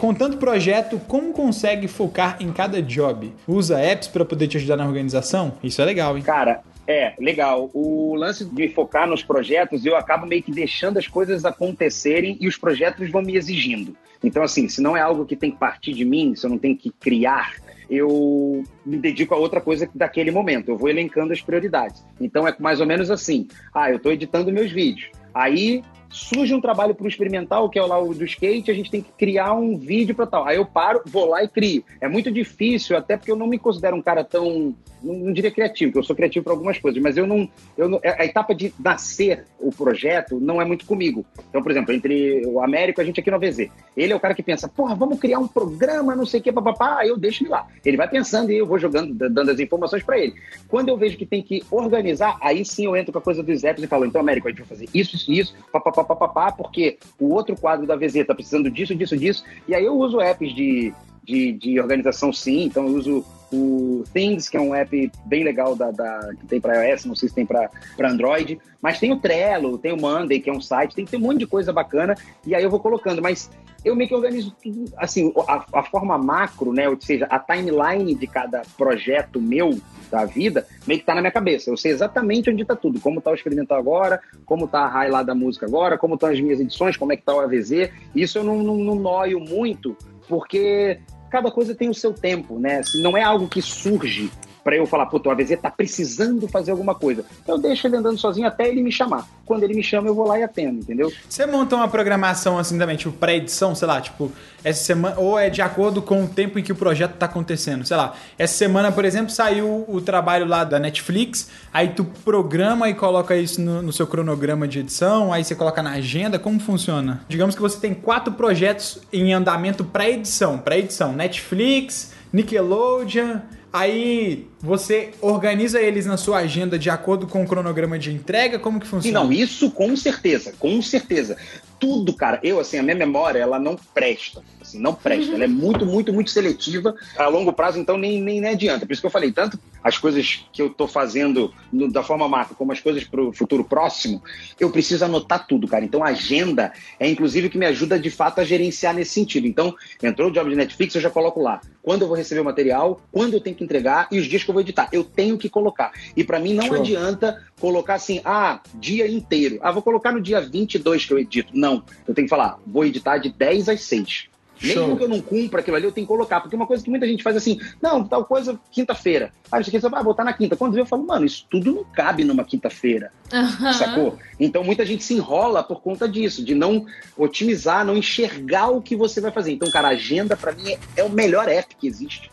Com 0.00 0.14
tanto 0.14 0.38
projeto, 0.38 0.98
como 1.06 1.30
consegue 1.30 1.86
focar 1.86 2.38
em 2.40 2.50
cada 2.50 2.80
job? 2.80 3.34
Usa 3.46 3.78
apps 3.78 4.08
para 4.08 4.24
poder 4.24 4.48
te 4.48 4.56
ajudar 4.56 4.78
na 4.78 4.86
organização? 4.86 5.52
Isso 5.62 5.82
é 5.82 5.84
legal, 5.84 6.16
hein? 6.16 6.22
Cara, 6.22 6.62
é, 6.88 7.12
legal. 7.18 7.68
O 7.74 8.14
lance 8.14 8.46
de 8.46 8.70
focar 8.70 9.06
nos 9.06 9.22
projetos, 9.22 9.84
eu 9.84 9.94
acabo 9.94 10.24
meio 10.24 10.42
que 10.42 10.50
deixando 10.50 10.98
as 10.98 11.06
coisas 11.06 11.44
acontecerem 11.44 12.38
e 12.40 12.48
os 12.48 12.56
projetos 12.56 13.10
vão 13.10 13.20
me 13.20 13.36
exigindo. 13.36 13.94
Então, 14.24 14.42
assim, 14.42 14.70
se 14.70 14.80
não 14.80 14.96
é 14.96 15.02
algo 15.02 15.26
que 15.26 15.36
tem 15.36 15.50
que 15.50 15.58
partir 15.58 15.92
de 15.92 16.06
mim, 16.06 16.34
se 16.34 16.46
eu 16.46 16.50
não 16.50 16.56
tenho 16.56 16.78
que 16.78 16.88
criar, 16.88 17.56
eu 17.90 18.64
me 18.86 18.96
dedico 18.96 19.34
a 19.34 19.36
outra 19.36 19.60
coisa 19.60 19.86
daquele 19.94 20.30
momento. 20.30 20.70
Eu 20.70 20.78
vou 20.78 20.88
elencando 20.88 21.34
as 21.34 21.42
prioridades. 21.42 22.02
Então, 22.18 22.48
é 22.48 22.56
mais 22.58 22.80
ou 22.80 22.86
menos 22.86 23.10
assim. 23.10 23.48
Ah, 23.74 23.90
eu 23.90 23.98
estou 23.98 24.10
editando 24.10 24.50
meus 24.50 24.72
vídeos. 24.72 25.10
Aí 25.34 25.82
surge 26.10 26.52
um 26.52 26.60
trabalho 26.60 26.94
para 26.94 27.04
o 27.04 27.08
experimental, 27.08 27.70
que 27.70 27.78
é 27.78 27.82
lá 27.82 27.98
o 27.98 28.12
do 28.12 28.24
skate, 28.24 28.70
a 28.70 28.74
gente 28.74 28.90
tem 28.90 29.00
que 29.00 29.12
criar 29.12 29.54
um 29.54 29.78
vídeo 29.78 30.14
para 30.14 30.26
tal. 30.26 30.44
Aí 30.44 30.56
eu 30.56 30.66
paro, 30.66 31.02
vou 31.06 31.26
lá 31.26 31.42
e 31.42 31.48
crio. 31.48 31.84
É 32.00 32.08
muito 32.08 32.30
difícil, 32.30 32.96
até 32.96 33.16
porque 33.16 33.30
eu 33.30 33.36
não 33.36 33.46
me 33.46 33.58
considero 33.58 33.96
um 33.96 34.02
cara 34.02 34.24
tão, 34.24 34.74
não, 35.02 35.14
não 35.14 35.32
diria 35.32 35.50
criativo, 35.50 35.92
que 35.92 35.98
eu 35.98 36.02
sou 36.02 36.16
criativo 36.16 36.44
para 36.44 36.52
algumas 36.52 36.78
coisas, 36.78 37.00
mas 37.02 37.16
eu 37.16 37.26
não, 37.26 37.48
eu 37.76 37.88
não, 37.88 38.00
a 38.02 38.24
etapa 38.24 38.54
de 38.54 38.72
nascer 38.78 39.44
o 39.58 39.70
projeto 39.70 40.38
não 40.40 40.60
é 40.60 40.64
muito 40.64 40.86
comigo. 40.86 41.24
Então, 41.48 41.62
por 41.62 41.70
exemplo, 41.70 41.92
entre 41.92 42.44
o 42.46 42.62
Américo 42.62 43.00
e 43.00 43.02
a 43.02 43.04
gente 43.04 43.20
aqui 43.20 43.30
no 43.30 43.36
AVZ, 43.36 43.68
ele 43.96 44.12
é 44.12 44.16
o 44.16 44.20
cara 44.20 44.34
que 44.34 44.42
pensa, 44.42 44.68
porra, 44.68 44.94
vamos 44.94 45.18
criar 45.18 45.38
um 45.38 45.48
programa, 45.48 46.14
não 46.14 46.26
sei 46.26 46.40
o 46.40 46.42
que, 46.42 46.52
papapá, 46.52 47.06
eu 47.06 47.16
deixo 47.16 47.42
ele 47.42 47.50
lá. 47.50 47.66
Ele 47.84 47.96
vai 47.96 48.08
pensando 48.08 48.50
e 48.50 48.58
eu 48.58 48.66
vou 48.66 48.78
jogando, 48.78 49.14
dando 49.28 49.50
as 49.50 49.60
informações 49.60 50.02
para 50.02 50.18
ele. 50.18 50.34
Quando 50.68 50.88
eu 50.88 50.96
vejo 50.96 51.16
que 51.16 51.26
tem 51.26 51.42
que 51.42 51.62
organizar, 51.70 52.36
aí 52.40 52.64
sim 52.64 52.84
eu 52.86 52.96
entro 52.96 53.12
com 53.12 53.18
a 53.18 53.22
coisa 53.22 53.42
dos 53.42 53.64
apps 53.64 53.82
e 53.82 53.86
falo, 53.86 54.04
então, 54.04 54.20
Américo, 54.20 54.48
a 54.48 54.50
gente 54.50 54.60
vai 54.60 54.68
fazer 54.68 54.88
isso, 54.94 55.16
isso, 55.16 55.32
isso, 55.32 55.54
papapá, 55.72 56.04
papapá, 56.04 56.52
porque 56.52 56.98
o 57.18 57.32
outro 57.32 57.56
quadro 57.56 57.86
da 57.86 57.96
VZ 57.96 58.16
está 58.16 58.34
precisando 58.34 58.70
disso, 58.70 58.94
disso, 58.94 59.16
disso. 59.16 59.44
E 59.66 59.74
aí 59.74 59.84
eu 59.84 59.96
uso 59.96 60.20
apps 60.20 60.54
de, 60.54 60.92
de, 61.24 61.52
de 61.52 61.80
organização 61.80 62.32
sim, 62.32 62.64
então 62.64 62.86
eu 62.86 62.94
uso 62.94 63.24
o 63.52 64.04
Things, 64.12 64.48
que 64.48 64.56
é 64.56 64.60
um 64.60 64.74
app 64.74 65.10
bem 65.24 65.44
legal 65.44 65.74
da, 65.74 65.90
da 65.90 66.30
que 66.38 66.46
tem 66.46 66.60
para 66.60 66.86
iOS, 66.86 67.04
não 67.04 67.14
sei 67.14 67.28
se 67.28 67.34
tem 67.34 67.46
para 67.46 67.70
Android, 68.00 68.60
mas 68.80 68.98
tem 68.98 69.12
o 69.12 69.18
Trello, 69.18 69.78
tem 69.78 69.92
o 69.92 70.00
Monday, 70.00 70.40
que 70.40 70.50
é 70.50 70.52
um 70.52 70.60
site, 70.60 70.94
tem, 70.94 71.04
tem 71.04 71.18
um 71.18 71.22
monte 71.22 71.38
de 71.38 71.46
coisa 71.46 71.72
bacana, 71.72 72.16
e 72.46 72.54
aí 72.54 72.62
eu 72.62 72.70
vou 72.70 72.80
colocando, 72.80 73.20
mas 73.20 73.50
eu 73.84 73.96
meio 73.96 74.08
que 74.08 74.14
organizo 74.14 74.54
tudo, 74.62 74.92
assim, 74.96 75.32
a, 75.48 75.64
a 75.72 75.82
forma 75.82 76.18
macro, 76.18 76.72
né, 76.72 76.88
ou 76.88 77.00
seja, 77.00 77.26
a 77.26 77.38
timeline 77.38 78.14
de 78.14 78.26
cada 78.26 78.62
projeto 78.76 79.40
meu, 79.40 79.78
da 80.10 80.24
vida, 80.24 80.66
meio 80.86 81.00
que 81.00 81.06
tá 81.06 81.14
na 81.14 81.20
minha 81.20 81.30
cabeça. 81.30 81.70
Eu 81.70 81.76
sei 81.76 81.92
exatamente 81.92 82.50
onde 82.50 82.64
tá 82.64 82.74
tudo, 82.74 83.00
como 83.00 83.20
tá 83.20 83.30
o 83.30 83.34
experimental 83.34 83.78
agora, 83.78 84.20
como 84.44 84.66
tá 84.66 84.80
a 84.80 84.88
raio 84.88 85.12
lá 85.12 85.22
da 85.22 85.34
música 85.34 85.66
agora, 85.66 85.96
como 85.96 86.14
estão 86.14 86.28
as 86.28 86.40
minhas 86.40 86.60
edições, 86.60 86.96
como 86.96 87.12
é 87.12 87.16
que 87.16 87.22
tá 87.22 87.34
o 87.34 87.40
AVZ. 87.40 87.90
Isso 88.14 88.38
eu 88.38 88.44
não, 88.44 88.62
não, 88.62 88.76
não 88.76 88.96
noio 88.96 89.38
muito, 89.40 89.96
porque 90.28 90.98
cada 91.30 91.50
coisa 91.50 91.74
tem 91.74 91.88
o 91.88 91.94
seu 91.94 92.12
tempo, 92.12 92.58
né? 92.58 92.82
Se 92.82 93.00
não 93.00 93.16
é 93.16 93.22
algo 93.22 93.48
que 93.48 93.62
surge 93.62 94.30
para 94.62 94.76
eu 94.76 94.86
falar, 94.86 95.06
puta, 95.06 95.28
o 95.28 95.32
AVZ 95.32 95.58
tá 95.60 95.70
precisando 95.70 96.46
fazer 96.48 96.70
alguma 96.70 96.94
coisa. 96.94 97.24
Eu 97.46 97.58
deixo 97.58 97.86
ele 97.86 97.96
andando 97.96 98.18
sozinho 98.18 98.46
até 98.46 98.68
ele 98.68 98.82
me 98.82 98.92
chamar. 98.92 99.26
Quando 99.44 99.62
ele 99.64 99.74
me 99.74 99.82
chama, 99.82 100.08
eu 100.08 100.14
vou 100.14 100.26
lá 100.26 100.38
e 100.38 100.42
atendo, 100.42 100.80
entendeu? 100.80 101.12
Você 101.28 101.46
monta 101.46 101.76
uma 101.76 101.88
programação 101.88 102.58
assim 102.58 102.78
também, 102.78 102.96
tipo 102.96 103.12
pré-edição, 103.12 103.74
sei 103.74 103.88
lá, 103.88 104.00
tipo, 104.00 104.30
essa 104.62 104.84
semana, 104.84 105.18
ou 105.18 105.38
é 105.38 105.50
de 105.50 105.62
acordo 105.62 106.00
com 106.02 106.24
o 106.24 106.28
tempo 106.28 106.58
em 106.58 106.62
que 106.62 106.72
o 106.72 106.74
projeto 106.74 107.16
tá 107.16 107.26
acontecendo, 107.26 107.84
sei 107.84 107.96
lá. 107.96 108.14
Essa 108.38 108.54
semana, 108.54 108.92
por 108.92 109.04
exemplo, 109.04 109.30
saiu 109.30 109.84
o 109.88 110.00
trabalho 110.00 110.46
lá 110.46 110.62
da 110.62 110.78
Netflix, 110.78 111.50
aí 111.72 111.88
tu 111.88 112.04
programa 112.24 112.88
e 112.88 112.94
coloca 112.94 113.34
isso 113.36 113.60
no, 113.60 113.82
no 113.82 113.92
seu 113.92 114.06
cronograma 114.06 114.68
de 114.68 114.80
edição, 114.80 115.32
aí 115.32 115.42
você 115.42 115.54
coloca 115.54 115.82
na 115.82 115.92
agenda, 115.92 116.38
como 116.38 116.60
funciona? 116.60 117.24
Digamos 117.28 117.54
que 117.54 117.60
você 117.60 117.80
tem 117.80 117.94
quatro 117.94 118.34
projetos 118.34 119.00
em 119.12 119.32
andamento 119.32 119.84
pré-edição, 119.84 120.58
pré-edição, 120.58 121.12
Netflix, 121.12 122.12
Nickelodeon, 122.32 123.40
Aí 123.72 124.49
você 124.62 125.10
organiza 125.22 125.80
eles 125.80 126.04
na 126.04 126.18
sua 126.18 126.38
agenda 126.38 126.78
de 126.78 126.90
acordo 126.90 127.26
com 127.26 127.42
o 127.42 127.46
cronograma 127.46 127.98
de 127.98 128.12
entrega? 128.12 128.58
Como 128.58 128.78
que 128.78 128.86
funciona? 128.86 129.20
Não, 129.20 129.32
isso 129.32 129.70
com 129.70 129.96
certeza, 129.96 130.52
com 130.58 130.80
certeza. 130.82 131.36
Tudo, 131.78 132.12
cara, 132.12 132.38
eu, 132.42 132.60
assim, 132.60 132.76
a 132.76 132.82
minha 132.82 132.94
memória, 132.94 133.38
ela 133.38 133.58
não 133.58 133.74
presta, 133.94 134.42
assim, 134.60 134.78
não 134.78 134.92
presta. 134.92 135.34
Ela 135.34 135.44
é 135.44 135.48
muito, 135.48 135.86
muito, 135.86 136.12
muito 136.12 136.30
seletiva. 136.30 136.94
A 137.16 137.26
longo 137.26 137.54
prazo, 137.54 137.78
então, 137.78 137.96
nem, 137.96 138.20
nem, 138.20 138.38
nem 138.38 138.50
adianta. 138.50 138.84
Por 138.84 138.92
isso 138.92 139.00
que 139.00 139.06
eu 139.06 139.10
falei, 139.10 139.32
tanto 139.32 139.58
as 139.82 139.96
coisas 139.96 140.44
que 140.52 140.60
eu 140.60 140.68
tô 140.68 140.86
fazendo 140.86 141.54
no, 141.72 141.90
da 141.90 142.02
forma 142.02 142.28
macro, 142.28 142.54
como 142.54 142.70
as 142.70 142.80
coisas 142.80 143.04
pro 143.04 143.32
futuro 143.32 143.64
próximo, 143.64 144.22
eu 144.58 144.70
preciso 144.70 145.06
anotar 145.06 145.46
tudo, 145.46 145.66
cara. 145.66 145.82
Então, 145.82 146.04
a 146.04 146.08
agenda 146.08 146.70
é, 146.98 147.08
inclusive, 147.08 147.46
o 147.46 147.50
que 147.50 147.56
me 147.56 147.64
ajuda, 147.64 147.98
de 147.98 148.10
fato, 148.10 148.42
a 148.42 148.44
gerenciar 148.44 148.92
nesse 148.92 149.12
sentido. 149.12 149.46
Então, 149.46 149.74
entrou 150.02 150.28
o 150.28 150.32
job 150.32 150.50
de 150.50 150.56
Netflix, 150.56 150.94
eu 150.94 151.00
já 151.00 151.08
coloco 151.08 151.40
lá 151.40 151.62
quando 151.82 152.02
eu 152.02 152.08
vou 152.08 152.16
receber 152.16 152.40
o 152.40 152.44
material, 152.44 153.00
quando 153.10 153.34
eu 153.34 153.40
tenho 153.40 153.56
que 153.56 153.64
entregar 153.64 154.06
e 154.10 154.18
os 154.18 154.26
dias 154.26 154.44
que 154.44 154.49
eu 154.50 154.52
vou 154.52 154.60
editar. 154.60 154.88
Eu 154.92 155.04
tenho 155.04 155.38
que 155.38 155.48
colocar. 155.48 155.92
E 156.16 156.22
para 156.22 156.38
mim 156.38 156.54
não 156.54 156.66
Show. 156.66 156.76
adianta 156.76 157.42
colocar 157.58 157.94
assim, 157.94 158.20
ah, 158.24 158.60
dia 158.74 159.08
inteiro. 159.08 159.58
Ah, 159.62 159.72
vou 159.72 159.82
colocar 159.82 160.12
no 160.12 160.20
dia 160.20 160.40
22 160.40 161.06
que 161.06 161.12
eu 161.12 161.18
edito. 161.18 161.52
Não, 161.54 161.82
eu 162.06 162.14
tenho 162.14 162.26
que 162.26 162.30
falar, 162.30 162.58
vou 162.66 162.84
editar 162.84 163.18
de 163.18 163.30
10 163.30 163.68
às 163.68 163.82
6. 163.82 164.30
Mesmo 164.62 164.88
Show. 164.88 164.96
que 164.96 165.04
eu 165.04 165.08
não 165.08 165.22
cumpra 165.22 165.60
aquilo 165.60 165.76
ali, 165.76 165.86
eu 165.86 165.92
tenho 165.92 166.06
que 166.06 166.12
colocar. 166.12 166.40
Porque 166.40 166.54
uma 166.54 166.66
coisa 166.66 166.84
que 166.84 166.90
muita 166.90 167.06
gente 167.06 167.22
faz 167.22 167.34
assim, 167.34 167.58
não, 167.80 168.04
tal 168.04 168.26
coisa, 168.26 168.60
quinta-feira. 168.70 169.32
Ah, 169.50 169.58
isso 169.58 169.70
aqui 169.70 169.80
você 169.80 169.88
vai 169.88 170.04
botar 170.04 170.22
na 170.22 170.34
quinta. 170.34 170.54
Quando 170.54 170.76
eu 170.76 170.84
falo, 170.84 171.06
mano, 171.06 171.24
isso 171.24 171.46
tudo 171.48 171.72
não 171.72 171.84
cabe 171.84 172.24
numa 172.24 172.44
quinta-feira. 172.44 173.10
Uhum. 173.32 173.72
Sacou? 173.72 174.18
Então 174.38 174.62
muita 174.62 174.84
gente 174.84 175.02
se 175.02 175.14
enrola 175.14 175.62
por 175.62 175.80
conta 175.80 176.06
disso, 176.06 176.44
de 176.44 176.54
não 176.54 176.84
otimizar, 177.16 177.86
não 177.86 177.96
enxergar 177.96 178.68
o 178.68 178.82
que 178.82 178.94
você 178.94 179.20
vai 179.20 179.30
fazer. 179.30 179.52
Então, 179.52 179.70
cara, 179.70 179.88
a 179.88 179.92
agenda, 179.92 180.36
para 180.36 180.52
mim, 180.52 180.72
é, 180.72 180.78
é 180.96 181.04
o 181.04 181.10
melhor 181.10 181.48
app 181.48 181.74
que 181.74 181.86
existe 181.86 182.30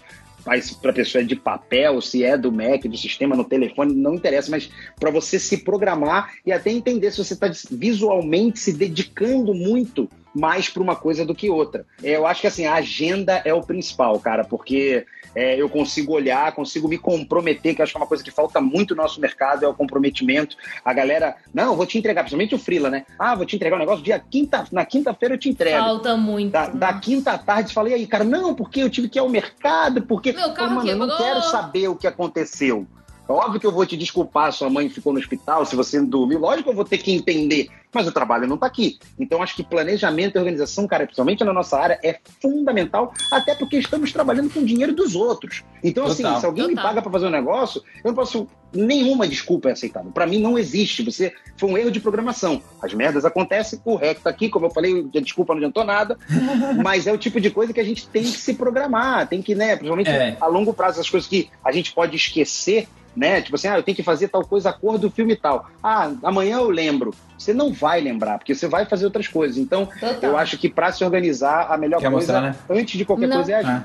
para 0.82 0.94
pessoa 0.94 1.22
é 1.22 1.26
de 1.26 1.36
papel, 1.36 2.02
se 2.02 2.24
é 2.24 2.38
do 2.38 2.52
Mac, 2.52 2.84
do 2.84 2.98
sistema, 2.98 3.36
no 3.36 3.44
telefone, 3.44 3.94
não 3.94 4.16
interessa, 4.16 4.50
mas 4.50 4.70
para 5.00 5.12
você 5.12 5.38
se 5.40 5.58
programar 5.58 6.34
e 6.46 6.52
até 6.52 6.72
entender 6.72 7.12
se 7.12 7.24
você 7.24 7.34
está 7.34 7.52
visualmente 7.72 8.60
se 8.60 8.74
dedicando 8.74 9.54
muito 9.54 10.10
mais 10.34 10.70
para 10.70 10.84
uma 10.84 10.96
coisa 10.96 11.26
do 11.26 11.36
que 11.36 11.50
outra. 11.50 11.86
É, 12.04 12.12
eu 12.12 12.28
acho 12.28 12.42
que 12.42 12.48
assim, 12.48 12.66
a 12.66 12.76
agenda 12.76 13.42
é 13.44 13.54
o 13.54 13.62
principal, 13.62 14.20
cara, 14.20 14.44
porque 14.44 15.06
é, 15.36 15.56
eu 15.62 15.70
consigo 15.70 16.14
olhar, 16.14 16.52
consigo 16.54 16.88
me 16.88 16.98
comprometer, 16.98 17.76
que 17.76 17.82
acho 17.82 17.92
que 17.92 17.98
é 17.98 18.02
uma 18.02 18.08
coisa 18.08 18.24
que 18.24 18.32
falta 18.32 18.60
muito 18.60 18.96
no 18.96 19.04
nosso 19.04 19.22
mercado, 19.22 19.64
é 19.64 19.68
o 19.68 19.74
comprometimento. 19.74 20.56
A 20.84 20.94
galera, 20.94 21.36
não, 21.54 21.76
vou 21.76 21.86
te 21.86 21.98
entregar, 21.98 22.22
principalmente 22.22 22.56
o 22.56 22.60
Freela, 22.60 22.90
né? 22.90 23.06
Ah, 23.20 23.36
vou 23.36 23.46
te 23.46 23.56
entregar 23.56 23.76
um 23.76 23.80
negócio 23.80 24.04
dia 24.04 24.20
quinta, 24.20 24.66
na 24.72 24.86
quinta-feira 24.86 25.36
eu 25.36 25.40
te 25.40 25.50
entrego. 25.50 25.78
Falta 25.78 26.18
muito. 26.18 26.52
Da, 26.52 26.70
da 26.70 26.94
quinta 26.94 27.32
à 27.34 27.38
tarde, 27.38 27.74
falei 27.74 27.94
aí, 27.94 28.08
cara, 28.08 28.24
não, 28.24 28.56
porque 28.56 28.82
eu 28.82 28.90
tive 28.90 29.10
que 29.10 29.20
ir 29.20 29.22
ao 29.22 29.30
mercado, 29.30 30.02
porque. 30.02 30.34
Meu 30.34 30.54
carro 30.54 30.76
mano, 30.76 30.90
eu 30.90 30.98
não 30.98 31.18
quero 31.18 31.42
saber 31.44 31.88
o 31.88 31.96
que 31.96 32.08
aconteceu. 32.08 32.88
Óbvio 33.30 33.60
que 33.60 33.68
eu 33.68 33.72
vou 33.72 33.86
te 33.86 33.98
desculpar, 33.98 34.54
sua 34.54 34.70
mãe 34.70 34.90
ficou 34.90 35.12
no 35.12 35.20
hospital, 35.20 35.66
se 35.66 35.76
você 35.76 36.00
não 36.00 36.08
dormiu. 36.08 36.40
Lógico 36.40 36.64
que 36.64 36.70
eu 36.70 36.76
vou 36.76 36.86
ter 36.86 36.98
que 36.98 37.12
entender, 37.12 37.68
mas 37.94 38.08
o 38.08 38.12
trabalho 38.12 38.48
não 38.48 38.56
está 38.56 38.68
aqui. 38.68 39.00
Então, 39.20 39.42
acho 39.42 39.56
que 39.56 39.64
planejamento 39.64 40.36
e 40.36 40.40
organização, 40.40 40.88
cara, 40.88 41.06
principalmente 41.06 41.44
na 41.44 41.54
nossa 41.54 41.80
área, 41.80 42.00
é 42.04 42.20
fundamental, 42.42 43.14
até 43.32 43.56
porque 43.56 43.78
estamos 43.78 44.12
trabalhando 44.12 44.50
com 44.50 44.60
o 44.60 44.66
dinheiro 44.66 44.94
dos 44.94 45.16
outros. 45.16 45.64
Então, 45.84 46.06
assim, 46.06 46.24
Total. 46.24 46.32
assim, 46.32 46.40
se 46.42 46.46
alguém 46.46 46.68
Total. 46.68 46.76
me 46.76 46.90
paga 46.90 47.02
para 47.02 47.12
fazer 47.12 47.28
um 47.28 47.32
negócio, 47.32 47.82
eu 48.04 48.10
não 48.10 48.16
posso. 48.16 48.48
Nenhuma 48.74 49.28
desculpa 49.28 49.70
é 49.70 49.72
aceitável. 49.72 50.12
Para 50.12 50.28
mim, 50.28 50.40
não 50.40 50.60
existe. 50.60 51.02
Você 51.04 51.34
foi 51.56 51.70
um 51.70 51.78
erro 51.78 51.90
de 51.90 52.02
programação. 52.02 52.62
As 52.82 52.94
merdas 52.94 53.24
acontecem, 53.24 53.80
o 53.86 53.96
REC 53.96 54.20
tá 54.20 54.30
aqui, 54.30 54.50
como 54.50 54.66
eu 54.66 54.70
falei, 54.70 55.08
a 55.16 55.20
desculpa 55.22 55.54
não 55.54 55.60
adiantou 55.60 55.86
nada, 55.86 56.18
mas 56.84 57.08
é 57.08 57.14
o 57.14 57.18
tipo 57.18 57.40
de 57.40 57.50
coisa 57.50 57.72
que 57.72 57.80
a 57.80 57.84
gente 57.84 58.08
tem 58.10 58.24
que 58.24 58.38
se 58.38 58.54
programar, 58.54 59.28
tem 59.28 59.42
que, 59.42 59.56
né, 59.56 59.76
principalmente 59.76 60.10
é. 60.10 60.36
a 60.40 60.48
longo 60.48 60.74
prazo, 60.74 61.00
as 61.00 61.10
coisas 61.10 61.30
que 61.30 61.50
a 61.64 61.72
gente 61.72 61.94
pode 61.94 62.16
esquecer 62.16 62.88
né? 63.18 63.42
Tipo 63.42 63.56
assim, 63.56 63.68
ah, 63.68 63.78
eu 63.78 63.84
tenho 63.84 63.96
que 63.96 64.04
fazer 64.04 64.28
tal 64.28 64.46
coisa 64.46 64.70
a 64.70 64.74
cor 64.74 65.00
do 65.00 65.10
filme 65.10 65.34
e 65.34 65.36
tal. 65.36 65.68
Ah, 65.82 66.12
amanhã 66.22 66.58
eu 66.58 66.70
lembro. 66.70 67.14
Você 67.38 67.52
não 67.52 67.74
vai 67.80 68.02
lembrar, 68.02 68.38
porque 68.38 68.56
você 68.56 68.68
vai 68.68 68.86
fazer 68.86 69.06
outras 69.06 69.28
coisas. 69.28 69.58
Então, 69.58 69.86
Total. 69.86 70.18
eu 70.30 70.38
acho 70.38 70.58
que 70.58 70.70
para 70.70 70.92
se 70.92 71.04
organizar, 71.04 71.68
a 71.70 71.78
melhor 71.78 72.00
Quer 72.00 72.12
coisa, 72.12 72.34
mostrar, 72.34 72.42
né? 72.42 72.56
antes 72.70 72.98
de 72.98 73.06
qualquer 73.06 73.28
não. 73.28 73.38
coisa, 73.38 73.52
é 73.52 73.56
agir. 73.56 73.70
Ah. 73.70 73.84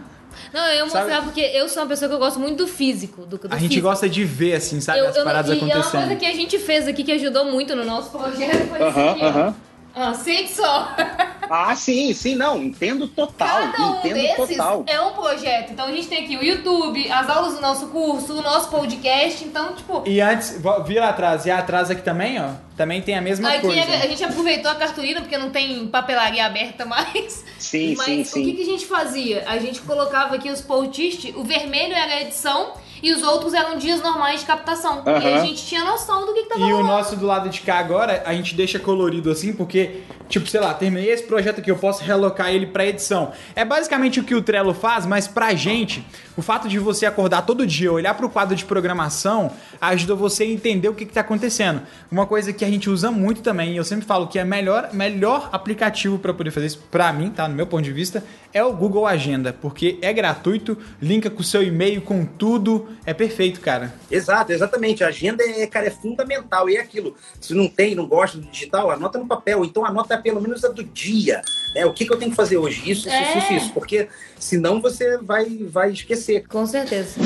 Não, 0.52 0.66
eu 0.66 0.84
mostrar 0.84 1.06
sabe? 1.08 1.26
porque 1.26 1.40
eu 1.40 1.68
sou 1.68 1.82
uma 1.82 1.88
pessoa 1.88 2.08
que 2.08 2.14
eu 2.14 2.18
gosto 2.18 2.40
muito 2.40 2.56
do 2.56 2.66
físico. 2.66 3.26
Do, 3.26 3.36
do 3.38 3.48
a 3.50 3.58
gente 3.58 3.68
físico. 3.68 3.86
gosta 3.86 4.08
de 4.08 4.24
ver, 4.24 4.54
assim, 4.54 4.80
sabe? 4.80 5.00
Eu, 5.00 5.08
as 5.08 5.18
paradas 5.18 5.50
eu, 5.50 5.56
acontecendo. 5.56 5.68
E 5.68 5.96
é 5.96 5.98
uma 5.98 6.06
coisa 6.06 6.16
que 6.16 6.26
a 6.26 6.34
gente 6.34 6.58
fez 6.58 6.88
aqui 6.88 7.04
que 7.04 7.12
ajudou 7.12 7.44
muito 7.44 7.76
no 7.76 7.84
nosso 7.84 8.10
projeto 8.10 8.68
foi 8.68 8.80
uh 8.80 8.84
-huh, 8.84 8.88
isso 8.88 8.98
aqui, 8.98 9.24
uh 9.24 9.32
-huh. 9.34 9.54
Ah, 9.94 10.14
sente 10.14 10.52
só. 10.52 10.94
ah, 11.50 11.74
sim, 11.74 12.12
sim, 12.14 12.34
não, 12.34 12.62
entendo 12.62 13.06
total. 13.08 13.72
Cada 13.72 13.86
um 13.86 13.98
entendo 13.98 14.14
desses 14.14 14.56
total. 14.56 14.84
é 14.86 15.00
um 15.00 15.12
projeto. 15.12 15.72
Então 15.72 15.86
a 15.86 15.92
gente 15.92 16.08
tem 16.08 16.24
aqui 16.24 16.36
o 16.36 16.42
YouTube, 16.42 17.10
as 17.10 17.28
aulas 17.28 17.54
do 17.54 17.60
nosso 17.60 17.88
curso, 17.88 18.34
o 18.34 18.42
nosso 18.42 18.70
podcast, 18.70 19.44
então, 19.44 19.74
tipo. 19.74 20.02
E 20.06 20.20
antes, 20.20 20.60
vira 20.86 21.08
atrás, 21.08 21.44
e 21.46 21.50
atrás 21.50 21.90
aqui 21.90 22.02
também, 22.02 22.40
ó. 22.40 22.50
Também 22.76 23.02
tem 23.02 23.16
a 23.16 23.20
mesma 23.20 23.50
aqui 23.50 23.60
coisa. 23.60 23.82
Aqui 23.82 23.92
a, 23.92 24.08
gente 24.08 24.24
aproveitou 24.24 24.70
a 24.70 24.74
cartolina 24.74 25.20
porque 25.20 25.36
não 25.36 25.50
tem 25.50 25.86
papelaria 25.88 26.46
aberta 26.46 26.84
mais. 26.86 27.44
Sim, 27.58 27.94
Mas 27.98 28.06
sim, 28.06 28.24
sim. 28.24 28.42
o 28.42 28.44
que, 28.44 28.52
que 28.54 28.62
a 28.62 28.66
gente 28.66 28.86
fazia? 28.86 29.44
A 29.46 29.58
gente 29.58 29.80
colocava 29.82 30.36
aqui 30.36 30.50
os 30.50 30.62
posts, 30.62 31.34
o 31.36 31.44
vermelho 31.44 31.94
era 31.94 32.14
a 32.14 32.22
edição 32.22 32.72
e 33.02 33.12
os 33.12 33.22
outros 33.22 33.52
eram 33.52 33.76
dias 33.76 34.00
normais 34.00 34.40
de 34.40 34.46
captação. 34.46 35.02
Uhum. 35.04 35.18
E 35.20 35.34
a 35.34 35.44
gente 35.44 35.66
tinha 35.66 35.82
noção 35.84 36.24
do 36.24 36.32
que, 36.32 36.42
que 36.44 36.48
tava 36.48 36.60
E 36.60 36.64
rolando. 36.64 36.80
o 36.80 36.86
nosso 36.86 37.16
do 37.16 37.26
lado 37.26 37.48
de 37.48 37.60
cá 37.60 37.78
agora, 37.78 38.22
a 38.24 38.32
gente 38.32 38.54
deixa 38.54 38.78
colorido 38.78 39.30
assim, 39.30 39.52
porque, 39.52 40.02
tipo, 40.28 40.46
sei 40.48 40.60
lá, 40.60 40.72
terminei 40.72 41.10
esse 41.10 41.24
projeto 41.24 41.58
aqui, 41.60 41.70
eu 41.70 41.76
posso 41.76 42.04
realocar 42.04 42.50
ele 42.52 42.66
pra 42.66 42.86
edição. 42.86 43.32
É 43.56 43.64
basicamente 43.64 44.20
o 44.20 44.24
que 44.24 44.34
o 44.34 44.42
Trello 44.42 44.72
faz, 44.72 45.04
mas 45.04 45.26
pra 45.26 45.52
gente, 45.54 46.06
o 46.36 46.42
fato 46.42 46.68
de 46.68 46.78
você 46.78 47.04
acordar 47.04 47.42
todo 47.42 47.66
dia, 47.66 47.90
olhar 47.92 48.14
pro 48.14 48.28
quadro 48.28 48.54
de 48.54 48.64
programação, 48.64 49.50
ajuda 49.80 50.14
você 50.14 50.44
a 50.44 50.46
entender 50.46 50.88
o 50.88 50.94
que, 50.94 51.04
que 51.04 51.12
tá 51.12 51.22
acontecendo. 51.22 51.82
Uma 52.10 52.26
coisa 52.26 52.52
que 52.52 52.64
a 52.64 52.68
gente 52.68 52.88
usa 52.88 53.10
muito 53.10 53.42
também, 53.42 53.72
e 53.72 53.76
eu 53.76 53.84
sempre 53.84 54.06
falo 54.06 54.28
que 54.28 54.38
é 54.38 54.44
melhor, 54.44 54.90
melhor 54.92 55.48
aplicativo 55.52 56.18
para 56.18 56.32
poder 56.32 56.50
fazer 56.50 56.66
isso, 56.66 56.82
pra 56.90 57.12
mim, 57.12 57.30
tá? 57.30 57.48
No 57.48 57.54
meu 57.54 57.66
ponto 57.66 57.82
de 57.82 57.92
vista, 57.92 58.22
é 58.54 58.62
o 58.62 58.72
Google 58.72 59.06
Agenda, 59.06 59.52
porque 59.52 59.98
é 60.02 60.12
gratuito, 60.12 60.78
linka 61.00 61.28
com 61.28 61.40
o 61.40 61.44
seu 61.44 61.62
e-mail, 61.62 62.00
com 62.02 62.24
tudo, 62.24 62.86
é 63.04 63.14
perfeito, 63.14 63.60
cara. 63.60 63.94
Exato, 64.10 64.52
exatamente. 64.52 65.02
A 65.04 65.08
agenda 65.08 65.42
é, 65.42 65.66
cara, 65.66 65.86
é 65.86 65.90
fundamental. 65.90 66.68
E 66.68 66.76
é 66.76 66.80
aquilo. 66.80 67.16
Se 67.40 67.54
não 67.54 67.68
tem, 67.68 67.94
não 67.94 68.06
gosta 68.06 68.38
do 68.38 68.46
digital, 68.46 68.90
anota 68.90 69.18
no 69.18 69.26
papel. 69.26 69.64
Então 69.64 69.84
anota 69.84 70.18
pelo 70.18 70.40
menos 70.40 70.64
a 70.64 70.68
do 70.68 70.84
dia. 70.84 71.42
Né? 71.74 71.84
O 71.86 71.92
que, 71.92 72.04
que 72.04 72.12
eu 72.12 72.18
tenho 72.18 72.30
que 72.30 72.36
fazer 72.36 72.56
hoje? 72.56 72.80
Isso, 72.90 73.08
isso, 73.08 73.16
é. 73.16 73.38
isso, 73.38 73.52
isso. 73.52 73.72
Porque 73.72 74.08
senão 74.38 74.80
você 74.80 75.18
vai, 75.18 75.46
vai 75.64 75.90
esquecer. 75.92 76.46
Com 76.46 76.66
certeza. 76.66 77.20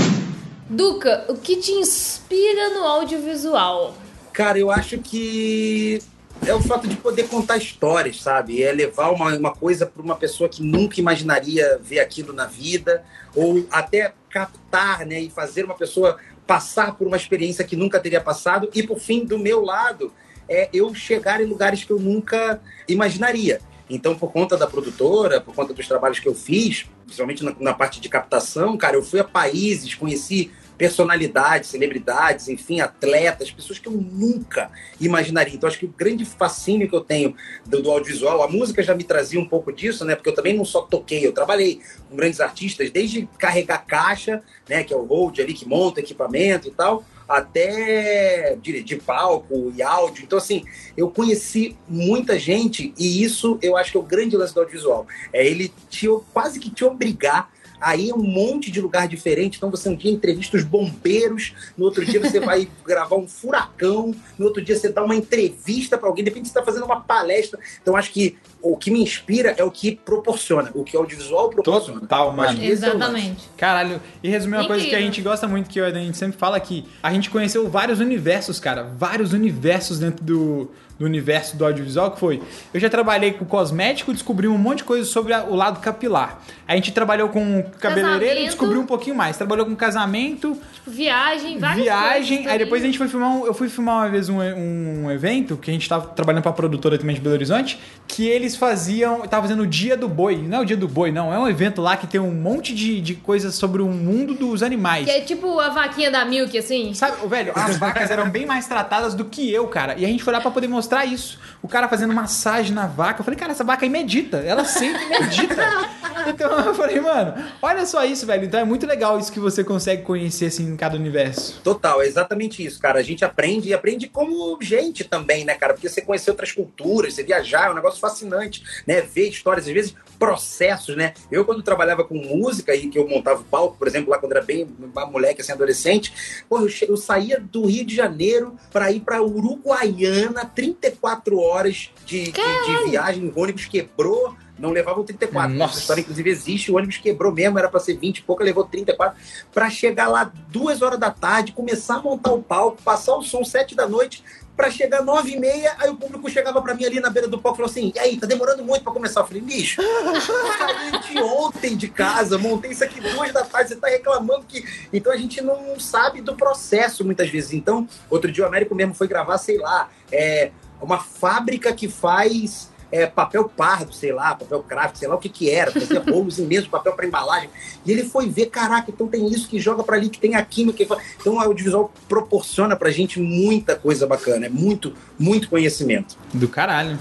Duca, 0.68 1.24
o 1.28 1.36
que 1.36 1.56
te 1.56 1.72
inspira 1.72 2.70
no 2.70 2.84
audiovisual? 2.84 3.96
Cara, 4.32 4.58
eu 4.58 4.70
acho 4.70 4.98
que 4.98 6.02
é 6.45 6.55
o 6.55 6.61
fato 6.61 6.87
de 6.87 6.97
poder 6.97 7.28
contar 7.28 7.57
histórias, 7.57 8.20
sabe? 8.20 8.62
É 8.62 8.72
levar 8.72 9.11
uma, 9.11 9.37
uma 9.37 9.53
coisa 9.53 9.87
para 9.87 10.03
uma 10.03 10.16
pessoa 10.16 10.49
que 10.49 10.62
nunca 10.62 11.01
imaginaria 11.01 11.78
ver 11.82 12.01
aquilo 12.01 12.32
na 12.32 12.47
vida, 12.47 13.05
ou 13.34 13.66
até 13.70 14.12
captar 14.30 15.07
né, 15.07 15.20
e 15.20 15.30
fazer 15.30 15.64
uma 15.64 15.74
pessoa 15.74 16.18
passar 16.47 16.95
por 16.95 17.07
uma 17.07 17.16
experiência 17.16 17.64
que 17.64 17.76
nunca 17.76 17.99
teria 17.99 18.20
passado. 18.20 18.70
E, 18.74 18.82
por 18.82 18.99
fim, 18.99 19.24
do 19.24 19.39
meu 19.39 19.64
lado, 19.64 20.12
é 20.49 20.68
eu 20.72 20.95
chegar 20.95 21.41
em 21.41 21.47
lugares 21.47 21.84
que 21.84 21.91
eu 21.91 21.99
nunca 21.99 22.61
imaginaria. 22.89 23.61
Então, 23.89 24.16
por 24.16 24.32
conta 24.32 24.57
da 24.57 24.66
produtora, 24.66 25.41
por 25.41 25.55
conta 25.55 25.72
dos 25.72 25.87
trabalhos 25.87 26.18
que 26.18 26.28
eu 26.28 26.34
fiz, 26.34 26.87
principalmente 27.05 27.45
na, 27.45 27.55
na 27.59 27.74
parte 27.74 28.01
de 28.01 28.09
captação, 28.09 28.76
cara, 28.76 28.97
eu 28.97 29.03
fui 29.03 29.20
a 29.20 29.24
países, 29.24 29.95
conheci 29.95 30.51
personalidades, 30.76 31.70
celebridades, 31.70 32.48
enfim, 32.48 32.80
atletas, 32.80 33.50
pessoas 33.50 33.78
que 33.78 33.88
eu 33.88 33.92
nunca 33.92 34.70
imaginaria. 35.00 35.54
Então, 35.54 35.68
acho 35.68 35.78
que 35.78 35.86
o 35.86 35.94
grande 35.96 36.24
fascínio 36.24 36.88
que 36.88 36.94
eu 36.94 37.00
tenho 37.00 37.34
do, 37.64 37.82
do, 37.82 37.90
audiovisual, 37.90 38.42
a 38.42 38.48
música 38.48 38.82
já 38.82 38.94
me 38.94 39.04
trazia 39.04 39.40
um 39.40 39.48
pouco 39.48 39.72
disso, 39.72 40.04
né? 40.04 40.14
Porque 40.14 40.28
eu 40.28 40.34
também 40.34 40.56
não 40.56 40.64
só 40.64 40.82
toquei, 40.82 41.26
eu 41.26 41.32
trabalhei 41.32 41.80
com 42.08 42.16
grandes 42.16 42.40
artistas, 42.40 42.90
desde 42.90 43.28
carregar 43.38 43.86
caixa, 43.86 44.42
né? 44.68 44.84
Que 44.84 44.92
é 44.92 44.96
o 44.96 45.04
hold 45.04 45.38
ali, 45.40 45.54
que 45.54 45.66
monta 45.66 46.00
equipamento 46.00 46.68
e 46.68 46.70
tal, 46.70 47.04
até 47.28 48.56
de 48.60 48.96
palco 48.96 49.72
e 49.74 49.82
áudio. 49.82 50.24
Então, 50.24 50.38
assim, 50.38 50.64
eu 50.96 51.10
conheci 51.10 51.76
muita 51.88 52.38
gente 52.38 52.92
e 52.98 53.22
isso 53.22 53.58
eu 53.62 53.76
acho 53.76 53.90
que 53.90 53.96
é 53.96 54.00
o 54.00 54.04
grande 54.04 54.36
lance 54.36 54.54
do 54.54 54.60
audiovisual. 54.60 55.06
É 55.32 55.46
ele 55.46 55.72
te, 55.88 56.06
quase 56.32 56.60
que 56.60 56.70
te 56.70 56.84
obrigar 56.84 57.50
aí 57.80 58.10
é 58.10 58.14
um 58.14 58.22
monte 58.22 58.70
de 58.70 58.80
lugar 58.80 59.08
diferente. 59.08 59.56
Então 59.56 59.70
você 59.70 59.88
um 59.88 59.96
dia 59.96 60.10
entrevista 60.10 60.56
os 60.56 60.64
bombeiros, 60.64 61.52
no 61.76 61.84
outro 61.84 62.04
dia 62.04 62.20
você 62.20 62.40
vai 62.40 62.68
gravar 62.86 63.16
um 63.16 63.28
furacão, 63.28 64.14
no 64.38 64.46
outro 64.46 64.62
dia 64.62 64.76
você 64.76 64.88
dá 64.88 65.02
uma 65.02 65.14
entrevista 65.14 65.96
para 65.98 66.08
alguém, 66.08 66.24
de 66.24 66.30
repente 66.30 66.48
você 66.48 66.50
está 66.50 66.62
fazendo 66.62 66.84
uma 66.84 67.00
palestra. 67.00 67.58
Então 67.80 67.96
acho 67.96 68.12
que 68.12 68.36
o 68.62 68.76
que 68.76 68.90
me 68.90 69.00
inspira 69.00 69.54
é 69.56 69.62
o 69.62 69.70
que 69.70 69.94
proporciona, 69.94 70.70
o 70.74 70.82
que 70.82 70.96
o 70.96 71.00
audiovisual 71.00 71.50
proporciona. 71.50 72.00
Total, 72.00 72.32
mano. 72.32 72.60
É 72.60 72.66
Exatamente. 72.66 73.48
Caralho, 73.56 74.00
e 74.22 74.28
resumir 74.28 74.56
uma 74.56 74.64
Incrível. 74.64 74.82
coisa 74.82 74.90
que 74.90 74.96
a 74.96 75.00
gente 75.00 75.22
gosta 75.22 75.46
muito, 75.46 75.70
que 75.70 75.80
a 75.80 75.90
gente 75.92 76.16
sempre 76.16 76.36
fala 76.36 76.58
que 76.58 76.84
a 77.02 77.12
gente 77.12 77.30
conheceu 77.30 77.68
vários 77.68 78.00
universos, 78.00 78.58
cara, 78.58 78.82
vários 78.82 79.32
universos 79.32 79.98
dentro 79.98 80.24
do 80.24 80.70
do 80.99 81.05
universo 81.05 81.57
do 81.57 81.64
audiovisual, 81.64 82.11
que 82.11 82.20
foi, 82.20 82.42
eu 82.72 82.80
já 82.80 82.88
trabalhei 82.88 83.32
com 83.32 83.44
cosmético, 83.44 84.12
descobri 84.12 84.49
um 84.49 84.57
monte 84.57 84.78
de 84.78 84.84
coisa 84.84 85.05
sobre 85.05 85.32
a, 85.32 85.44
o 85.44 85.55
lado 85.55 85.80
capilar. 85.80 86.40
A 86.66 86.74
gente 86.74 86.92
trabalhou 86.92 87.28
com, 87.28 87.62
cabeleireiro 87.80 88.40
e 88.40 88.44
descobriu 88.44 88.80
um 88.80 88.86
pouquinho 88.86 89.14
mais. 89.14 89.36
Trabalhou 89.36 89.66
com 89.66 89.76
casamento, 89.76 90.59
Tipo, 90.86 90.90
viagem, 90.90 91.59
várias 91.59 91.82
viagem. 91.84 92.36
coisas 92.36 92.53
Aí 92.53 92.59
depois 92.59 92.82
a 92.82 92.86
gente 92.86 92.97
foi 92.97 93.09
filmar. 93.09 93.30
Um, 93.30 93.44
eu 93.44 93.53
fui 93.53 93.68
filmar 93.68 93.97
uma 93.97 94.09
vez 94.09 94.28
um, 94.28 94.38
um 94.38 95.11
evento 95.11 95.57
que 95.57 95.68
a 95.70 95.72
gente 95.72 95.88
tava 95.88 96.07
trabalhando 96.09 96.42
pra 96.42 96.53
produtora 96.53 96.97
também 96.97 97.16
de 97.16 97.20
Belo 97.20 97.34
Horizonte. 97.34 97.78
Que 98.07 98.28
eles 98.28 98.55
faziam. 98.55 99.22
Tava 99.26 99.42
fazendo 99.42 99.64
o 99.64 99.66
Dia 99.66 99.97
do 99.97 100.09
Boi. 100.09 100.36
Não 100.36 100.59
é 100.59 100.61
o 100.61 100.64
Dia 100.64 100.76
do 100.76 100.86
Boi, 100.86 101.11
não. 101.11 101.34
É 101.34 101.38
um 101.38 101.49
evento 101.49 101.82
lá 101.82 101.97
que 101.97 102.07
tem 102.07 102.20
um 102.20 102.32
monte 102.32 102.72
de, 102.72 103.01
de 103.01 103.14
coisas 103.16 103.57
sobre 103.57 103.82
o 103.82 103.88
mundo 103.88 104.34
dos 104.34 104.62
animais. 104.62 105.07
Que 105.07 105.11
é 105.11 105.20
tipo 105.20 105.59
a 105.59 105.70
vaquinha 105.70 106.11
da 106.11 106.24
Milk, 106.24 106.57
assim. 106.57 106.94
Sabe, 106.94 107.26
velho, 107.26 107.53
as 107.57 107.76
vacas 107.78 108.11
eram 108.11 108.30
bem 108.30 108.47
mais 108.47 108.68
tratadas 108.68 109.14
do 109.14 109.24
que 109.24 109.53
eu, 109.53 109.66
cara. 109.66 109.94
E 109.99 110.05
a 110.05 110.09
gente 110.09 110.22
foi 110.22 110.32
lá 110.32 110.40
pra 110.40 110.53
poder 110.53 110.68
mostrar 110.68 110.86
isso. 111.05 111.39
O 111.62 111.68
cara 111.68 111.89
fazendo 111.89 112.14
massagem 112.14 112.74
na 112.74 112.87
vaca. 112.87 113.20
Eu 113.20 113.24
falei, 113.24 113.39
cara, 113.39 113.53
essa 113.53 113.64
vaca 113.64 113.84
aí 113.84 113.91
medita. 113.91 114.39
Ela 114.39 114.64
sempre 114.64 115.05
medita. 115.07 115.57
Então 116.28 116.51
eu 116.59 116.74
falei, 116.74 117.01
mano, 117.01 117.34
olha 117.62 117.87
só 117.87 118.05
isso, 118.05 118.26
velho. 118.26 118.47
Então 118.47 118.59
é 118.59 118.64
muito 118.64 118.87
legal 118.87 119.18
isso 119.18 119.30
que 119.30 119.39
você 119.39 119.62
consegue 119.62 120.03
conhecer, 120.03 120.47
assim, 120.47 120.64
em 120.64 120.76
cada 120.76 120.97
universo. 120.97 121.61
Total, 121.62 122.03
é 122.03 122.07
exatamente 122.07 122.64
isso, 122.64 122.80
cara. 122.80 122.99
A 122.99 123.03
gente 123.03 123.24
aprende 123.24 123.68
e 123.68 123.74
aprende 123.74 124.09
como 124.09 124.59
gente 124.61 125.05
também, 125.05 125.45
né, 125.45 125.55
cara? 125.55 125.74
Porque 125.74 125.89
você 125.89 126.01
conhecer 126.01 126.30
outras 126.30 126.51
culturas, 126.51 127.14
você 127.14 127.22
viajar, 127.22 127.68
é 127.68 127.70
um 127.70 127.74
negócio 127.74 128.01
fascinante, 128.01 128.62
né? 128.87 129.03
Ver 129.03 129.28
histórias, 129.28 129.66
às 129.68 129.72
vezes 129.72 129.95
processos, 130.18 130.96
né? 130.96 131.14
Eu, 131.30 131.44
quando 131.44 131.62
trabalhava 131.62 132.04
com 132.04 132.14
música 132.14 132.74
e 132.74 132.88
que 132.88 132.98
eu 132.98 133.08
montava 133.08 133.40
o 133.40 133.44
palco, 133.44 133.76
por 133.76 133.86
exemplo, 133.86 134.10
lá 134.10 134.18
quando 134.18 134.32
era 134.32 134.42
bem 134.42 134.66
uma 134.78 135.06
moleque, 135.06 135.40
assim, 135.40 135.52
adolescente, 135.52 136.42
pô, 136.48 136.60
eu, 136.60 136.68
eu 136.88 136.96
saía 136.96 137.40
do 137.40 137.66
Rio 137.66 137.84
de 137.84 137.94
Janeiro 137.94 138.56
para 138.72 138.90
ir 138.90 139.00
para 139.00 139.22
Uruguaiana, 139.22 140.44
34 140.44 141.38
horas 141.38 141.90
de, 142.04 142.24
de, 142.24 142.32
de 142.32 142.90
viagem, 142.90 143.32
o 143.34 143.40
ônibus 143.40 143.66
quebrou. 143.66 144.34
Não 144.58 144.70
levavam 144.70 145.04
34. 145.04 145.54
Nossa. 145.54 145.72
Essa 145.72 145.80
história, 145.80 146.00
inclusive, 146.00 146.30
existe. 146.30 146.72
O 146.72 146.76
ônibus 146.76 146.96
quebrou 146.96 147.30
mesmo, 147.30 147.58
era 147.58 147.68
para 147.68 147.78
ser 147.78 147.98
20 147.98 148.16
e 148.16 148.22
pouco, 148.22 148.42
levou 148.42 148.64
34. 148.64 149.14
Para 149.52 149.68
chegar 149.68 150.08
lá 150.08 150.32
duas 150.48 150.80
horas 150.80 150.98
da 150.98 151.10
tarde, 151.10 151.52
começar 151.52 151.96
a 151.96 152.00
montar 152.00 152.32
o 152.32 152.42
palco, 152.42 152.80
passar 152.82 153.16
o 153.16 153.22
som 153.22 153.44
sete 153.44 153.74
da 153.74 153.86
noite, 153.86 154.24
para 154.57 154.70
chegar 154.70 155.02
nove 155.02 155.32
e 155.32 155.38
meia, 155.38 155.74
aí 155.78 155.90
o 155.90 155.96
público 155.96 156.30
chegava 156.30 156.62
para 156.62 156.74
mim 156.74 156.84
ali 156.84 156.98
na 156.98 157.11
beira 157.11 157.28
do 157.28 157.38
palco 157.38 157.57
e 157.57 157.59
falou 157.59 157.70
assim: 157.70 157.92
e 157.94 157.98
aí, 157.98 158.16
tá 158.16 158.26
demorando 158.26 158.64
muito 158.64 158.82
para 158.82 158.92
começar? 158.92 159.20
Eu 159.20 159.26
falei, 159.26 159.42
bicho, 159.42 159.82
eu 159.82 160.20
saí 160.20 160.98
de 161.12 161.18
ontem 161.22 161.76
de 161.76 161.88
casa, 161.88 162.38
montei 162.38 162.70
isso 162.70 162.82
aqui 162.82 163.00
duas 163.00 163.32
da 163.32 163.44
tarde, 163.44 163.68
você 163.68 163.76
tá 163.76 163.88
reclamando 163.88 164.44
que. 164.48 164.64
Então 164.92 165.12
a 165.12 165.16
gente 165.16 165.40
não 165.42 165.78
sabe 165.78 166.22
do 166.22 166.34
processo 166.34 167.04
muitas 167.04 167.28
vezes. 167.28 167.52
Então, 167.52 167.86
outro 168.09 168.32
dia 168.32 168.44
o 168.44 168.46
Américo 168.46 168.74
mesmo 168.74 168.94
foi 168.94 169.07
gravar, 169.07 169.36
sei 169.36 169.59
lá, 169.59 169.90
é, 170.11 170.50
uma 170.80 170.98
fábrica 170.98 171.72
que 171.74 171.88
faz. 171.88 172.74
É, 172.91 173.07
papel 173.07 173.49
pardo, 173.49 173.93
sei 173.93 174.12
lá, 174.12 174.34
papel 174.34 174.62
craft, 174.62 174.97
sei 174.97 175.09
lá 175.09 175.14
o 175.14 175.18
que 175.18 175.28
que 175.28 175.51
era, 175.51 175.70
fazia 175.70 176.01
rolos 176.01 176.39
imensos 176.39 176.68
papel 176.68 176.93
para 176.93 177.07
embalagem. 177.07 177.51
E 177.84 177.93
ele 177.93 178.05
foi 178.05 178.28
ver, 178.28 178.47
caraca, 178.47 178.91
então 178.91 179.09
tem 179.09 179.26
isso 179.28 179.49
que 179.49 179.59
joga 179.59 179.82
para 179.82 179.97
ali, 179.97 180.09
que 180.09 180.18
tem 180.18 180.34
a 180.34 180.45
química. 180.45 180.82
Então 181.20 181.34
o 181.34 181.41
audiovisual 181.41 181.93
proporciona 182.09 182.76
pra 182.76 182.91
gente 182.91 183.20
muita 183.20 183.76
coisa 183.76 184.07
bacana, 184.07 184.47
é 184.47 184.49
muito, 184.49 184.95
muito 185.18 185.49
conhecimento. 185.49 186.16
Do 186.32 186.49
caralho. 186.49 186.99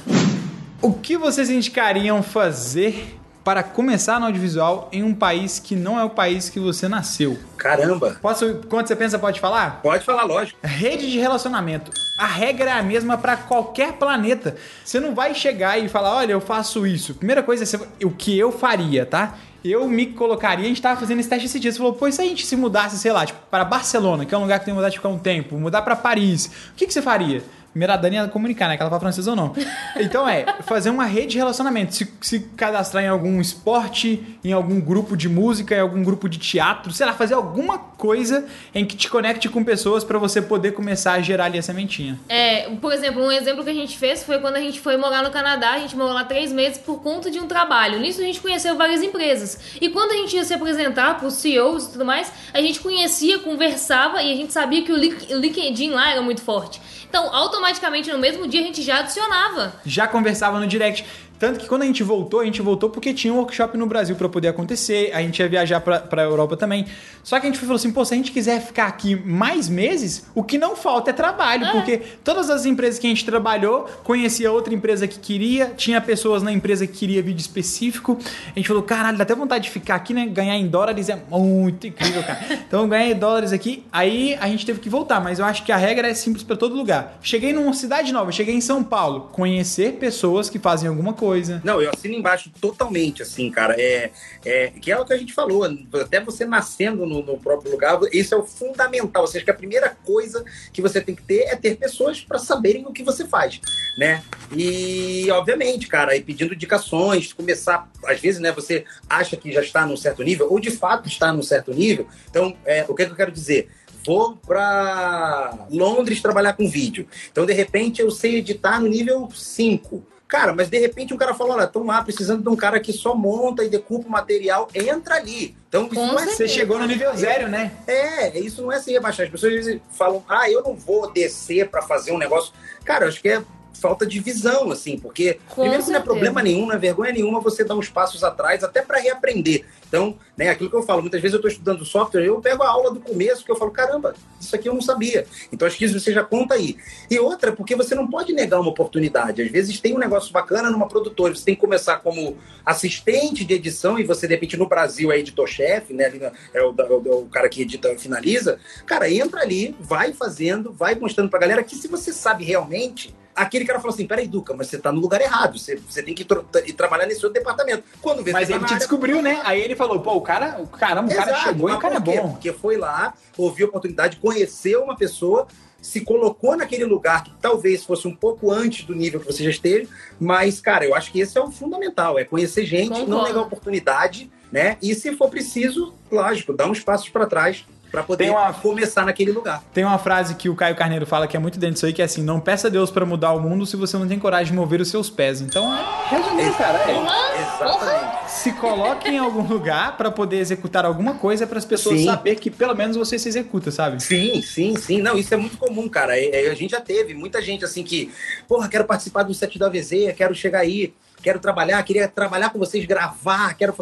O 0.81 0.93
que 0.93 1.17
vocês 1.17 1.49
indicariam 1.49 2.21
fazer 2.21 3.17
para 3.45 3.61
começar 3.61 4.19
no 4.19 4.25
audiovisual 4.25 4.89
em 4.91 5.03
um 5.03 5.13
país 5.13 5.59
que 5.59 5.75
não 5.75 5.99
é 5.99 6.03
o 6.03 6.09
país 6.09 6.49
que 6.49 6.59
você 6.59 6.87
nasceu? 6.87 7.37
Caramba! 7.55 8.17
Posso, 8.19 8.61
quando 8.67 8.87
você 8.87 8.95
pensa, 8.95 9.19
pode 9.19 9.39
falar? 9.39 9.81
Pode 9.83 10.03
falar, 10.03 10.23
lógico. 10.23 10.57
Rede 10.63 11.11
de 11.11 11.19
relacionamento. 11.19 11.91
A 12.19 12.25
regra 12.25 12.71
é 12.71 12.73
a 12.73 12.81
mesma 12.81 13.19
para 13.19 13.37
qualquer 13.37 13.93
planeta. 13.93 14.55
Você 14.83 14.99
não 14.99 15.13
vai 15.13 15.35
chegar 15.35 15.77
e 15.79 15.87
falar, 15.87 16.15
olha, 16.15 16.31
eu 16.33 16.41
faço 16.41 16.87
isso. 16.87 17.13
Primeira 17.13 17.43
coisa 17.43 17.63
é 17.63 17.65
você- 17.67 17.87
o 18.03 18.09
que 18.09 18.35
eu 18.37 18.51
faria, 18.51 19.05
tá? 19.05 19.35
Eu 19.63 19.87
me 19.87 20.07
colocaria, 20.07 20.65
a 20.65 20.67
gente 20.67 20.81
tava 20.81 20.99
fazendo 20.99 21.19
esse 21.19 21.29
teste 21.29 21.45
esse 21.45 21.59
dia. 21.59 21.71
Você 21.71 21.77
falou, 21.77 21.93
pô, 21.93 22.07
e 22.07 22.11
se 22.11 22.21
a 22.21 22.25
gente 22.25 22.45
se 22.47 22.55
mudasse, 22.55 22.97
sei 22.97 23.11
lá, 23.11 23.25
tipo, 23.27 23.39
para 23.51 23.63
Barcelona, 23.63 24.25
que 24.25 24.33
é 24.33 24.37
um 24.37 24.41
lugar 24.41 24.57
que 24.59 24.65
tem 24.65 24.73
vontade 24.73 24.93
de 24.93 24.97
ficar 24.97 25.09
um 25.09 25.19
tempo, 25.19 25.55
mudar 25.57 25.83
para 25.83 25.95
Paris, 25.95 26.47
o 26.71 26.75
que, 26.75 26.87
que 26.87 26.93
você 26.93 27.01
faria? 27.01 27.43
Primeiro 27.75 27.91
a 27.91 27.97
Dani 27.97 28.15
ia 28.15 28.27
comunicar, 28.29 28.69
né? 28.69 28.77
Que 28.77 28.83
ela 28.83 28.89
fala 28.89 29.01
francês 29.01 29.27
ou 29.27 29.35
não. 29.35 29.53
Então 29.97 30.25
é, 30.25 30.45
fazer 30.61 30.89
uma 30.89 31.03
rede 31.03 31.31
de 31.31 31.37
relacionamento. 31.37 31.93
Se, 31.93 32.09
se 32.21 32.39
cadastrar 32.55 33.03
em 33.03 33.09
algum 33.09 33.41
esporte, 33.41 34.39
em 34.45 34.53
algum 34.53 34.79
grupo 34.79 35.17
de 35.17 35.27
música, 35.27 35.75
em 35.75 35.81
algum 35.81 36.01
grupo 36.01 36.29
de 36.29 36.37
teatro, 36.37 36.93
sei 36.93 37.05
lá, 37.05 37.11
fazer 37.11 37.33
alguma 37.33 37.77
coisa 37.77 38.45
em 38.73 38.85
que 38.85 38.95
te 38.95 39.09
conecte 39.09 39.49
com 39.49 39.61
pessoas 39.61 40.05
para 40.05 40.17
você 40.17 40.41
poder 40.41 40.71
começar 40.71 41.13
a 41.13 41.21
gerar 41.21 41.45
ali 41.45 41.57
a 41.57 41.61
sementinha. 41.61 42.17
É, 42.29 42.69
por 42.75 42.93
exemplo, 42.93 43.21
um 43.21 43.29
exemplo 43.29 43.61
que 43.61 43.69
a 43.69 43.73
gente 43.73 43.97
fez 43.97 44.23
foi 44.23 44.39
quando 44.39 44.55
a 44.55 44.61
gente 44.61 44.79
foi 44.79 44.95
morar 44.95 45.21
no 45.21 45.29
Canadá. 45.29 45.71
A 45.71 45.79
gente 45.79 45.97
morou 45.97 46.13
lá 46.13 46.23
três 46.23 46.53
meses 46.53 46.77
por 46.77 47.01
conta 47.01 47.29
de 47.29 47.41
um 47.41 47.47
trabalho. 47.47 47.99
Nisso 47.99 48.21
a 48.21 48.23
gente 48.23 48.39
conheceu 48.39 48.77
várias 48.77 49.01
empresas. 49.01 49.59
E 49.81 49.89
quando 49.89 50.11
a 50.11 50.15
gente 50.15 50.33
ia 50.33 50.45
se 50.45 50.53
apresentar 50.53 51.17
para 51.17 51.27
os 51.27 51.33
CEOs 51.33 51.87
e 51.87 51.91
tudo 51.91 52.05
mais, 52.05 52.31
a 52.53 52.61
gente 52.61 52.79
conhecia, 52.79 53.39
conversava 53.39 54.23
e 54.23 54.31
a 54.31 54.35
gente 54.37 54.53
sabia 54.53 54.81
que 54.81 54.93
o 54.93 54.95
LinkedIn 54.95 55.89
lá 55.89 56.11
era 56.11 56.21
muito 56.21 56.41
forte. 56.41 56.79
Então, 57.15 57.33
automaticamente, 57.33 57.64
no 58.11 58.17
mesmo 58.17 58.47
dia, 58.47 58.61
a 58.61 58.63
gente 58.63 58.81
já 58.81 58.99
adicionava. 58.99 59.73
já 59.85 60.07
conversava 60.07 60.59
no 60.59 60.67
direct. 60.67 61.05
Tanto 61.37 61.59
que 61.59 61.67
quando 61.67 61.83
a 61.83 61.85
gente 61.85 62.03
voltou, 62.03 62.39
a 62.39 62.45
gente 62.45 62.61
voltou 62.61 62.89
porque 62.89 63.13
tinha 63.13 63.33
um 63.33 63.37
workshop 63.37 63.77
no 63.77 63.85
Brasil 63.85 64.15
para 64.15 64.29
poder 64.29 64.47
acontecer, 64.47 65.11
a 65.13 65.21
gente 65.21 65.39
ia 65.39 65.47
viajar 65.47 65.81
pra, 65.81 65.99
pra 65.99 66.23
Europa 66.23 66.55
também. 66.55 66.85
Só 67.23 67.39
que 67.39 67.47
a 67.47 67.49
gente 67.49 67.59
falou 67.59 67.75
assim, 67.75 67.91
pô, 67.91 68.05
se 68.05 68.13
a 68.13 68.17
gente 68.17 68.31
quiser 68.31 68.61
ficar 68.61 68.87
aqui 68.87 69.15
mais 69.15 69.67
meses, 69.67 70.27
o 70.33 70.43
que 70.43 70.57
não 70.57 70.75
falta 70.75 71.09
é 71.09 71.13
trabalho, 71.13 71.71
porque 71.71 71.97
todas 72.23 72.49
as 72.49 72.65
empresas 72.65 72.99
que 72.99 73.07
a 73.07 73.09
gente 73.09 73.25
trabalhou, 73.25 73.87
conhecia 74.03 74.51
outra 74.51 74.73
empresa 74.73 75.07
que 75.07 75.19
queria, 75.19 75.73
tinha 75.75 75.99
pessoas 75.99 76.43
na 76.43 76.51
empresa 76.51 76.85
que 76.85 76.93
queria 76.93 77.21
vídeo 77.21 77.41
específico. 77.41 78.17
A 78.55 78.59
gente 78.59 78.67
falou, 78.67 78.83
caralho, 78.83 79.17
dá 79.17 79.23
até 79.23 79.35
vontade 79.35 79.65
de 79.65 79.69
ficar 79.71 79.95
aqui, 79.95 80.13
né? 80.13 80.25
Ganhar 80.27 80.55
em 80.55 80.67
dólares 80.67 81.09
é 81.09 81.19
muito 81.29 81.87
incrível, 81.87 82.23
cara. 82.23 82.45
Então, 82.67 82.87
ganhar 82.89 83.11
em 83.11 83.15
dólares 83.15 83.51
aqui, 83.51 83.85
aí 83.91 84.35
a 84.39 84.47
gente 84.47 84.65
teve 84.65 84.79
que 84.79 84.89
voltar, 84.89 85.21
mas 85.21 85.39
eu 85.39 85.45
acho 85.45 85.63
que 85.63 85.71
a 85.71 85.77
regra 85.77 86.07
é 86.07 86.13
simples 86.13 86.43
para 86.43 86.55
todo 86.55 86.75
lugar. 86.75 87.17
Cheguei 87.21 87.53
numa 87.53 87.73
cidade 87.73 88.11
nova, 88.11 88.31
cheguei 88.31 88.55
em 88.55 88.61
São 88.61 88.83
Paulo, 88.83 89.29
conhecer 89.31 89.93
pessoas 89.93 90.49
que 90.49 90.57
fazem 90.57 90.89
alguma 90.89 91.13
coisa. 91.13 91.24
Não, 91.63 91.81
eu 91.81 91.89
assino 91.89 92.13
embaixo 92.13 92.51
totalmente, 92.59 93.21
assim, 93.21 93.49
cara. 93.49 93.75
É, 93.77 94.11
é, 94.43 94.67
que 94.69 94.91
é 94.91 94.99
o 94.99 95.05
que 95.05 95.13
a 95.13 95.17
gente 95.17 95.33
falou, 95.33 95.63
até 96.01 96.19
você 96.19 96.45
nascendo 96.45 97.05
no, 97.05 97.23
no 97.23 97.37
próprio 97.37 97.71
lugar, 97.71 97.99
isso 98.11 98.35
é 98.35 98.37
o 98.37 98.43
fundamental. 98.43 99.23
Ou 99.23 99.27
seja, 99.27 99.45
que 99.45 99.51
a 99.51 99.55
primeira 99.55 99.95
coisa 100.05 100.43
que 100.71 100.81
você 100.81 101.01
tem 101.01 101.15
que 101.15 101.23
ter 101.23 101.43
é 101.43 101.55
ter 101.55 101.75
pessoas 101.77 102.21
para 102.21 102.37
saberem 102.37 102.85
o 102.85 102.93
que 102.93 103.03
você 103.03 103.25
faz, 103.25 103.59
né? 103.97 104.23
E, 104.55 105.29
obviamente, 105.31 105.87
cara, 105.87 106.15
e 106.15 106.21
pedindo 106.21 106.53
indicações, 106.53 107.33
começar, 107.33 107.89
às 108.05 108.19
vezes, 108.19 108.39
né, 108.39 108.51
você 108.51 108.85
acha 109.09 109.35
que 109.35 109.51
já 109.51 109.61
está 109.61 109.85
num 109.85 109.97
certo 109.97 110.23
nível, 110.23 110.51
ou 110.51 110.59
de 110.59 110.71
fato 110.71 111.07
está 111.07 111.31
num 111.33 111.43
certo 111.43 111.73
nível. 111.73 112.07
Então, 112.29 112.55
é, 112.65 112.85
o 112.87 112.93
que, 112.93 113.03
é 113.03 113.05
que 113.05 113.11
eu 113.11 113.15
quero 113.15 113.31
dizer? 113.31 113.69
Vou 114.05 114.35
para 114.35 115.65
Londres 115.71 116.21
trabalhar 116.21 116.53
com 116.53 116.69
vídeo. 116.69 117.07
Então, 117.31 117.45
de 117.45 117.53
repente, 117.53 118.01
eu 118.01 118.11
sei 118.11 118.35
editar 118.35 118.79
no 118.79 118.87
nível 118.87 119.29
5. 119.33 120.05
Cara, 120.27 120.53
mas 120.53 120.69
de 120.69 120.79
repente 120.79 121.13
um 121.13 121.17
cara 121.17 121.33
fala, 121.35 121.53
olha, 121.55 121.63
estão 121.65 121.85
lá 121.85 122.01
precisando 122.01 122.41
de 122.41 122.49
um 122.49 122.55
cara 122.55 122.79
que 122.79 122.91
só 122.91 123.13
monta 123.13 123.63
e 123.63 123.69
decupa 123.69 124.07
o 124.07 124.11
material, 124.11 124.67
entra 124.73 125.15
ali. 125.15 125.55
Então, 125.69 125.85
isso 125.85 125.95
Com 125.95 126.07
não 126.07 126.19
é 126.19 126.25
Você 126.25 126.47
chegou 126.47 126.79
no 126.79 126.85
nível 126.87 127.15
zero, 127.15 127.47
né? 127.47 127.71
é, 127.85 128.39
isso 128.39 128.61
não 128.63 128.71
é 128.71 128.79
ser 128.79 128.93
rebaixar. 128.93 129.25
As 129.27 129.31
pessoas 129.31 129.53
às 129.53 129.65
vezes 129.65 129.81
falam, 129.91 130.23
ah, 130.27 130.49
eu 130.49 130.63
não 130.63 130.73
vou 130.75 131.11
descer 131.11 131.69
para 131.69 131.81
fazer 131.81 132.11
um 132.11 132.17
negócio. 132.17 132.51
Cara, 132.83 133.05
eu 133.05 133.09
acho 133.09 133.21
que 133.21 133.29
é 133.29 133.43
falta 133.79 134.05
de 134.05 134.19
visão, 134.19 134.71
assim, 134.71 134.97
porque 134.97 135.37
Com 135.49 135.61
primeiro 135.61 135.83
que 135.83 135.89
não 135.91 135.95
é 135.97 135.99
certeza. 135.99 136.03
problema 136.03 136.41
nenhum, 136.41 136.65
não 136.65 136.73
é 136.73 136.77
vergonha 136.77 137.11
nenhuma 137.11 137.39
você 137.41 137.63
dar 137.63 137.75
uns 137.75 137.89
passos 137.89 138.23
atrás, 138.23 138.63
até 138.63 138.81
para 138.81 138.99
reaprender. 138.99 139.65
Então, 139.95 140.17
né, 140.35 140.49
aquilo 140.49 140.69
que 140.69 140.75
eu 140.75 140.83
falo, 140.83 141.01
muitas 141.01 141.21
vezes 141.21 141.33
eu 141.33 141.37
estou 141.37 141.49
estudando 141.49 141.85
software, 141.85 142.25
eu 142.25 142.41
pego 142.41 142.61
a 142.63 142.67
aula 142.69 142.91
do 142.93 142.99
começo, 142.99 143.45
que 143.45 143.49
eu 143.51 143.55
falo, 143.55 143.71
caramba, 143.71 144.13
isso 144.41 144.53
aqui 144.53 144.67
eu 144.67 144.73
não 144.73 144.81
sabia. 144.81 145.25
Então, 145.53 145.65
acho 145.65 145.77
que 145.77 145.85
isso 145.85 145.97
você 145.97 146.11
já 146.11 146.21
conta 146.21 146.55
aí. 146.55 146.75
E 147.09 147.17
outra, 147.17 147.53
porque 147.53 147.77
você 147.77 147.95
não 147.95 148.05
pode 148.05 148.33
negar 148.33 148.59
uma 148.59 148.69
oportunidade. 148.71 149.41
Às 149.41 149.49
vezes 149.49 149.79
tem 149.79 149.95
um 149.95 149.97
negócio 149.97 150.33
bacana 150.33 150.69
numa 150.69 150.85
produtora, 150.89 151.33
você 151.33 151.45
tem 151.45 151.55
que 151.55 151.61
começar 151.61 151.99
como 151.99 152.35
assistente 152.65 153.45
de 153.45 153.53
edição, 153.53 153.97
e 153.97 154.03
você, 154.03 154.27
de 154.27 154.33
repente, 154.33 154.57
no 154.57 154.67
Brasil 154.67 155.13
é 155.13 155.17
editor-chefe, 155.19 155.93
né? 155.93 156.09
na- 156.09 156.31
É 156.53 156.61
o, 156.61 156.73
da- 156.73 156.85
o- 156.85 157.29
cara 157.31 157.47
que 157.47 157.61
edita 157.61 157.89
e 157.93 157.97
finaliza. 157.97 158.59
Cara, 158.85 159.09
entra 159.09 159.39
ali, 159.39 159.73
vai 159.79 160.11
fazendo, 160.11 160.73
vai 160.73 160.95
mostrando 160.95 161.29
pra 161.29 161.39
galera 161.39 161.63
que 161.63 161.73
se 161.75 161.87
você 161.87 162.11
sabe 162.11 162.43
realmente. 162.43 163.15
Aquele 163.35 163.65
cara 163.65 163.81
fala 163.81 163.93
assim: 163.93 164.07
peraí, 164.07 164.27
Duca, 164.29 164.53
mas 164.55 164.67
você 164.67 164.77
tá 164.77 164.93
no 164.93 165.01
lugar 165.01 165.19
errado. 165.19 165.59
Você, 165.59 165.75
você 165.75 166.01
tem 166.01 166.15
que 166.15 166.25
ir 166.65 166.73
trabalhar 166.73 167.05
nesse 167.05 167.25
outro 167.25 167.33
departamento. 167.37 167.83
Quando 168.01 168.23
vê 168.23 168.31
Mas 168.31 168.47
tá 168.47 168.55
ele 168.55 168.63
te 168.63 168.67
área- 168.67 168.77
descobriu, 168.77 169.21
né? 169.21 169.41
Aí 169.43 169.59
ele 169.59 169.75
falou, 169.75 169.84
pô, 169.99 170.15
o 170.15 170.21
cara, 170.21 170.61
o 170.61 170.67
caramba, 170.67 171.11
o 171.11 171.15
cara 171.15 171.31
Exato, 171.31 171.43
chegou 171.43 171.69
e 171.69 171.73
o 171.73 171.79
cara 171.79 171.95
é 171.95 171.99
bom. 171.99 172.31
Porque 172.31 172.51
foi 172.51 172.77
lá, 172.77 173.13
ouviu 173.37 173.67
a 173.67 173.69
oportunidade, 173.69 174.17
conheceu 174.17 174.83
uma 174.83 174.95
pessoa, 174.95 175.47
se 175.81 176.01
colocou 176.01 176.57
naquele 176.57 176.85
lugar 176.85 177.23
que 177.23 177.31
talvez 177.39 177.83
fosse 177.83 178.07
um 178.07 178.15
pouco 178.15 178.51
antes 178.51 178.85
do 178.85 178.95
nível 178.95 179.19
que 179.19 179.27
você 179.27 179.43
já 179.43 179.49
esteve, 179.49 179.87
mas, 180.19 180.59
cara, 180.59 180.85
eu 180.85 180.95
acho 180.95 181.11
que 181.11 181.19
esse 181.19 181.37
é 181.37 181.41
o 181.41 181.51
fundamental, 181.51 182.17
é 182.17 182.23
conhecer 182.23 182.65
gente, 182.65 182.89
não 182.89 183.05
Concordo. 183.05 183.27
negar 183.27 183.41
oportunidade, 183.41 184.31
né? 184.51 184.77
E 184.81 184.95
se 184.95 185.15
for 185.15 185.29
preciso, 185.29 185.93
lógico, 186.11 186.53
dar 186.53 186.67
uns 186.67 186.79
passos 186.79 187.09
para 187.09 187.27
trás 187.27 187.65
para 187.95 188.03
poder 188.03 188.29
uma- 188.29 188.51
começar 188.53 189.05
naquele 189.05 189.31
lugar. 189.31 189.63
Tem 189.73 189.85
uma 189.85 189.97
frase 189.97 190.35
que 190.35 190.49
o 190.49 190.55
Caio 190.55 190.75
Carneiro 190.75 191.05
fala 191.05 191.27
que 191.27 191.37
é 191.37 191.39
muito 191.39 191.57
dentro 191.57 191.75
disso 191.75 191.85
aí, 191.85 191.93
que 191.93 192.01
é 192.01 192.05
assim: 192.05 192.21
não 192.21 192.41
peça 192.41 192.67
a 192.67 192.69
Deus 192.69 192.91
pra 192.91 193.05
mudar 193.05 193.31
o 193.31 193.39
mundo 193.39 193.65
se 193.65 193.77
você 193.77 193.97
não 193.97 194.05
tem 194.05 194.19
coragem 194.19 194.47
de 194.47 194.53
mover 194.53 194.81
os 194.81 194.89
seus 194.89 195.09
pés. 195.09 195.39
Então, 195.39 195.73
é, 195.73 196.09
resumindo, 196.09 196.53
cara, 196.55 196.77
é, 196.79 197.41
Exatamente. 197.41 198.31
se 198.31 198.51
coloque 198.53 199.07
em 199.09 199.17
algum 199.17 199.43
lugar 199.47 199.95
pra 199.95 200.11
poder 200.11 200.39
executar 200.39 200.85
alguma 200.85 201.13
coisa 201.15 201.47
para 201.47 201.57
as 201.57 201.63
pessoas 201.63 201.99
Sim. 201.99 202.05
saber 202.05 202.35
que 202.35 202.51
pelo 202.51 202.75
menos 202.75 202.97
você 202.97 203.17
se 203.17 203.29
executa, 203.29 203.71
sabe? 203.71 204.03
Sim, 204.03 204.41
sim, 204.41 204.75
sim. 204.75 205.01
Não, 205.01 205.17
isso 205.17 205.33
é 205.33 205.37
muito 205.37 205.57
comum, 205.57 205.87
cara. 205.87 206.17
É, 206.17 206.47
é, 206.47 206.51
a 206.51 206.53
gente 206.55 206.71
já 206.71 206.81
teve 206.81 207.13
muita 207.13 207.41
gente 207.41 207.63
assim 207.63 207.81
que, 207.83 208.11
porra, 208.47 208.67
quero 208.67 208.83
participar 208.83 209.23
do 209.23 209.33
set 209.33 209.57
da 209.57 209.67
AVZ, 209.67 210.13
quero 210.17 210.35
chegar 210.35 210.59
aí, 210.59 210.93
quero 211.21 211.39
trabalhar, 211.39 211.81
queria 211.83 212.07
trabalhar 212.09 212.49
com 212.49 212.59
vocês, 212.59 212.83
gravar, 212.85 213.53
quero. 213.53 213.73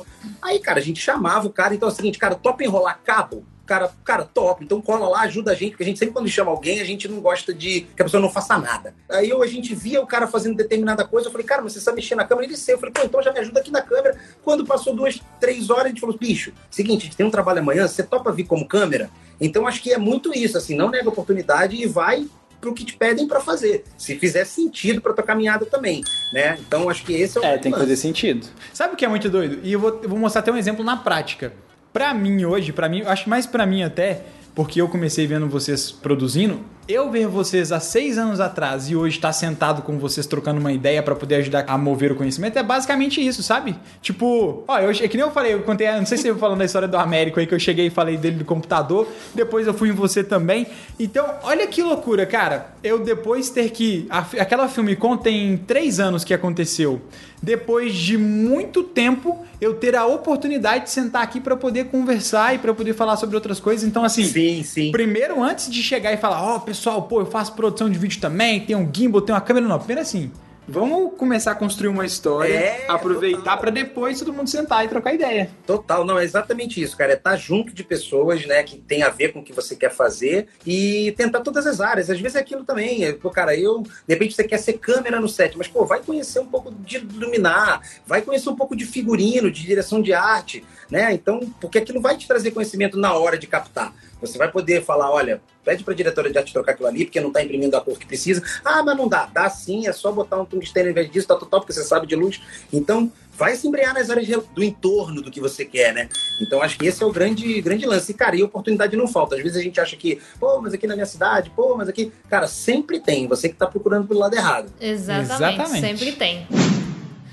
Aí, 0.41 0.59
cara, 0.59 0.80
a 0.80 0.84
gente 0.84 0.99
chamava 0.99 1.47
o 1.47 1.49
cara, 1.49 1.74
então 1.74 1.89
é 1.89 1.91
o 1.91 1.95
seguinte, 1.95 2.20
cara, 2.20 2.36
topa 2.36 2.64
enrolar 2.64 2.99
cabo. 3.03 3.43
Cara, 3.66 3.91
cara, 4.03 4.26
top. 4.26 4.64
Então 4.64 4.82
cola 4.82 5.07
lá, 5.07 5.22
ajuda 5.22 5.51
a 5.51 5.55
gente, 5.55 5.72
porque 5.72 5.84
a 5.84 5.86
gente 5.86 5.97
sempre 5.97 6.14
quando 6.14 6.28
chama 6.28 6.51
alguém, 6.51 6.82
a 6.82 6.84
gente 6.84 7.07
não 7.07 7.22
gosta 7.22 7.53
de 7.53 7.82
que 7.95 8.01
a 8.01 8.05
pessoa 8.05 8.22
não 8.22 8.30
faça 8.30 8.57
nada. 8.57 8.93
Aí 9.09 9.30
eu, 9.30 9.41
a 9.41 9.47
gente 9.47 9.74
via 9.74 10.01
o 10.01 10.07
cara 10.07 10.28
fazendo 10.28 10.57
determinada 10.57 11.05
coisa, 11.05 11.28
eu 11.28 11.32
falei, 11.32 11.47
cara, 11.47 11.61
mas 11.61 11.74
você 11.74 11.80
sabe 11.80 11.97
mexer 11.97 12.16
na 12.16 12.26
câmera? 12.26 12.45
Ele 12.45 12.53
disse, 12.53 12.72
eu 12.72 12.78
falei, 12.78 12.93
pô, 12.93 13.01
então 13.03 13.22
já 13.22 13.32
me 13.32 13.39
ajuda 13.39 13.59
aqui 13.61 13.72
na 13.72 13.82
câmera. 13.82 14.18
Quando 14.43 14.66
passou 14.66 14.93
duas, 14.93 15.22
três 15.39 15.70
horas, 15.70 15.86
a 15.86 15.89
gente 15.89 16.01
falou, 16.01 16.18
bicho, 16.18 16.51
seguinte, 16.70 17.01
a 17.01 17.05
gente 17.05 17.16
tem 17.16 17.26
um 17.26 17.32
trabalho 17.32 17.59
amanhã, 17.59 17.88
você 17.88 18.03
topa 18.03 18.32
vir 18.32 18.45
como 18.45 18.68
câmera? 18.68 19.09
Então 19.39 19.66
acho 19.66 19.82
que 19.82 19.93
é 19.93 19.97
muito 19.97 20.34
isso, 20.38 20.57
assim, 20.57 20.76
não 20.76 20.89
nega 20.89 21.07
oportunidade 21.07 21.76
e 21.76 21.86
vai 21.86 22.28
pro 22.64 22.74
que 22.74 22.86
te 22.86 22.95
pedem 22.95 23.28
para 23.28 23.41
fazer. 23.41 23.84
Se 23.97 24.18
fizer 24.18 24.45
sentido 24.45 25.01
para 25.01 25.14
tua 25.14 25.24
caminhada 25.24 25.66
também, 25.66 26.01
né? 26.32 26.57
Então 26.66 26.89
acho 26.89 27.03
que 27.03 27.14
esse 27.14 27.38
é 27.38 27.41
o 27.41 27.43
É, 27.43 27.57
tem 27.57 27.72
que 27.72 27.78
fazer 27.78 27.97
sentido. 27.97 28.47
Sabe 28.74 28.93
o 28.93 28.97
que 28.97 29.03
é 29.03 29.07
muito 29.07 29.30
doido? 29.30 29.59
E 29.64 29.74
eu 29.74 29.80
vou, 29.80 29.99
eu 30.01 30.07
vou 30.07 30.18
mostrar 30.18 30.39
até 30.39 30.51
um 30.51 30.55
exemplo 30.57 30.84
na 30.84 30.95
prática. 30.95 31.51
Pra 31.93 32.13
mim 32.13 32.43
hoje, 32.43 32.73
pra 32.73 32.89
mim, 32.89 33.03
acho 33.03 33.29
mais 33.29 33.45
pra 33.45 33.65
mim 33.67 33.83
até, 33.83 34.23
porque 34.55 34.81
eu 34.81 34.89
comecei 34.89 35.27
vendo 35.27 35.47
vocês 35.47 35.91
produzindo, 35.91 36.59
eu 36.88 37.09
ver 37.09 37.27
vocês 37.27 37.71
há 37.71 37.79
seis 37.79 38.17
anos 38.17 38.39
atrás 38.39 38.89
e 38.89 38.95
hoje 38.95 39.15
estar 39.17 39.31
sentado 39.31 39.81
com 39.81 39.97
vocês 39.97 40.25
trocando 40.25 40.59
uma 40.59 40.71
ideia 40.71 41.01
pra 41.01 41.15
poder 41.15 41.36
ajudar 41.36 41.63
a 41.67 41.77
mover 41.77 42.11
o 42.11 42.15
conhecimento 42.15 42.57
é 42.59 42.63
basicamente 42.63 43.25
isso, 43.25 43.41
sabe? 43.41 43.75
Tipo, 44.01 44.63
ó, 44.67 44.79
eu, 44.79 44.89
é 44.91 45.07
que 45.07 45.15
nem 45.15 45.25
eu 45.25 45.31
falei, 45.31 45.53
eu 45.53 45.61
contei, 45.63 45.89
não 45.91 46.05
sei 46.05 46.17
se 46.17 46.27
eu 46.27 46.38
falando 46.38 46.59
da 46.59 46.65
história 46.65 46.88
do 46.88 46.97
Américo 46.97 47.39
aí 47.39 47.47
que 47.47 47.53
eu 47.53 47.59
cheguei 47.59 47.88
e 47.88 47.89
falei 47.89 48.17
dele 48.17 48.38
do 48.38 48.45
computador, 48.45 49.07
depois 49.34 49.65
eu 49.65 49.73
fui 49.73 49.89
em 49.89 49.93
você 49.93 50.23
também. 50.23 50.67
Então, 50.99 51.25
olha 51.43 51.65
que 51.67 51.81
loucura, 51.81 52.25
cara. 52.25 52.73
Eu 52.84 52.99
depois 52.99 53.49
ter 53.49 53.69
que. 53.69 54.05
a- 54.09 54.25
aquela 54.39 54.67
filme 54.67 54.97
tem 55.23 55.55
três 55.57 55.99
anos 55.99 56.23
que 56.23 56.34
aconteceu. 56.34 57.01
Depois 57.41 57.93
de 57.93 58.17
muito 58.17 58.84
tempo, 58.84 59.45
eu 59.59 59.73
ter 59.73 59.95
a 59.97 60.05
oportunidade 60.05 60.86
de 60.86 60.91
sentar 60.91 61.21
aqui 61.23 61.41
pra 61.41 61.57
poder 61.57 61.86
conversar 61.86 62.55
e 62.55 62.57
pra 62.57 62.73
poder 62.73 62.93
falar 62.93 63.17
sobre 63.17 63.36
outras 63.36 63.59
coisas. 63.59 63.86
Então, 63.86 64.01
assim, 64.03 64.23
Sim, 64.23 64.63
sim. 64.63 64.91
Primeiro, 64.91 65.43
antes 65.43 65.69
de 65.69 65.84
chegar 65.84 66.13
e 66.13 66.17
falar, 66.17 66.41
ó, 66.41 66.59
pessoal, 66.74 67.03
pô, 67.03 67.21
eu 67.21 67.26
faço 67.28 67.53
produção 67.53 67.88
de 67.88 67.99
vídeo 67.99 68.19
também, 68.19 68.59
tem 68.59 68.76
um 68.76 68.89
gimbal, 68.91 69.21
tem 69.21 69.34
uma 69.34 69.39
câmera. 69.39 69.67
Não, 69.67 69.78
primeiro 69.78 70.01
assim, 70.01 70.32
vamos 70.67 71.13
começar 71.15 71.51
a 71.51 71.55
construir 71.55 71.89
uma 71.89 72.03
história, 72.03 72.51
É, 72.51 72.86
aproveitar 72.88 73.57
pra 73.57 73.69
depois 73.69 74.17
todo 74.17 74.34
mundo 74.34 74.49
sentar 74.49 74.84
e 74.84 74.88
trocar 74.88 75.13
ideia. 75.13 75.51
Total, 75.67 76.03
não, 76.03 76.17
é 76.17 76.24
exatamente 76.24 76.82
isso, 76.82 76.97
cara. 76.97 77.11
É 77.11 77.15
estar 77.15 77.36
junto 77.36 77.76
de 77.76 77.84
pessoas, 77.84 78.43
né, 78.47 78.63
que 78.63 78.80
tem 78.80 79.03
a 79.03 79.09
ver 79.09 79.34
com 79.34 79.39
o 79.39 79.43
que 79.43 79.53
você 79.53 79.76
quer 79.76 79.91
fazer 79.91 80.47
e 80.65 81.13
tentar 81.15 81.41
todas 81.41 81.67
as 81.67 81.80
áreas. 81.80 82.09
Às 82.09 82.19
vezes 82.19 82.36
é 82.36 82.39
aquilo 82.39 82.63
também. 82.63 83.05
É, 83.05 83.13
pô, 83.13 83.30
cara, 83.30 83.55
eu, 83.55 83.84
de 83.84 83.91
repente 84.07 84.34
você 84.34 84.43
quer 84.43 84.57
ser 84.57 84.74
câmera 84.74 85.21
no 85.21 85.30
set, 85.30 85.55
mas, 85.55 85.67
pô, 85.67 85.86
vai 85.86 85.99
conhecer 85.99 86.39
um 86.39 86.47
pouco 86.47 86.74
de 86.74 86.97
iluminar, 86.97 87.82
vai 88.07 88.24
conhecer 88.24 88.49
um 88.49 88.55
pouco 88.55 88.76
de 88.76 88.84
figurino, 88.88 89.51
de 89.51 89.61
direção 89.61 90.01
de 90.01 90.11
arte, 90.11 90.65
né? 90.89 91.13
Então, 91.13 91.39
porque 91.61 91.78
aquilo 91.78 92.01
vai 92.01 92.17
te 92.17 92.28
trazer 92.28 92.49
conhecimento 92.49 92.97
na 92.97 93.13
hora 93.13 93.38
de 93.38 93.45
captar. 93.45 93.93
Você 94.19 94.39
vai 94.39 94.49
poder 94.49 94.84
falar, 94.84 95.11
olha, 95.11 95.39
pede 95.64 95.84
pra 95.84 95.93
diretora 95.93 96.32
de 96.32 96.38
arte 96.38 96.53
trocar 96.53 96.74
aquilo 96.74 96.88
ali, 96.88 97.05
porque 97.05 97.20
não 97.22 97.32
tá 97.32 97.43
imprimindo 97.43 97.76
a 97.76 97.82
cor 97.82 97.97
que 97.97 98.05
precisa. 98.05 98.43
Ah, 98.64 98.84
mas 98.84 98.97
não 98.97 99.07
dá. 99.07 99.30
Dá 99.34 99.49
sim, 99.49 99.88
é 99.88 99.93
só 99.93 100.11
botar 100.11 100.39
um 100.39 100.45
tungstênio 100.45 100.89
ao 100.89 100.91
invés 100.91 101.11
disso, 101.11 101.28
tá 101.28 101.36
total, 101.36 101.61
porque 101.61 101.74
você 101.74 101.84
sabe 101.84 102.05
de 102.07 102.16
luz. 102.16 102.41
Então, 102.72 103.11
vai 103.38 103.55
se 103.55 103.68
embrear 103.68 103.93
nas 103.93 104.09
áreas 104.09 104.28
do 104.53 104.64
entorno 104.64 105.22
do 105.22 105.32
que 105.32 105.39
você 105.39 105.66
quer, 105.66 105.93
né? 105.93 106.09
Então, 106.41 106.61
acho 106.61 106.78
que 106.78 106.86
esse 106.86 107.01
é 107.01 107.05
o 107.05 107.11
grande, 107.11 107.61
grande 107.61 107.86
lance. 107.86 108.11
E, 108.11 108.16
cara, 108.16 108.36
e 108.36 108.43
oportunidade 108.43 108.95
não 108.95 109.07
falta. 109.07 109.36
Às 109.36 109.41
vezes 109.41 109.57
a 109.57 109.61
gente 109.61 109.80
acha 109.80 109.95
que, 109.95 110.22
pô, 110.39 110.61
mas 110.61 110.74
aqui 110.74 110.88
na 110.88 110.95
minha 110.95 111.05
cidade, 111.05 111.51
pô, 111.55 111.76
mas 111.76 111.88
aqui. 111.88 112.11
Cara, 112.30 112.47
sempre 112.47 112.99
tem. 112.99 113.28
Você 113.28 113.49
que 113.49 113.55
tá 113.55 113.68
procurando 113.68 114.07
pelo 114.07 114.20
lado 114.20 114.36
errado. 114.36 114.72
Exatamente, 114.80 115.34
Exatamente. 115.34 115.82
sempre 115.82 116.11
tem. 116.14 116.47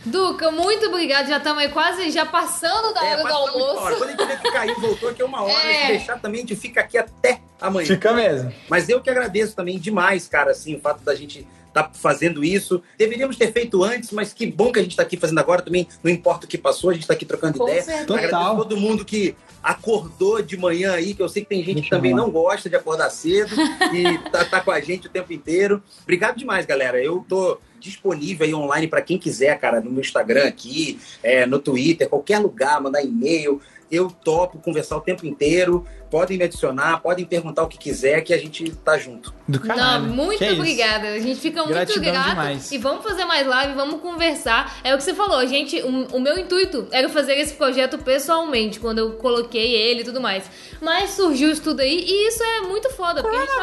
Duca, 0.05 0.51
muito 0.51 0.87
obrigado. 0.87 1.29
Já 1.29 1.39
estamos 1.39 1.63
aí 1.63 1.69
quase 1.69 2.11
já 2.11 2.25
passando 2.25 2.95
da 2.95 3.03
hora 3.03 3.23
do 3.23 3.33
almoço. 3.33 3.99
Quando 3.99 4.05
a 4.05 4.11
gente 4.11 4.27
vê 4.27 4.37
que 4.37 4.51
caiu, 4.53 4.81
voltou 4.81 5.09
aqui 5.11 5.23
é 5.23 5.25
uma 5.25 5.43
hora. 5.43 5.53
É. 5.53 5.81
Se 5.83 5.87
deixar 5.89 6.21
também, 6.21 6.39
a 6.39 6.47
gente 6.47 6.57
fica 6.57 6.81
aqui 6.81 6.97
até 6.97 7.41
amanhã. 7.61 7.87
Fica 7.87 8.13
mesmo. 8.13 8.53
Mas 8.69 8.89
eu 8.89 9.01
que 9.01 9.11
agradeço 9.11 9.55
também 9.55 9.79
demais, 9.79 10.27
cara, 10.27 10.53
assim, 10.53 10.75
o 10.75 10.81
fato 10.81 11.03
da 11.05 11.15
gente 11.15 11.47
estar 11.69 11.91
fazendo 11.95 12.45
isso. 12.45 12.83
Deveríamos 12.99 13.37
ter 13.37 13.53
feito 13.53 13.83
antes, 13.83 14.11
mas 14.11 14.33
que 14.33 14.47
bom 14.47 14.73
que 14.73 14.79
a 14.79 14.83
gente 14.83 14.93
está 14.93 15.03
aqui 15.03 15.17
fazendo 15.17 15.39
agora 15.39 15.63
também. 15.63 15.87
Não 16.03 16.11
importa 16.11 16.47
o 16.47 16.49
que 16.49 16.59
passou, 16.59 16.91
a 16.91 16.93
gente 16.93 17.03
está 17.03 17.15
aqui 17.15 17.25
trocando 17.25 17.59
Com 17.59 17.69
ideia. 17.69 17.83
certeza. 17.83 18.07
Total. 18.07 18.25
Agradeço 18.25 18.57
todo 18.57 18.77
mundo 18.77 19.05
que 19.05 19.37
acordou 19.63 20.43
de 20.43 20.57
manhã 20.57 20.93
aí, 20.95 21.15
que 21.15 21.23
eu 21.23 21.29
sei 21.29 21.43
que 21.43 21.49
tem 21.49 21.59
gente 21.59 21.69
que 21.69 21.81
Deixa 21.83 21.95
eu 21.95 21.99
também 21.99 22.15
lá. 22.15 22.23
não 22.23 22.31
gosta 22.31 22.69
de 22.69 22.77
acordar 22.77 23.11
cedo 23.11 23.55
e 23.93 24.19
tá, 24.31 24.45
tá 24.45 24.61
com 24.61 24.71
a 24.71 24.81
gente 24.81 25.07
o 25.07 25.11
tempo 25.11 25.33
inteiro. 25.33 25.83
Obrigado 26.03 26.39
demais, 26.39 26.67
galera. 26.67 27.03
Eu 27.03 27.25
tô 27.29 27.59
disponível 27.81 28.47
aí 28.47 28.55
online 28.55 28.87
para 28.87 29.01
quem 29.03 29.19
quiser, 29.19 29.59
cara, 29.59 29.81
no 29.81 29.91
meu 29.91 30.01
Instagram 30.01 30.45
aqui, 30.47 30.99
é, 31.23 31.47
no 31.47 31.59
Twitter, 31.59 32.09
qualquer 32.09 32.39
lugar, 32.39 32.81
mandar 32.81 33.03
e-mail. 33.03 33.61
Eu 33.91 34.09
topo 34.09 34.59
conversar 34.59 34.97
o 34.97 35.01
tempo 35.01 35.27
inteiro. 35.27 35.85
Podem 36.09 36.39
me 36.39 36.45
adicionar, 36.45 37.01
podem 37.01 37.25
perguntar 37.25 37.63
o 37.65 37.69
que 37.69 37.77
quiser, 37.79 38.21
que 38.23 38.33
a 38.33 38.39
gente 38.39 38.71
tá 38.85 38.97
junto. 38.99 39.33
Do 39.49 39.59
caralho. 39.61 40.07
Não, 40.07 40.15
muito 40.15 40.39
Que 40.39 40.45
é 40.45 40.53
isso? 40.53 40.61
obrigada. 40.61 41.09
A 41.09 41.19
gente 41.19 41.41
fica 41.41 41.65
muito 41.65 42.01
grato. 42.01 42.29
demais. 42.31 42.71
E 42.73 42.79
vamos 42.79 43.03
fazer 43.05 43.25
mais 43.25 43.45
live, 43.47 43.75
vamos 43.75 44.01
conversar. 44.01 44.77
É 44.85 44.95
o 44.95 44.99
que 44.99 45.03
você 45.05 45.15
falou, 45.15 45.45
gente, 45.47 45.81
o, 45.83 46.17
o 46.17 46.21
meu 46.21 46.37
intuito 46.39 46.87
era 46.93 47.09
fazer 47.09 47.35
esse 47.39 47.55
projeto 47.55 47.99
pessoalmente, 47.99 48.79
quando 48.81 48.99
eu 48.99 49.13
coloquei 49.15 49.73
ele 49.75 50.03
e 50.03 50.05
tudo 50.05 50.21
mais. 50.21 50.49
Mas 50.81 51.11
surgiu 51.11 51.51
isso 51.51 51.63
tudo 51.63 51.81
aí 51.81 52.05
e 52.07 52.29
isso 52.29 52.43
é 52.43 52.61
muito 52.63 52.91
foda, 52.91 53.23
porque 53.23 53.37
a 53.37 53.41
gente 53.41 53.55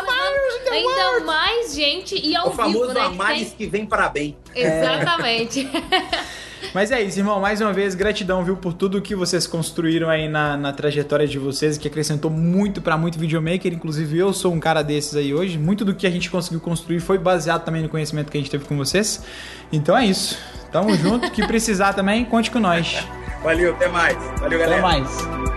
tá 0.66 0.72
ainda 0.72 1.20
mais 1.26 1.74
gente 1.76 2.16
e 2.18 2.36
ao 2.36 2.50
o 2.50 2.52
famoso 2.52 2.88
vivo, 2.88 2.94
né? 2.94 3.02
a 3.02 3.10
que 3.10 3.16
mais 3.16 3.48
tem- 3.50 3.58
que 3.58 3.66
vem 3.68 3.86
para 4.08 4.12
bem. 4.12 4.38
Exatamente. 4.56 5.70
Mas 6.74 6.92
é 6.92 7.02
isso, 7.02 7.20
irmão. 7.20 7.40
Mais 7.40 7.62
uma 7.62 7.72
vez, 7.72 7.96
gratidão, 7.96 8.44
viu, 8.44 8.58
por 8.58 8.74
tudo 8.74 9.02
que 9.02 9.16
vocês 9.16 9.46
construíram 9.46 10.10
aí 10.10 10.28
na, 10.28 10.58
na 10.58 10.74
trajetória 10.74 11.28
de 11.28 11.38
vocês, 11.38 11.78
que 11.78 11.88
acrescentou 11.88 12.32
muito 12.32 12.82
pra 12.82 12.98
muito 12.98 13.20
videomaker. 13.20 13.72
Inclusive, 13.74 14.18
eu 14.18 14.34
sou 14.34 14.54
um 14.54 14.60
cara 14.60 14.82
desses 14.82 15.16
aí 15.16 15.34
hoje. 15.34 15.58
Muito 15.58 15.86
do 15.86 15.94
que 15.94 16.08
a 16.08 16.10
gente 16.10 16.30
conseguiu 16.30 16.60
construir 16.60 17.00
foi 17.00 17.18
baseado 17.18 17.64
também 17.64 17.84
no 17.84 17.90
conhecimento 17.90 18.32
que 18.32 18.38
a 18.38 18.42
gente 18.42 18.52
teve 18.52 18.66
com 18.66 18.76
vocês. 18.76 19.24
Então 19.72 19.96
é 19.98 20.06
isso. 20.06 20.38
Tamo 20.72 20.96
junto. 20.96 21.28
Que 21.38 21.46
precisar 21.46 21.94
também, 21.94 22.26
conte 22.26 22.50
com 22.50 22.60
nós. 22.60 23.06
Valeu, 23.44 23.74
até 23.74 23.88
mais. 23.88 24.18
Valeu, 24.40 24.60
galera. 24.60 24.80
Até 24.80 24.82
mais. 24.82 25.57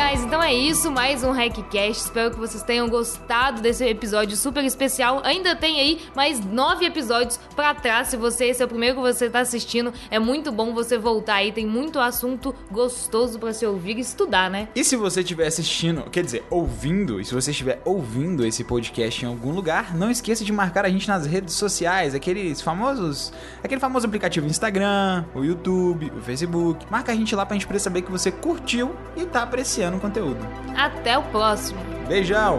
Guys, 0.00 0.24
então 0.24 0.42
é 0.42 0.54
isso, 0.54 0.90
mais 0.90 1.22
um 1.22 1.30
Hackcast. 1.30 2.04
Espero 2.04 2.30
que 2.30 2.38
vocês 2.38 2.62
tenham 2.62 2.88
gostado 2.88 3.60
desse 3.60 3.84
episódio 3.84 4.34
super 4.34 4.64
especial. 4.64 5.20
Ainda 5.22 5.54
tem 5.54 5.78
aí 5.78 6.00
mais 6.16 6.42
nove 6.42 6.86
episódios 6.86 7.38
pra 7.54 7.74
trás. 7.74 8.08
Se 8.08 8.16
você 8.16 8.46
esse 8.46 8.62
é 8.62 8.64
o 8.64 8.68
primeiro 8.68 8.96
que 8.96 9.02
você 9.02 9.28
tá 9.28 9.40
assistindo, 9.40 9.92
é 10.10 10.18
muito 10.18 10.50
bom 10.50 10.72
você 10.72 10.96
voltar 10.96 11.34
aí. 11.34 11.52
Tem 11.52 11.66
muito 11.66 11.98
assunto 11.98 12.54
gostoso 12.70 13.38
pra 13.38 13.52
se 13.52 13.66
ouvir 13.66 13.98
e 13.98 14.00
estudar, 14.00 14.50
né? 14.50 14.68
E 14.74 14.82
se 14.82 14.96
você 14.96 15.20
estiver 15.20 15.46
assistindo, 15.46 16.04
quer 16.04 16.24
dizer, 16.24 16.44
ouvindo, 16.48 17.20
e 17.20 17.24
se 17.24 17.34
você 17.34 17.50
estiver 17.50 17.82
ouvindo 17.84 18.46
esse 18.46 18.64
podcast 18.64 19.22
em 19.22 19.28
algum 19.28 19.52
lugar, 19.52 19.94
não 19.94 20.10
esqueça 20.10 20.42
de 20.42 20.52
marcar 20.52 20.86
a 20.86 20.88
gente 20.88 21.06
nas 21.06 21.26
redes 21.26 21.54
sociais, 21.56 22.14
aqueles 22.14 22.62
famosos, 22.62 23.34
aquele 23.62 23.80
famoso 23.80 24.06
aplicativo 24.06 24.46
Instagram, 24.46 25.26
o 25.34 25.44
YouTube, 25.44 26.10
o 26.16 26.22
Facebook. 26.22 26.86
Marca 26.90 27.12
a 27.12 27.14
gente 27.14 27.36
lá 27.36 27.44
pra 27.44 27.54
gente 27.54 27.66
poder 27.66 27.80
saber 27.80 28.00
que 28.00 28.10
você 28.10 28.30
curtiu 28.30 28.96
e 29.14 29.26
tá 29.26 29.42
apreciando 29.42 29.89
o 29.96 30.00
conteúdo. 30.00 30.38
Até 30.76 31.18
o 31.18 31.22
próximo. 31.24 31.80
Beijão. 32.08 32.58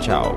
Tchau. 0.00 0.34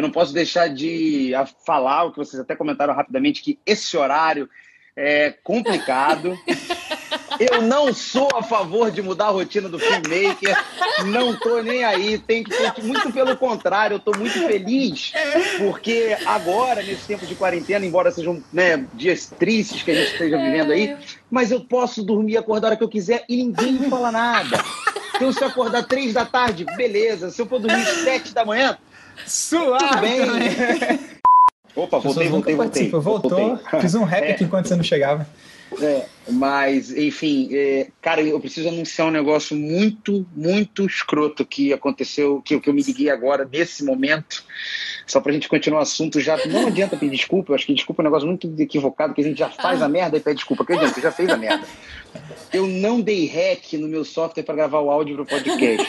Eu 0.00 0.02
não 0.02 0.10
posso 0.10 0.32
deixar 0.32 0.68
de 0.68 1.32
falar 1.66 2.04
o 2.04 2.10
que 2.10 2.16
vocês 2.16 2.40
até 2.40 2.56
comentaram 2.56 2.94
rapidamente, 2.94 3.42
que 3.42 3.58
esse 3.66 3.98
horário 3.98 4.48
é 4.96 5.34
complicado. 5.44 6.38
Eu 7.38 7.62
não 7.62 7.92
sou 7.94 8.28
a 8.34 8.42
favor 8.42 8.90
de 8.90 9.00
mudar 9.00 9.26
a 9.26 9.30
rotina 9.30 9.68
do 9.68 9.78
filmmaker. 9.78 10.56
Não 11.06 11.38
tô 11.38 11.62
nem 11.62 11.84
aí. 11.84 12.18
Tem 12.18 12.42
que 12.42 12.52
ser 12.52 12.72
muito 12.82 13.10
pelo 13.12 13.36
contrário. 13.36 13.94
Eu 13.94 13.98
tô 13.98 14.12
muito 14.18 14.38
feliz 14.46 15.12
porque 15.58 16.16
agora, 16.26 16.82
nesse 16.82 17.06
tempo 17.06 17.24
de 17.26 17.34
quarentena, 17.34 17.86
embora 17.86 18.10
sejam 18.10 18.42
né, 18.52 18.84
dias 18.92 19.32
tristes 19.38 19.82
que 19.82 19.90
a 19.90 19.94
gente 19.94 20.12
esteja 20.12 20.36
vivendo 20.36 20.72
aí, 20.72 20.96
mas 21.30 21.50
eu 21.50 21.60
posso 21.60 22.02
dormir 22.02 22.32
e 22.32 22.36
acordar 22.36 22.66
a 22.66 22.70
hora 22.70 22.76
que 22.76 22.84
eu 22.84 22.88
quiser 22.88 23.24
e 23.28 23.36
ninguém 23.36 23.72
me 23.72 23.88
fala 23.88 24.10
nada. 24.12 24.62
Então, 25.14 25.32
se 25.32 25.42
eu 25.42 25.48
acordar 25.48 25.84
três 25.84 26.12
da 26.12 26.26
tarde, 26.26 26.64
beleza. 26.76 27.30
Se 27.30 27.40
eu 27.40 27.46
for 27.46 27.58
dormir 27.60 27.84
sete 27.84 28.34
da 28.34 28.44
manhã, 28.44 28.76
Suave! 29.26 30.00
bem. 30.00 31.00
Opa, 31.74 31.98
voltei, 31.98 32.28
voltei, 32.28 32.54
voltei. 32.54 32.88
Voltou. 32.90 33.30
Voltei. 33.30 33.80
Fiz 33.80 33.94
um 33.94 34.04
rap 34.04 34.24
É. 34.28 34.32
aqui 34.32 34.44
enquanto 34.44 34.66
você 34.66 34.76
não 34.76 34.82
chegava. 34.82 35.26
É, 35.80 36.04
mas, 36.28 36.90
enfim, 36.90 37.48
é, 37.52 37.86
cara, 38.02 38.20
eu 38.20 38.40
preciso 38.40 38.68
anunciar 38.68 39.06
um 39.06 39.12
negócio 39.12 39.56
muito, 39.56 40.26
muito 40.34 40.84
escroto 40.84 41.44
que 41.44 41.72
aconteceu, 41.72 42.42
que, 42.44 42.58
que 42.58 42.68
eu 42.68 42.74
me 42.74 42.82
liguei 42.82 43.08
agora, 43.08 43.48
nesse 43.50 43.84
momento, 43.84 44.42
só 45.06 45.20
pra 45.20 45.32
gente 45.32 45.48
continuar 45.48 45.78
o 45.78 45.82
assunto 45.82 46.18
já. 46.20 46.36
Não 46.46 46.66
adianta 46.66 46.96
pedir 46.96 47.16
desculpa, 47.16 47.52
eu 47.52 47.54
acho 47.54 47.66
que 47.66 47.74
desculpa 47.74 48.02
é 48.02 48.04
um 48.04 48.08
negócio 48.08 48.26
muito 48.26 48.52
equivocado, 48.58 49.14
que 49.14 49.20
a 49.20 49.24
gente 49.24 49.38
já 49.38 49.48
faz 49.48 49.80
a 49.80 49.88
merda 49.88 50.16
e 50.16 50.20
pede 50.20 50.38
desculpa. 50.38 50.64
Acredita, 50.64 50.92
você 50.92 51.00
já 51.00 51.12
fez 51.12 51.30
a 51.30 51.36
merda. 51.36 51.64
Eu 52.52 52.66
não 52.66 53.00
dei 53.00 53.26
hack 53.26 53.74
no 53.74 53.86
meu 53.86 54.04
software 54.04 54.42
pra 54.42 54.56
gravar 54.56 54.80
o 54.80 54.90
áudio 54.90 55.14
pro 55.14 55.26
podcast. 55.26 55.86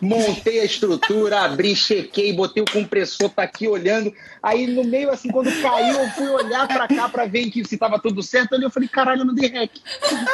Montei 0.00 0.60
a 0.60 0.64
estrutura, 0.64 1.40
abri, 1.40 1.74
chequei, 1.74 2.32
botei 2.32 2.62
o 2.62 2.70
compressor, 2.70 3.30
tá 3.30 3.42
aqui 3.42 3.66
olhando. 3.66 4.12
Aí 4.42 4.66
no 4.66 4.84
meio, 4.84 5.10
assim, 5.10 5.28
quando 5.28 5.50
caiu, 5.60 6.00
eu 6.00 6.08
fui 6.10 6.28
olhar 6.28 6.68
pra 6.68 6.86
cá 6.86 7.08
pra 7.08 7.26
ver 7.26 7.50
que 7.50 7.64
se 7.64 7.76
tava 7.76 7.98
tudo 7.98 8.22
certo. 8.22 8.54
Ali 8.54 8.64
eu 8.64 8.70
falei, 8.70 8.88
caralho, 8.88 9.22
eu 9.22 9.26
não 9.26 9.34
dei 9.34 9.48
rec. 9.48 9.72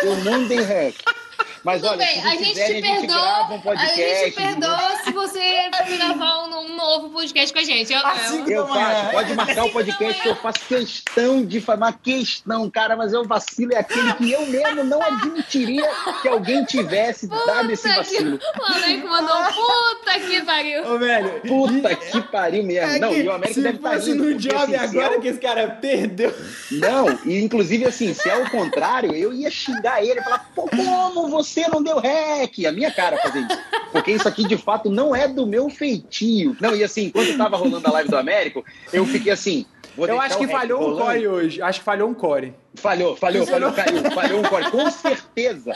Eu 0.02 0.16
não 0.24 0.46
dei 0.46 0.60
rec. 0.60 0.96
Mas 1.64 1.80
Tudo 1.80 1.92
olha, 1.92 1.98
bem, 2.04 2.20
se 2.20 2.26
a 2.26 2.30
gente 2.32 2.44
quiserem, 2.44 2.82
te 2.82 2.88
a 2.88 2.94
gente 2.94 3.00
perdoa. 3.06 3.22
grava 3.22 3.52
um 3.54 3.56
a 3.56 3.60
podcast. 3.60 3.96
gente 3.96 4.30
te 4.30 4.36
perdoa 4.36 4.90
se 5.02 5.12
você 5.12 5.70
gravar 5.96 6.44
um, 6.44 6.58
um 6.58 6.76
novo 6.76 7.08
podcast 7.10 7.52
com 7.54 7.58
a 7.58 7.64
gente. 7.64 7.92
Eu, 7.92 8.06
Assim 8.06 8.40
eu- 8.42 8.48
Eu 8.50 8.66
faço, 8.68 9.10
pode 9.12 9.34
marcar 9.34 9.64
o 9.64 9.70
podcast 9.70 10.22
que 10.22 10.28
eu 10.28 10.36
faço 10.36 10.58
questão 10.68 11.44
de 11.44 11.60
falar 11.62 11.92
questão, 12.02 12.68
cara, 12.70 12.94
mas 12.96 13.12
eu 13.14 13.24
vacilo 13.24 13.72
é 13.72 13.78
aquele 13.78 14.12
que 14.14 14.30
eu 14.30 14.46
mesmo 14.46 14.84
não 14.84 15.00
admitiria 15.02 15.88
que 16.20 16.28
alguém 16.28 16.64
tivesse 16.66 17.26
dado 17.26 17.70
esse 17.72 17.88
vacilo. 17.94 18.38
que... 18.38 18.44
O 18.44 18.62
Alex 18.64 19.04
mandou 19.04 19.36
puta 19.44 20.20
que 20.20 20.42
pariu. 20.42 20.86
Ô, 20.94 20.98
velho. 20.98 21.40
Puta 21.48 21.94
que 21.96 22.20
pariu 22.22 22.62
mesmo. 22.62 22.98
Não, 23.00 23.08
que 23.14 23.20
e 23.20 23.26
o 23.28 23.32
América 23.32 23.54
se 23.54 23.62
deve 23.62 23.76
estar 23.78 23.94
fosse 23.94 24.10
rindo. 24.12 24.24
no 24.24 24.34
job 24.34 24.54
assim, 24.76 24.98
agora 24.98 25.14
é 25.14 25.18
o- 25.18 25.20
que 25.22 25.28
esse 25.28 25.40
cara 25.40 25.68
perdeu. 25.80 26.34
Não, 26.72 27.18
e 27.24 27.42
inclusive 27.42 27.86
assim, 27.86 28.12
se 28.12 28.28
é 28.28 28.36
o 28.36 28.50
contrário, 28.50 29.14
eu 29.14 29.32
ia 29.32 29.50
xingar 29.50 30.04
ele, 30.04 30.20
falar, 30.22 30.46
pô, 30.54 30.68
como 30.68 31.28
você 31.28 31.53
não 31.68 31.82
deu 31.82 31.98
rec? 31.98 32.64
A 32.66 32.72
minha 32.72 32.90
cara 32.90 33.16
fazer 33.18 33.40
isso. 33.40 33.58
Porque 33.92 34.12
isso 34.12 34.28
aqui, 34.28 34.46
de 34.46 34.56
fato, 34.56 34.90
não 34.90 35.14
é 35.14 35.28
do 35.28 35.46
meu 35.46 35.70
feitio. 35.70 36.56
Não, 36.60 36.74
e 36.74 36.82
assim, 36.82 37.06
enquanto 37.06 37.36
tava 37.36 37.56
rolando 37.56 37.86
a 37.86 37.92
live 37.92 38.10
do 38.10 38.16
Américo, 38.16 38.64
eu 38.92 39.06
fiquei 39.06 39.32
assim. 39.32 39.66
vou 39.96 40.06
Eu 40.06 40.20
acho 40.20 40.36
que 40.38 40.48
falhou 40.48 40.80
um 40.80 40.84
rolando. 40.84 41.04
core 41.04 41.28
hoje. 41.28 41.62
Acho 41.62 41.78
que 41.78 41.84
falhou 41.84 42.08
um 42.08 42.14
core. 42.14 42.54
Falhou, 42.74 43.16
falhou, 43.16 43.46
falhou, 43.46 43.72
caiu, 43.72 44.10
falhou 44.10 44.40
um 44.40 44.42
core, 44.42 44.70
com 44.70 44.90
certeza. 44.90 45.72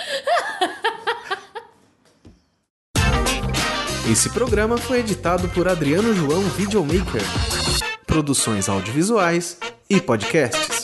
Esse 4.10 4.30
programa 4.30 4.78
foi 4.78 5.00
editado 5.00 5.48
por 5.50 5.68
Adriano 5.68 6.14
João 6.14 6.40
Videomaker. 6.40 7.22
Produções 8.06 8.68
audiovisuais 8.68 9.58
e 9.90 10.00
podcasts. 10.00 10.77